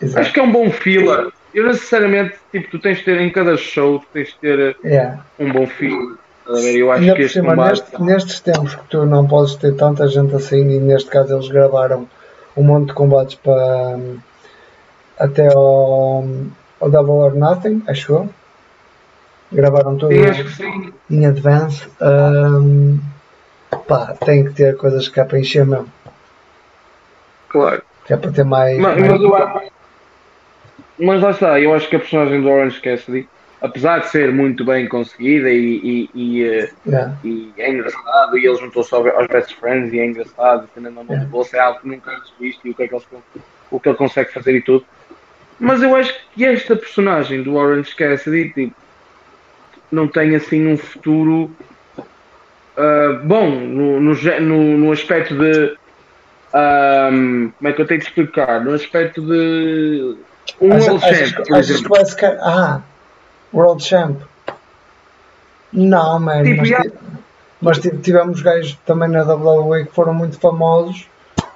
Exato. 0.00 0.20
Acho 0.20 0.32
que 0.32 0.40
é 0.40 0.42
um 0.42 0.52
bom 0.52 0.70
fila. 0.70 1.32
Eu 1.54 1.66
necessariamente, 1.66 2.34
tipo, 2.52 2.70
tu 2.70 2.78
tens 2.78 2.98
de 2.98 3.04
ter 3.04 3.20
em 3.20 3.30
cada 3.30 3.56
show, 3.56 3.98
tu 3.98 4.06
tens 4.12 4.28
de 4.28 4.34
ter 4.36 4.76
Yeah. 4.84 5.24
um 5.38 5.50
bom 5.52 5.66
fila. 5.66 6.18
Eu 6.48 6.92
acho 6.92 7.14
que 7.14 7.22
este 7.22 7.32
cima, 7.40 7.56
neste- 7.56 8.00
nestes 8.02 8.40
tempos 8.40 8.74
que 8.74 8.84
tu 8.88 9.04
não 9.04 9.26
podes 9.26 9.56
ter 9.56 9.74
tanta 9.74 10.06
gente 10.06 10.34
assim, 10.36 10.60
e 10.70 10.78
neste 10.78 11.10
caso 11.10 11.34
eles 11.34 11.48
gravaram 11.48 12.06
um 12.56 12.62
monte 12.62 12.88
de 12.88 12.92
combates 12.94 13.34
para 13.34 13.96
hum, 13.96 14.18
até 15.18 15.48
ao, 15.52 16.24
ao 16.78 16.90
Double 16.90 17.12
or 17.14 17.34
Nothing, 17.34 17.82
acho 17.88 18.12
eu. 18.12 18.30
Gravaram 19.52 19.96
tudo 19.96 20.12
Sim, 20.12 20.24
acho 20.26 20.44
que 20.44 20.52
sim. 20.52 20.92
em 21.10 21.26
advance. 21.26 21.86
hum, 22.00 22.98
pá, 23.88 24.14
tem 24.24 24.44
que 24.44 24.52
ter 24.52 24.76
coisas 24.76 25.08
que 25.08 25.18
é 25.18 25.24
para 25.24 25.38
encher 25.40 25.64
mesmo. 25.66 25.88
Claro. 27.48 27.82
Que 28.04 28.12
é 28.12 28.16
para 28.16 28.30
ter 28.32 28.44
mais. 28.44 28.78
Mas, 28.78 28.96
mais- 28.98 29.10
mas 29.10 29.22
eu 29.22 29.70
mas 30.98 31.20
lá 31.20 31.30
está, 31.30 31.60
eu 31.60 31.74
acho 31.74 31.88
que 31.88 31.96
a 31.96 31.98
personagem 31.98 32.40
do 32.40 32.48
Orange 32.48 32.80
Cassidy, 32.80 33.28
apesar 33.60 33.98
de 34.00 34.08
ser 34.08 34.32
muito 34.32 34.64
bem 34.64 34.88
conseguida 34.88 35.50
e, 35.50 35.76
e, 35.82 36.10
e, 36.14 36.44
eh, 36.44 36.70
Yeah. 36.86 37.14
e 37.22 37.52
é 37.58 37.70
engraçado, 37.70 38.38
e 38.38 38.46
ele 38.46 38.56
juntou-se 38.56 38.94
ao- 38.94 39.06
aos 39.08 39.26
best 39.26 39.54
friends 39.56 39.92
e 39.92 39.98
é 39.98 40.06
engraçado, 40.06 40.68
tendo 40.74 40.88
a 40.88 40.90
mão 40.90 41.04
É. 41.10 41.18
do 41.18 41.26
bolso, 41.26 41.54
é 41.54 41.58
algo 41.60 41.80
que 41.80 41.88
nunca 41.88 42.10
antes 42.12 42.32
visto 42.40 42.66
e 42.66 42.70
o 42.70 42.74
que, 42.74 42.84
é 42.84 42.88
que 42.88 42.94
eles, 42.94 43.06
o 43.70 43.78
que 43.80 43.88
ele 43.88 43.96
consegue 43.98 44.32
fazer 44.32 44.54
e 44.56 44.62
tudo. 44.62 44.86
Mas 45.60 45.82
eu 45.82 45.94
acho 45.94 46.14
que 46.34 46.44
esta 46.44 46.74
personagem 46.76 47.42
do 47.42 47.56
Orange 47.56 47.94
Cassidy 47.94 48.50
tipo, 48.52 48.74
não 49.92 50.08
tem 50.08 50.34
assim 50.34 50.66
um 50.66 50.76
futuro 50.78 51.50
ah, 52.76 53.20
bom 53.24 53.50
no, 53.50 54.00
no, 54.00 54.14
no, 54.40 54.78
no 54.78 54.92
aspecto 54.92 55.34
de 55.36 55.76
ahm, 56.56 57.50
como 57.58 57.68
é 57.68 57.72
que 57.72 57.82
eu 57.82 57.86
tenho 57.86 58.00
de 58.00 58.06
explicar? 58.06 58.64
No 58.64 58.72
aspecto 58.74 59.20
de 59.22 60.16
um 60.60 60.72
Achas- 60.72 60.88
World 60.88 61.04
achas, 61.04 61.18
Champ, 61.28 61.36
que- 61.36 61.48
por 61.48 61.54
achas 61.54 61.66
que 61.66 61.72
exemplo. 61.72 61.88
vai 61.96 62.04
ficar. 62.06 62.36
Ah, 62.40 62.80
World 63.52 63.82
Champ. 63.84 64.20
Não, 65.72 66.18
mano. 66.20 66.44
Tipo, 66.44 66.58
mas, 66.60 66.68
já- 66.68 66.84
mas 67.60 67.78
tipo, 67.78 67.98
tivemos 67.98 68.40
gajos 68.42 68.74
também 68.86 69.08
na 69.08 69.22
WWE 69.24 69.84
que 69.86 69.92
foram 69.92 70.14
muito 70.14 70.38
famosos 70.40 71.08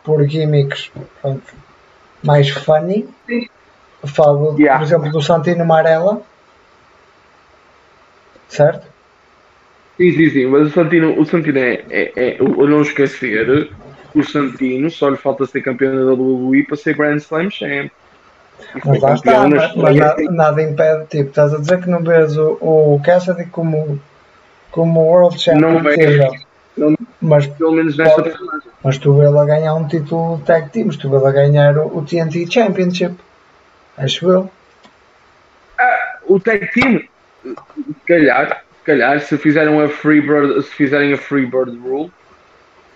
por 0.04 0.22
gimmicks 0.28 0.90
pronto, 1.22 1.42
mais 2.22 2.48
funny. 2.50 3.08
Sim. 3.26 3.48
Falo, 4.06 4.56
Yeah. 4.58 4.78
por 4.78 4.84
exemplo, 4.86 5.10
do 5.12 5.20
Santino 5.22 5.64
Marella. 5.64 6.22
Certo? 8.48 8.86
Sim, 9.96 10.12
sim, 10.12 10.30
sim, 10.30 10.46
mas 10.46 10.68
o 10.68 10.70
Santino, 10.70 11.20
o 11.20 11.24
Santino 11.26 11.58
é, 11.58 11.84
é, 11.90 12.12
é 12.16 12.36
eu 12.40 12.66
não 12.66 12.80
esquecer, 12.82 13.70
o 14.14 14.22
Santino 14.22 14.90
só 14.90 15.08
lhe 15.08 15.16
falta 15.16 15.46
ser 15.46 15.62
campeão 15.62 15.94
da 15.94 16.12
WWE 16.12 16.64
para 16.64 16.76
ser 16.76 16.96
Grand 16.96 17.16
Slam 17.16 17.50
Champ. 17.50 17.90
Mas 18.84 19.00
lá 19.00 19.14
está, 19.14 19.48
mas, 19.48 19.74
mas 19.74 19.96
nada, 19.96 20.22
nada 20.30 20.62
impede, 20.62 21.06
tipo, 21.06 21.30
estás 21.30 21.54
a 21.54 21.58
dizer 21.58 21.80
que 21.80 21.88
não 21.88 22.02
vês 22.02 22.36
o, 22.36 22.58
o 22.60 23.00
Cassidy 23.04 23.46
como, 23.46 24.00
como 24.70 25.00
World 25.00 25.38
Champion, 25.38 25.60
Não 25.60 25.82
vejo. 25.82 26.28
mas 27.20 27.46
Pelo 27.46 27.72
menos 27.72 27.96
nesta 27.96 28.22
Pode. 28.22 28.34
Mas 28.82 28.98
tu 28.98 29.14
vê-lo 29.14 29.38
a 29.38 29.44
ganhar 29.44 29.74
um 29.74 29.86
título 29.86 30.38
de 30.38 30.44
tag 30.44 30.70
teams, 30.70 30.96
tu 30.96 31.10
vê-lo 31.10 31.26
a 31.26 31.32
ganhar 31.32 31.76
o, 31.78 31.98
o 31.98 32.04
TNT 32.04 32.50
Championship. 32.50 33.14
Acho 33.96 34.30
eu. 34.30 34.50
O 36.26 36.38
tag 36.38 36.70
team, 36.72 37.02
calhar, 38.06 38.64
se 38.78 38.84
calhar, 38.84 39.20
se 39.20 39.36
fizeram 39.36 39.80
a 39.80 39.88
Freebird, 39.88 40.62
se 40.62 40.70
fizerem 40.74 41.12
a 41.12 41.18
Freebird 41.18 41.76
Rule, 41.78 42.10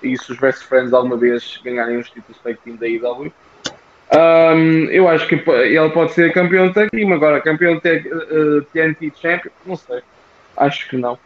e 0.04 0.16
se 0.18 0.32
os 0.32 0.38
Best 0.38 0.64
Friends 0.66 0.92
alguma 0.92 1.16
vez 1.16 1.60
ganharem 1.64 1.96
os 1.96 2.08
títulos 2.10 2.40
tag 2.42 2.58
team 2.64 2.76
da 2.76 2.86
IW, 2.86 3.32
hum, 4.12 4.84
eu 4.90 5.08
acho 5.08 5.26
que 5.26 5.34
ele 5.34 5.90
pode 5.90 6.12
ser 6.12 6.32
campeão 6.32 6.68
de 6.68 6.74
tag 6.74 6.90
team, 6.90 7.12
agora 7.12 7.40
campeão 7.40 7.74
de 7.74 7.80
tag, 7.80 8.06
eh, 8.08 8.60
TNT 8.72 9.12
Champion, 9.20 9.50
não 9.66 9.76
sei. 9.76 10.00
Acho 10.56 10.88
que 10.88 10.96
não. 10.96 11.18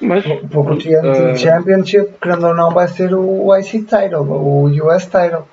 Mas, 0.00 0.24
Porque 0.24 0.96
o 0.96 1.02
TNT 1.02 1.32
eh, 1.32 1.36
Championship, 1.36 2.12
querendo 2.20 2.48
ou 2.48 2.54
não, 2.54 2.70
vai 2.70 2.88
ser 2.88 3.14
o 3.14 3.54
IC 3.56 3.82
title, 3.82 4.22
o 4.22 4.64
US 4.66 5.04
title. 5.06 5.46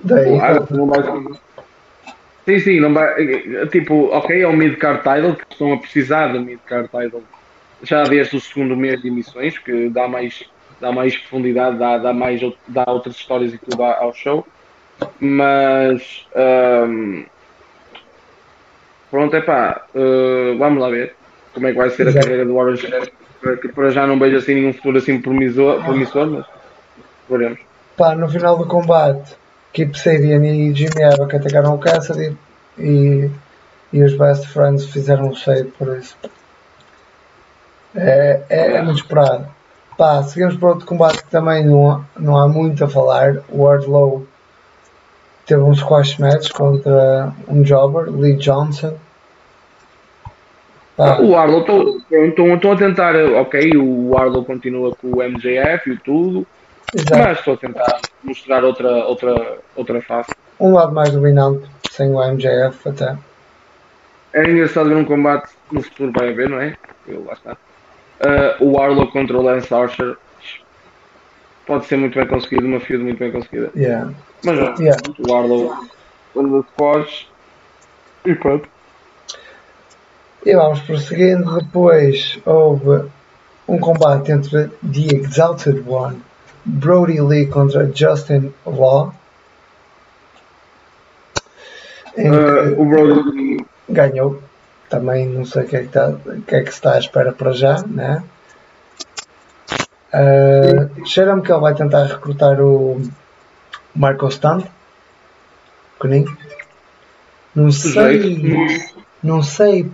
Daí, 0.00 0.38
Claro, 0.38 0.66
não 0.70 0.86
vai 0.86 1.02
ser- 1.02 1.40
Sim, 2.46 2.58
sim, 2.60 2.80
não 2.80 2.94
vai. 2.94 3.66
Tipo, 3.72 4.04
ok, 4.12 4.40
é 4.40 4.46
o 4.46 4.52
mid-card 4.52 5.02
title, 5.02 5.34
que 5.34 5.44
estão 5.50 5.72
a 5.72 5.78
precisar 5.78 6.28
do 6.28 6.40
mid-card 6.40 6.88
title 6.88 7.24
já 7.82 8.02
desde 8.04 8.36
o 8.36 8.40
segundo 8.40 8.76
mês 8.76 9.00
de 9.00 9.08
emissões, 9.08 9.58
que 9.58 9.88
dá 9.88 10.08
mais, 10.08 10.44
dá 10.80 10.92
mais 10.92 11.16
profundidade, 11.16 11.78
dá, 11.78 11.98
dá, 11.98 12.12
mais, 12.12 12.40
dá 12.68 12.84
outras 12.86 13.16
histórias 13.16 13.52
e 13.54 13.58
tudo 13.58 13.82
ao 13.82 14.12
show. 14.12 14.46
Mas. 15.20 16.26
ahm, 16.34 17.24
pronto, 19.10 19.36
é 19.36 19.40
pá, 19.40 19.86
vamos 20.58 20.80
lá 20.80 20.88
ver 20.88 21.14
como 21.52 21.66
é 21.66 21.72
que 21.72 21.78
vai 21.78 21.90
ser 21.90 22.08
a 22.08 22.12
carreira 22.12 22.44
do 22.44 22.56
Orange 22.56 22.86
para 23.74 23.90
já 23.90 24.06
não 24.06 24.18
vejo 24.18 24.36
assim 24.36 24.54
nenhum 24.54 24.72
futuro 24.72 24.98
assim 24.98 25.20
promissor, 25.20 25.82
promissor 25.82 26.26
mas 26.26 26.46
veremos. 27.28 27.60
pá, 27.96 28.14
no 28.14 28.28
final 28.28 28.58
do 28.58 28.66
combate, 28.66 29.36
Keep 29.72 29.98
Sabian 29.98 30.44
e 30.44 30.74
Jimmy 30.74 31.04
Havoc 31.04 31.34
atacaram 31.34 31.74
o 31.74 31.78
Cassidy 31.78 32.36
e, 32.78 33.30
e 33.92 34.02
os 34.02 34.16
Best 34.16 34.48
Friends 34.48 34.86
fizeram 34.86 35.28
um 35.28 35.34
save 35.34 35.70
por 35.78 35.96
isso. 35.96 36.16
É, 37.96 38.42
é, 38.48 38.82
muito 38.82 38.98
esperado. 38.98 39.46
Pá, 39.96 40.22
seguimos 40.22 40.56
para 40.56 40.68
outro 40.68 40.86
combate 40.86 41.24
que 41.24 41.30
também 41.30 41.64
não 41.64 41.90
há, 41.90 42.00
não 42.18 42.36
há 42.36 42.46
muito 42.46 42.84
a 42.84 42.88
falar. 42.88 43.38
O 43.48 43.62
Wardlow 43.62 44.26
teve 45.46 45.62
um 45.62 45.74
squash 45.74 46.18
match 46.18 46.50
contra 46.50 47.32
um 47.48 47.62
jobber, 47.62 48.10
Lee 48.10 48.36
Johnson. 48.36 48.94
Pá, 50.96 51.18
O 51.18 51.34
Estão, 52.10 52.54
estão 52.54 52.72
a 52.72 52.76
tentar, 52.76 53.14
ok, 53.14 53.76
o 53.76 54.10
Warlow 54.10 54.44
continua 54.44 54.94
com 54.96 55.08
o 55.08 55.22
MJF 55.22 55.90
e 55.90 55.98
tudo, 55.98 56.46
Exato. 56.94 57.18
mas 57.18 57.38
estou 57.38 57.54
a 57.54 57.56
tentar 57.58 58.00
mostrar 58.24 58.64
outra, 58.64 59.04
outra, 59.04 59.58
outra 59.74 60.00
face. 60.00 60.30
Um 60.58 60.72
lado 60.72 60.92
mais 60.92 61.10
dominante, 61.10 61.68
sem 61.90 62.10
o 62.10 62.18
MJF 62.18 62.88
até. 62.88 63.16
É 64.32 64.50
engraçado 64.50 64.88
ver 64.88 64.96
um 64.96 65.04
combate 65.04 65.50
no 65.70 65.82
futuro 65.82 66.12
vai 66.16 66.30
haver, 66.30 66.48
não 66.48 66.60
é? 66.60 66.76
Eu, 67.06 67.24
lá 67.24 67.34
está. 67.34 67.56
Uh, 68.20 68.64
o 68.64 68.72
Warlock 68.72 69.12
contra 69.12 69.36
o 69.36 69.42
Lance 69.42 69.72
Archer 69.72 70.16
pode 71.66 71.86
ser 71.86 71.96
muito 71.96 72.18
bem 72.18 72.26
conseguido, 72.26 72.66
uma 72.66 72.80
feud 72.80 73.02
muito 73.02 73.18
bem 73.18 73.30
conseguida. 73.30 73.70
Yeah. 73.76 74.12
Mas 74.44 74.78
yeah. 74.78 75.00
o 75.18 75.30
Warlock 75.30 75.90
quando 76.32 76.66
foge 76.78 77.28
e 78.24 78.34
pronto. 78.34 78.68
E 80.44 80.54
vamos 80.54 80.80
prosseguindo. 80.80 81.58
Depois 81.58 82.38
houve 82.44 83.08
um 83.66 83.78
combate 83.78 84.32
entre 84.32 84.68
The 84.68 85.16
Exalted 85.16 85.82
One, 85.88 86.22
Brody 86.64 87.20
Lee 87.20 87.46
contra 87.46 87.90
Justin 87.92 88.52
Law. 88.64 89.14
Uh, 92.16 92.80
o 92.80 92.84
Brody 92.84 93.66
ganhou. 93.88 94.40
Também 94.88 95.26
não 95.26 95.44
sei 95.44 95.64
o 95.64 95.66
que 95.66 95.76
é 95.76 95.80
que, 95.80 95.86
está, 95.86 96.12
que, 96.46 96.54
é 96.54 96.62
que 96.62 96.70
se 96.70 96.76
está 96.76 96.94
à 96.94 96.98
espera 96.98 97.32
para 97.32 97.52
já, 97.52 97.82
né? 97.82 98.22
Uh, 100.14 101.06
Cheira-me 101.06 101.42
que 101.42 101.52
ele 101.52 101.60
vai 101.60 101.74
tentar 101.74 102.04
recrutar 102.04 102.60
o 102.60 103.02
Marco 103.94 104.30
Stunt. 104.30 104.66
Pequenino. 105.98 106.36
Não 107.54 107.72
sei. 107.72 108.92
Não 109.22 109.42
sei 109.42 109.90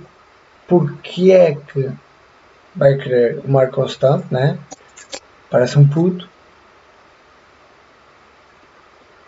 porque 0.68 1.32
é 1.32 1.54
que 1.54 1.90
vai 2.74 2.96
querer 2.96 3.40
o 3.44 3.50
Marco 3.50 3.88
Stunt, 3.88 4.24
né? 4.30 4.58
Parece 5.50 5.78
um 5.78 5.88
puto. 5.88 6.28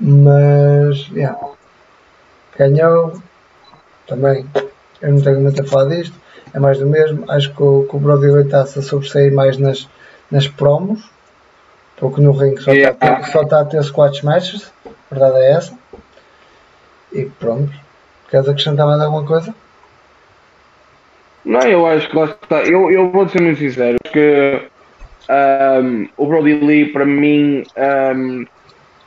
Mas, 0.01 1.09
yeah. 1.09 1.39
ganhou. 2.59 3.23
Também, 4.07 4.47
eu 5.05 5.13
não 5.13 5.21
tenho 5.21 5.41
muito 5.41 5.61
a 5.61 5.65
falar 5.65 5.95
disto. 5.95 6.15
É 6.53 6.59
mais 6.59 6.79
do 6.79 6.87
mesmo. 6.87 7.31
Acho 7.31 7.55
que 7.55 7.63
o, 7.63 7.87
que 7.89 7.97
o 7.97 7.99
Brody 7.99 8.27
está-se 8.47 8.79
a 8.79 8.83
sobressair 8.83 9.33
mais 9.33 9.59
nas, 9.59 9.89
nas 10.31 10.49
promos. 10.49 11.11
Porque 11.97 12.21
no 12.21 12.33
ringue 12.33 12.61
só 12.61 12.73
está 12.73 12.89
a 12.89 12.95
ter, 12.95 13.31
só 13.31 13.43
está 13.43 13.61
a 13.61 13.65
ter 13.65 13.83
squash 13.85 14.23
matches. 14.23 14.73
A 14.87 15.15
verdade 15.15 15.39
é 15.39 15.53
essa. 15.53 15.79
E 17.13 17.25
pronto. 17.27 17.73
Queres 18.31 18.49
acrescentar 18.49 18.87
mais 18.87 19.01
alguma 19.01 19.25
coisa? 19.25 19.55
Não, 21.45 21.61
eu 21.61 21.87
acho 21.87 22.09
que 22.09 22.17
lá 22.17 22.25
está. 22.25 22.63
Eu, 22.63 22.91
eu 22.91 23.11
vou 23.11 23.29
ser 23.29 23.43
muito 23.43 23.59
sincero, 23.59 23.99
que 24.11 24.63
um, 25.29 26.09
o 26.17 26.27
Brody 26.27 26.55
Lee 26.55 26.93
para 26.93 27.05
mim 27.05 27.65
um, 28.17 28.47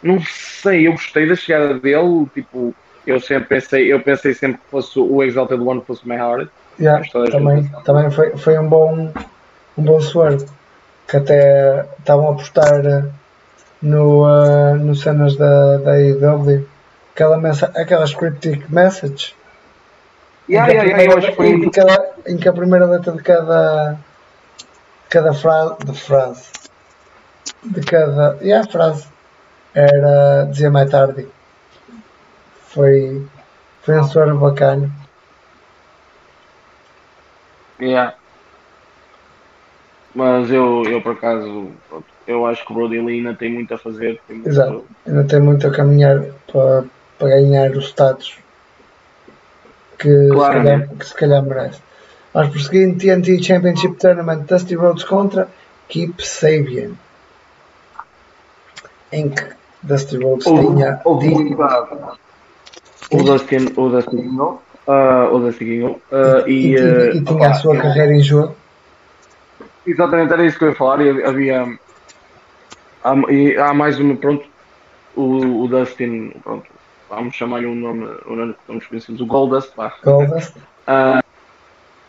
não 0.02 0.22
sei, 0.22 0.88
eu 0.88 0.92
gostei 0.92 1.28
da 1.28 1.36
chegada 1.36 1.74
dele, 1.74 2.28
tipo, 2.34 2.76
eu 3.08 3.20
sempre 3.22 3.46
pensei, 3.46 3.92
eu 3.92 4.02
pensei 4.02 4.34
sempre 4.34 4.58
que 4.58 4.70
fosse 4.70 5.00
o 5.00 5.24
Exalted 5.24 5.62
One 5.62 5.82
fosse 5.82 6.04
o 6.04 6.08
Mayhard. 6.08 6.50
Yeah, 6.80 7.04
também, 7.32 7.68
também 7.86 8.12
foi, 8.12 8.38
foi 8.38 8.60
um 8.60 8.68
bom 8.68 9.12
um 9.78 9.84
bom 9.84 10.00
swerve 10.00 10.46
que 11.08 11.18
até 11.18 11.86
estavam 12.00 12.30
a 12.30 12.34
postar 12.34 12.84
no, 13.82 14.26
uh, 14.26 14.76
no 14.76 14.94
cenas 14.96 15.36
da, 15.38 15.78
da 15.78 15.92
AEW 15.94 16.68
aquela, 17.14 17.38
mensa 17.38 17.72
aquela 17.76 18.06
cryptic 18.08 18.70
message 18.70 19.36
yeah, 20.50 20.72
yeah, 20.72 20.90
yeah, 20.90 21.12
eu 21.12 21.18
acho 21.18 21.30
que 21.30 21.36
foi... 21.36 21.50
em, 21.50 21.72
em 22.28 22.38
que 22.38 22.50
a 22.50 22.54
primeira 22.54 22.86
letra 22.86 23.14
de 23.14 23.24
cada 23.24 23.98
cada 25.10 25.34
frase 25.34 25.76
de 25.86 26.00
frase 26.00 26.52
de 27.64 27.82
cada 27.82 28.38
e 28.42 28.48
yeah, 28.48 28.68
a 28.68 28.72
frase 28.72 29.08
era 29.74 30.48
dizia 30.52 30.70
mais 30.70 30.90
tarde 30.90 31.28
foi 32.78 33.26
foi 33.82 34.00
um 34.00 34.04
suor 34.04 34.38
bacana. 34.38 34.92
Yeah. 37.80 38.16
mas 40.16 40.50
eu, 40.50 40.84
eu 40.86 41.02
por 41.02 41.14
acaso 41.14 41.68
eu 42.26 42.46
acho 42.48 42.66
que 42.66 42.72
o 42.72 42.76
Brody 42.76 43.00
Lee 43.00 43.20
ainda 43.20 43.36
tem 43.36 43.54
muito 43.54 43.74
a 43.74 43.78
fazer 43.78 44.20
tem 44.28 44.38
muito... 44.38 44.50
Exato, 44.50 44.86
ainda 45.06 45.24
tem 45.24 45.40
muito 45.40 45.68
a 45.68 45.72
caminhar 45.72 46.24
para, 46.52 46.86
para 47.20 47.30
ganhar 47.30 47.72
os 47.72 47.86
status 47.90 48.38
que, 50.00 50.28
claro, 50.30 50.60
se, 50.60 50.64
calhar, 50.64 50.80
né? 50.80 50.90
que 51.00 51.06
se 51.06 51.16
calhar 51.16 51.44
merece. 51.44 51.82
Vamos 52.34 52.50
prosseguindo 52.52 53.00
TNT 53.00 53.44
Championship 53.44 53.96
Tournament 53.96 54.46
Dusty 54.48 54.76
Rhodes 54.76 55.04
contra 55.04 55.48
Keep 55.88 56.24
Sabian. 56.24 56.92
Em 59.12 59.30
que 59.30 59.44
Dusty 59.82 60.18
Rhodes 60.18 60.46
o, 60.46 60.76
tinha 60.76 61.02
o, 61.06 62.27
o 63.12 63.24
Dustin 63.24 63.74
o 63.76 63.90
Dustin 63.90 64.18
ganhou 64.18 64.62
uh, 64.88 65.36
o 65.36 65.40
Dustin 65.40 65.66
ganhou 65.66 66.02
uh, 66.12 66.48
e, 66.48 66.52
e, 66.52 66.76
e, 66.76 67.18
e, 67.18 67.24
tinha 67.24 67.50
uh, 67.50 67.52
a 67.52 67.54
sua 67.54 67.78
carreira 67.78 68.14
em 68.14 68.22
jogo? 68.22 68.56
Exatamente 69.86 70.34
era 70.34 70.46
isso 70.46 70.58
que 70.58 70.66
eu 70.66 70.70
ia 70.70 70.76
falar 70.76 71.02
e 71.02 71.24
havia 71.24 71.80
há, 73.04 73.32
e 73.32 73.58
há 73.58 73.74
mais 73.74 74.00
uma 74.00 74.16
pronto 74.16 74.46
o, 75.16 75.64
o 75.64 75.68
Dustin 75.68 76.32
pronto 76.44 76.66
vamos 77.10 77.36
chamar-lhe 77.36 77.68
um 77.68 77.76
nome, 77.76 78.06
um 78.28 78.36
nome 78.36 78.54
que 78.54 78.60
estamos 78.60 78.88
conhecidos 78.88 79.22
o 79.22 79.26
Goldust 79.26 79.74
Goldust? 80.04 80.56
Uh, 80.58 81.24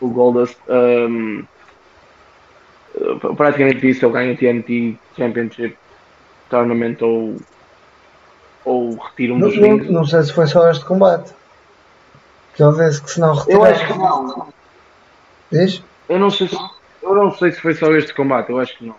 o 0.01 0.09
Goldust 0.09 0.57
um, 0.67 1.43
praticamente 3.35 3.79
disse 3.79 4.05
ele 4.05 4.13
ganha 4.13 4.33
o 4.33 4.37
TNT 4.37 4.97
Championship 5.15 5.77
Tournament 6.49 6.97
ou 7.01 7.35
ou 8.65 8.95
retira 8.95 9.33
um 9.33 9.39
dos 9.39 9.57
não. 9.57 9.77
Não 9.77 10.05
sei 10.05 10.23
se 10.23 10.33
foi 10.33 10.47
só 10.47 10.69
este 10.69 10.85
combate. 10.85 11.33
Que 12.55 12.63
ele 12.63 12.85
disse 12.85 13.01
que 13.01 13.11
se 13.11 13.19
não 13.19 13.35
retirar. 13.35 13.57
Eu 13.57 13.63
acho 13.63 13.87
que 13.87 13.97
não. 13.97 14.47
Diz? 15.51 15.83
Eu 16.07 16.19
não 16.19 16.29
sei 16.29 16.47
se, 16.47 16.57
eu 17.01 17.15
não 17.15 17.31
sei 17.31 17.51
se 17.51 17.61
foi 17.61 17.73
só 17.73 17.91
este 17.93 18.13
combate, 18.13 18.49
eu 18.49 18.59
acho 18.59 18.77
que 18.77 18.85
não. 18.85 18.95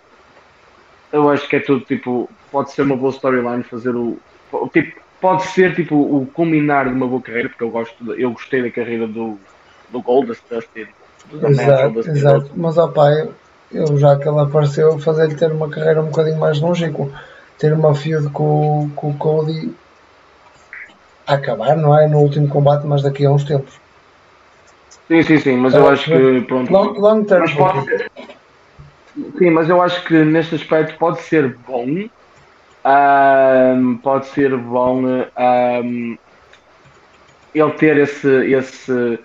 Eu 1.11 1.29
acho 1.29 1.47
que 1.47 1.57
é 1.57 1.59
tudo 1.59 1.81
tipo. 1.85 2.29
Pode 2.51 2.71
ser 2.71 2.81
uma 2.83 2.97
boa 2.97 3.11
storyline 3.11 3.63
fazer 3.63 3.95
o. 3.95 4.17
Tipo, 4.73 4.99
pode 5.19 5.43
ser 5.43 5.75
tipo 5.75 5.95
o 5.95 6.25
culminar 6.25 6.87
de 6.87 6.93
uma 6.93 7.07
boa 7.07 7.21
carreira, 7.21 7.49
porque 7.49 7.63
eu 7.63 7.69
gosto 7.69 8.13
eu 8.13 8.31
gostei 8.31 8.63
da 8.63 8.71
carreira 8.71 9.07
do, 9.07 9.37
do 9.89 10.01
Goldust 10.01 10.43
Dustin. 10.49 10.87
Exato, 11.47 11.99
exato. 11.99 12.51
Mas 12.55 12.77
ó 12.77 12.87
pai, 12.87 13.29
eu 13.71 13.97
já 13.97 14.17
que 14.17 14.27
ele 14.27 14.39
apareceu, 14.39 14.97
fazer-lhe 14.99 15.35
ter 15.35 15.51
uma 15.51 15.69
carreira 15.69 16.01
um 16.01 16.07
bocadinho 16.07 16.39
mais 16.39 16.59
longínqua 16.59 17.09
ter 17.61 17.73
uma 17.73 17.93
feud 17.93 18.27
com, 18.31 18.89
com 18.95 19.11
o 19.11 19.17
Cody 19.17 19.71
a 21.27 21.35
acabar, 21.35 21.77
não 21.77 21.97
é? 21.97 22.07
No 22.07 22.17
último 22.17 22.47
combate, 22.47 22.87
mas 22.87 23.03
daqui 23.03 23.23
a 23.23 23.31
uns 23.31 23.43
tempos. 23.43 23.79
Sim, 25.07 25.21
sim, 25.21 25.37
sim, 25.37 25.57
mas 25.57 25.75
eu 25.75 25.87
acho 25.87 26.05
que 26.05 26.41
pronto. 26.41 26.73
Long, 26.73 26.93
long 26.93 27.23
term. 27.23 27.41
Mas 27.41 27.53
pode 27.53 27.85
ser, 27.85 28.11
sim, 29.37 29.49
mas 29.51 29.69
eu 29.69 29.79
acho 29.79 30.03
que 30.05 30.23
neste 30.23 30.55
aspecto 30.55 30.97
pode 30.97 31.21
ser 31.21 31.55
bom. 31.67 31.85
Um, 32.83 33.97
pode 33.97 34.25
ser 34.27 34.57
bom 34.57 35.03
um, 35.03 36.17
ele 37.53 37.71
ter 37.73 37.95
esse, 37.97 38.27
esse, 38.27 39.19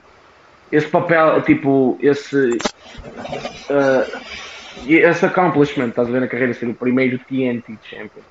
esse 0.71 0.89
papel, 0.89 1.41
tipo, 1.41 1.97
esse, 2.03 2.59
uh, 3.71 4.21
esse 4.87 5.25
accomplishment, 5.25 5.89
estás 5.89 6.09
a 6.09 6.11
ver 6.11 6.21
na 6.21 6.29
carreira, 6.29 6.55
ser 6.55 6.69
o 6.69 6.75
primeiro 6.75 7.19
TNT 7.19 7.79
Champion. 7.83 8.23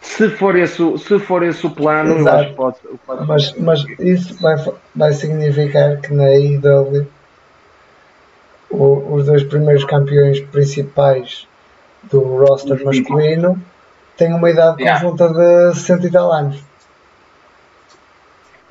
Se 0.00 0.30
for 0.30 0.56
esse, 0.56 0.98
se 0.98 1.18
for 1.18 1.42
esse 1.42 1.66
o 1.66 1.70
plano, 1.70 2.18
Exato. 2.18 2.28
eu 2.28 2.40
acho 2.40 2.48
que 2.48 2.56
pode. 2.56 2.78
pode 3.06 3.26
mas, 3.26 3.54
mas 3.58 3.84
isso 3.98 4.34
vai, 4.40 4.56
vai 4.94 5.12
significar 5.12 6.00
que 6.00 6.12
na 6.12 6.24
AEW 6.24 7.06
os 8.70 9.26
dois 9.26 9.42
primeiros 9.42 9.84
campeões 9.84 10.40
principais 10.40 11.46
do 12.04 12.20
roster 12.20 12.82
masculino 12.84 13.60
têm 14.16 14.32
uma 14.32 14.48
idade 14.48 14.82
yeah. 14.82 15.00
conjunta 15.00 15.28
de 15.28 15.74
60 15.74 16.06
e 16.06 16.10
tal 16.10 16.32
anos. 16.32 16.64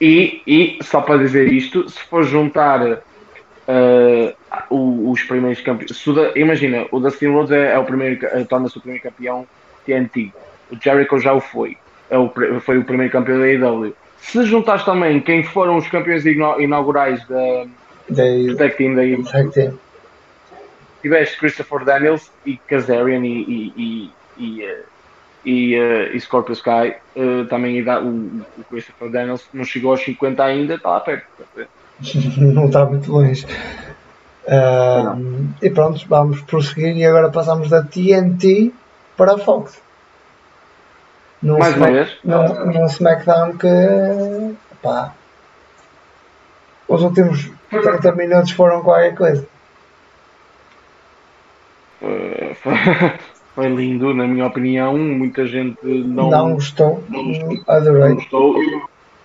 E, 0.02 0.42
e, 0.48 0.80
só 0.82 1.02
para 1.02 1.18
dizer 1.18 1.52
isto, 1.52 1.90
se 1.90 2.00
for 2.04 2.24
juntar 2.24 2.82
uh, 2.82 4.34
os 4.70 5.24
primeiros 5.24 5.62
campeões. 5.62 6.04
Imagina, 6.36 6.86
o 6.92 7.00
Dustin 7.00 7.28
Rhodes 7.28 7.52
é, 7.52 7.74
é 7.74 7.78
o 7.78 7.86
primeiro, 7.86 8.26
eh, 8.26 8.44
torna-se 8.44 8.78
o 8.78 8.82
primeiro 8.82 9.04
campeão 9.04 9.46
TNT. 9.86 10.32
O 10.72 10.78
Jericho 10.82 11.20
já 11.20 11.34
o 11.34 11.40
foi. 11.40 11.78
É 12.10 12.18
o, 12.18 12.32
foi 12.62 12.78
o 12.78 12.84
primeiro 12.84 13.12
campeão 13.12 13.40
da 13.40 13.46
AEW. 13.46 13.96
Se 14.20 14.44
juntares 14.44 14.84
também 14.84 15.20
quem 15.22 15.44
foram 15.44 15.78
os 15.78 15.88
campeões 15.88 16.26
inaugurais 16.26 17.26
da, 17.28 17.66
da 18.10 18.56
Tag 18.58 18.76
Team 18.76 18.96
da 18.96 19.02
AEW, 19.02 19.24
tiveste 21.02 21.38
Christopher 21.38 21.86
Daniels 21.86 22.32
e 22.46 22.58
Kazarian 22.58 23.26
e, 23.26 23.44
e, 23.48 23.74
e, 23.78 24.12
e, 24.38 24.76
e, 25.46 25.80
uh, 25.80 26.16
e 26.16 26.20
Scorpio 26.20 26.54
Sky. 26.54 26.96
Uh, 27.16 27.46
também 27.46 27.82
o, 27.82 28.42
o 28.58 28.64
Christopher 28.70 29.10
Daniels 29.10 29.48
não 29.54 29.64
chegou 29.64 29.92
aos 29.92 30.04
50 30.04 30.44
ainda, 30.44 30.76
está 30.76 30.90
lá 30.90 31.00
perto. 31.00 31.28
não 32.38 32.66
está 32.66 32.86
muito 32.86 33.12
longe. 33.12 33.46
Uh, 34.46 35.48
e 35.62 35.70
pronto, 35.70 36.04
vamos 36.08 36.42
prosseguir 36.42 36.96
e 36.98 37.06
agora 37.06 37.30
passamos 37.30 37.70
da 37.70 37.84
TNT 37.84 38.72
para 39.16 39.34
a 39.36 39.38
Fox. 39.38 39.80
Num, 41.42 41.58
Mais 41.58 41.76
uma 41.76 41.92
vez? 41.92 42.18
num, 42.24 42.66
num 42.66 42.86
SmackDown 42.86 43.58
que 43.58 44.56
pá, 44.82 45.14
os 46.88 47.02
últimos 47.04 47.50
30 47.70 48.12
minutos 48.14 48.52
foram 48.52 48.82
qualquer 48.82 49.16
coisa. 49.16 49.48
Uh, 52.02 52.56
foi, 52.64 52.74
foi 53.56 53.68
lindo, 53.70 54.14
na 54.14 54.26
minha 54.26 54.48
opinião. 54.48 54.98
Muita 54.98 55.46
gente 55.46 55.78
não, 55.86 56.30
Não 56.30 56.54
gostou, 56.54 57.04
não 57.10 57.62
adorei. 57.68 58.16
gostou. 58.16 58.56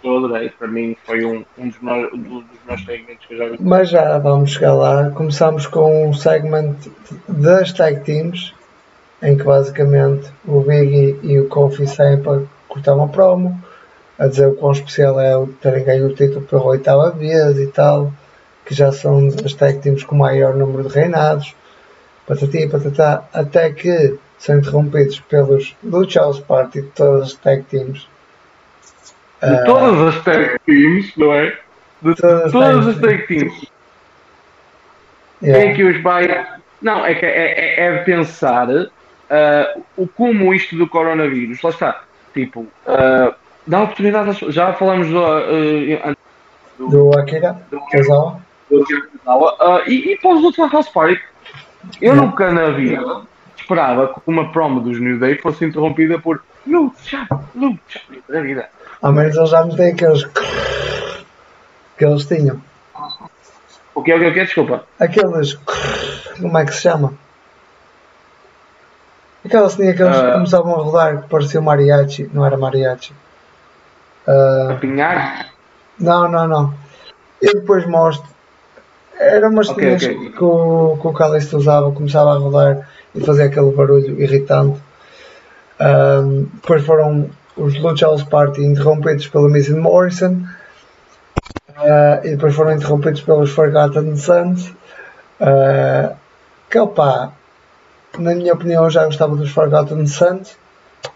Eu 0.04 0.18
adorei. 0.18 0.50
Para 0.50 0.68
mim, 0.68 0.94
foi 1.04 1.24
um, 1.24 1.42
um 1.56 1.68
dos, 1.68 1.80
melhores, 1.80 2.84
segmentos 2.84 3.26
que 3.26 3.34
eu 3.34 3.38
já 3.38 3.48
vi. 3.48 3.56
Mas 3.58 3.88
já 3.88 4.18
vamos 4.18 4.50
chegar 4.52 4.74
lá. 4.74 5.10
Começamos 5.10 5.66
com 5.66 6.08
um 6.08 6.12
segment 6.12 6.76
das 7.26 7.72
tag 7.72 8.00
teams, 8.04 8.54
em 9.22 9.36
que 9.36 9.42
basicamente 9.42 10.30
o 10.46 10.60
Biggie 10.60 11.18
e 11.22 11.40
o 11.40 11.48
Kofi 11.48 11.84
cortar 12.68 12.94
uma 12.94 13.08
promo, 13.08 13.58
a 14.18 14.26
dizer 14.26 14.46
o 14.48 14.54
quão 14.54 14.72
especial 14.72 15.18
é 15.18 15.36
o 15.36 15.46
terem 15.46 15.84
ganho 15.84 16.08
o 16.08 16.14
título 16.14 16.42
pela 16.42 16.64
oitava 16.64 17.10
vez 17.10 17.58
e 17.58 17.66
tal, 17.68 18.12
que 18.66 18.74
já 18.74 18.92
são 18.92 19.28
as 19.44 19.54
tag 19.54 19.78
teams 19.78 20.04
com 20.04 20.14
o 20.14 20.18
maior 20.18 20.54
número 20.54 20.86
de 20.86 20.94
reinados, 20.94 21.54
patati 22.26 22.58
e 22.58 22.68
patatá, 22.68 23.24
até 23.32 23.72
que 23.72 24.18
são 24.38 24.58
interrompidos 24.58 25.20
pelos 25.20 25.74
Lucha 25.82 26.20
House 26.20 26.40
Party 26.40 26.82
de 26.82 26.88
todas 26.88 27.22
as 27.22 27.34
tag 27.34 27.62
teams. 27.64 28.06
De 29.48 29.54
Ah, 29.54 29.64
todas 29.64 30.00
as 30.16 30.24
tag 30.24 30.58
teams, 30.66 31.16
não 31.16 31.32
é? 31.32 31.58
De 32.02 32.14
Todas 32.14 32.44
as 32.46 32.52
todas 32.52 32.84
tag 32.84 32.88
as 32.90 33.00
tag 33.00 33.26
teams. 33.26 33.52
yeah. 35.42 35.62
Quem 35.62 35.70
é 35.70 35.74
que 35.74 35.84
os 35.84 36.02
vai. 36.02 36.46
Não, 36.82 37.04
é 37.04 37.14
que 37.14 37.24
é, 37.24 37.30
é, 37.30 37.80
é 37.86 37.98
de 37.98 38.04
pensar 38.04 38.68
ah, 39.30 39.74
o 39.96 40.06
como 40.06 40.52
isto 40.54 40.76
do 40.76 40.88
coronavírus, 40.88 41.60
lá 41.62 41.70
está, 41.70 42.02
tipo, 42.32 42.66
ah, 42.86 43.34
dá 43.66 43.82
oportunidade, 43.82 44.30
às- 44.30 44.54
já 44.54 44.72
falamos 44.74 45.08
do, 45.08 45.24
ah, 45.24 45.40
antes 46.04 46.22
do 46.78 47.18
Akira 47.18 47.56
Tozawa. 47.70 48.40
do 48.70 48.84
ah, 49.60 49.82
e, 49.86 50.12
e 50.12 50.18
para 50.18 50.34
os 50.34 50.44
outros 50.44 50.70
House 50.72 50.88
Party, 50.88 51.20
eu 52.00 52.14
nunca 52.16 52.50
na 52.52 52.70
vida 52.70 53.02
esperava 53.56 54.08
que 54.08 54.20
uma 54.26 54.52
promo 54.52 54.80
dos 54.80 55.00
New 55.00 55.18
Day 55.18 55.36
fosse 55.36 55.64
interrompida 55.64 56.18
por 56.18 56.42
lucha, 56.66 57.26
lucha, 57.54 58.00
da 58.28 58.40
vida. 58.42 58.68
Ao 59.04 59.12
menos 59.12 59.36
eles 59.36 59.50
já 59.50 59.60
não 59.64 59.76
têm 59.76 59.92
aqueles 59.92 60.24
que 61.98 62.04
eles 62.04 62.24
tinham. 62.24 62.58
O 63.94 64.02
que 64.02 64.10
é 64.10 64.16
o 64.16 64.18
que 64.18 64.24
é? 64.24 64.28
o 64.30 64.32
que 64.32 64.40
é? 64.40 64.44
Desculpa. 64.44 64.84
Aqueles. 64.98 65.54
Como 66.40 66.56
é 66.58 66.64
que 66.64 66.72
se 66.74 66.80
chama? 66.80 67.12
Aquelas 69.44 69.76
tinha 69.76 69.92
que 69.94 70.02
eles 70.02 70.16
Ah. 70.16 70.32
começavam 70.32 70.74
a 70.74 70.78
rodar 70.82 71.22
que 71.22 71.28
parecia 71.28 71.60
um 71.60 71.64
mariachi. 71.64 72.30
Não 72.32 72.46
era 72.46 72.56
mariachi. 72.56 73.12
Ah, 74.26 74.68
Apinhar? 74.72 75.50
não, 76.00 76.26
não, 76.28 76.48
não. 76.48 76.74
Eu 77.42 77.54
depois 77.60 77.86
mostro. 77.86 78.26
Era 79.18 79.48
umas 79.48 79.68
Ok, 79.68 79.84
tinhas 79.84 80.02
ok. 80.02 80.30
que, 80.32 80.42
o, 80.44 80.98
que 81.00 81.06
o 81.06 81.12
Calista 81.12 81.56
usava, 81.58 81.92
começava 81.92 82.32
a 82.34 82.38
rodar 82.38 82.88
e 83.14 83.20
fazia 83.20 83.44
aquele 83.44 83.70
barulho 83.70 84.18
irritante. 84.20 84.80
Ah, 85.78 86.22
depois 86.54 86.84
foram 86.86 87.28
os 87.56 87.78
Lucha 87.78 88.06
House 88.06 88.24
Party 88.24 88.62
interrompidos 88.62 89.28
pela 89.28 89.48
Missy 89.48 89.74
Morrison. 89.74 90.42
Ah, 91.76 92.20
e 92.24 92.30
depois 92.30 92.54
foram 92.54 92.72
interrompidos 92.72 93.20
pelos 93.20 93.50
Forgotten 93.50 94.16
Sons. 94.16 94.72
ah, 95.40 96.14
que 96.70 96.78
opá, 96.78 97.32
na 98.18 98.34
minha 98.34 98.52
opinião, 98.52 98.84
eu 98.84 98.90
já 98.90 99.04
gostava 99.04 99.36
dos 99.36 99.50
Forgotten 99.50 100.06
Sons 100.06 100.56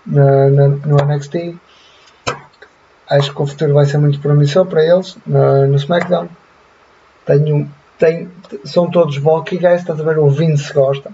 no 0.07 0.97
NXT. 1.05 1.57
Acho 3.11 3.35
que 3.35 3.43
o 3.43 3.47
futuro 3.47 3.75
vai 3.75 3.87
ser 3.87 3.99
muito 3.99 4.21
promissor 4.21 4.67
para 4.67 4.85
eles 4.85 5.17
no, 5.27 5.67
no 5.67 5.77
SmackDown. 5.77 6.29
Tenho, 7.25 7.71
tenho, 7.99 8.31
são 8.65 8.91
todos 8.91 9.19
bulky 9.19 9.57
guys, 9.57 9.81
estás 9.81 10.01
a 10.01 10.03
ver? 10.03 10.19
O 10.19 10.29
Vince 10.29 10.73
gosta. 10.73 11.11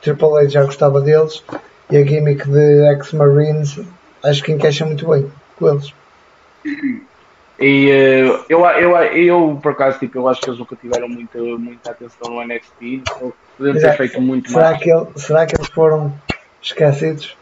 Triple 0.00 0.38
H 0.38 0.48
já 0.48 0.64
gostava 0.64 1.00
deles. 1.00 1.42
E 1.90 1.96
a 1.96 2.04
gimmick 2.04 2.48
de 2.48 2.86
ex-Marines 2.90 3.78
acho 4.24 4.42
que 4.42 4.52
encaixa 4.52 4.84
muito 4.84 5.08
bem 5.08 5.30
com 5.56 5.68
eles. 5.68 5.94
E 7.58 7.90
eh, 7.90 8.26
eu, 8.48 8.64
eu, 8.66 8.96
eu, 8.96 9.60
por 9.62 9.72
acaso, 9.72 9.98
tipo, 9.98 10.18
eu 10.18 10.28
acho 10.28 10.40
que 10.40 10.50
eles 10.50 10.58
nunca 10.58 10.76
tiveram 10.76 11.08
muita, 11.08 11.38
muita 11.38 11.90
atenção 11.92 12.30
no 12.30 12.44
NXT. 12.44 12.72
então 12.82 13.32
Podiam 13.56 13.74
ter 13.74 13.96
feito 13.96 14.20
muito 14.20 14.50
Será 14.50 14.70
mais. 14.72 14.82
que, 14.82 14.90
ele- 14.90 15.06
será 15.16 15.46
que 15.46 15.56
eles 15.56 15.68
foram 15.68 16.12
esquecidos? 16.60 17.36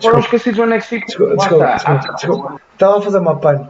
Foram 0.00 0.18
Desculpa, 0.20 0.36
esquecidos 0.36 0.56
do 0.58 0.66
NXT. 0.66 1.00
desculpa, 1.06 1.36
desculpa, 1.36 1.66
desculpa, 1.74 2.12
desculpa. 2.14 2.60
Estava 2.72 2.98
a 2.98 3.02
fazer 3.02 3.18
uma 3.18 3.36
pane. 3.38 3.68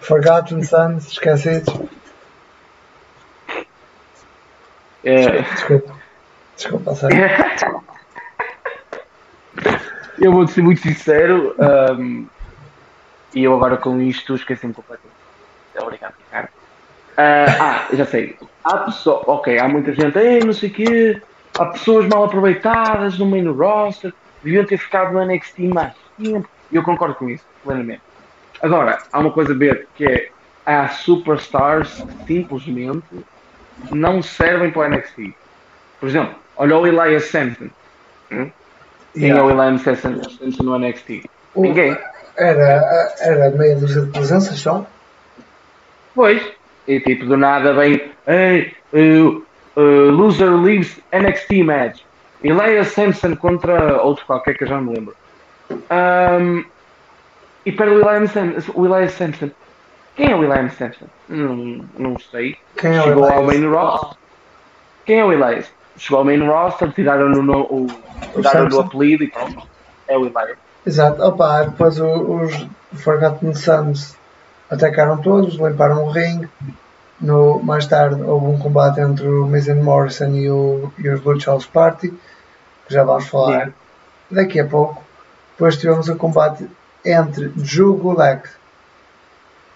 Forgotten 0.00 0.62
Sons, 0.64 1.12
esquecidos. 1.12 1.74
Eh, 5.04 5.42
Desculpa. 5.42 5.97
Desculpa, 6.58 6.94
sério. 6.96 7.16
eu 10.20 10.32
vou 10.32 10.46
ser 10.48 10.60
muito 10.62 10.80
sincero. 10.80 11.54
ahm, 11.58 12.26
e 13.32 13.44
eu 13.44 13.54
agora 13.54 13.76
com 13.76 14.00
isto 14.02 14.34
esqueci-me 14.34 14.74
completamente. 14.74 15.16
Obrigado, 15.80 16.14
Ricardo. 16.18 16.48
Ah, 17.16 17.46
ah, 17.60 17.86
já 17.94 18.04
sei. 18.04 18.36
Há 18.64 18.78
pessoas, 18.78 19.22
ok, 19.26 19.58
há 19.58 19.68
muita 19.68 19.92
gente, 19.92 20.18
Ei, 20.18 20.40
não 20.40 20.52
sei 20.52 20.70
o 20.70 20.72
quê, 20.72 21.22
há 21.56 21.66
pessoas 21.66 22.06
mal 22.06 22.24
aproveitadas 22.24 23.16
no 23.18 23.26
meio 23.26 23.52
roster, 23.52 24.12
deviam 24.42 24.64
ter 24.64 24.78
ficado 24.78 25.12
no 25.12 25.24
NXT 25.24 25.60
mais 25.72 25.94
tempo. 26.20 26.48
Eu 26.72 26.82
concordo 26.82 27.14
com 27.14 27.30
isso, 27.30 27.44
plenamente. 27.62 28.02
Agora, 28.60 28.98
há 29.12 29.18
uma 29.20 29.30
coisa 29.30 29.52
a 29.52 29.56
ver 29.56 29.86
que 29.94 30.04
é 30.04 30.30
há 30.66 30.88
superstars 30.88 32.04
que 32.26 32.34
simplesmente 32.34 33.24
não 33.90 34.20
servem 34.20 34.72
para 34.72 34.82
o 34.82 34.88
NXT. 34.88 35.34
Por 36.00 36.08
exemplo, 36.08 36.34
olha 36.58 36.76
o 36.76 36.86
Elias 36.86 37.24
Sampson. 37.24 37.68
Hum? 38.30 38.50
Quem 39.14 39.30
é 39.30 39.42
o 39.42 39.50
Elias 39.50 39.80
Sampson 39.82 40.22
Sampson 40.38 40.62
no 40.62 40.78
NXT? 40.78 41.24
O- 41.54 41.62
Ninguém. 41.62 41.96
Era, 42.36 43.14
era 43.20 43.50
meia 43.50 43.74
dúzia 43.76 44.02
de 44.02 44.10
presenças 44.12 44.58
só. 44.60 44.86
Pois. 46.14 46.42
E 46.86 47.00
tipo, 47.00 47.26
do 47.26 47.36
nada 47.36 47.72
vem. 47.74 48.10
Hey, 48.26 48.74
uh, 48.92 49.42
uh, 49.76 50.10
loser 50.10 50.50
leaves 50.50 51.00
NXT 51.12 51.64
match. 51.64 52.00
Elias 52.42 52.88
Sampson 52.88 53.34
contra 53.36 54.00
outro 54.02 54.24
qualquer 54.24 54.56
que 54.56 54.64
eu 54.64 54.68
já 54.68 54.76
não 54.76 54.84
me 54.84 54.94
lembro. 54.94 55.16
Um, 55.70 56.64
e 57.66 57.72
para 57.72 57.90
o 57.90 57.98
Elias 58.00 58.30
Sampson, 58.30 58.72
o 58.74 58.86
Elias 58.86 59.12
Sampson. 59.12 59.50
Quem 60.16 60.30
é 60.30 60.36
o 60.36 60.44
Elias 60.44 60.72
Sampson? 60.74 61.06
Não, 61.28 61.84
não 61.98 62.18
sei. 62.18 62.56
Quem 62.76 62.96
é 62.96 63.00
o 63.00 63.04
Chegou 63.04 63.24
ao 63.28 63.42
main 63.42 63.66
roster. 63.66 64.16
Quem 65.04 65.18
é 65.20 65.24
o 65.24 65.32
Elias? 65.32 65.70
Chegou 65.98 66.20
ao 66.20 66.24
main 66.24 66.46
roster, 66.46 66.92
tiraram-no 66.92 67.42
no, 67.42 67.60
o, 67.62 67.86
tiraram 68.36 68.68
o 68.76 68.80
apelido 68.80 69.24
e 69.24 69.28
pronto. 69.30 69.66
É 70.06 70.16
o 70.16 70.26
Elias. 70.26 70.56
Exato. 70.86 71.22
Opa, 71.22 71.64
depois 71.64 71.98
o- 72.00 72.40
os 72.42 72.66
Forgotten 73.02 73.54
Sons 73.54 74.16
atacaram 74.70 75.18
todos, 75.18 75.54
limparam 75.56 76.04
o 76.04 76.10
ringue. 76.10 76.48
No, 77.20 77.60
mais 77.62 77.86
tarde 77.86 78.22
houve 78.22 78.46
um 78.46 78.58
combate 78.58 79.00
entre 79.00 79.26
o 79.26 79.44
and 79.52 79.82
Morrison 79.82 80.28
e, 80.34 80.48
o, 80.50 80.92
e 80.98 81.08
os 81.08 81.20
Lucha 81.24 81.50
House 81.50 81.66
Party, 81.66 82.10
que 82.86 82.94
já 82.94 83.02
vamos 83.02 83.26
falar 83.28 83.50
Yeah. 83.50 83.72
daqui 84.30 84.60
a 84.60 84.64
pouco. 84.66 85.02
Depois 85.52 85.76
tivemos 85.76 86.08
o 86.08 86.14
combate 86.16 86.68
entre 87.04 87.48
Drew 87.48 87.96
Gulak 87.96 88.48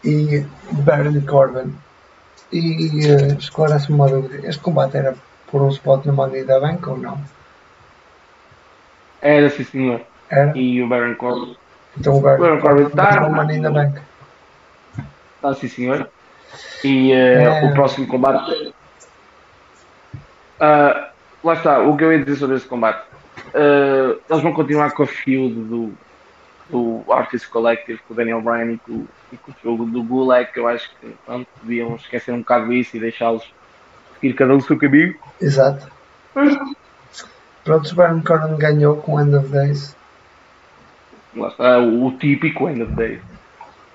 e 0.05 0.47
Baron 0.71 1.21
Corbin. 1.23 1.75
E 2.53 3.07
eh, 3.09 3.35
esclarece-me 3.39 3.97
uma 3.97 4.09
dúvida: 4.09 4.47
este 4.47 4.63
combate 4.63 4.97
era 4.99 5.15
por 5.53 5.61
um 5.63 5.69
spot 5.69 6.07
no 6.07 6.15
Money 6.15 6.45
da 6.45 6.59
Bank 6.59 6.89
ou 6.89 6.97
não? 6.97 7.21
Era 9.21 9.49
sim 9.51 9.63
senhor. 9.63 10.01
Era? 10.31 10.57
E 10.59 10.83
o 10.83 10.89
Baron 10.89 11.15
Corbin. 11.15 11.57
Então 11.97 12.17
o 12.17 12.21
Baron 12.21 12.59
Corbin 12.61 12.89
tá. 12.89 13.29
Money 13.29 13.59
in 13.59 13.63
the 13.63 13.71
Bank. 13.71 14.01
Ah, 15.43 15.55
sim 15.55 15.69
senhor. 15.69 16.09
E 16.83 17.13
eh, 17.13 17.43
É. 17.45 17.65
o 17.67 17.75
próximo 17.75 18.07
combate. 18.09 18.75
Ah, 20.59 21.11
lá 21.45 21.55
está, 21.55 21.81
o 21.81 21.97
que 21.97 22.05
eu 22.05 22.13
ia 22.13 22.25
dizer 22.25 22.37
sobre 22.37 22.57
esse 22.57 22.67
combate. 22.67 23.05
Ah, 23.55 24.17
eles 24.31 24.43
vão 24.43 24.53
continuar 24.55 24.91
com 24.93 25.03
a 25.03 25.07
feud 25.07 25.55
do, 25.55 25.93
do 26.71 27.13
Artist 27.13 27.49
Collective 27.51 28.01
com 28.09 28.15
o 28.15 28.17
Daniel 28.17 28.41
Bryan 28.41 28.73
e 28.73 28.79
com, 28.79 29.07
e 29.33 29.37
com 29.37 29.51
o 29.53 29.55
jogo 29.63 29.85
do 29.85 30.03
Gulak, 30.03 30.53
que 30.53 30.61
eu 30.61 30.67
acho 30.67 30.91
que 31.01 31.15
pronto, 31.27 31.47
deviam 31.63 31.95
esquecer 31.97 32.33
um 32.33 32.39
bocado 32.39 32.73
isso 32.73 32.97
e 32.97 33.01
deixá-los 33.01 33.45
ir 34.23 34.35
cada 34.35 34.55
um 34.55 34.59
o 34.59 34.63
seu 34.63 34.79
caminho. 34.79 35.15
Exato. 35.41 35.87
Pronto, 37.65 37.93
o 37.93 37.95
Baron 37.95 38.23
Corbin 38.23 38.57
ganhou 38.57 38.97
com 38.97 39.21
End 39.21 39.35
of 39.35 39.49
Days. 39.49 39.97
Lá 41.37 41.49
está, 41.49 41.79
o, 41.79 42.07
o 42.07 42.13
típico 42.19 42.69
end 42.69 42.83
of 42.83 42.93
day. 42.93 43.21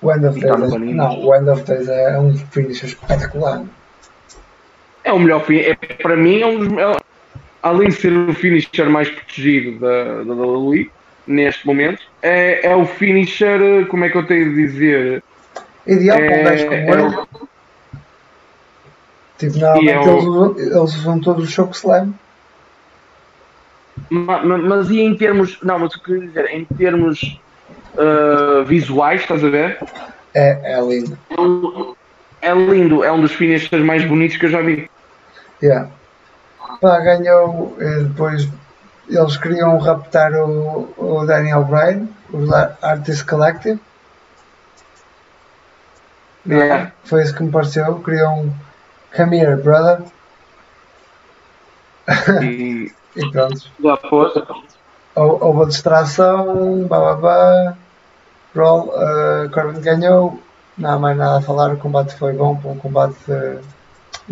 O 0.00 0.12
End 0.12 0.26
of 0.26 0.38
E 0.38 0.42
tá 0.42 0.56
Days, 0.56 0.72
é, 0.72 0.78
não, 0.78 1.24
o 1.24 1.34
End 1.34 1.48
of 1.48 1.62
Days 1.64 1.88
é 1.88 2.18
um 2.18 2.36
finisher 2.36 2.88
espetacular. 2.88 3.64
É 5.04 5.12
o 5.12 5.18
melhor 5.18 5.44
fim. 5.44 5.58
É, 5.58 5.74
para 5.74 6.16
mim, 6.16 6.40
é 6.40 6.46
um 6.46 6.58
dos, 6.58 6.72
é- 6.78 6.96
além 7.62 7.88
de 7.88 7.94
ser 7.94 8.12
o 8.12 8.32
finisher 8.34 8.88
mais 8.88 9.08
protegido 9.08 9.78
da, 9.78 10.24
da 10.24 10.34
WWE, 10.34 10.90
neste 11.26 11.66
momento, 11.66 12.02
é, 12.22 12.66
é 12.66 12.74
o 12.76 12.86
finisher, 12.86 13.86
como 13.88 14.04
é 14.04 14.08
que 14.08 14.16
eu 14.16 14.26
tenho 14.26 14.50
de 14.50 14.54
dizer? 14.54 15.22
Ideal 15.86 16.18
para 16.18 16.40
um 16.40 16.44
gajo 16.44 16.64
É, 16.64 16.66
como 16.66 16.76
é 16.76 17.02
ele. 17.02 17.47
Tipo, 19.38 19.58
normalmente 19.58 19.86
E 19.86 19.90
é 19.90 19.98
o- 20.00 20.12
eles, 20.12 20.24
usam, 20.24 20.58
eles 20.58 20.96
usam 20.96 21.20
todos 21.20 21.44
o 21.44 21.50
choke 21.50 21.76
slam. 21.76 22.12
Ma- 24.10 24.42
ma- 24.42 24.58
Mas 24.58 24.90
e 24.90 25.00
em 25.00 25.16
termos. 25.16 25.58
Não, 25.62 25.78
mas 25.78 25.94
o 25.94 26.02
que 26.02 26.12
eu 26.12 26.14
queria 26.20 26.28
dizer, 26.28 26.50
em 26.50 26.64
termos 26.64 27.40
eh, 27.98 28.64
visuais, 28.64 29.20
estás 29.20 29.44
a 29.44 29.48
ver? 29.48 29.78
É, 30.34 30.74
é 30.74 30.80
lindo. 30.80 31.18
É 32.40 32.52
lindo, 32.54 33.02
é 33.02 33.10
um 33.12 33.20
dos 33.20 33.32
finishers 33.32 33.84
mais 33.84 34.04
bonitos 34.04 34.36
que 34.36 34.46
eu 34.46 34.50
já 34.50 34.60
vi. 34.62 34.88
Yeah. 35.62 35.88
Pá, 36.80 37.00
ganhou. 37.00 37.76
eh, 37.80 38.04
Depois 38.04 38.48
eles 39.08 39.36
queriam 39.36 39.78
raptar 39.78 40.32
o, 40.34 40.88
o 40.96 41.26
Daniel 41.26 41.64
Bryan, 41.64 42.06
o 42.32 42.46
Artist 42.82 43.24
Collective. 43.26 43.80
Yeah. 46.46 46.92
Foi 47.04 47.22
isso 47.22 47.34
que 47.34 47.42
me 47.42 47.50
pareceu. 47.50 48.00
Queriam. 48.02 48.52
Come 49.12 49.32
here, 49.32 49.56
brother. 49.56 50.04
E 52.42 52.90
E 53.16 53.30
pronto. 53.30 53.60
lá 53.80 53.96
fosse. 53.96 54.38
Hou- 55.16 55.38
Houve 55.44 55.62
a 55.62 55.66
distração, 55.66 56.86
bababá. 56.86 57.76
Roll, 58.54 58.88
uh, 58.88 59.50
Corbin 59.52 59.80
ganhou. 59.80 60.40
Não 60.76 60.90
há 60.92 60.98
mais 60.98 61.16
nada 61.16 61.38
a 61.38 61.42
falar. 61.42 61.72
O 61.72 61.78
combate 61.78 62.14
foi 62.16 62.32
bom 62.32 62.56
para 62.56 62.70
um 62.70 62.78
combate 62.78 63.16
de, 63.26 63.60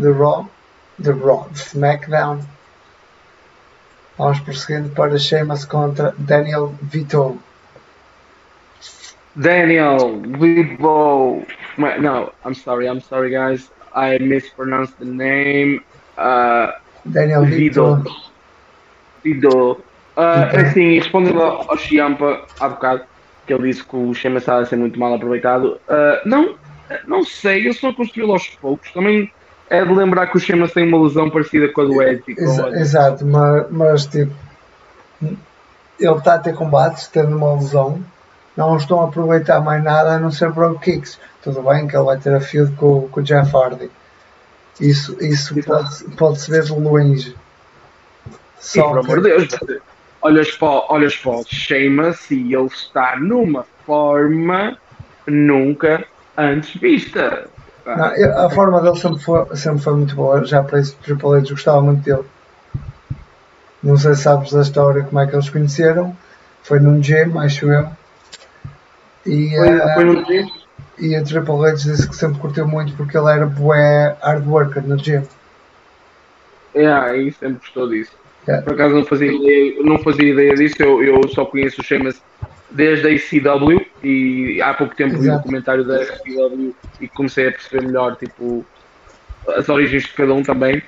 de 0.03 0.12
Raw. 0.12 0.47
De 0.98 1.11
Raw, 1.11 1.48
de 1.51 1.59
SmackDown. 1.59 2.40
Vamos 4.16 4.40
prosseguindo 4.40 4.90
para 4.94 5.19
Sheamus 5.19 5.65
contra 5.65 6.15
Daniel 6.19 6.74
Vito. 6.82 7.39
Daniel 9.35 10.20
Vibo. 10.39 11.44
No, 11.77 12.32
I'm 12.44 12.55
sorry, 12.55 12.89
I'm 12.89 13.01
sorry, 13.01 13.31
guys. 13.31 13.70
I 13.97 14.18
mispronounced 14.18 14.94
the 14.98 15.05
name. 15.06 15.81
Uh, 16.18 16.73
Daniel 17.05 17.44
Vido. 17.44 18.05
Vido. 19.24 19.48
Uh, 20.16 20.47
Então. 20.48 20.60
assim, 20.60 20.94
respondendo 20.98 21.43
ao 21.43 21.77
Chiampa 21.77 22.43
há 22.59 22.68
bocado, 22.68 23.02
que 23.47 23.52
ele 23.52 23.68
disse 23.70 23.85
que 23.85 23.97
o 23.97 24.14
Chema 24.14 24.39
estava 24.39 24.62
a 24.62 24.66
ser 24.66 24.77
muito 24.77 24.98
mal 24.98 25.14
aproveitado. 25.14 25.78
Uh, 25.89 26.27
não, 26.28 26.55
não 27.06 27.24
sei, 27.24 27.68
eu 27.68 27.73
só 27.74 27.93
construí 27.93 28.28
aos 28.31 28.48
poucos. 28.48 28.90
Também 28.93 29.31
é 29.68 29.85
de 29.85 29.93
lembrar 29.93 30.28
que 30.28 30.36
o 30.36 30.40
Chema 30.40 30.68
tem 30.68 30.89
uma 30.89 31.02
lesão 31.02 31.28
parecida 31.28 31.68
com 31.68 31.81
a 31.82 31.85
do 31.85 32.02
e 32.02 32.18
com 32.18 32.31
Exa- 32.43 32.70
exato, 32.70 33.27
mas, 33.27 33.66
mas 33.70 34.06
tipo. 34.06 34.32
Ele 35.98 36.12
está 36.18 36.35
a 36.35 36.39
ter 36.39 36.55
combates, 36.55 37.09
tendo 37.09 37.36
uma 37.36 37.55
lesão. 37.55 38.01
Não 38.56 38.77
estão 38.77 39.01
a 39.01 39.05
aproveitar 39.05 39.60
mais 39.60 39.82
nada 39.82 40.10
a 40.12 40.18
não 40.18 40.31
ser 40.31 40.51
Bro 40.51 40.78
Kicks. 40.78 41.18
Tudo 41.47 41.62
bem 41.62 41.86
que 41.86 41.97
ele 41.97 42.05
vai 42.05 42.18
ter 42.18 42.35
a 42.35 42.40
feud 42.40 42.74
com, 42.74 43.06
com 43.09 43.20
o 43.20 43.23
Jeff 43.23 43.55
Hardy. 43.56 43.89
Isso, 44.81 45.16
isso 45.23 45.55
pode, 45.62 46.05
pode 46.16 46.51
ver 46.51 46.64
de 46.64 46.73
longe. 46.73 47.36
Só 48.59 48.89
por 48.89 49.01
que- 49.01 49.06
amor 49.06 49.23
de 49.23 49.28
Deus. 49.28 49.81
Olhas 50.23 50.51
para, 50.56 50.93
olhas 50.93 51.16
para 51.16 51.31
o 51.36 51.44
Sheamus 51.47 52.28
e 52.32 52.52
ele 52.52 52.66
está 52.66 53.14
numa 53.16 53.64
forma 53.86 54.77
nunca 55.24 56.05
antes 56.36 56.74
vista. 56.81 57.48
Não, 57.86 58.16
eu- 58.16 58.36
a 58.40 58.51
forma 58.51 58.81
dele 58.82 58.98
sempre 58.98 59.20
foi, 59.23 59.55
sempre 59.56 59.82
foi 59.82 59.94
muito 59.94 60.16
boa. 60.16 60.44
Já 60.44 60.64
para 60.64 60.81
isso, 60.81 60.97
Triple 61.01 61.36
H 61.39 61.51
gostava 61.51 61.81
muito 61.81 62.02
dele. 62.02 62.24
Não 63.85 63.97
sei 63.97 64.16
se 64.16 64.23
sabes 64.23 64.51
da 64.51 64.62
história 64.62 65.05
como 65.05 65.20
é 65.20 65.28
que 65.28 65.36
eles 65.36 65.48
conheceram. 65.48 66.16
Foi 66.64 66.81
num 66.81 67.01
gym, 67.01 67.39
acho 67.39 67.70
eu. 67.70 67.89
E, 69.24 69.51
Foi, 69.56 69.68
eh, 69.68 69.94
foi 69.94 70.05
num 70.05 70.24
dia. 70.24 70.44
E 70.98 71.14
a 71.14 71.23
Triple 71.23 71.66
H 71.66 71.73
disse 71.74 72.09
que 72.09 72.16
sempre 72.16 72.39
curtiu 72.40 72.66
muito 72.66 72.94
porque 72.97 73.16
ele 73.16 73.31
era 73.31 73.47
bué 73.47 74.16
hard 74.23 74.47
worker 74.47 74.82
no 74.82 74.97
gym. 74.97 75.23
É, 76.74 76.86
aí 76.86 77.32
sempre 77.32 77.59
gostou 77.59 77.89
disso. 77.89 78.12
É. 78.47 78.60
Por 78.60 78.74
acaso 78.74 78.94
não 78.94 79.05
fazia 79.05 79.32
ideia, 79.32 79.82
não 79.82 79.98
fazia 79.98 80.31
ideia 80.31 80.55
disso, 80.55 80.77
eu, 80.81 81.02
eu 81.02 81.28
só 81.28 81.44
conheço 81.44 81.81
o 81.81 81.85
Sheamus 81.85 82.20
desde 82.70 83.06
a 83.06 83.10
ECW 83.10 83.85
e 84.02 84.60
há 84.62 84.74
pouco 84.74 84.94
tempo 84.94 85.12
vi 85.12 85.20
o 85.20 85.23
Exato. 85.23 85.39
documentário 85.39 85.85
da 85.85 86.02
ECW 86.02 86.74
e 87.01 87.09
comecei 87.09 87.48
a 87.48 87.52
perceber 87.52 87.86
melhor 87.86 88.16
tipo, 88.16 88.64
as 89.48 89.68
origens 89.68 90.05
de 90.05 90.12
cada 90.12 90.32
um 90.35 90.43
também. 90.43 90.82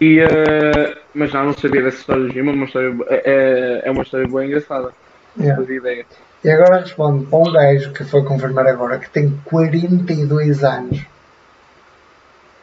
E, 0.00 0.20
eh, 0.20 0.96
mas 1.14 1.32
não, 1.32 1.46
não 1.46 1.52
sabia 1.52 1.82
dessa 1.82 1.98
história 1.98 2.22
do 2.22 2.32
Jim, 2.32 2.38
é 2.38 2.42
uma 2.42 2.64
história, 2.64 2.96
é, 3.08 3.82
é 3.84 3.90
uma 3.90 4.02
história 4.02 4.26
bem 4.26 4.46
engraçada. 4.48 4.92
Não 5.36 5.44
Yeah. 5.44 5.62
fazia 5.62 5.76
ideia. 5.76 6.06
E 6.42 6.50
agora 6.50 6.80
responde 6.80 7.26
para 7.26 7.38
um 7.38 7.52
gajo 7.52 7.92
que 7.92 8.04
foi 8.04 8.24
confirmar 8.24 8.66
agora 8.66 8.98
que 8.98 9.10
tem 9.10 9.30
42 9.44 10.64
anos. 10.64 11.04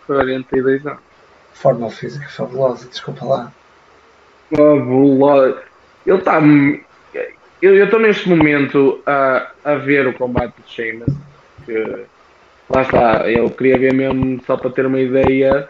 42 0.07 0.85
anos. 0.85 0.99
Forma 1.53 1.89
física 1.89 2.27
fabulosa, 2.29 2.87
desculpa 2.87 3.25
lá. 3.25 3.51
Fabuloso. 4.55 5.57
Ele 6.05 6.17
está. 6.17 6.39
Eu 7.61 7.83
estou 7.83 7.99
neste 7.99 8.29
momento 8.29 9.01
a, 9.05 9.51
a 9.63 9.75
ver 9.75 10.07
o 10.07 10.13
combate 10.13 10.53
de 10.61 10.71
Sheamus. 10.71 11.13
Que, 11.65 12.05
lá 12.69 12.81
está, 12.81 13.29
eu 13.29 13.49
queria 13.49 13.77
ver 13.77 13.93
mesmo 13.93 14.41
só 14.45 14.55
para 14.57 14.69
ter 14.69 14.85
uma 14.85 14.99
ideia. 14.99 15.67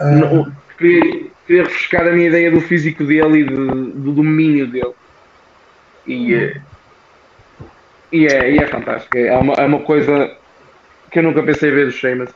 Ah, 0.00 0.10
Não, 0.10 0.50
queria, 0.76 1.30
queria 1.46 1.62
refrescar 1.64 2.06
a 2.08 2.12
minha 2.12 2.28
ideia 2.28 2.50
do 2.50 2.60
físico 2.60 3.04
dele 3.04 3.40
e 3.40 3.44
de- 3.44 3.54
do 3.54 4.12
domínio 4.12 4.66
dele. 4.66 4.94
E, 6.06 6.34
eh, 6.34 6.60
e, 8.18 8.26
é, 8.26 8.50
e 8.52 8.58
é 8.58 8.66
fantástico. 8.66 9.16
É 9.16 9.36
uma, 9.36 9.54
é 9.54 9.66
uma 9.66 9.82
coisa 9.84 10.12
que 11.10 11.18
eu 11.18 11.22
nunca 11.22 11.42
pensei 11.42 11.70
ver 11.70 11.86
do 11.86 11.92
Sheamus. 11.92 12.30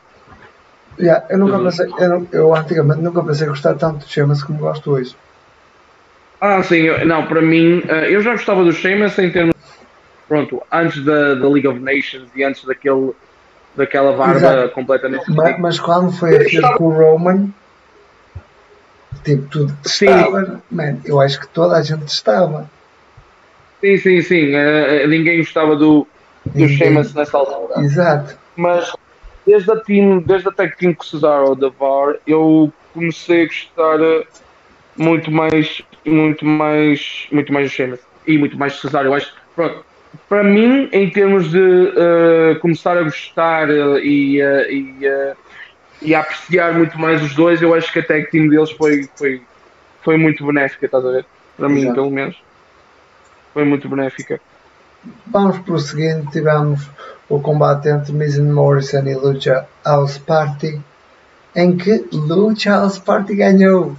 yeah, 0.99 1.25
eu, 1.29 1.37
nunca 1.39 1.57
Uhum. 1.57 1.63
pensei, 1.65 1.87
eu, 1.99 2.27
eu 2.31 2.55
antigamente 2.55 3.01
nunca 3.01 3.23
pensei 3.23 3.47
gostar 3.47 3.75
tanto 3.75 4.05
de 4.05 4.11
Sheamus 4.11 4.43
como 4.43 4.59
gosto 4.59 4.91
hoje. 4.91 5.15
Ah, 6.41 6.63
sim, 6.63 6.83
eu- 6.83 7.05
não, 7.05 7.27
para 7.27 7.41
mim, 7.41 7.81
eh, 7.87 8.15
eu 8.15 8.21
já 8.21 8.31
gostava 8.31 8.63
do 8.63 8.71
Sheamus 8.71 9.17
em 9.19 9.31
termos. 9.31 9.53
Pronto, 10.27 10.61
antes 10.71 11.03
da, 11.03 11.33
da 11.35 11.49
League 11.49 11.67
of 11.67 11.79
Nations 11.79 12.29
e 12.35 12.43
antes 12.43 12.63
daquele, 12.63 13.13
daquela 13.75 14.15
barba 14.15 14.37
Exato. 14.37 14.73
completamente. 14.73 15.25
Ma- 15.35 15.57
Mas, 15.57 15.79
quando 15.79 16.11
foi 16.11 16.37
a 16.37 16.39
feud 16.41 16.77
com 16.77 16.85
o 16.85 16.91
Roman, 16.91 17.51
tipo, 19.23 19.47
tudo 19.49 19.77
estava, 19.85 20.63
man, 20.69 21.01
eu 21.03 21.19
acho 21.19 21.39
que 21.39 21.49
toda 21.49 21.77
a 21.77 21.81
gente 21.81 22.07
estava. 22.07 22.69
Sim, 23.79 23.97
sim, 23.97 24.21
sim. 24.21 24.55
eh, 24.55 25.07
ninguém 25.07 25.37
gostava 25.37 25.75
do, 25.75 26.07
do. 26.45 26.67
Sheamus 26.67 27.13
nessa 27.13 27.37
altura. 27.37 27.81
Exato. 27.81 28.37
Mas 28.55 28.91
desde 29.45 29.71
a, 29.71 29.77
team, 29.77 30.19
desde 30.19 30.49
a 30.49 30.51
tag 30.51 30.75
team 30.77 30.93
com 30.93 31.03
Cesaro 31.03 31.55
da 31.55 31.69
VAR, 31.69 32.15
eu 32.27 32.71
comecei 32.93 33.43
a 33.43 33.45
gostar 33.45 34.01
eh, 34.01 34.23
muito 34.97 35.31
mais, 35.31 35.81
muito 36.05 36.45
mais, 36.45 37.27
muito 37.31 37.53
mais 37.53 37.69
do 37.69 37.73
Sheamus 37.73 37.99
e 38.27 38.37
muito 38.37 38.57
mais 38.57 38.73
do 38.73 38.79
Cesaro. 38.79 39.07
Eu 39.07 39.13
acho, 39.13 39.33
pronto, 39.55 39.85
para 40.27 40.43
mim, 40.43 40.89
em 40.91 41.09
termos 41.09 41.49
de 41.51 41.93
eh, 41.95 42.55
começar 42.61 42.97
a 42.97 43.03
gostar 43.03 43.69
e, 43.69 44.41
eh, 44.41 44.73
e, 44.73 45.05
eh, 45.05 45.35
e 46.01 46.15
a 46.15 46.19
apreciar 46.21 46.73
muito 46.73 46.99
mais 46.99 47.21
os 47.23 47.33
dois, 47.35 47.61
eu 47.61 47.73
acho 47.73 47.91
que 47.91 47.99
a 47.99 48.03
tag 48.03 48.29
team 48.29 48.47
deles 48.47 48.71
foi, 48.71 49.07
foi, 49.15 49.41
foi 50.03 50.17
muito 50.17 50.45
benéfica, 50.45 50.85
estás 50.85 51.05
a 51.05 51.11
ver? 51.11 51.25
Para 51.57 51.69
mim, 51.69 51.81
Exato. 51.81 51.95
pelo 51.95 52.11
menos. 52.11 52.48
Foi 53.53 53.65
muito 53.65 53.89
benéfica. 53.89 54.39
Vamos 55.27 55.59
prosseguindo, 55.59 56.29
tivemos 56.31 56.89
o 57.29 57.39
combate 57.39 57.89
entre 57.89 58.11
Miz 58.11 58.37
and 58.37 58.53
Morrison 58.53 59.05
e 59.05 59.15
Lucha 59.15 59.67
House 59.85 60.17
Party, 60.17 60.81
em 61.55 61.77
que 61.77 62.05
Lucha 62.11 62.71
House 62.71 62.99
Party 62.99 63.35
ganhou. 63.35 63.95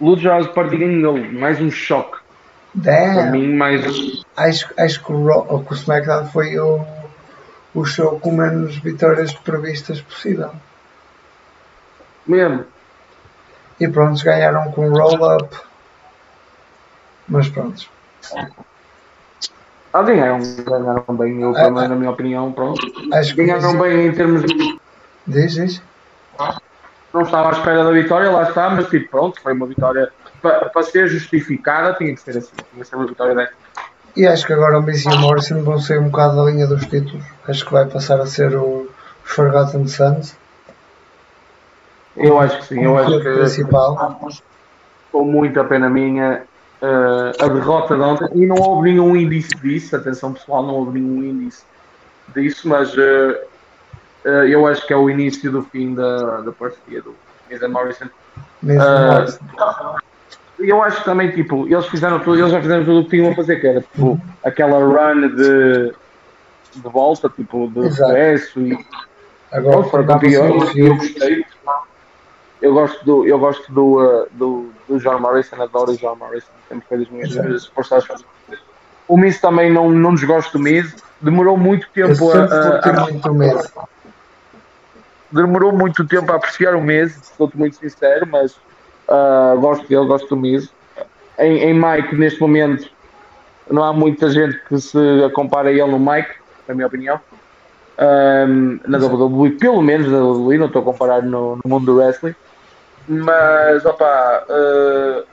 Lucha 0.00 0.28
House 0.30 0.48
Party 0.48 0.76
ganhou, 0.76 1.18
mais 1.32 1.60
um 1.60 1.70
choque. 1.70 2.18
Para 2.82 2.92
Damn! 3.14 3.32
mim, 3.32 3.56
mais 3.56 3.84
um. 3.84 4.22
Acho, 4.36 4.72
acho 4.78 5.04
que, 5.04 5.12
o 5.12 5.26
Raw, 5.26 5.64
que 5.64 5.72
o 5.72 5.74
SmackDown 5.74 6.26
foi 6.26 6.58
o, 6.58 6.84
o 7.74 7.84
show 7.84 8.20
com 8.20 8.30
menos 8.30 8.76
vitórias 8.78 9.34
previstas 9.34 10.00
possível. 10.00 10.52
Mesmo. 12.26 12.64
E 13.80 13.88
pronto, 13.88 14.22
ganharam 14.22 14.70
com 14.70 14.88
roll-up. 14.88 15.69
Mas 17.30 17.48
pronto. 17.48 17.88
Ah, 19.92 20.02
ganharam, 20.02 20.40
ganharam 20.64 21.16
bem, 21.16 21.40
eu, 21.40 21.50
Ah, 21.50 21.64
também, 21.64 21.88
na 21.88 21.96
minha 21.96 22.10
opinião, 22.10 22.52
pronto. 22.52 22.80
Acho 23.12 23.34
que 23.34 23.44
Ganharam 23.44 23.78
bem 23.78 24.06
em 24.08 24.12
termos 24.12 24.42
de. 24.44 24.80
Diz, 25.26 25.54
diz. 25.54 25.82
Não 27.12 27.22
estava 27.22 27.48
à 27.48 27.52
espera 27.52 27.84
da 27.84 27.90
vitória, 27.90 28.30
lá 28.30 28.44
está, 28.44 28.70
mas 28.70 28.88
tipo, 28.88 29.10
pronto, 29.10 29.40
foi 29.40 29.52
uma 29.52 29.66
vitória. 29.66 30.12
Para, 30.42 30.68
para 30.68 30.82
ser 30.82 31.08
justificada, 31.08 31.94
tinha 31.94 32.14
que 32.14 32.20
ser 32.20 32.38
assim, 32.38 32.52
tinha 32.72 32.82
que 32.82 32.88
ser 32.88 32.96
uma 32.96 33.06
vitória 33.06 33.34
desta. 33.34 33.54
E 34.16 34.26
acho 34.26 34.46
que 34.46 34.52
agora 34.52 34.78
o 34.78 34.82
Miz 34.82 35.04
e 35.04 35.08
o 35.08 35.18
Morrison 35.18 35.62
vão 35.62 35.78
sair 35.78 35.98
um 35.98 36.08
bocado 36.08 36.36
da 36.36 36.50
linha 36.50 36.66
dos 36.66 36.84
títulos. 36.86 37.24
Acho 37.46 37.64
que 37.64 37.72
vai 37.72 37.86
passar 37.86 38.20
a 38.20 38.26
ser 38.26 38.56
o 38.56 38.88
Forgotten 39.22 39.86
Sons. 39.86 40.36
Eu 42.16 42.40
acho 42.40 42.58
que 42.58 42.66
sim, 42.66 42.82
eu 42.82 42.98
acho 42.98 43.18
que 43.20 43.32
principal. 43.32 44.18
com 45.12 45.24
muita 45.24 45.64
pena 45.64 45.88
minha 45.88 46.42
uh, 46.82 47.44
a 47.44 47.48
derrota 47.48 47.94
de 47.94 48.02
ontem 48.02 48.28
e 48.34 48.46
não 48.46 48.56
houve 48.56 48.90
nenhum 48.90 49.16
índice 49.16 49.50
disso, 49.56 49.96
atenção 49.96 50.32
pessoal, 50.32 50.62
não 50.62 50.74
houve 50.74 51.00
nenhum 51.00 51.22
índice 51.22 51.64
disso, 52.34 52.68
mas 52.68 52.94
uh, 52.96 53.36
uh, 54.24 54.28
eu 54.28 54.66
acho 54.66 54.86
que 54.86 54.92
é 54.92 54.96
o 54.96 55.08
início 55.08 55.50
do 55.50 55.62
fim 55.62 55.94
da, 55.94 56.40
da 56.40 56.52
parceria 56.52 57.02
do 57.02 57.14
Miz 57.48 57.60
Morrison. 57.68 58.06
Eu 60.58 60.82
acho 60.82 60.98
que 60.98 61.04
também, 61.04 61.30
tipo, 61.30 61.66
eles 61.66 61.86
fizeram 61.86 62.18
tudo, 62.20 62.38
eles 62.38 62.50
já 62.50 62.60
fizeram 62.60 62.84
tudo 62.84 63.00
o 63.00 63.04
que 63.04 63.10
tinham 63.16 63.32
a 63.32 63.34
fazer, 63.34 63.60
que 63.60 63.66
era 63.66 63.80
tipo, 63.80 64.20
aquela 64.44 64.78
run 64.78 65.28
de, 65.34 65.94
de 66.76 66.88
volta, 66.92 67.30
tipo, 67.30 67.66
de 67.68 67.88
regresso 67.88 68.60
e 68.60 68.78
Agora 69.52 69.78
Pronto, 69.78 69.90
foram 69.90 70.06
faltava 70.06 70.20
campeões 70.20 70.62
só 70.62 70.74
o 70.74 70.76
e 70.76 70.80
eu 70.80 70.96
gostei. 70.96 71.46
Eu 72.62 72.74
gosto 72.74 73.04
do, 73.04 73.26
eu 73.26 73.38
gosto 73.38 73.72
do, 73.72 73.98
uh, 73.98 74.28
do, 74.32 74.70
do 74.86 74.98
John 74.98 75.18
Morrison, 75.18 75.60
adoro 75.62 75.92
o 75.92 75.96
John 75.96 76.14
Morrison, 76.16 76.52
favoritas. 76.78 77.34
O 79.08 79.16
Miz 79.16 79.40
também 79.40 79.72
não, 79.72 79.90
não 79.90 80.14
desgosto 80.14 80.56
do 80.56 80.62
Miz, 80.62 80.94
demorou 81.20 81.56
muito 81.56 81.88
tempo 81.92 82.30
a, 82.30 82.34
a- 82.44 82.80
a- 83.00 83.06
demorou 85.32 85.72
muito 85.72 86.06
tempo 86.06 86.30
a 86.32 86.36
apreciar 86.36 86.74
o 86.74 86.80
Miz, 86.82 87.32
sou-te 87.36 87.56
muito 87.56 87.76
sincero, 87.76 88.26
mas 88.26 88.52
uh, 89.08 89.58
gosto 89.60 89.86
dele, 89.88 90.06
gosto 90.06 90.28
do 90.28 90.36
Miz. 90.36 90.70
Em, 91.38 91.58
em 91.58 91.74
Mike, 91.74 92.14
neste 92.16 92.40
momento, 92.40 92.88
não 93.70 93.82
há 93.84 93.92
muita 93.92 94.28
gente 94.30 94.58
que 94.68 94.78
se 94.80 94.98
compara 95.34 95.68
a 95.68 95.72
ele 95.72 95.86
no 95.86 95.98
Mike, 95.98 96.30
na 96.68 96.74
minha 96.74 96.86
opinião. 96.86 97.20
Um, 97.98 98.80
na 98.86 98.98
WWE, 98.98 99.50
pelo 99.52 99.82
menos 99.82 100.10
na 100.10 100.18
WWE, 100.18 100.56
não 100.58 100.66
estou 100.66 100.80
a 100.82 100.84
comparar 100.84 101.22
no, 101.22 101.56
no 101.56 101.62
mundo 101.66 101.86
do 101.86 101.96
wrestling. 101.98 102.34
Mas, 103.08 103.84
opa, 103.84 104.44
uh, 104.48 105.24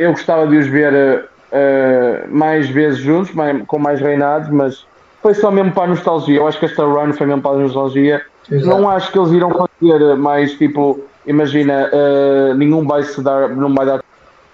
eu 0.00 0.10
gostava 0.12 0.46
de 0.46 0.56
os 0.56 0.66
ver 0.66 0.92
uh, 0.94 2.28
mais 2.28 2.68
vezes 2.68 3.00
juntos, 3.00 3.32
mais- 3.34 3.62
com 3.66 3.78
mais 3.78 4.00
reinados, 4.00 4.48
mas 4.48 4.86
foi 5.22 5.34
só 5.34 5.50
mesmo 5.50 5.72
para 5.72 5.84
a 5.84 5.88
nostalgia. 5.88 6.38
Eu 6.38 6.46
acho 6.46 6.58
que 6.58 6.64
esta 6.64 6.82
run 6.84 7.12
foi 7.12 7.26
mesmo 7.26 7.42
para 7.42 7.52
a 7.52 7.58
nostalgia. 7.60 8.22
Exato. 8.50 8.66
Não 8.66 8.88
acho 8.88 9.12
que 9.12 9.18
eles 9.18 9.30
irão 9.32 9.50
fazer 9.50 10.16
mais 10.16 10.52
tipo, 10.54 11.00
imagina, 11.26 11.90
uh, 11.92 12.54
nenhum 12.54 12.86
vai 12.86 13.02
se 13.02 13.22
dar, 13.22 13.50
não 13.50 13.74
vai 13.74 13.86
dar 13.86 14.00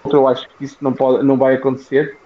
outro, 0.03 0.19
eu 0.19 0.27
acho 0.27 0.47
que 0.49 0.65
isso 0.65 0.77
não, 0.81 0.93
pode, 0.93 1.23
não 1.25 1.37
vai 1.37 1.55
acontecer. 1.55 2.17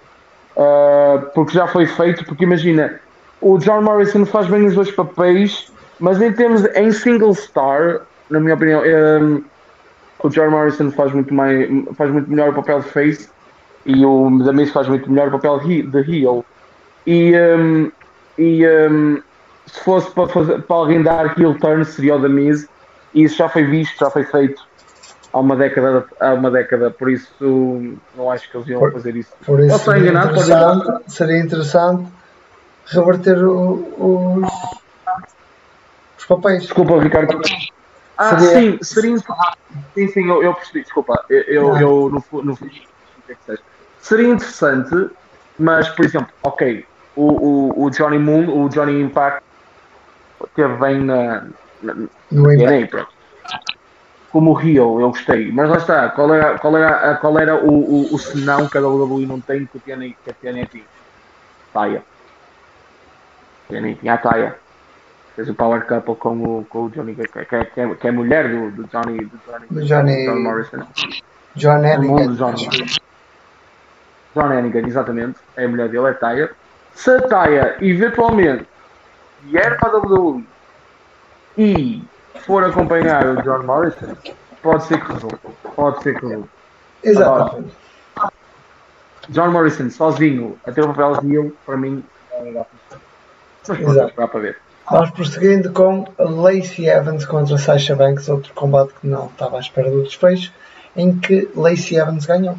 Uh, 0.56 1.30
porque 1.34 1.54
já 1.54 1.66
foi 1.66 1.86
feito, 1.86 2.24
porque 2.24 2.44
imagina, 2.44 3.00
o 3.40 3.56
John 3.58 3.82
Morrison 3.82 4.26
faz 4.26 4.46
bem 4.48 4.66
os 4.66 4.74
dois 4.74 4.90
papéis, 4.90 5.72
mas 5.98 6.20
em 6.20 6.32
termos 6.32 6.64
em 6.74 6.90
single 6.92 7.34
star, 7.34 8.02
na 8.28 8.40
minha 8.40 8.54
opinião, 8.54 8.82
um, 8.82 9.42
o 10.22 10.28
John 10.30 10.50
Morrison 10.50 10.90
faz 10.92 11.12
muito, 11.12 11.32
mais, 11.34 11.68
faz 11.96 12.10
muito 12.10 12.30
melhor 12.30 12.50
o 12.50 12.54
papel 12.54 12.80
de 12.80 12.88
face 12.88 13.28
e 13.84 14.04
o 14.04 14.42
The 14.44 14.52
Miz 14.52 14.70
faz 14.70 14.88
muito 14.88 15.10
melhor 15.10 15.28
o 15.28 15.32
papel 15.32 15.58
de 15.60 15.72
he- 15.72 15.82
de 15.82 15.98
heel. 16.24 16.44
E, 17.06 17.32
um, 17.36 17.90
e 18.38 18.66
um, 18.66 19.20
se 19.66 19.80
fosse 19.80 20.10
para, 20.12 20.28
fazer, 20.28 20.62
para 20.62 20.76
alguém 20.76 21.02
dar 21.02 21.38
heel 21.38 21.58
turn 21.58 21.84
seria 21.84 22.14
o 22.16 22.22
The 22.22 22.28
Miz 22.28 22.68
e 23.14 23.24
isso 23.24 23.36
já 23.36 23.48
foi 23.48 23.64
visto, 23.64 23.98
já 23.98 24.10
foi 24.10 24.22
feito 24.24 24.62
há 25.32 25.40
uma 25.40 25.56
década, 25.56 26.04
há 26.20 26.34
uma 26.34 26.50
década 26.50 26.90
por 26.90 27.10
isso 27.10 27.32
não 28.16 28.30
acho 28.30 28.50
que 28.50 28.56
eles 28.56 28.68
iam 28.68 28.80
Por- 28.80 28.92
fazer 28.92 29.16
isso. 29.16 29.32
Por 29.44 29.60
isso 29.60 29.78
seria 29.80 30.00
enganado, 30.10 30.32
interessante, 30.32 31.12
seria 31.12 31.38
interessante 31.40 32.12
reverter 32.86 33.38
os, 33.44 34.48
os 36.18 36.24
papéis. 36.28 36.62
Desculpa, 36.62 37.00
Ricardo. 37.00 37.40
Ah, 38.18 38.38
Seria- 38.38 38.78
sim, 38.78 38.78
seria 38.82 39.16
Sim, 39.94 40.08
sim, 40.08 40.28
eu, 40.28 40.42
eu 40.42 40.54
percebi, 40.54 40.82
desculpa. 40.82 41.14
Eu, 41.28 41.42
eu, 41.42 41.76
eu 41.78 42.10
no, 42.10 42.20
fu- 42.20 42.42
no, 42.42 42.56
fu- 42.56 42.64
o 42.64 43.22
que 43.22 43.32
é 43.32 43.34
que 43.34 43.44
seja. 43.44 43.62
Seria 43.98 44.28
interessante, 44.28 44.94
mas, 45.58 45.88
por 45.90 46.04
exemplo, 46.04 46.32
ok, 46.44 46.84
o, 47.14 47.82
o, 47.82 47.84
o 47.84 47.90
Johnny 47.90 48.18
Moon, 48.18 48.48
o 48.48 48.68
Johnny 48.68 49.00
Impact, 49.00 49.40
teve 50.54 50.76
bem 50.76 51.02
na. 51.04 51.42
na 51.80 51.94
No 52.30 52.52
Impact. 52.52 53.06
Como 54.30 54.50
o 54.52 54.54
Rio, 54.54 54.98
eu 54.98 55.08
gostei. 55.10 55.52
Mas 55.52 55.68
lá 55.68 55.76
está, 55.76 56.08
qual 56.10 56.32
era, 56.34 56.58
qual 56.58 56.76
era, 56.76 57.16
qual 57.18 57.38
era 57.38 57.54
o, 57.66 57.70
o, 57.70 58.14
o 58.14 58.18
senão 58.18 58.66
que 58.66 58.78
a 58.78 58.80
WWE 58.80 59.26
não 59.26 59.40
tem 59.42 59.66
que 59.66 59.76
o 59.76 59.80
TNA, 59.80 60.06
que 60.24 60.30
a 60.30 60.34
TNA 60.34 60.66
tinha? 60.66 60.86
Taia. 61.72 62.02
A 63.68 63.72
TNA 63.72 63.94
tinha 63.96 64.14
a 64.14 64.18
Taia. 64.18 64.61
Fez 65.36 65.48
o 65.48 65.54
Power 65.54 65.86
Couple 65.86 66.14
com 66.16 66.36
o, 66.58 66.64
com 66.68 66.84
o 66.86 66.90
Johnny, 66.90 67.14
que, 67.14 67.26
que, 67.26 67.44
que, 67.46 67.80
é, 67.80 67.94
que 67.94 68.08
é 68.08 68.10
mulher 68.10 68.48
do, 68.50 68.70
do 68.70 68.84
Johnny, 68.88 69.24
do 69.24 69.40
Johnny, 69.46 69.66
Do 69.70 69.82
Johnny- 69.84 70.26
John 70.26 70.40
Morrison. 70.40 70.86
John 71.56 71.78
O 71.78 72.02
mundo 72.02 72.20
Hennigan. 72.22 72.34
John. 72.34 72.54
John 74.34 74.52
Hennigan, 74.52 74.86
exatamente. 74.86 75.38
É 75.56 75.64
a 75.64 75.68
mulher 75.68 75.88
dele, 75.88 76.06
é 76.08 76.12
Taya. 76.14 76.50
Se 76.94 77.10
a 77.10 77.20
Taya, 77.22 77.76
eventualmente, 77.80 78.66
vier 79.44 79.78
para 79.78 79.96
a 79.96 79.98
WWE 79.98 80.44
e 81.56 82.02
for 82.40 82.64
acompanhar 82.64 83.26
o 83.26 83.42
John 83.42 83.62
Morrison, 83.64 84.14
pode 84.62 84.84
ser 84.84 85.00
que 85.04 85.12
resulte. 85.12 85.38
Pode 85.74 86.02
ser 86.02 86.18
que 86.18 86.26
resulte. 86.26 86.48
Exatamente. 87.02 87.72
John 89.30 89.50
Morrison 89.50 89.88
sozinho 89.90 90.58
a 90.66 90.72
ter 90.72 90.82
o 90.82 90.88
papel 90.88 91.16
de 91.22 91.34
heel, 91.34 91.56
para 91.64 91.76
mim, 91.76 92.04
é 92.32 92.48
Exato. 92.50 92.70
esperar 94.08 94.28
para 94.28 94.40
ver. 94.40 94.58
Vamos 94.90 95.10
prosseguindo 95.10 95.72
com 95.72 96.04
Lacey 96.18 96.88
Evans 96.88 97.24
contra 97.24 97.56
Sasha 97.56 97.94
Banks, 97.94 98.28
outro 98.28 98.52
combate 98.54 98.92
que 99.00 99.06
não 99.06 99.26
estava 99.26 99.56
à 99.56 99.60
espera 99.60 99.90
do 99.90 100.02
desfecho, 100.02 100.52
em 100.96 101.18
que 101.18 101.48
Lacey 101.54 101.96
Evans 101.98 102.26
ganhou. 102.26 102.56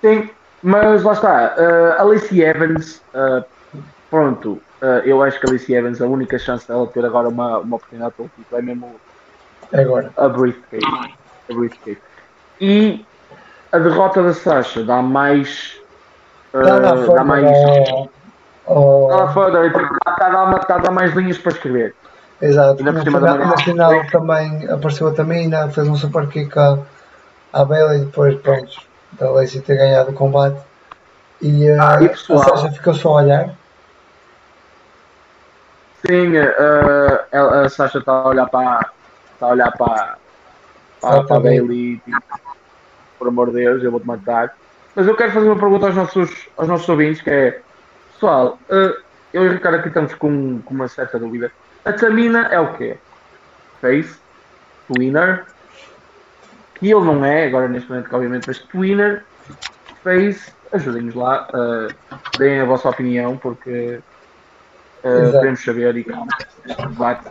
Sim, 0.00 0.28
mas 0.62 1.02
lá 1.02 1.12
está. 1.12 1.54
Uh, 1.56 2.00
a 2.00 2.02
Lacey 2.02 2.42
Evans, 2.42 3.02
uh, 3.14 3.44
pronto, 4.10 4.60
uh, 4.82 5.00
eu 5.04 5.22
acho 5.22 5.40
que 5.40 5.48
a 5.48 5.52
Lacey 5.52 5.74
Evans, 5.76 6.00
a 6.02 6.06
única 6.06 6.38
chance 6.38 6.66
dela 6.66 6.86
ter 6.88 7.04
agora 7.04 7.28
uma, 7.28 7.58
uma 7.58 7.76
oportunidade 7.76 8.14
pelo 8.14 8.30
título 8.36 8.58
é 8.58 8.62
mesmo 8.62 8.96
Agora, 9.72 10.12
a 10.16 10.28
briefcase. 10.28 10.84
A 11.50 11.54
briefcase. 11.54 11.98
E 12.60 13.04
a 13.72 13.78
derrota 13.78 14.22
da 14.22 14.34
Sasha 14.34 14.84
dá 14.84 15.02
mais. 15.02 15.80
Uh, 16.54 17.14
dá 17.14 17.24
mais. 17.24 17.46
ao- 17.46 18.15
Dá 18.68 19.16
lá 19.16 19.32
fora, 19.32 19.66
está 19.66 20.26
a 20.26 20.28
dar 20.28 20.74
a 20.74 20.78
dar 20.78 20.90
mais 20.90 21.14
linhas 21.14 21.38
para 21.38 21.52
escrever. 21.52 21.94
Exato. 22.40 22.82
Na 22.82 23.02
final, 23.02 23.38
na 23.38 23.56
final 23.58 24.06
também 24.10 24.68
apareceu 24.68 25.08
a 25.08 25.12
Tamina, 25.12 25.68
fez 25.70 25.88
um 25.88 25.96
super 25.96 26.26
kick 26.28 26.56
à, 26.58 26.78
à 27.52 27.64
Bailey 27.64 28.02
e 28.02 28.04
depois, 28.04 28.34
pronto, 28.40 28.78
da 29.12 29.30
Lacey 29.30 29.60
ter 29.60 29.76
ganhado 29.76 30.10
o 30.10 30.14
combate. 30.14 30.60
E, 31.40 31.70
uh, 31.70 31.80
Ah, 31.80 32.02
e 32.02 32.08
pessoal? 32.08 32.40
a 32.40 32.44
Sasha 32.44 32.72
ficou 32.72 32.94
só 32.94 33.08
a 33.10 33.22
olhar. 33.22 33.50
Sim, 36.06 36.36
uh, 36.36 37.64
a, 37.64 37.68
Sasha 37.68 37.98
está 37.98 38.12
a 38.12 38.28
olhar 38.28 38.48
para. 38.48 38.90
Está 39.34 39.46
a 39.46 39.50
olhar 39.50 39.72
para. 39.72 40.16
Para, 41.00 41.20
Ah, 41.20 41.24
para 41.24 41.36
a. 41.36 41.40
Bailey. 41.40 42.00
Tipo, 42.04 42.20
por 43.18 43.28
amor 43.28 43.48
de 43.48 43.56
Deus, 43.56 43.82
eu 43.82 43.90
vou-te 43.90 44.06
matar. 44.06 44.54
Mas 44.94 45.06
eu 45.06 45.16
quero 45.16 45.32
fazer 45.32 45.48
uma 45.48 45.58
pergunta 45.58 45.86
aos 45.86 45.94
nossos, 45.94 46.48
aos 46.56 46.68
nossos 46.68 46.88
ouvintes, 46.88 47.22
que 47.22 47.30
é, 47.30 47.60
pessoal, 48.16 48.58
eh, 48.70 48.94
eu 49.32 49.44
e 49.44 49.48
o 49.48 49.52
Ricardo 49.52 49.76
aqui 49.76 49.88
estamos 49.88 50.14
com, 50.14 50.60
com 50.62 50.74
uma 50.74 50.88
certa 50.88 51.18
dúvida. 51.18 51.50
A 51.84 51.92
Tamina 51.92 52.46
é 52.46 52.58
o 52.58 52.76
quê? 52.76 52.98
Face? 53.80 54.18
Twinner? 54.88 55.46
Que 56.74 56.90
ele 56.90 57.04
não 57.04 57.24
é, 57.24 57.46
agora 57.46 57.68
neste 57.68 57.88
momento, 57.88 58.14
obviamente, 58.14 58.44
mas 58.46 58.58
Twinner, 58.58 59.24
Face, 60.02 60.52
ajudem-nos 60.72 61.14
lá, 61.14 61.48
eh, 61.54 61.94
deem 62.38 62.60
a 62.60 62.64
vossa 62.64 62.88
opinião, 62.88 63.36
porque 63.38 64.00
Exato. 65.04 65.38
queremos 65.38 65.64
saber 65.64 65.96
e 65.96 66.04
debate 66.88 67.28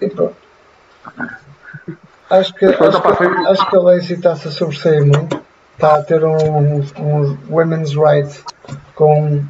E 0.00 0.08
pronto. 0.10 0.36
Acho 2.30 2.54
que, 2.54 2.72
Pronto, 2.72 2.96
acho, 2.96 3.02
que, 3.02 3.14
foi- 3.14 3.46
acho 3.46 3.70
que 3.70 3.76
a 3.76 3.80
Lacey 3.80 4.16
está-se 4.16 4.48
a 4.48 4.50
sobressair 4.50 5.04
muito. 5.04 5.42
Está 5.74 5.96
a 5.96 6.02
ter 6.02 6.24
um, 6.24 6.80
um 6.98 7.38
women's 7.50 7.94
rights 7.94 8.42
com 8.94 9.42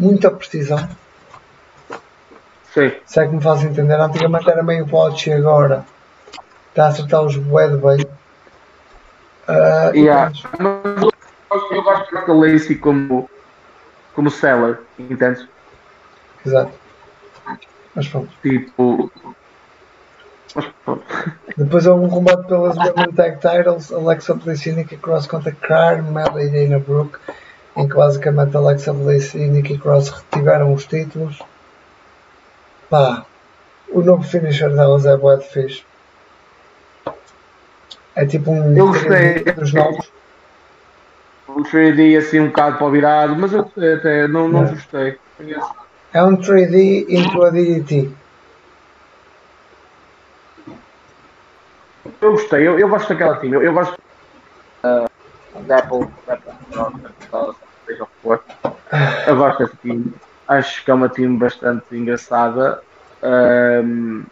muita 0.00 0.30
precisão. 0.30 0.88
Sim. 2.72 2.92
Se 3.04 3.20
é 3.20 3.26
que 3.26 3.34
me 3.34 3.42
faz 3.42 3.62
entender. 3.64 3.94
Antigamente 4.00 4.48
era 4.48 4.62
meio 4.62 4.86
botch 4.86 5.26
e 5.26 5.32
agora 5.32 5.84
está 6.70 6.84
a 6.86 6.88
acertar 6.88 7.22
os 7.22 7.36
bué 7.36 7.68
de 7.68 7.76
bem. 7.76 8.06
Ah, 9.48 9.90
e 9.94 10.00
Yeah. 10.00 10.32
pronto. 10.56 11.10
Mas 11.50 11.62
eu 11.72 11.82
gosto- 11.82 12.26
da 12.26 12.32
Lacey 12.32 12.76
como, 12.76 13.28
como 14.14 14.30
seller, 14.30 14.78
entendes? 14.98 15.46
Exato. 16.46 16.72
Mas 17.94 18.06
pronto. 18.08 18.30
Tipo. 18.40 19.10
Mas 20.54 20.64
pronto. 20.84 21.04
Depois 21.56 21.86
houve 21.88 22.04
um 22.04 22.08
combate 22.08 22.46
pelas 22.46 22.76
Women 22.76 23.12
Tag 23.16 23.38
Titles. 23.40 23.92
Alexa 23.92 24.34
Nikki 24.76 24.96
Cross 24.96 25.26
contra 25.26 25.50
Carmella 25.52 26.40
e 26.42 26.48
Dana 26.48 26.78
Brooke. 26.78 27.18
Em 27.76 27.88
que 27.88 27.94
basicamente 27.94 28.56
Alexa 28.56 28.92
Bliss 28.92 29.34
e 29.34 29.38
Nikki 29.46 29.78
Cross 29.78 30.10
retiveram 30.10 30.72
os 30.74 30.84
títulos. 30.86 31.38
Pá, 32.88 33.24
o 33.88 34.00
novo 34.02 34.22
finisher 34.22 34.70
delas 34.74 35.06
é 35.06 35.16
bué 35.16 35.36
de 35.36 35.46
fixe. 35.48 35.84
É 38.14 38.26
tipo 38.26 38.50
um 38.50 38.76
Eu 38.76 38.88
gostei. 38.88 39.44
dos 39.44 39.72
novos. 39.72 40.10
O 41.46 41.62
3D 41.62 42.16
assim 42.18 42.40
um 42.40 42.46
bocado 42.48 42.76
para 42.78 42.86
o 42.86 42.90
virado, 42.90 43.36
mas 43.36 43.52
eu 43.52 43.60
até, 43.60 44.28
não, 44.28 44.48
não 44.48 44.64
É. 44.64 44.70
gostei. 44.70 45.18
É 46.12 46.22
um 46.22 46.36
3D 46.36 47.06
into 47.08 47.42
a 47.42 47.50
DDT. 47.50 48.10
Eu 52.20 52.32
gostei, 52.32 52.66
eu, 52.66 52.78
eu 52.78 52.88
gosto 52.88 53.08
daquela 53.08 53.36
time, 53.38 53.54
eu, 53.56 53.62
eu 53.62 53.72
gosto 53.72 53.94
uh, 54.84 55.09
Apple, 55.54 56.06
Apple, 56.28 56.52
não, 56.74 56.90
seja 57.86 58.04
o 58.04 58.06
que 58.06 58.12
for. 58.22 58.44
Eu 59.26 59.36
gosto 59.36 59.58
dessa 59.60 59.76
time. 59.78 60.14
Acho 60.48 60.84
que 60.84 60.90
é 60.90 60.94
uma 60.94 61.08
time 61.08 61.38
bastante 61.38 61.96
engraçada. 61.96 62.82
Ahm, 63.22 64.24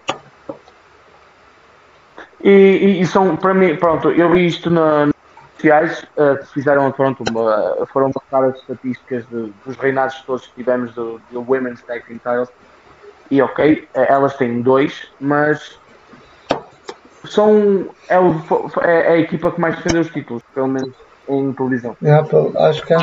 e, 2.42 2.50
e- 2.50 3.00
e 3.00 3.06
são, 3.06 3.36
para 3.36 3.54
mim, 3.54 3.76
pronto, 3.76 4.10
eu 4.10 4.30
vi 4.32 4.46
isto 4.46 4.70
na, 4.70 5.06
nas 5.06 5.12
sociais 5.56 6.02
uh, 6.16 6.44
fizeram, 6.52 6.90
pronto, 6.92 7.22
uma, 7.24 7.86
foram 7.92 8.10
mostrar 8.14 8.44
as 8.48 8.58
estatísticas 8.60 9.26
de- 9.28 9.52
dos 9.64 9.76
reinados 9.76 10.22
todos 10.24 10.46
que 10.48 10.54
tivemos 10.54 10.94
do, 10.94 11.18
do 11.28 11.40
Women's 11.42 11.82
Tag 11.84 12.04
Team 12.06 12.18
Titles. 12.18 12.48
E 13.30 13.42
ok, 13.42 13.88
eh, 13.94 14.06
elas 14.12 14.36
têm 14.36 14.62
dois, 14.62 15.00
mas 15.20 15.60
são 17.26 17.94
é, 18.08 18.18
o- 18.18 18.44
é- 18.82 19.00
é 19.00 19.12
a 19.14 19.18
equipa 19.18 19.52
que 19.52 19.60
mais 19.60 19.76
defendeu 19.76 20.00
os 20.02 20.10
títulos, 20.10 20.42
pelo 20.54 20.68
menos 20.68 20.96
em 21.28 21.52
televisão. 21.52 21.96
É, 22.02 22.12
acho 22.68 22.84
que 22.86 22.94
é. 22.94 22.98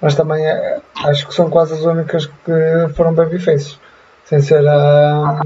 Mas 0.00 0.14
também 0.14 0.44
é- 0.44 0.80
acho 1.04 1.26
que 1.28 1.34
são 1.34 1.50
quase 1.50 1.74
as 1.74 1.80
únicas 1.82 2.26
que 2.26 2.94
foram 2.96 3.12
babyfaces. 3.14 3.78
Sem 4.24 4.40
ser 4.40 4.66
a. 4.66 5.40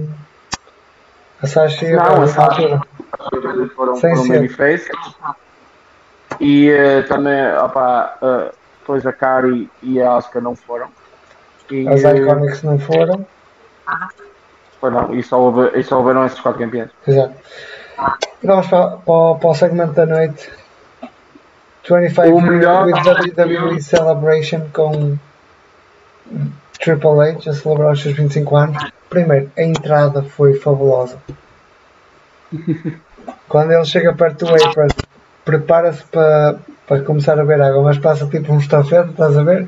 A 1.43 1.47
Sasha 1.47 1.85
e 1.87 1.93
a 1.95 2.03
Não, 2.03 2.23
a 2.23 2.27
Sasha. 2.29 2.81
Foram, 3.75 3.97
Sem 3.97 4.15
foram 4.15 4.27
ser. 4.27 4.33
babyface. 4.35 4.91
E 6.41 6.71
eh, 6.71 7.03
também, 7.03 7.55
opa, 7.59 8.17
depois 8.81 9.07
a 9.07 9.13
Kari 9.13 9.71
e 9.83 10.01
a 10.01 10.17
Asuka 10.17 10.41
não 10.41 10.57
foram. 10.57 10.89
E, 11.71 11.89
As 11.89 12.05
eh, 12.05 12.17
Iconics 12.17 12.63
não 12.63 12.79
foram. 12.79 13.27
não, 14.83 15.15
e, 15.15 15.23
só 15.23 15.41
houve, 15.41 15.79
e 15.79 15.83
só 15.83 15.99
houveram 15.99 16.25
esses 16.27 16.41
quatro 16.41 16.61
campeões. 16.61 16.91
Exato. 17.07 17.35
Vamos 18.43 18.67
para, 18.67 18.89
para, 18.99 19.35
para 19.37 19.49
o 19.49 19.55
segmento 19.55 19.93
da 19.93 20.07
noite. 20.07 20.51
25 21.89 22.29
O 22.29 22.41
melhor- 22.41 22.87
WWE 22.87 23.81
Celebration 23.83 24.69
com 24.73 25.19
Triple 26.81 27.21
H 27.21 27.51
a 27.51 27.55
celebrar 27.55 27.93
os 27.93 28.03
seus 28.03 28.17
25 28.17 28.57
anos. 28.57 28.91
Primeiro, 29.11 29.51
a 29.57 29.63
entrada 29.63 30.23
foi 30.23 30.55
fabulosa. 30.55 31.19
Quando 33.49 33.73
ele 33.73 33.85
chega 33.85 34.13
perto 34.15 34.45
do 34.47 34.55
apron, 34.55 34.89
prepara-se 35.45 36.03
para, 36.05 36.57
para 36.87 37.03
começar 37.03 37.39
a 37.39 37.45
ver 37.45 37.61
água, 37.61 37.83
mas 37.83 37.99
passa 37.99 38.27
tipo 38.27 38.53
um 38.53 38.59
estafete, 38.59 39.11
estás 39.11 39.37
a 39.37 39.43
ver? 39.43 39.67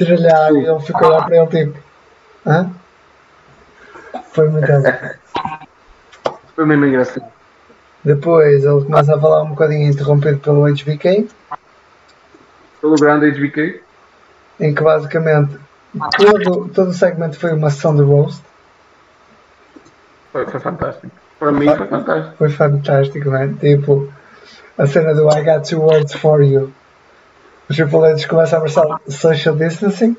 Água 0.00 0.58
e 0.58 0.66
ele 0.66 0.80
fica 0.80 1.04
a 1.04 1.08
olhar 1.08 1.24
para 1.24 1.36
ele 1.36 1.46
tipo. 1.46 1.78
Hã? 2.46 2.70
Foi 4.32 4.48
muito. 4.48 4.66
Foi 6.56 6.66
mesmo 6.66 6.86
engraçado. 6.86 7.24
Depois 8.04 8.64
ele 8.64 8.84
começa 8.84 9.14
a 9.14 9.20
falar 9.20 9.42
um 9.42 9.50
bocadinho 9.50 9.88
interrompido 9.90 10.38
pelo 10.38 10.66
HBK, 10.66 11.28
Pelo 12.80 12.96
grande 12.96 13.30
HBK. 13.30 13.80
em 14.58 14.74
que 14.74 14.82
basicamente 14.82 15.56
todo, 16.16 16.68
todo 16.68 16.88
o 16.88 16.94
segmento 16.94 17.38
foi 17.38 17.52
uma 17.52 17.70
sessão 17.70 17.94
de 17.94 18.02
roast. 18.02 18.42
Foi, 20.32 20.46
foi 20.46 20.60
fantástico. 20.60 21.12
Para 21.38 21.52
mim 21.52 21.66
foi 21.76 21.86
fantástico. 21.86 22.36
Foi 22.38 22.48
fantástico, 22.50 23.30
man. 23.30 23.54
Tipo, 23.54 24.12
a 24.78 24.86
cena 24.86 25.14
do 25.14 25.28
I 25.30 25.42
got 25.44 25.68
two 25.68 25.80
words 25.80 26.14
for 26.14 26.42
you. 26.42 26.72
O 27.70 27.74
Triple 27.74 28.04
H 28.06 28.26
começa 28.26 28.56
a 28.56 28.60
versar 28.60 29.00
social 29.08 29.54
distancing. 29.56 30.16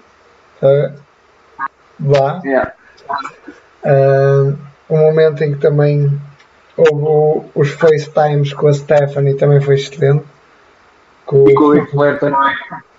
Tá? 0.61 0.93
Vá. 1.99 2.41
Yeah. 2.45 2.73
Ah, 3.85 4.53
um 4.89 4.97
momento 4.97 5.43
em 5.43 5.53
que 5.53 5.59
também 5.59 6.19
houve 6.77 7.03
o- 7.03 7.45
os 7.55 7.69
FaceTimes 7.71 8.53
com 8.53 8.67
a 8.67 8.73
Stephanie 8.73 9.35
também 9.35 9.61
foi 9.61 9.75
excelente. 9.75 10.23
Com, 11.25 11.49
E 11.49 11.53
com 11.53 11.63
o 11.65 11.71
Ric 11.73 11.91
Flair 11.91 12.19
também. 12.19 12.39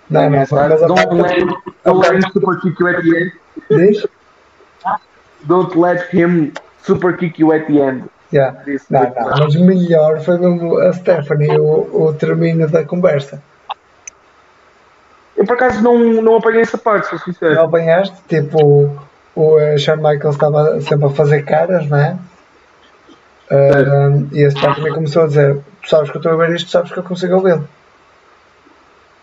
não, 0.09 0.29
não, 0.29 0.45
foi, 0.45 0.59
mas 0.67 0.83
a 0.83 0.87
Don't 0.87 1.15
let, 1.15 1.47
don't 1.83 2.09
let 2.09 2.13
him 2.23 2.31
super 2.31 2.59
kick 2.59 2.75
you 2.81 2.87
at 2.87 3.01
the 3.03 3.09
end. 3.09 3.31
diz? 3.69 4.07
Don't 5.43 5.77
let 5.79 6.13
him 6.13 6.51
super 6.83 7.15
kick 7.17 7.39
you 7.39 7.51
at 7.53 7.67
the 7.67 7.79
end. 7.79 8.03
Yeah. 8.33 8.59
Disse 8.65 8.91
Não, 8.91 9.01
não, 9.03 9.11
Flair. 9.13 9.39
mas 9.39 9.55
melhor 9.55 10.19
foi 10.21 10.37
mesmo 10.39 10.77
a 10.79 10.91
Stephanie, 10.93 11.57
o, 11.59 12.05
o 12.07 12.13
termínio 12.13 12.67
da 12.67 12.83
conversa. 12.83 13.41
Eu 15.37 15.45
por 15.45 15.53
acaso 15.53 15.83
não, 15.83 15.97
não 16.21 16.37
apanhei 16.37 16.61
essa 16.61 16.77
parte, 16.77 17.07
sou 17.07 17.19
sincero. 17.19 17.53
Não 17.55 17.65
apanhaste? 17.65 18.15
Tipo, 18.27 18.89
o 19.35 19.59
eh, 19.59 19.77
Shawn 19.77 19.97
Michaels 19.97 20.35
estava 20.35 20.81
sempre 20.81 21.05
a 21.05 21.09
fazer 21.09 21.43
caras, 21.43 21.87
não 21.87 21.97
é? 21.97 22.17
Ah, 23.51 24.09
e 24.31 24.43
a 24.45 24.51
Stephanie 24.51 24.91
começou 24.93 25.23
a 25.23 25.27
dizer: 25.27 25.57
Tu 25.81 25.89
sabes 25.89 26.09
que 26.09 26.17
eu 26.17 26.19
estou 26.19 26.33
a 26.33 26.35
ver 26.47 26.55
isto, 26.55 26.69
sabes 26.69 26.91
que 26.91 26.97
eu 26.99 27.03
consigo 27.03 27.35
ouvi-lo. 27.35 27.67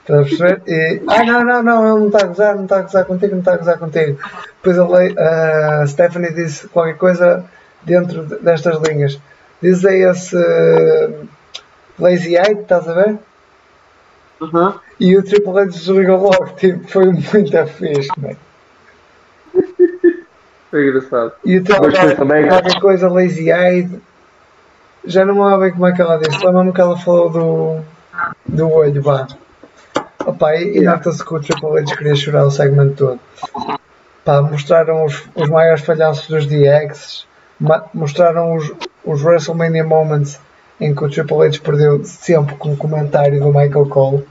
Estás 0.02 0.20
a 0.20 0.22
perceber? 0.24 0.62
E, 0.66 1.02
ah, 1.08 1.24
não, 1.24 1.44
não, 1.44 1.62
não, 1.62 1.90
ele 1.90 2.00
não 2.00 2.06
está 2.06 2.24
a 2.24 2.26
gozar, 2.28 2.56
não 2.56 2.64
está 2.64 2.78
a 2.78 2.82
gozar 2.82 3.04
contigo, 3.04 3.32
não 3.32 3.38
está 3.40 3.54
a 3.54 3.56
gozar 3.56 3.78
contigo. 3.78 4.18
Depois 4.62 4.78
a, 4.78 5.82
a 5.82 5.86
Stephanie 5.86 6.32
disse 6.32 6.66
qualquer 6.68 6.96
coisa 6.96 7.44
dentro 7.82 8.24
de- 8.26 8.36
destas 8.36 8.80
linhas. 8.82 9.20
Diz 9.60 9.84
aí 9.84 10.02
esse 10.02 10.36
eh, 10.36 11.10
Lazy 12.00 12.34
Eye, 12.36 12.60
estás 12.60 12.88
a 12.88 12.94
ver? 12.94 13.18
Uhum. 14.40 14.74
E 14.98 15.16
o 15.16 15.22
Triple 15.22 15.50
H 15.60 15.64
desligou 15.66 16.16
logo, 16.20 16.46
tipo, 16.56 16.88
foi 16.88 17.04
muito 17.06 17.66
fixe, 17.66 18.08
man. 18.18 18.34
Foi 20.70 20.88
engraçado. 20.88 21.32
E 21.44 21.58
o 21.58 21.62
Triple 21.64 21.86
H, 21.96 22.14
também- 22.16 22.48
qualquer 22.48 22.80
coisa 22.80 23.08
lazy 23.08 23.50
eyed, 23.50 24.00
já 25.04 25.24
não 25.24 25.34
me 25.34 25.40
lembro 25.42 25.60
bem 25.60 25.72
como 25.72 25.86
é 25.86 25.92
que 25.92 26.02
ela 26.02 26.18
disse, 26.18 26.44
lembro-me 26.44 26.72
que 26.72 26.80
ela 26.80 26.96
falou 26.98 27.30
do, 27.30 27.80
do 28.46 28.70
olho, 28.70 29.02
vá. 29.02 29.26
Opa, 30.24 30.54
e, 30.56 30.78
e 30.78 30.80
nota-se 30.82 31.24
que 31.24 31.34
o 31.34 31.40
Triple 31.40 31.78
H 31.78 31.96
queria 31.96 32.14
chorar 32.14 32.44
o 32.44 32.50
segmento 32.50 32.94
todo. 32.94 33.20
Pá, 34.24 34.40
mostraram 34.40 35.04
os, 35.04 35.24
os 35.34 35.48
maiores 35.48 35.84
falhanços 35.84 36.28
dos 36.28 36.46
DX, 36.46 37.26
mostraram 37.92 38.54
os, 38.54 38.72
os 39.04 39.22
WrestleMania 39.22 39.84
Moments 39.84 40.38
em 40.80 40.94
que 40.94 41.04
o 41.04 41.10
Triple 41.10 41.46
H 41.46 41.58
perdeu 41.62 42.04
sempre 42.04 42.54
com 42.56 42.72
o 42.72 42.76
comentário 42.76 43.40
do 43.40 43.48
Michael 43.48 43.88
Cole, 43.88 44.26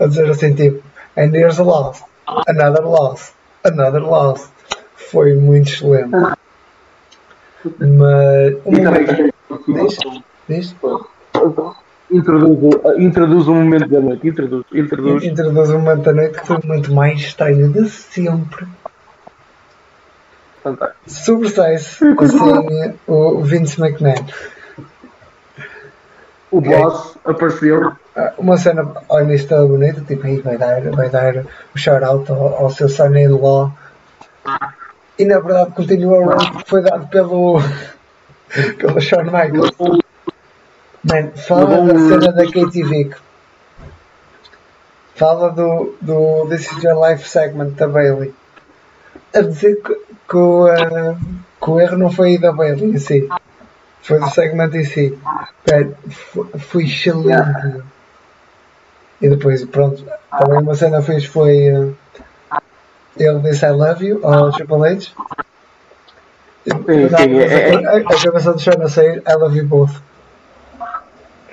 a 0.00 0.06
dizer 0.06 0.28
assim 0.30 0.54
tipo, 0.54 0.82
and 1.16 1.34
here's 1.34 1.58
a 1.60 1.62
loss, 1.62 2.02
another 2.48 2.84
loss, 2.84 3.32
another 3.62 4.02
loss. 4.02 4.50
Foi 4.96 5.34
muito 5.34 5.68
excelente. 5.68 6.10
Mas 7.64 8.54
um 8.66 8.72
momento, 8.72 9.33
diz? 10.48 10.74
introduz, 12.10 12.74
introduz 12.98 13.48
o 13.48 13.54
momento 13.54 13.88
da 13.88 14.00
noite. 14.00 14.28
Introduz, 14.28 14.64
introduz. 14.72 15.24
introduz 15.24 15.70
um 15.70 15.78
momento 15.78 16.02
da 16.02 16.12
noite 16.12 16.40
que 16.40 16.46
foi 16.46 16.58
muito 16.64 16.92
mais 16.92 17.20
estranho 17.20 17.68
de 17.68 17.88
sempre. 17.88 18.66
Fantástico. 20.62 21.00
Sobressai-se 21.06 22.04
assim 22.18 22.94
o 23.06 23.42
Vince 23.42 23.80
McMahon. 23.80 24.24
O 26.50 26.60
boss 26.60 27.18
apareceu. 27.24 27.92
Ah, 28.16 28.32
Uma 28.38 28.56
cena 28.56 28.88
início 29.20 29.48
toda 29.48 29.66
bonita, 29.66 30.00
tipo 30.02 30.24
aí 30.26 30.40
vai 30.40 30.56
dar, 30.56 30.80
vai 30.92 31.10
dar 31.10 31.44
o 31.74 31.78
shout-out 31.78 32.30
ao, 32.30 32.62
ao 32.62 32.70
seu 32.70 32.88
son-in-law. 32.88 33.72
E 35.18 35.24
na 35.24 35.40
verdade 35.40 35.72
continua 35.72 36.18
o 36.18 36.28
round 36.28 36.62
que 36.62 36.70
foi 36.70 36.82
dado 36.82 37.08
pelo, 37.08 37.58
pelo 38.78 39.00
Shawn 39.00 39.24
Michaels. 39.24 39.76
Man, 41.04 41.32
fala 41.36 41.82
da 41.82 41.98
cena 41.98 42.32
da 42.32 42.44
Katie 42.50 42.84
Vick. 42.84 43.16
Fala 45.14 45.50
do, 45.50 45.94
do 46.00 46.46
This 46.48 46.72
Is 46.72 46.82
Your 46.82 46.96
Life 47.00 47.28
segment 47.28 47.76
da 47.76 47.86
Bailey. 47.86 48.34
A 49.34 49.42
dizer 49.42 49.80
que, 49.82 49.94
que, 50.28 50.36
o, 50.36 50.68
eh, 50.68 51.16
que 51.62 51.70
o 51.70 51.80
erro 51.80 51.98
não 51.98 52.10
foi 52.10 52.38
da 52.38 52.52
Bailey 52.52 52.92
em 52.94 52.98
si. 52.98 53.28
Foi 54.02 54.18
do 54.18 54.30
segmento 54.30 54.76
em 54.76 54.84
si. 54.84 55.18
Foi, 56.58 56.84
excelente. 56.84 57.82
E 59.20 59.28
depois, 59.28 59.64
pronto, 59.64 60.04
também 60.30 60.58
uma 60.58 60.74
cena 60.74 61.00
fixe 61.02 61.26
foi. 61.28 61.68
eh, 61.68 61.92
ele 63.16 63.38
disse 63.40 63.64
I 63.64 63.70
love 63.70 64.04
you 64.04 64.20
ao 64.26 64.50
Triple 64.50 64.88
H. 64.88 65.12
Sim, 66.66 67.38
é- 67.38 67.74
a, 67.74 68.04
cabeça 68.04 68.52
do 68.52 68.58
Sean 68.58 68.82
a 68.82 68.88
sair, 68.88 69.22
I 69.28 69.34
love 69.34 69.56
you 69.56 69.66
both. 69.66 69.92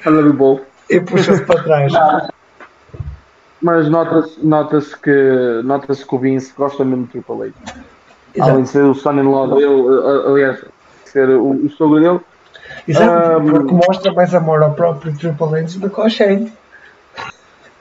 Anda 0.06 0.24
do 0.24 0.34
bolo. 0.34 0.62
E 0.90 1.00
puxa-se 1.00 1.44
para 1.44 1.64
trás. 1.64 1.94
mas 3.62 3.88
nota-se 3.90 4.44
nota 4.46 4.80
que, 5.02 5.62
nota 5.64 5.94
que 5.94 6.16
o 6.16 6.18
Vince 6.18 6.54
gosta 6.58 6.84
mesmo 6.84 7.06
de 7.06 7.12
Triple 7.12 7.54
H. 7.66 7.84
Além 8.40 8.64
de 8.64 8.70
ser 8.70 8.84
o 8.84 8.94
son-in-law 8.94 9.56
dele, 9.56 10.28
aliás, 10.28 10.66
ser 11.06 11.30
o, 11.30 11.52
o 11.52 11.70
sogro 11.70 12.00
dele. 12.00 12.20
Exato, 12.88 13.40
um, 13.40 13.52
porque 13.52 13.74
mostra 13.74 14.14
mais 14.14 14.34
amor 14.34 14.64
ao 14.64 14.74
próprio 14.74 15.16
Triple 15.16 15.60
H 15.60 15.80
do 15.80 15.90
que 15.90 16.02
ao 16.02 16.10
Shane. 16.10 16.52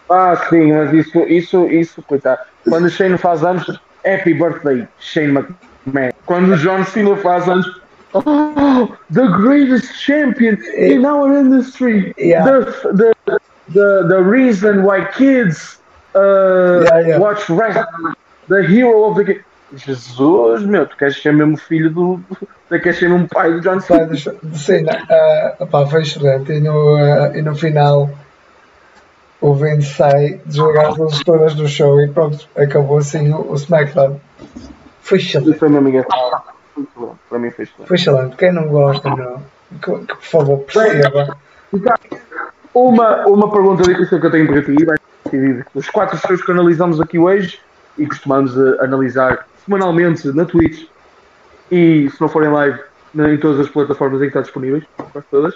Ah, 0.08 0.36
sim, 0.48 0.72
mas 0.72 0.92
isso, 0.92 1.18
isso, 1.20 1.66
isso, 1.66 2.02
coitado. 2.02 2.40
Quando 2.68 2.86
o 2.86 2.90
Shane 2.90 3.16
faz 3.16 3.44
anos, 3.44 3.80
Happy 4.04 4.34
Birthday, 4.34 4.86
Shane 4.98 5.32
McMahon. 5.32 6.09
Quando 6.30 6.52
o 6.52 6.56
John 6.56 6.84
Cena 6.84 7.16
faz 7.16 7.48
anos, 7.48 7.66
Oh, 8.14 8.96
the 9.10 9.26
greatest 9.26 9.92
champion 10.00 10.56
in 10.76 11.04
our 11.04 11.36
industry. 11.36 12.14
Yeah. 12.16 12.44
The, 12.44 12.58
the, 13.00 13.40
the, 13.68 14.06
the 14.08 14.22
reason 14.22 14.84
why 14.84 15.06
kids 15.06 15.78
uh, 16.14 16.84
Yeah, 16.84 17.00
yeah. 17.00 17.18
watch 17.18 17.48
wrestling. 17.50 18.14
The 18.46 18.62
hero 18.62 19.10
of 19.10 19.16
the 19.16 19.24
game. 19.24 19.44
Jesus, 19.74 20.62
meu, 20.66 20.86
tu 20.86 20.96
queres 20.96 21.20
ser 21.20 21.32
mesmo 21.32 21.56
filho 21.56 21.90
do. 21.90 22.20
Tu 22.68 22.78
queres 22.78 22.98
ser 23.00 23.08
mesmo 23.08 23.28
pai 23.28 23.50
do 23.50 23.60
John 23.60 23.80
Cena. 23.80 24.16
Cena, 24.54 25.06
uh, 25.10 25.64
opá, 25.64 25.84
foi 25.86 26.02
excelente. 26.02 26.52
E 26.52 26.60
no, 26.60 26.94
ah, 26.94 27.32
e 27.36 27.42
no 27.42 27.56
final 27.56 28.08
o 29.40 29.54
Vince 29.54 29.94
sai, 29.94 30.40
desligar 30.46 30.90
as 30.90 30.96
luzes 30.96 31.24
todas 31.24 31.54
do 31.56 31.66
show 31.66 32.00
e 32.00 32.08
pronto, 32.08 32.48
acabou 32.56 32.98
assim 32.98 33.32
o, 33.32 33.50
o 33.50 33.54
SmackDown. 33.56 34.20
Foi 35.10 35.18
excelente. 35.18 35.58
Foi 35.58 35.68
mesmo 35.68 35.88
engraçado. 35.88 36.42
Muito 36.76 36.90
bom. 36.96 37.16
Para 37.28 37.38
mim 37.40 37.50
foi 37.50 37.64
excelente. 37.64 37.88
Foi 37.88 37.96
excelente. 37.96 38.36
Quem 38.36 38.52
não 38.52 38.68
gosta, 38.68 39.08
não, 39.10 39.42
que, 39.82 39.90
que 40.06 40.14
por 40.14 40.22
favor 40.22 40.58
perceba. 40.60 41.36
Uma, 42.72 43.26
uma 43.26 43.50
pergunta 43.50 43.82
difícil 43.82 44.20
que 44.20 44.26
eu 44.26 44.30
tenho 44.30 44.46
para 44.46 44.62
ti 44.62 44.84
vai 44.84 44.96
dos 45.74 45.90
quatro 45.90 46.16
shows 46.18 46.42
que 46.44 46.52
analisamos 46.52 47.00
aqui 47.00 47.18
hoje 47.18 47.60
e 47.98 48.06
costumamos 48.06 48.56
eh, 48.56 48.84
analisar 48.84 49.46
semanalmente 49.64 50.28
na 50.28 50.44
Twitch 50.44 50.86
e 51.70 52.08
se 52.08 52.20
não 52.20 52.28
forem 52.28 52.50
live 52.50 52.78
na- 53.12 53.32
em 53.32 53.36
todas 53.38 53.60
as 53.60 53.68
plataformas 53.68 54.18
em 54.20 54.24
que 54.24 54.28
está 54.28 54.40
disponíveis, 54.40 54.84
quase 55.12 55.26
todas. 55.30 55.54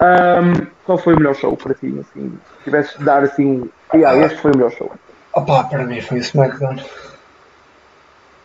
Ahm, 0.00 0.66
qual 0.84 0.98
foi 0.98 1.14
o 1.14 1.16
melhor 1.18 1.34
show 1.34 1.56
para 1.56 1.74
ti? 1.74 1.86
Assim, 2.00 2.38
se 2.58 2.64
tivesse 2.64 2.96
de 2.98 3.04
dar 3.04 3.22
assim, 3.24 3.44
um, 3.92 4.04
ah, 4.06 4.16
este 4.16 4.40
foi 4.40 4.52
o 4.52 4.56
melhor 4.56 4.70
show. 4.72 4.90
Opa, 5.32 5.64
para 5.64 5.84
mim 5.84 6.00
foi 6.00 6.18
o 6.18 6.20
SmackDown. 6.20 6.76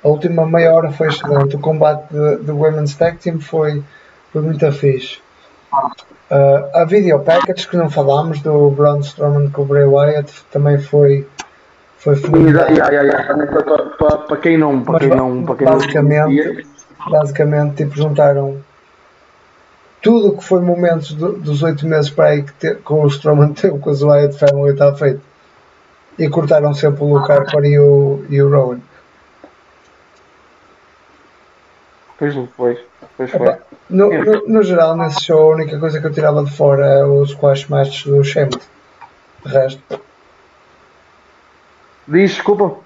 A 0.03 0.07
última 0.07 0.45
meia 0.45 0.73
hora 0.73 0.91
foi 0.91 1.07
excelente. 1.07 1.55
O 1.55 1.59
combate 1.59 2.07
do 2.11 2.57
Women's 2.57 2.95
Tag 2.95 3.17
Team 3.17 3.39
foi, 3.39 3.83
foi 4.31 4.41
muito 4.41 4.71
fixe. 4.71 5.19
Uh, 6.31 6.77
a 6.77 6.85
video 6.85 7.19
package 7.19 7.67
que 7.67 7.75
não 7.77 7.89
falámos 7.89 8.39
do 8.41 8.69
Braun 8.71 8.99
Strowman 8.99 9.49
com 9.49 9.63
o 9.63 9.65
Bray 9.65 9.83
Wyatt 9.85 10.31
também 10.51 10.79
foi, 10.79 11.27
foi 11.97 12.19
também 12.19 12.53
para, 12.53 13.47
para, 13.63 13.85
para, 13.97 14.17
para 14.19 14.37
quem 14.37 14.57
não, 14.57 14.81
para 14.83 14.93
Mas 14.93 15.01
quem 15.01 15.09
não, 15.15 15.43
para 15.43 15.55
quem 15.55 15.67
não 15.67 15.73
basicamente- 15.77 16.43
conhecia, 16.43 16.65
Basicamente, 17.09 17.75
tipo, 17.77 17.95
juntaram 17.95 18.57
tudo 20.01 20.29
o 20.29 20.37
que 20.37 20.43
foi 20.43 20.59
momentos 20.61 21.13
do- 21.13 21.33
dos 21.33 21.63
oito 21.63 21.85
meses 21.87 22.09
para 22.09 22.25
aí 22.29 22.43
que 22.43 22.53
te, 22.53 22.75
com 22.75 23.03
o 23.03 23.07
Strowman 23.07 23.53
teve 23.53 23.77
com 23.79 23.89
os 23.89 24.01
Wyatt 24.03 24.37
Family 24.37 24.71
está 24.71 24.93
feito. 24.93 25.21
E 26.17 26.27
cortaram 26.29 26.73
sempre 26.73 27.03
o 27.03 27.17
Harper 27.17 27.63
e 27.65 27.79
o, 27.79 28.23
e 28.29 28.41
o 28.41 28.49
Rowan. 28.49 28.79
Pois 32.19 32.35
foi. 32.55 32.85
Pois 33.17 33.31
foi. 33.31 33.55
No, 33.89 34.09
no, 34.11 34.47
no 34.47 34.63
geral, 34.63 34.95
nesse 34.97 35.23
show, 35.23 35.51
a 35.51 35.55
única 35.55 35.79
coisa 35.79 35.99
que 35.99 36.05
eu 36.05 36.11
tirava 36.11 36.43
de 36.43 36.51
fora 36.51 36.85
é 36.85 37.03
os 37.05 37.31
squash 37.31 37.67
matches 37.69 38.03
do 38.05 38.23
Sheamus. 38.23 38.59
De 39.45 39.51
resto, 39.51 40.01
Diz, 42.07 42.31
desculpa. 42.31 42.77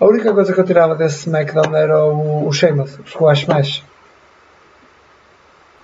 a 0.00 0.04
única 0.04 0.32
coisa 0.34 0.52
que 0.52 0.60
eu 0.60 0.64
tirava 0.64 0.94
desse 0.94 1.20
SmackDown 1.20 1.74
era 1.74 2.04
o, 2.04 2.46
o 2.46 2.52
Sheamus, 2.52 2.98
os 2.98 3.10
squash 3.10 3.46
matches. 3.46 3.82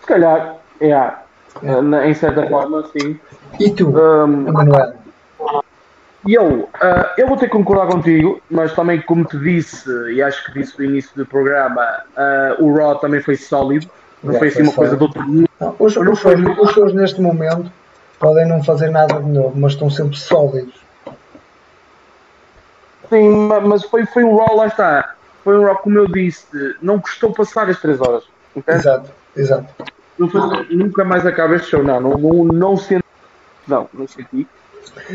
Se 0.01 0.07
calhar, 0.07 0.57
yeah, 0.83 1.23
na- 1.63 2.07
em 2.07 2.13
certa 2.15 2.47
forma, 2.49 2.85
sim. 2.93 3.19
E 3.59 3.71
tu, 3.71 3.89
Um, 3.97 4.49
Emanuel? 4.49 4.95
E 6.27 6.35
eu, 6.35 6.69
ah, 6.81 7.13
eu 7.19 7.27
vou 7.29 7.37
ter 7.37 7.47
que 7.47 7.53
concordar 7.53 7.87
contigo, 7.87 8.41
mas 8.51 8.73
também, 8.75 9.01
como 9.03 9.25
te 9.25 9.39
disse, 9.39 9.89
e 10.11 10.23
acho 10.23 10.45
que 10.45 10.53
disse 10.59 10.79
no 10.79 10.85
início 10.85 11.11
do 11.17 11.27
programa, 11.27 11.83
ah, 12.17 12.57
o 12.59 12.75
Raw 12.75 12.99
também 12.99 13.21
foi 13.21 13.37
sólido. 13.37 13.87
Não 14.23 14.33
Yeah, 14.33 14.39
foi 14.39 14.49
assim 14.49 14.57
foi 14.57 14.63
uma 14.65 14.73
coisa 14.73 14.97
do 14.97 15.05
sólido. 15.05 15.19
outro 15.21 15.33
mundo. 15.33 15.49
Não, 15.61 15.77
os, 15.79 15.97
os, 15.97 16.19
shows, 16.19 16.41
os 16.59 16.71
shows 16.71 16.95
neste 16.95 17.21
momento 17.21 17.71
podem 18.19 18.49
não 18.49 18.63
fazer 18.65 18.89
nada 18.91 19.21
de 19.21 19.29
novo, 19.29 19.53
mas 19.55 19.73
estão 19.73 19.91
sempre 19.91 20.17
sólidos. 20.17 20.75
Sim, 23.11 23.29
ma- 23.47 23.61
mas 23.61 23.85
foi, 23.85 24.07
foi 24.07 24.25
um 24.25 24.35
Raw, 24.37 24.57
lá 24.57 24.67
está. 24.67 25.15
Foi 25.43 25.59
um 25.59 25.65
Raw, 25.65 25.77
como 25.77 25.99
eu 25.99 26.09
disse, 26.09 26.47
não 26.81 26.99
custou 26.99 27.33
passar 27.35 27.69
as 27.69 27.79
3 27.81 28.01
horas. 28.01 28.25
entende? 28.57 28.79
Exato, 28.79 29.11
exato. 29.37 29.67
Não 30.19 30.29
foi- 30.31 30.41
nunca 30.71 31.05
mais 31.05 31.27
acaba 31.27 31.55
este 31.57 31.69
show, 31.69 31.83
não. 31.85 32.01
Não, 32.01 32.17
não, 32.17 32.45
não 32.45 32.77
senti. 32.79 33.05
Não, 33.69 33.89
não 33.93 34.09
senti. 34.09 34.49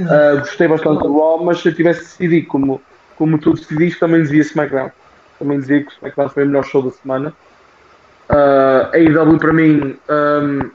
Ah, 0.10 0.36
gostei 0.40 0.68
bastante 0.68 1.04
do 1.04 1.18
Raw, 1.20 1.44
mas 1.44 1.60
se 1.60 1.70
eu 1.70 1.76
tivesse 1.76 2.02
decidido 2.02 2.48
como, 2.48 2.84
como 3.16 3.40
tu 3.40 3.54
decidiste, 3.54 4.00
também 4.00 4.22
dizia 4.22 4.42
SmackDown. 4.42 4.92
Também 5.38 5.60
dizia 5.60 5.82
que 5.82 5.88
o 5.88 5.94
SmackDown 5.94 6.30
foi 6.30 6.44
o 6.44 6.48
melhor 6.48 6.64
show 6.66 6.82
da 6.84 6.92
semana. 6.92 7.34
Ah, 8.30 8.90
a 8.94 8.98
AEW 8.98 9.38
para 9.40 9.54
mim, 9.54 9.98
ahm, 10.10 10.72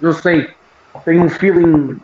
não 0.00 0.12
sei, 0.12 0.48
tem 1.04 1.20
um 1.20 1.28
feeling. 1.28 2.00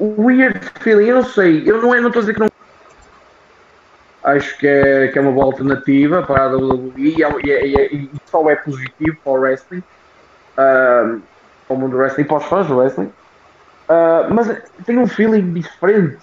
Weird 0.00 0.60
feeling, 0.80 1.06
eu 1.08 1.16
não 1.16 1.24
sei. 1.24 1.68
Eu 1.68 1.80
não, 1.80 1.94
é- 1.94 2.00
não 2.00 2.08
estou 2.08 2.20
a 2.20 2.22
dizer 2.22 2.34
que 2.34 2.40
não. 2.40 2.48
Acho 4.24 4.58
que 4.58 4.66
é, 4.66 5.08
que 5.08 5.18
é 5.18 5.22
uma 5.22 5.32
boa 5.32 5.46
alternativa 5.46 6.22
para 6.22 6.44
a 6.44 6.48
WWE 6.48 7.14
e, 7.18 7.22
é- 7.22 7.28
e, 7.44 7.50
é- 7.50 7.66
e, 7.66 7.76
é- 7.76 7.94
e 7.94 8.10
só 8.30 8.48
é 8.48 8.56
positivo 8.56 9.16
para 9.22 9.32
o 9.32 9.36
wrestling, 9.40 9.82
ahm, 10.58 11.22
para 11.68 11.76
o 11.76 11.80
mundo 11.80 11.92
do 11.92 11.98
wrestling 11.98 12.24
para 12.24 12.38
os 12.38 12.44
fãs 12.44 12.66
do 12.66 12.76
wrestling. 12.78 13.12
Ah, 13.88 14.26
mas 14.30 14.50
tem 14.86 14.98
um 14.98 15.06
feeling 15.06 15.52
diferente. 15.52 16.18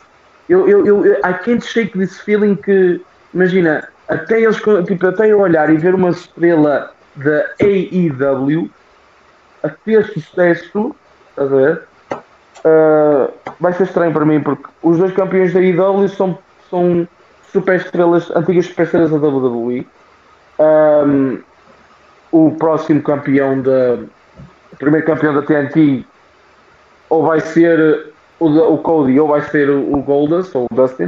Eu, 0.50 0.68
eu, 0.68 0.86
eu, 0.86 1.14
I 1.20 1.34
can't 1.44 1.66
shake 1.66 1.98
this 1.98 2.20
feeling 2.20 2.56
que, 2.56 3.02
imagina, 3.34 3.88
até 4.08 4.42
eles, 4.42 4.58
tipo, 4.86 5.08
até 5.08 5.28
eu 5.32 5.40
olhar 5.40 5.70
e 5.70 5.78
ver 5.78 5.96
uma 5.96 6.10
estrela 6.10 6.92
da 7.16 7.46
AEW 7.62 8.70
a 9.64 9.70
ter 9.70 10.06
sucesso, 10.08 10.96
a 11.38 11.44
ver? 11.46 11.82
Ah, 12.66 13.30
vai 13.60 13.74
ser 13.74 13.84
estranho 13.84 14.12
para 14.12 14.26
mim 14.26 14.42
porque 14.42 14.64
os 14.82 14.98
dois 14.98 15.14
campeões 15.14 15.54
da 15.54 15.60
AEW 15.60 16.10
são, 16.10 16.38
são 16.70 17.08
super 17.52 17.76
estrelas, 17.76 18.30
antigas 18.32 18.66
super 18.66 18.84
estrelas 18.84 19.12
da 19.12 19.18
WWE. 19.18 19.88
Ahm, 20.60 21.40
o 22.32 22.52
próximo 22.52 23.02
campeão 23.02 23.62
da. 23.62 24.00
O 24.72 24.78
primeiro 24.78 25.06
campeão 25.06 25.34
da 25.34 25.42
TNT 25.42 26.06
ou 27.12 27.26
vai 27.26 27.42
ser 27.42 28.14
o, 28.40 28.48
o 28.48 28.78
Cody 28.78 29.20
ou 29.20 29.28
vai 29.28 29.42
ser 29.42 29.70
o, 29.70 29.98
o 29.98 30.02
Goldust 30.02 30.56
ou 30.56 30.66
o 30.72 30.76
Dustin. 30.76 31.08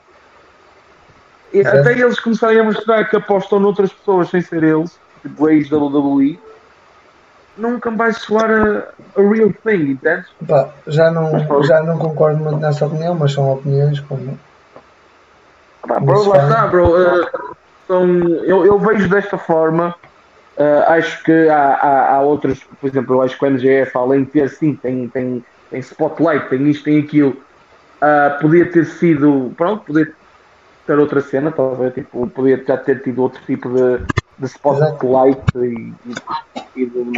E 1.54 1.60
Exato. 1.60 1.78
até 1.78 1.94
eles 1.94 2.20
começarem 2.20 2.60
a 2.60 2.64
mostrar 2.64 3.06
que 3.06 3.16
apostam 3.16 3.60
noutras 3.60 3.92
pessoas 3.94 4.28
sem 4.30 4.42
ser 4.42 4.64
eles, 4.64 5.00
tipo 5.22 5.50
ex 5.50 5.72
WWE, 5.72 6.38
nunca 7.58 7.90
vai 7.92 8.12
soar 8.12 8.52
a, 8.52 9.20
a 9.20 9.22
real 9.22 9.52
thing, 9.64 9.92
entendes? 9.92 10.28
Pá, 10.48 10.70
já, 10.88 11.10
não, 11.10 11.64
já 11.64 11.82
não 11.84 11.98
concordo 11.98 12.44
muito 12.44 12.60
nessa 12.60 12.86
opinião, 12.86 13.16
mas 13.16 13.32
são 13.32 13.54
opiniões 13.54 14.00
como. 14.02 14.38
Pá, 15.88 16.00
bro, 16.00 16.28
lá 16.28 16.38
é. 16.38 16.44
está, 16.44 16.68
bro. 16.68 16.98
eh, 17.02 17.30
são, 17.88 18.20
eu, 18.46 18.66
eu 18.66 18.80
vejo 18.80 19.08
desta 19.08 19.38
forma. 19.38 19.96
eh, 20.58 20.86
acho 20.88 21.24
que 21.24 21.48
há, 21.50 21.76
há, 21.76 22.16
há 22.16 22.22
outras, 22.22 22.60
por 22.82 22.90
exemplo, 22.90 23.16
eu 23.16 23.22
acho 23.22 23.38
que 23.38 23.46
o 23.46 23.48
MGF, 23.48 23.98
além 23.98 24.24
de 24.24 24.32
ter 24.32 24.50
sim, 24.50 24.76
tem, 24.76 25.08
tem, 25.08 25.46
tem 25.74 25.82
spotlight, 25.82 26.50
tem 26.50 26.70
isto, 26.70 26.84
tem 26.84 27.00
aquilo, 27.00 27.36
ah, 28.00 28.38
podia 28.40 28.70
ter 28.72 28.86
sido, 28.86 29.52
pronto, 29.58 29.84
podia 29.86 30.14
ter 30.86 31.00
outra 31.00 31.20
cena, 31.20 31.52
talvez, 31.52 31.96
tipo, 31.96 32.28
podia 32.28 32.64
já 32.64 32.78
ter 32.78 33.02
tido 33.02 33.24
outro 33.24 33.42
tipo 33.46 33.70
de, 33.70 34.06
de 34.38 34.46
spotlight 34.46 35.42
e, 35.56 35.94
e, 36.06 36.16
e 36.76 36.86
de. 36.86 37.12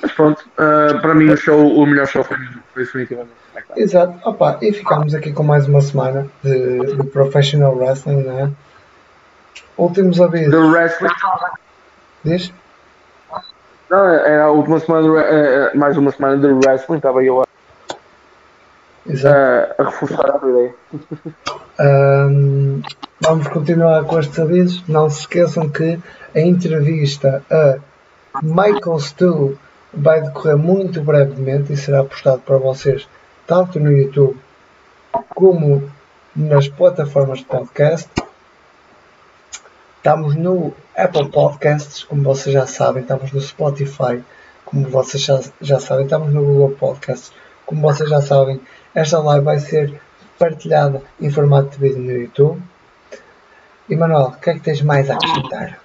Mas 0.00 0.12
pronto, 0.12 0.44
ah, 0.58 0.98
para 1.00 1.14
mim 1.14 1.30
o 1.30 1.36
show, 1.36 1.58
o 1.58 1.86
melhor 1.86 2.06
show 2.06 2.22
foi, 2.22 2.36
foi 2.74 2.84
definitivamente. 2.84 3.32
Exato, 3.74 4.18
opa, 4.28 4.58
e 4.60 4.70
ficamos 4.72 5.14
aqui 5.14 5.32
com 5.32 5.42
mais 5.42 5.66
uma 5.66 5.80
semana 5.80 6.28
de, 6.42 6.94
de 6.94 7.04
Professional 7.04 7.74
Wrestling, 7.74 8.22
né? 8.22 8.52
Últimos 9.78 10.20
avisos. 10.20 10.50
The 10.50 10.58
Wrestling. 10.58 11.10
Diz? 12.22 12.52
Não, 13.90 14.06
é 14.06 14.42
a 14.42 14.50
última 14.50 14.78
semana, 14.80 15.02
do, 15.02 15.18
é, 15.18 15.70
é, 15.72 15.74
mais 15.74 15.96
uma 15.96 16.10
semana 16.10 16.36
de 16.36 16.46
wrestling, 16.46 16.98
estava 16.98 17.24
eu 17.24 17.40
a, 17.40 17.46
a, 19.06 19.82
a 19.82 19.84
reforçar 19.84 20.26
a 20.28 20.38
tua 20.38 20.50
ideia. 20.50 20.74
Ahm, 21.78 22.82
vamos 23.20 23.48
continuar 23.48 24.04
com 24.04 24.18
estes 24.18 24.38
avisos. 24.38 24.84
Não 24.86 25.08
se 25.08 25.20
esqueçam 25.20 25.68
que 25.68 25.98
a 26.34 26.40
entrevista 26.40 27.42
a 27.50 27.78
Michael 28.42 28.98
Stu 28.98 29.58
vai 29.94 30.20
decorrer 30.20 30.56
muito 30.56 31.00
brevemente 31.00 31.72
e 31.72 31.76
será 31.76 32.04
postado 32.04 32.40
para 32.40 32.58
vocês 32.58 33.08
tanto 33.46 33.80
no 33.80 33.90
YouTube 33.90 34.36
como 35.30 35.90
nas 36.36 36.68
plataformas 36.68 37.38
de 37.38 37.46
podcast. 37.46 38.10
Estamos 40.08 40.36
no 40.36 40.72
Apple 40.96 41.28
Podcasts, 41.28 42.02
como 42.02 42.22
vocês 42.22 42.54
já 42.54 42.66
sabem, 42.66 43.02
estamos 43.02 43.30
no 43.30 43.42
Spotify, 43.42 44.24
como 44.64 44.88
vocês 44.88 45.22
já, 45.22 45.38
já 45.60 45.78
sabem, 45.78 46.04
estamos 46.06 46.32
no 46.32 46.42
Google 46.42 46.70
Podcasts, 46.76 47.30
como 47.66 47.82
vocês 47.82 48.08
já 48.08 48.22
sabem. 48.22 48.58
Esta 48.94 49.18
live 49.18 49.44
vai 49.44 49.58
ser 49.58 50.00
partilhada 50.38 51.02
em 51.20 51.30
formato 51.30 51.68
de 51.72 51.76
vídeo 51.76 51.98
no 51.98 52.10
YouTube. 52.10 52.62
E 53.86 53.94
Manuel, 53.94 54.28
o 54.28 54.40
que 54.40 54.48
é 54.48 54.54
que 54.54 54.60
tens 54.60 54.80
mais 54.80 55.10
a 55.10 55.14
acrescentar? 55.16 55.78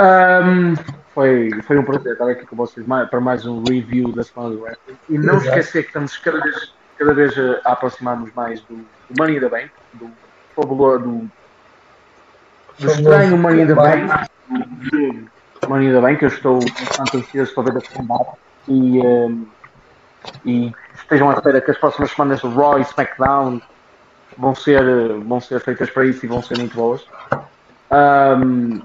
Um, 0.00 0.74
foi, 1.14 1.50
foi 1.62 1.78
um 1.78 1.84
prazer 1.84 2.14
estar 2.14 2.28
aqui 2.28 2.44
com 2.46 2.56
vocês 2.56 2.84
para 2.84 3.20
mais 3.20 3.46
um 3.46 3.62
review 3.62 4.10
da 4.10 4.24
semana 4.24 4.56
do 4.56 4.62
Wrestling. 4.62 4.96
E 5.08 5.16
não 5.18 5.36
Exato. 5.36 5.50
esquecer 5.50 5.82
que 5.82 5.88
estamos 5.90 6.18
cada 6.18 6.40
vez, 6.40 6.74
cada 6.98 7.14
vez 7.14 7.32
a 7.64 7.70
aproximar-nos 7.70 8.34
mais 8.34 8.60
do, 8.62 8.74
do 8.74 9.14
Money 9.16 9.38
the 9.38 9.48
Bank, 9.48 9.70
do 9.92 10.10
do, 10.56 10.98
do 10.98 11.30
estranho 12.78 13.36
the 13.66 13.74
Bank, 13.74 14.28
do 15.60 15.68
Money 15.68 15.88
in 15.88 15.92
the 15.92 16.00
Bank. 16.00 16.22
Eu 16.22 16.28
estou 16.28 16.58
bastante 16.58 17.16
ansioso 17.18 17.54
para 17.54 17.72
ver 17.72 17.78
a 17.78 17.96
combate 17.96 18.38
e, 18.68 19.00
um, 19.00 19.46
e 20.44 20.72
estejam 20.94 21.30
à 21.30 21.34
espera 21.34 21.60
que 21.60 21.70
as 21.70 21.78
próximas 21.78 22.10
semanas 22.10 22.40
do 22.40 22.54
Raw 22.54 22.78
e 22.78 22.82
SmackDown 22.82 23.60
vão 24.36 24.54
ser, 24.54 24.82
vão 25.24 25.40
ser 25.40 25.60
feitas 25.60 25.90
para 25.90 26.06
isso 26.06 26.24
e 26.24 26.28
vão 26.28 26.42
ser 26.42 26.58
muito 26.58 26.74
boas. 26.74 27.06
Um, 27.90 28.82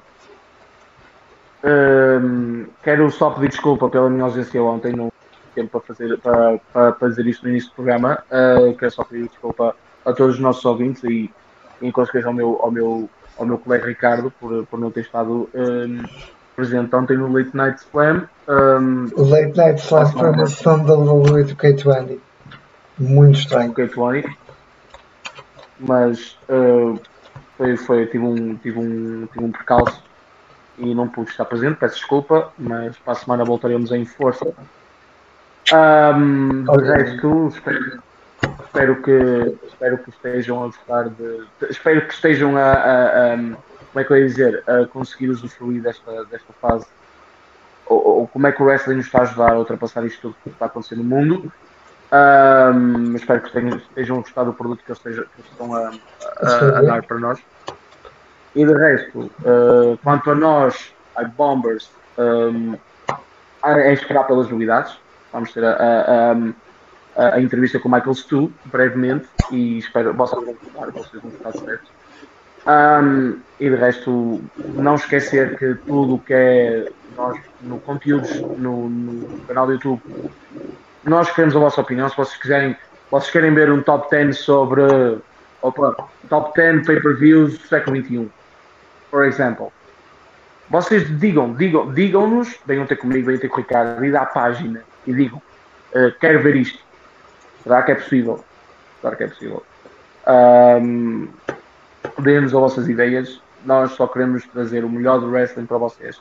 um, 1.64 2.68
quero 2.84 3.10
só 3.11 3.32
pedir 3.32 3.49
desculpa 3.49 3.90
pela 3.90 4.10
minha 4.10 4.24
ausência 4.24 4.61
ontem, 4.64 4.94
não 4.94 5.11
tempo 5.60 5.80
para 5.80 5.82
fazer, 5.82 6.18
para, 6.20 6.60
para 6.72 6.94
fazer 6.94 7.26
isto 7.28 7.44
no 7.44 7.49
início 7.49 7.70
do 7.70 7.76
programa. 7.76 8.24
Uh, 8.32 8.74
quero 8.76 8.91
só 8.91 9.03
pedir 9.03 9.28
desculpa 9.28 9.76
a 10.06 10.14
todos 10.14 10.36
os 10.36 10.41
nossos 10.41 10.64
ouvintes 10.64 11.03
e, 11.03 11.30
em 11.82 11.91
consequência, 11.91 12.28
ao 12.28 12.34
meu, 12.34 12.60
ao, 12.61 12.72
meu, 12.72 13.10
ao 13.40 13.45
meu 13.45 13.57
colega 13.57 13.88
Ricardo 13.88 14.32
por, 14.40 14.66
por 14.68 14.80
não 14.80 14.91
ter 14.91 15.02
estado 15.02 15.49
um, 15.53 16.03
presente 16.56 16.94
ontem 16.94 17.18
no 17.18 17.32
Late 17.32 17.56
Night 17.56 17.82
Slam. 17.82 18.28
Um, 18.48 19.07
o 19.16 19.30
Late 19.30 19.57
Night 19.57 19.82
Slam 19.82 20.06
foi 20.11 20.30
uma 20.30 20.45
sessão 20.45 20.84
da 20.84 20.94
WWE 20.94 21.44
do 21.45 21.56
K20. 21.56 22.20
Muito 22.99 23.40
estranho. 23.40 23.74
K20. 23.74 24.30
Mas 25.80 26.38
uh, 26.49 26.99
foi, 27.57 27.78
foi, 27.78 28.06
tive, 28.07 28.26
um, 28.26 28.56
tive, 28.57 28.78
um, 28.78 29.26
tive 29.28 29.45
um 29.45 29.52
percalço 29.52 30.03
e 30.78 30.94
não 30.94 31.07
pude 31.07 31.30
estar 31.30 31.45
presente, 31.45 31.78
peço 31.78 31.95
desculpa, 31.95 32.52
mas 32.57 32.98
para 32.98 33.14
a 33.14 33.16
semana 33.16 33.45
voltaremos 33.45 33.91
em 33.91 34.06
força. 34.06 34.53
Um, 35.74 36.64
de 36.64 36.84
resto, 36.84 37.48
espero, 37.48 38.02
espero, 38.70 39.02
que, 39.02 39.58
espero 39.68 39.98
que 39.98 40.10
estejam 40.10 40.64
a 40.64 40.68
gostar 40.68 41.10
de. 41.10 41.46
Espero 41.70 42.08
que 42.08 42.14
estejam 42.14 42.56
a, 42.56 42.72
a, 42.72 43.34
a 43.34 43.38
como 43.38 44.00
é 44.00 44.04
que 44.04 44.14
eu 44.14 44.18
ia 44.18 44.28
dizer, 44.28 44.64
a 44.68 44.86
conseguir 44.86 45.30
usufruir 45.30 45.82
desta, 45.82 46.26
desta 46.26 46.54
fase. 46.62 46.86
Ou, 47.88 48.20
ou, 48.20 48.28
como 48.28 48.46
é 48.48 48.52
que 48.52 48.62
o 48.62 48.66
wrestling 48.66 48.96
nos 48.96 49.08
está 49.08 49.20
a 49.20 49.22
ajudar 49.24 49.54
a 49.54 49.60
ultrapassar 49.60 50.06
isto 50.06 50.22
tudo 50.22 50.36
que 50.44 50.50
está 50.50 50.68
acontecendo 50.68 51.04
no 51.04 51.10
mundo. 51.10 51.52
Um, 52.12 53.16
espero 53.16 53.41
que 53.41 53.48
estejam, 53.48 53.78
estejam 53.78 54.18
a 54.18 54.22
gostar 54.22 54.44
do 54.44 54.54
produto 54.54 54.84
que 54.84 54.91
eles, 54.91 55.00
estejam, 55.00 55.24
que 55.26 55.41
eles 55.41 55.52
estão 55.52 55.76
a, 55.76 55.91
a, 56.41 56.80
a 56.80 56.82
dar 56.82 57.04
para 57.04 57.20
nós. 57.20 57.40
E 58.56 58.66
de 58.66 58.74
resto, 58.74 59.20
uh, 59.20 59.98
quanto 60.04 60.32
a 60.32 60.36
nós, 60.36 60.94
a 61.16 61.24
Bombers, 61.24 61.90
um, 62.18 62.76
é 63.64 63.94
esperar 63.94 64.26
pelas 64.26 64.50
novidades. 64.50 64.98
Vamos 65.32 65.54
ter 65.54 65.64
a, 65.64 65.72
a, 65.72 66.32
a, 66.32 66.36
a 67.20 67.40
entrevista 67.40 67.80
com 67.80 67.90
o 67.90 67.91
Michael 67.91 68.14
Stu 68.14 68.52
brevemente 68.66 69.28
e 69.52 69.80
espero 69.80 70.14
vocês 70.14 70.44
vão 70.44 70.54
gostar, 70.54 70.91
vocês 70.91 71.24
vão 71.24 71.52
certos. 71.52 71.90
Um, 72.68 73.40
e 73.60 73.70
de 73.70 73.76
resto, 73.76 74.41
não 74.76 74.96
esquecer 74.96 75.58
que 75.58 75.76
tudo 75.86 76.16
o 76.16 76.20
que 76.20 76.34
é 76.34 76.91
nós 77.18 77.40
no 77.62 77.80
conteúdos 77.80 78.40
no, 78.40 78.90
no, 78.90 79.40
canal 79.48 79.66
do 79.66 79.74
YouTube, 79.74 80.02
nós 81.04 81.32
queremos 81.32 81.56
a 81.56 81.60
vossa 81.60 81.82
opinião. 81.82 82.08
Se 82.10 82.16
vocês 82.16 82.40
quiserem, 82.40 82.76
vocês 83.10 83.32
querem 83.32 83.54
ver 83.54 83.72
um 83.72 83.82
top 83.82 84.10
10 84.10 84.38
sobre 84.38 84.82
opa, 85.62 85.96
top 86.30 86.54
10 86.56 86.86
pay-per-views 86.86 87.58
do 87.58 87.68
século 87.68 87.98
XXI 87.98 88.30
por 89.10 89.26
exemplo, 89.26 89.72
vocês 90.70 91.20
digam, 91.20 91.54
digam, 91.54 91.91
digam-nos, 91.94 92.60
venham 92.66 92.86
ter 92.86 92.96
comigo, 92.96 93.26
venham 93.26 93.40
ter 93.40 93.50
com 93.50 93.56
o 93.56 93.60
Ricardo, 93.60 94.06
ir 94.06 94.16
à 94.16 94.26
página 94.26 94.84
e 95.08 95.14
digam, 95.14 95.41
uh, 95.94 96.12
quero 96.20 96.41
ver 96.41 96.56
isto. 96.56 96.80
Será 97.70 97.84
que 97.84 97.91
é 97.91 97.96
possível? 97.96 98.44
Claro 99.00 99.16
que 99.16 99.24
é 99.26 99.28
possível. 99.28 99.64
Um, 100.28 101.28
Deem-nos 102.18 102.52
as 102.52 102.60
vossas 102.60 102.90
ideias. 102.90 103.40
Nós 103.64 103.91
só 103.91 104.08
queremos 104.08 104.44
trazer 104.48 104.84
o 104.84 104.90
melhor 104.90 105.20
do 105.20 105.30
wrestling 105.30 105.68
para 105.68 105.78
vocês. 105.78 106.20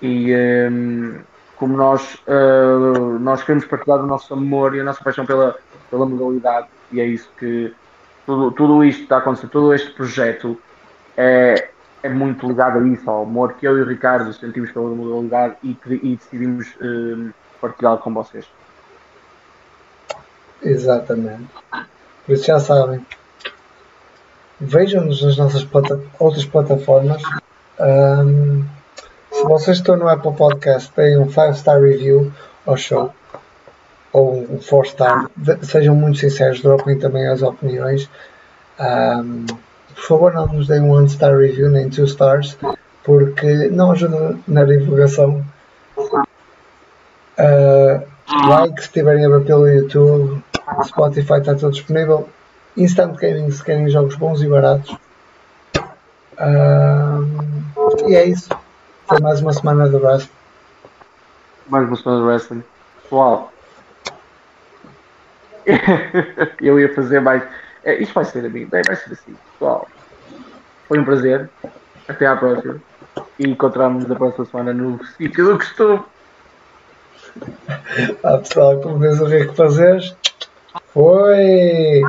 E 0.00 0.34
um, 0.72 1.20
como 1.56 1.76
nós, 1.76 2.14
uh, 2.26 3.18
nós 3.18 3.42
queremos 3.42 3.66
partilhar 3.66 4.02
o 4.02 4.06
nosso 4.06 4.32
amor 4.32 4.74
e 4.74 4.80
a 4.80 4.84
nossa 4.84 5.04
paixão 5.04 5.26
pela, 5.26 5.58
pela 5.90 6.06
modalidade, 6.06 6.68
e 6.90 7.02
é 7.02 7.04
isso 7.04 7.28
que 7.38 7.74
tudo, 8.24 8.50
tudo 8.52 8.82
isto 8.82 9.02
está 9.02 9.16
a 9.16 9.18
acontecer, 9.18 9.48
todo 9.48 9.74
este 9.74 9.90
projeto 9.90 10.58
é, 11.18 11.68
é 12.02 12.08
muito 12.08 12.48
ligado 12.48 12.78
a 12.78 12.88
isso, 12.88 13.10
ao 13.10 13.24
amor 13.24 13.52
que 13.52 13.66
eu 13.66 13.76
e 13.76 13.82
o 13.82 13.86
Ricardo 13.86 14.32
sentimos 14.32 14.72
pela 14.72 14.88
modalidade 14.88 15.56
e, 15.62 15.76
e 15.86 16.16
decidimos 16.16 16.74
partilhá-lo 17.60 17.98
com 17.98 18.14
vocês. 18.14 18.48
Exatamente. 20.64 21.48
Por 22.26 22.32
isso 22.32 22.46
já 22.46 22.58
sabem. 22.58 23.04
Vejam-nos 24.60 25.22
nas 25.22 25.36
nossas 25.36 25.64
plata 25.64 26.00
outras 26.18 26.44
plataformas. 26.44 27.22
Um, 27.78 28.64
se 29.30 29.42
vocês 29.42 29.78
estão 29.78 29.96
no 29.96 30.08
Apple 30.08 30.32
Podcast, 30.34 30.92
deem 30.96 31.18
um 31.18 31.28
5 31.28 31.54
star 31.54 31.80
review 31.80 32.32
ao 32.64 32.76
show 32.76 33.12
ou 34.12 34.42
um 34.42 34.58
4 34.58 34.84
star. 34.88 35.30
Sejam 35.62 35.94
muito 35.94 36.18
sinceros, 36.18 36.62
dropem 36.62 36.98
também 36.98 37.26
as 37.26 37.42
opiniões. 37.42 38.08
Um, 38.78 39.46
por 39.94 40.02
favor 40.02 40.32
não 40.34 40.46
nos 40.46 40.66
deem 40.66 40.82
um 40.82 40.90
one 40.90 41.08
star 41.08 41.36
review 41.36 41.70
nem 41.70 41.88
two 41.88 42.04
stars 42.04 42.58
porque 43.04 43.68
não 43.68 43.92
ajuda 43.92 44.36
na 44.46 44.64
divulgação 44.64 45.44
uh, 47.38 48.02
like 48.48 48.80
se 48.80 48.88
estiverem 48.88 49.24
a 49.24 49.28
ver 49.28 49.44
pelo 49.44 49.68
YouTube 49.68 50.43
Spotify 50.84 51.34
está 51.34 51.54
tudo 51.54 51.72
disponível 51.72 52.28
Instant 52.76 53.16
Gaming 53.18 53.50
se 53.50 53.62
querem 53.62 53.88
jogos 53.88 54.16
bons 54.16 54.42
e 54.42 54.48
baratos 54.48 54.96
uh, 56.38 58.08
e 58.08 58.14
é 58.14 58.24
isso 58.26 58.48
foi 59.06 59.20
mais 59.20 59.40
uma 59.40 59.52
semana 59.52 59.88
do 59.88 59.98
wrestling 59.98 60.30
mais 61.68 61.86
uma 61.86 61.96
semana 61.96 62.20
do 62.20 62.26
wrestling 62.26 62.64
pessoal 63.02 63.52
eu 66.60 66.78
ia 66.78 66.94
fazer 66.94 67.20
mais 67.20 67.42
é, 67.84 68.02
isto 68.02 68.14
vai 68.14 68.24
ser, 68.24 68.46
amigo. 68.46 68.70
Vai, 68.70 68.82
vai 68.82 68.96
ser 68.96 69.12
assim. 69.12 69.36
Pessoal, 69.52 69.86
foi 70.88 70.98
um 70.98 71.04
prazer. 71.04 71.50
Até 72.08 72.26
à 72.26 72.34
próxima. 72.34 72.80
E 73.38 73.48
encontramos-nos 73.48 74.08
na 74.08 74.16
próxima 74.16 74.44
semana 74.46 74.72
no 74.72 75.04
sítio 75.04 75.44
do 75.44 75.58
costume. 75.58 76.02
Ah, 78.22 78.38
pessoal, 78.38 78.80
como 78.80 78.98
vês 78.98 79.20
o 79.20 79.26
que 79.26 79.54
fazeres? 79.56 80.16
Foi! 80.16 80.33
Foi! 80.94 82.00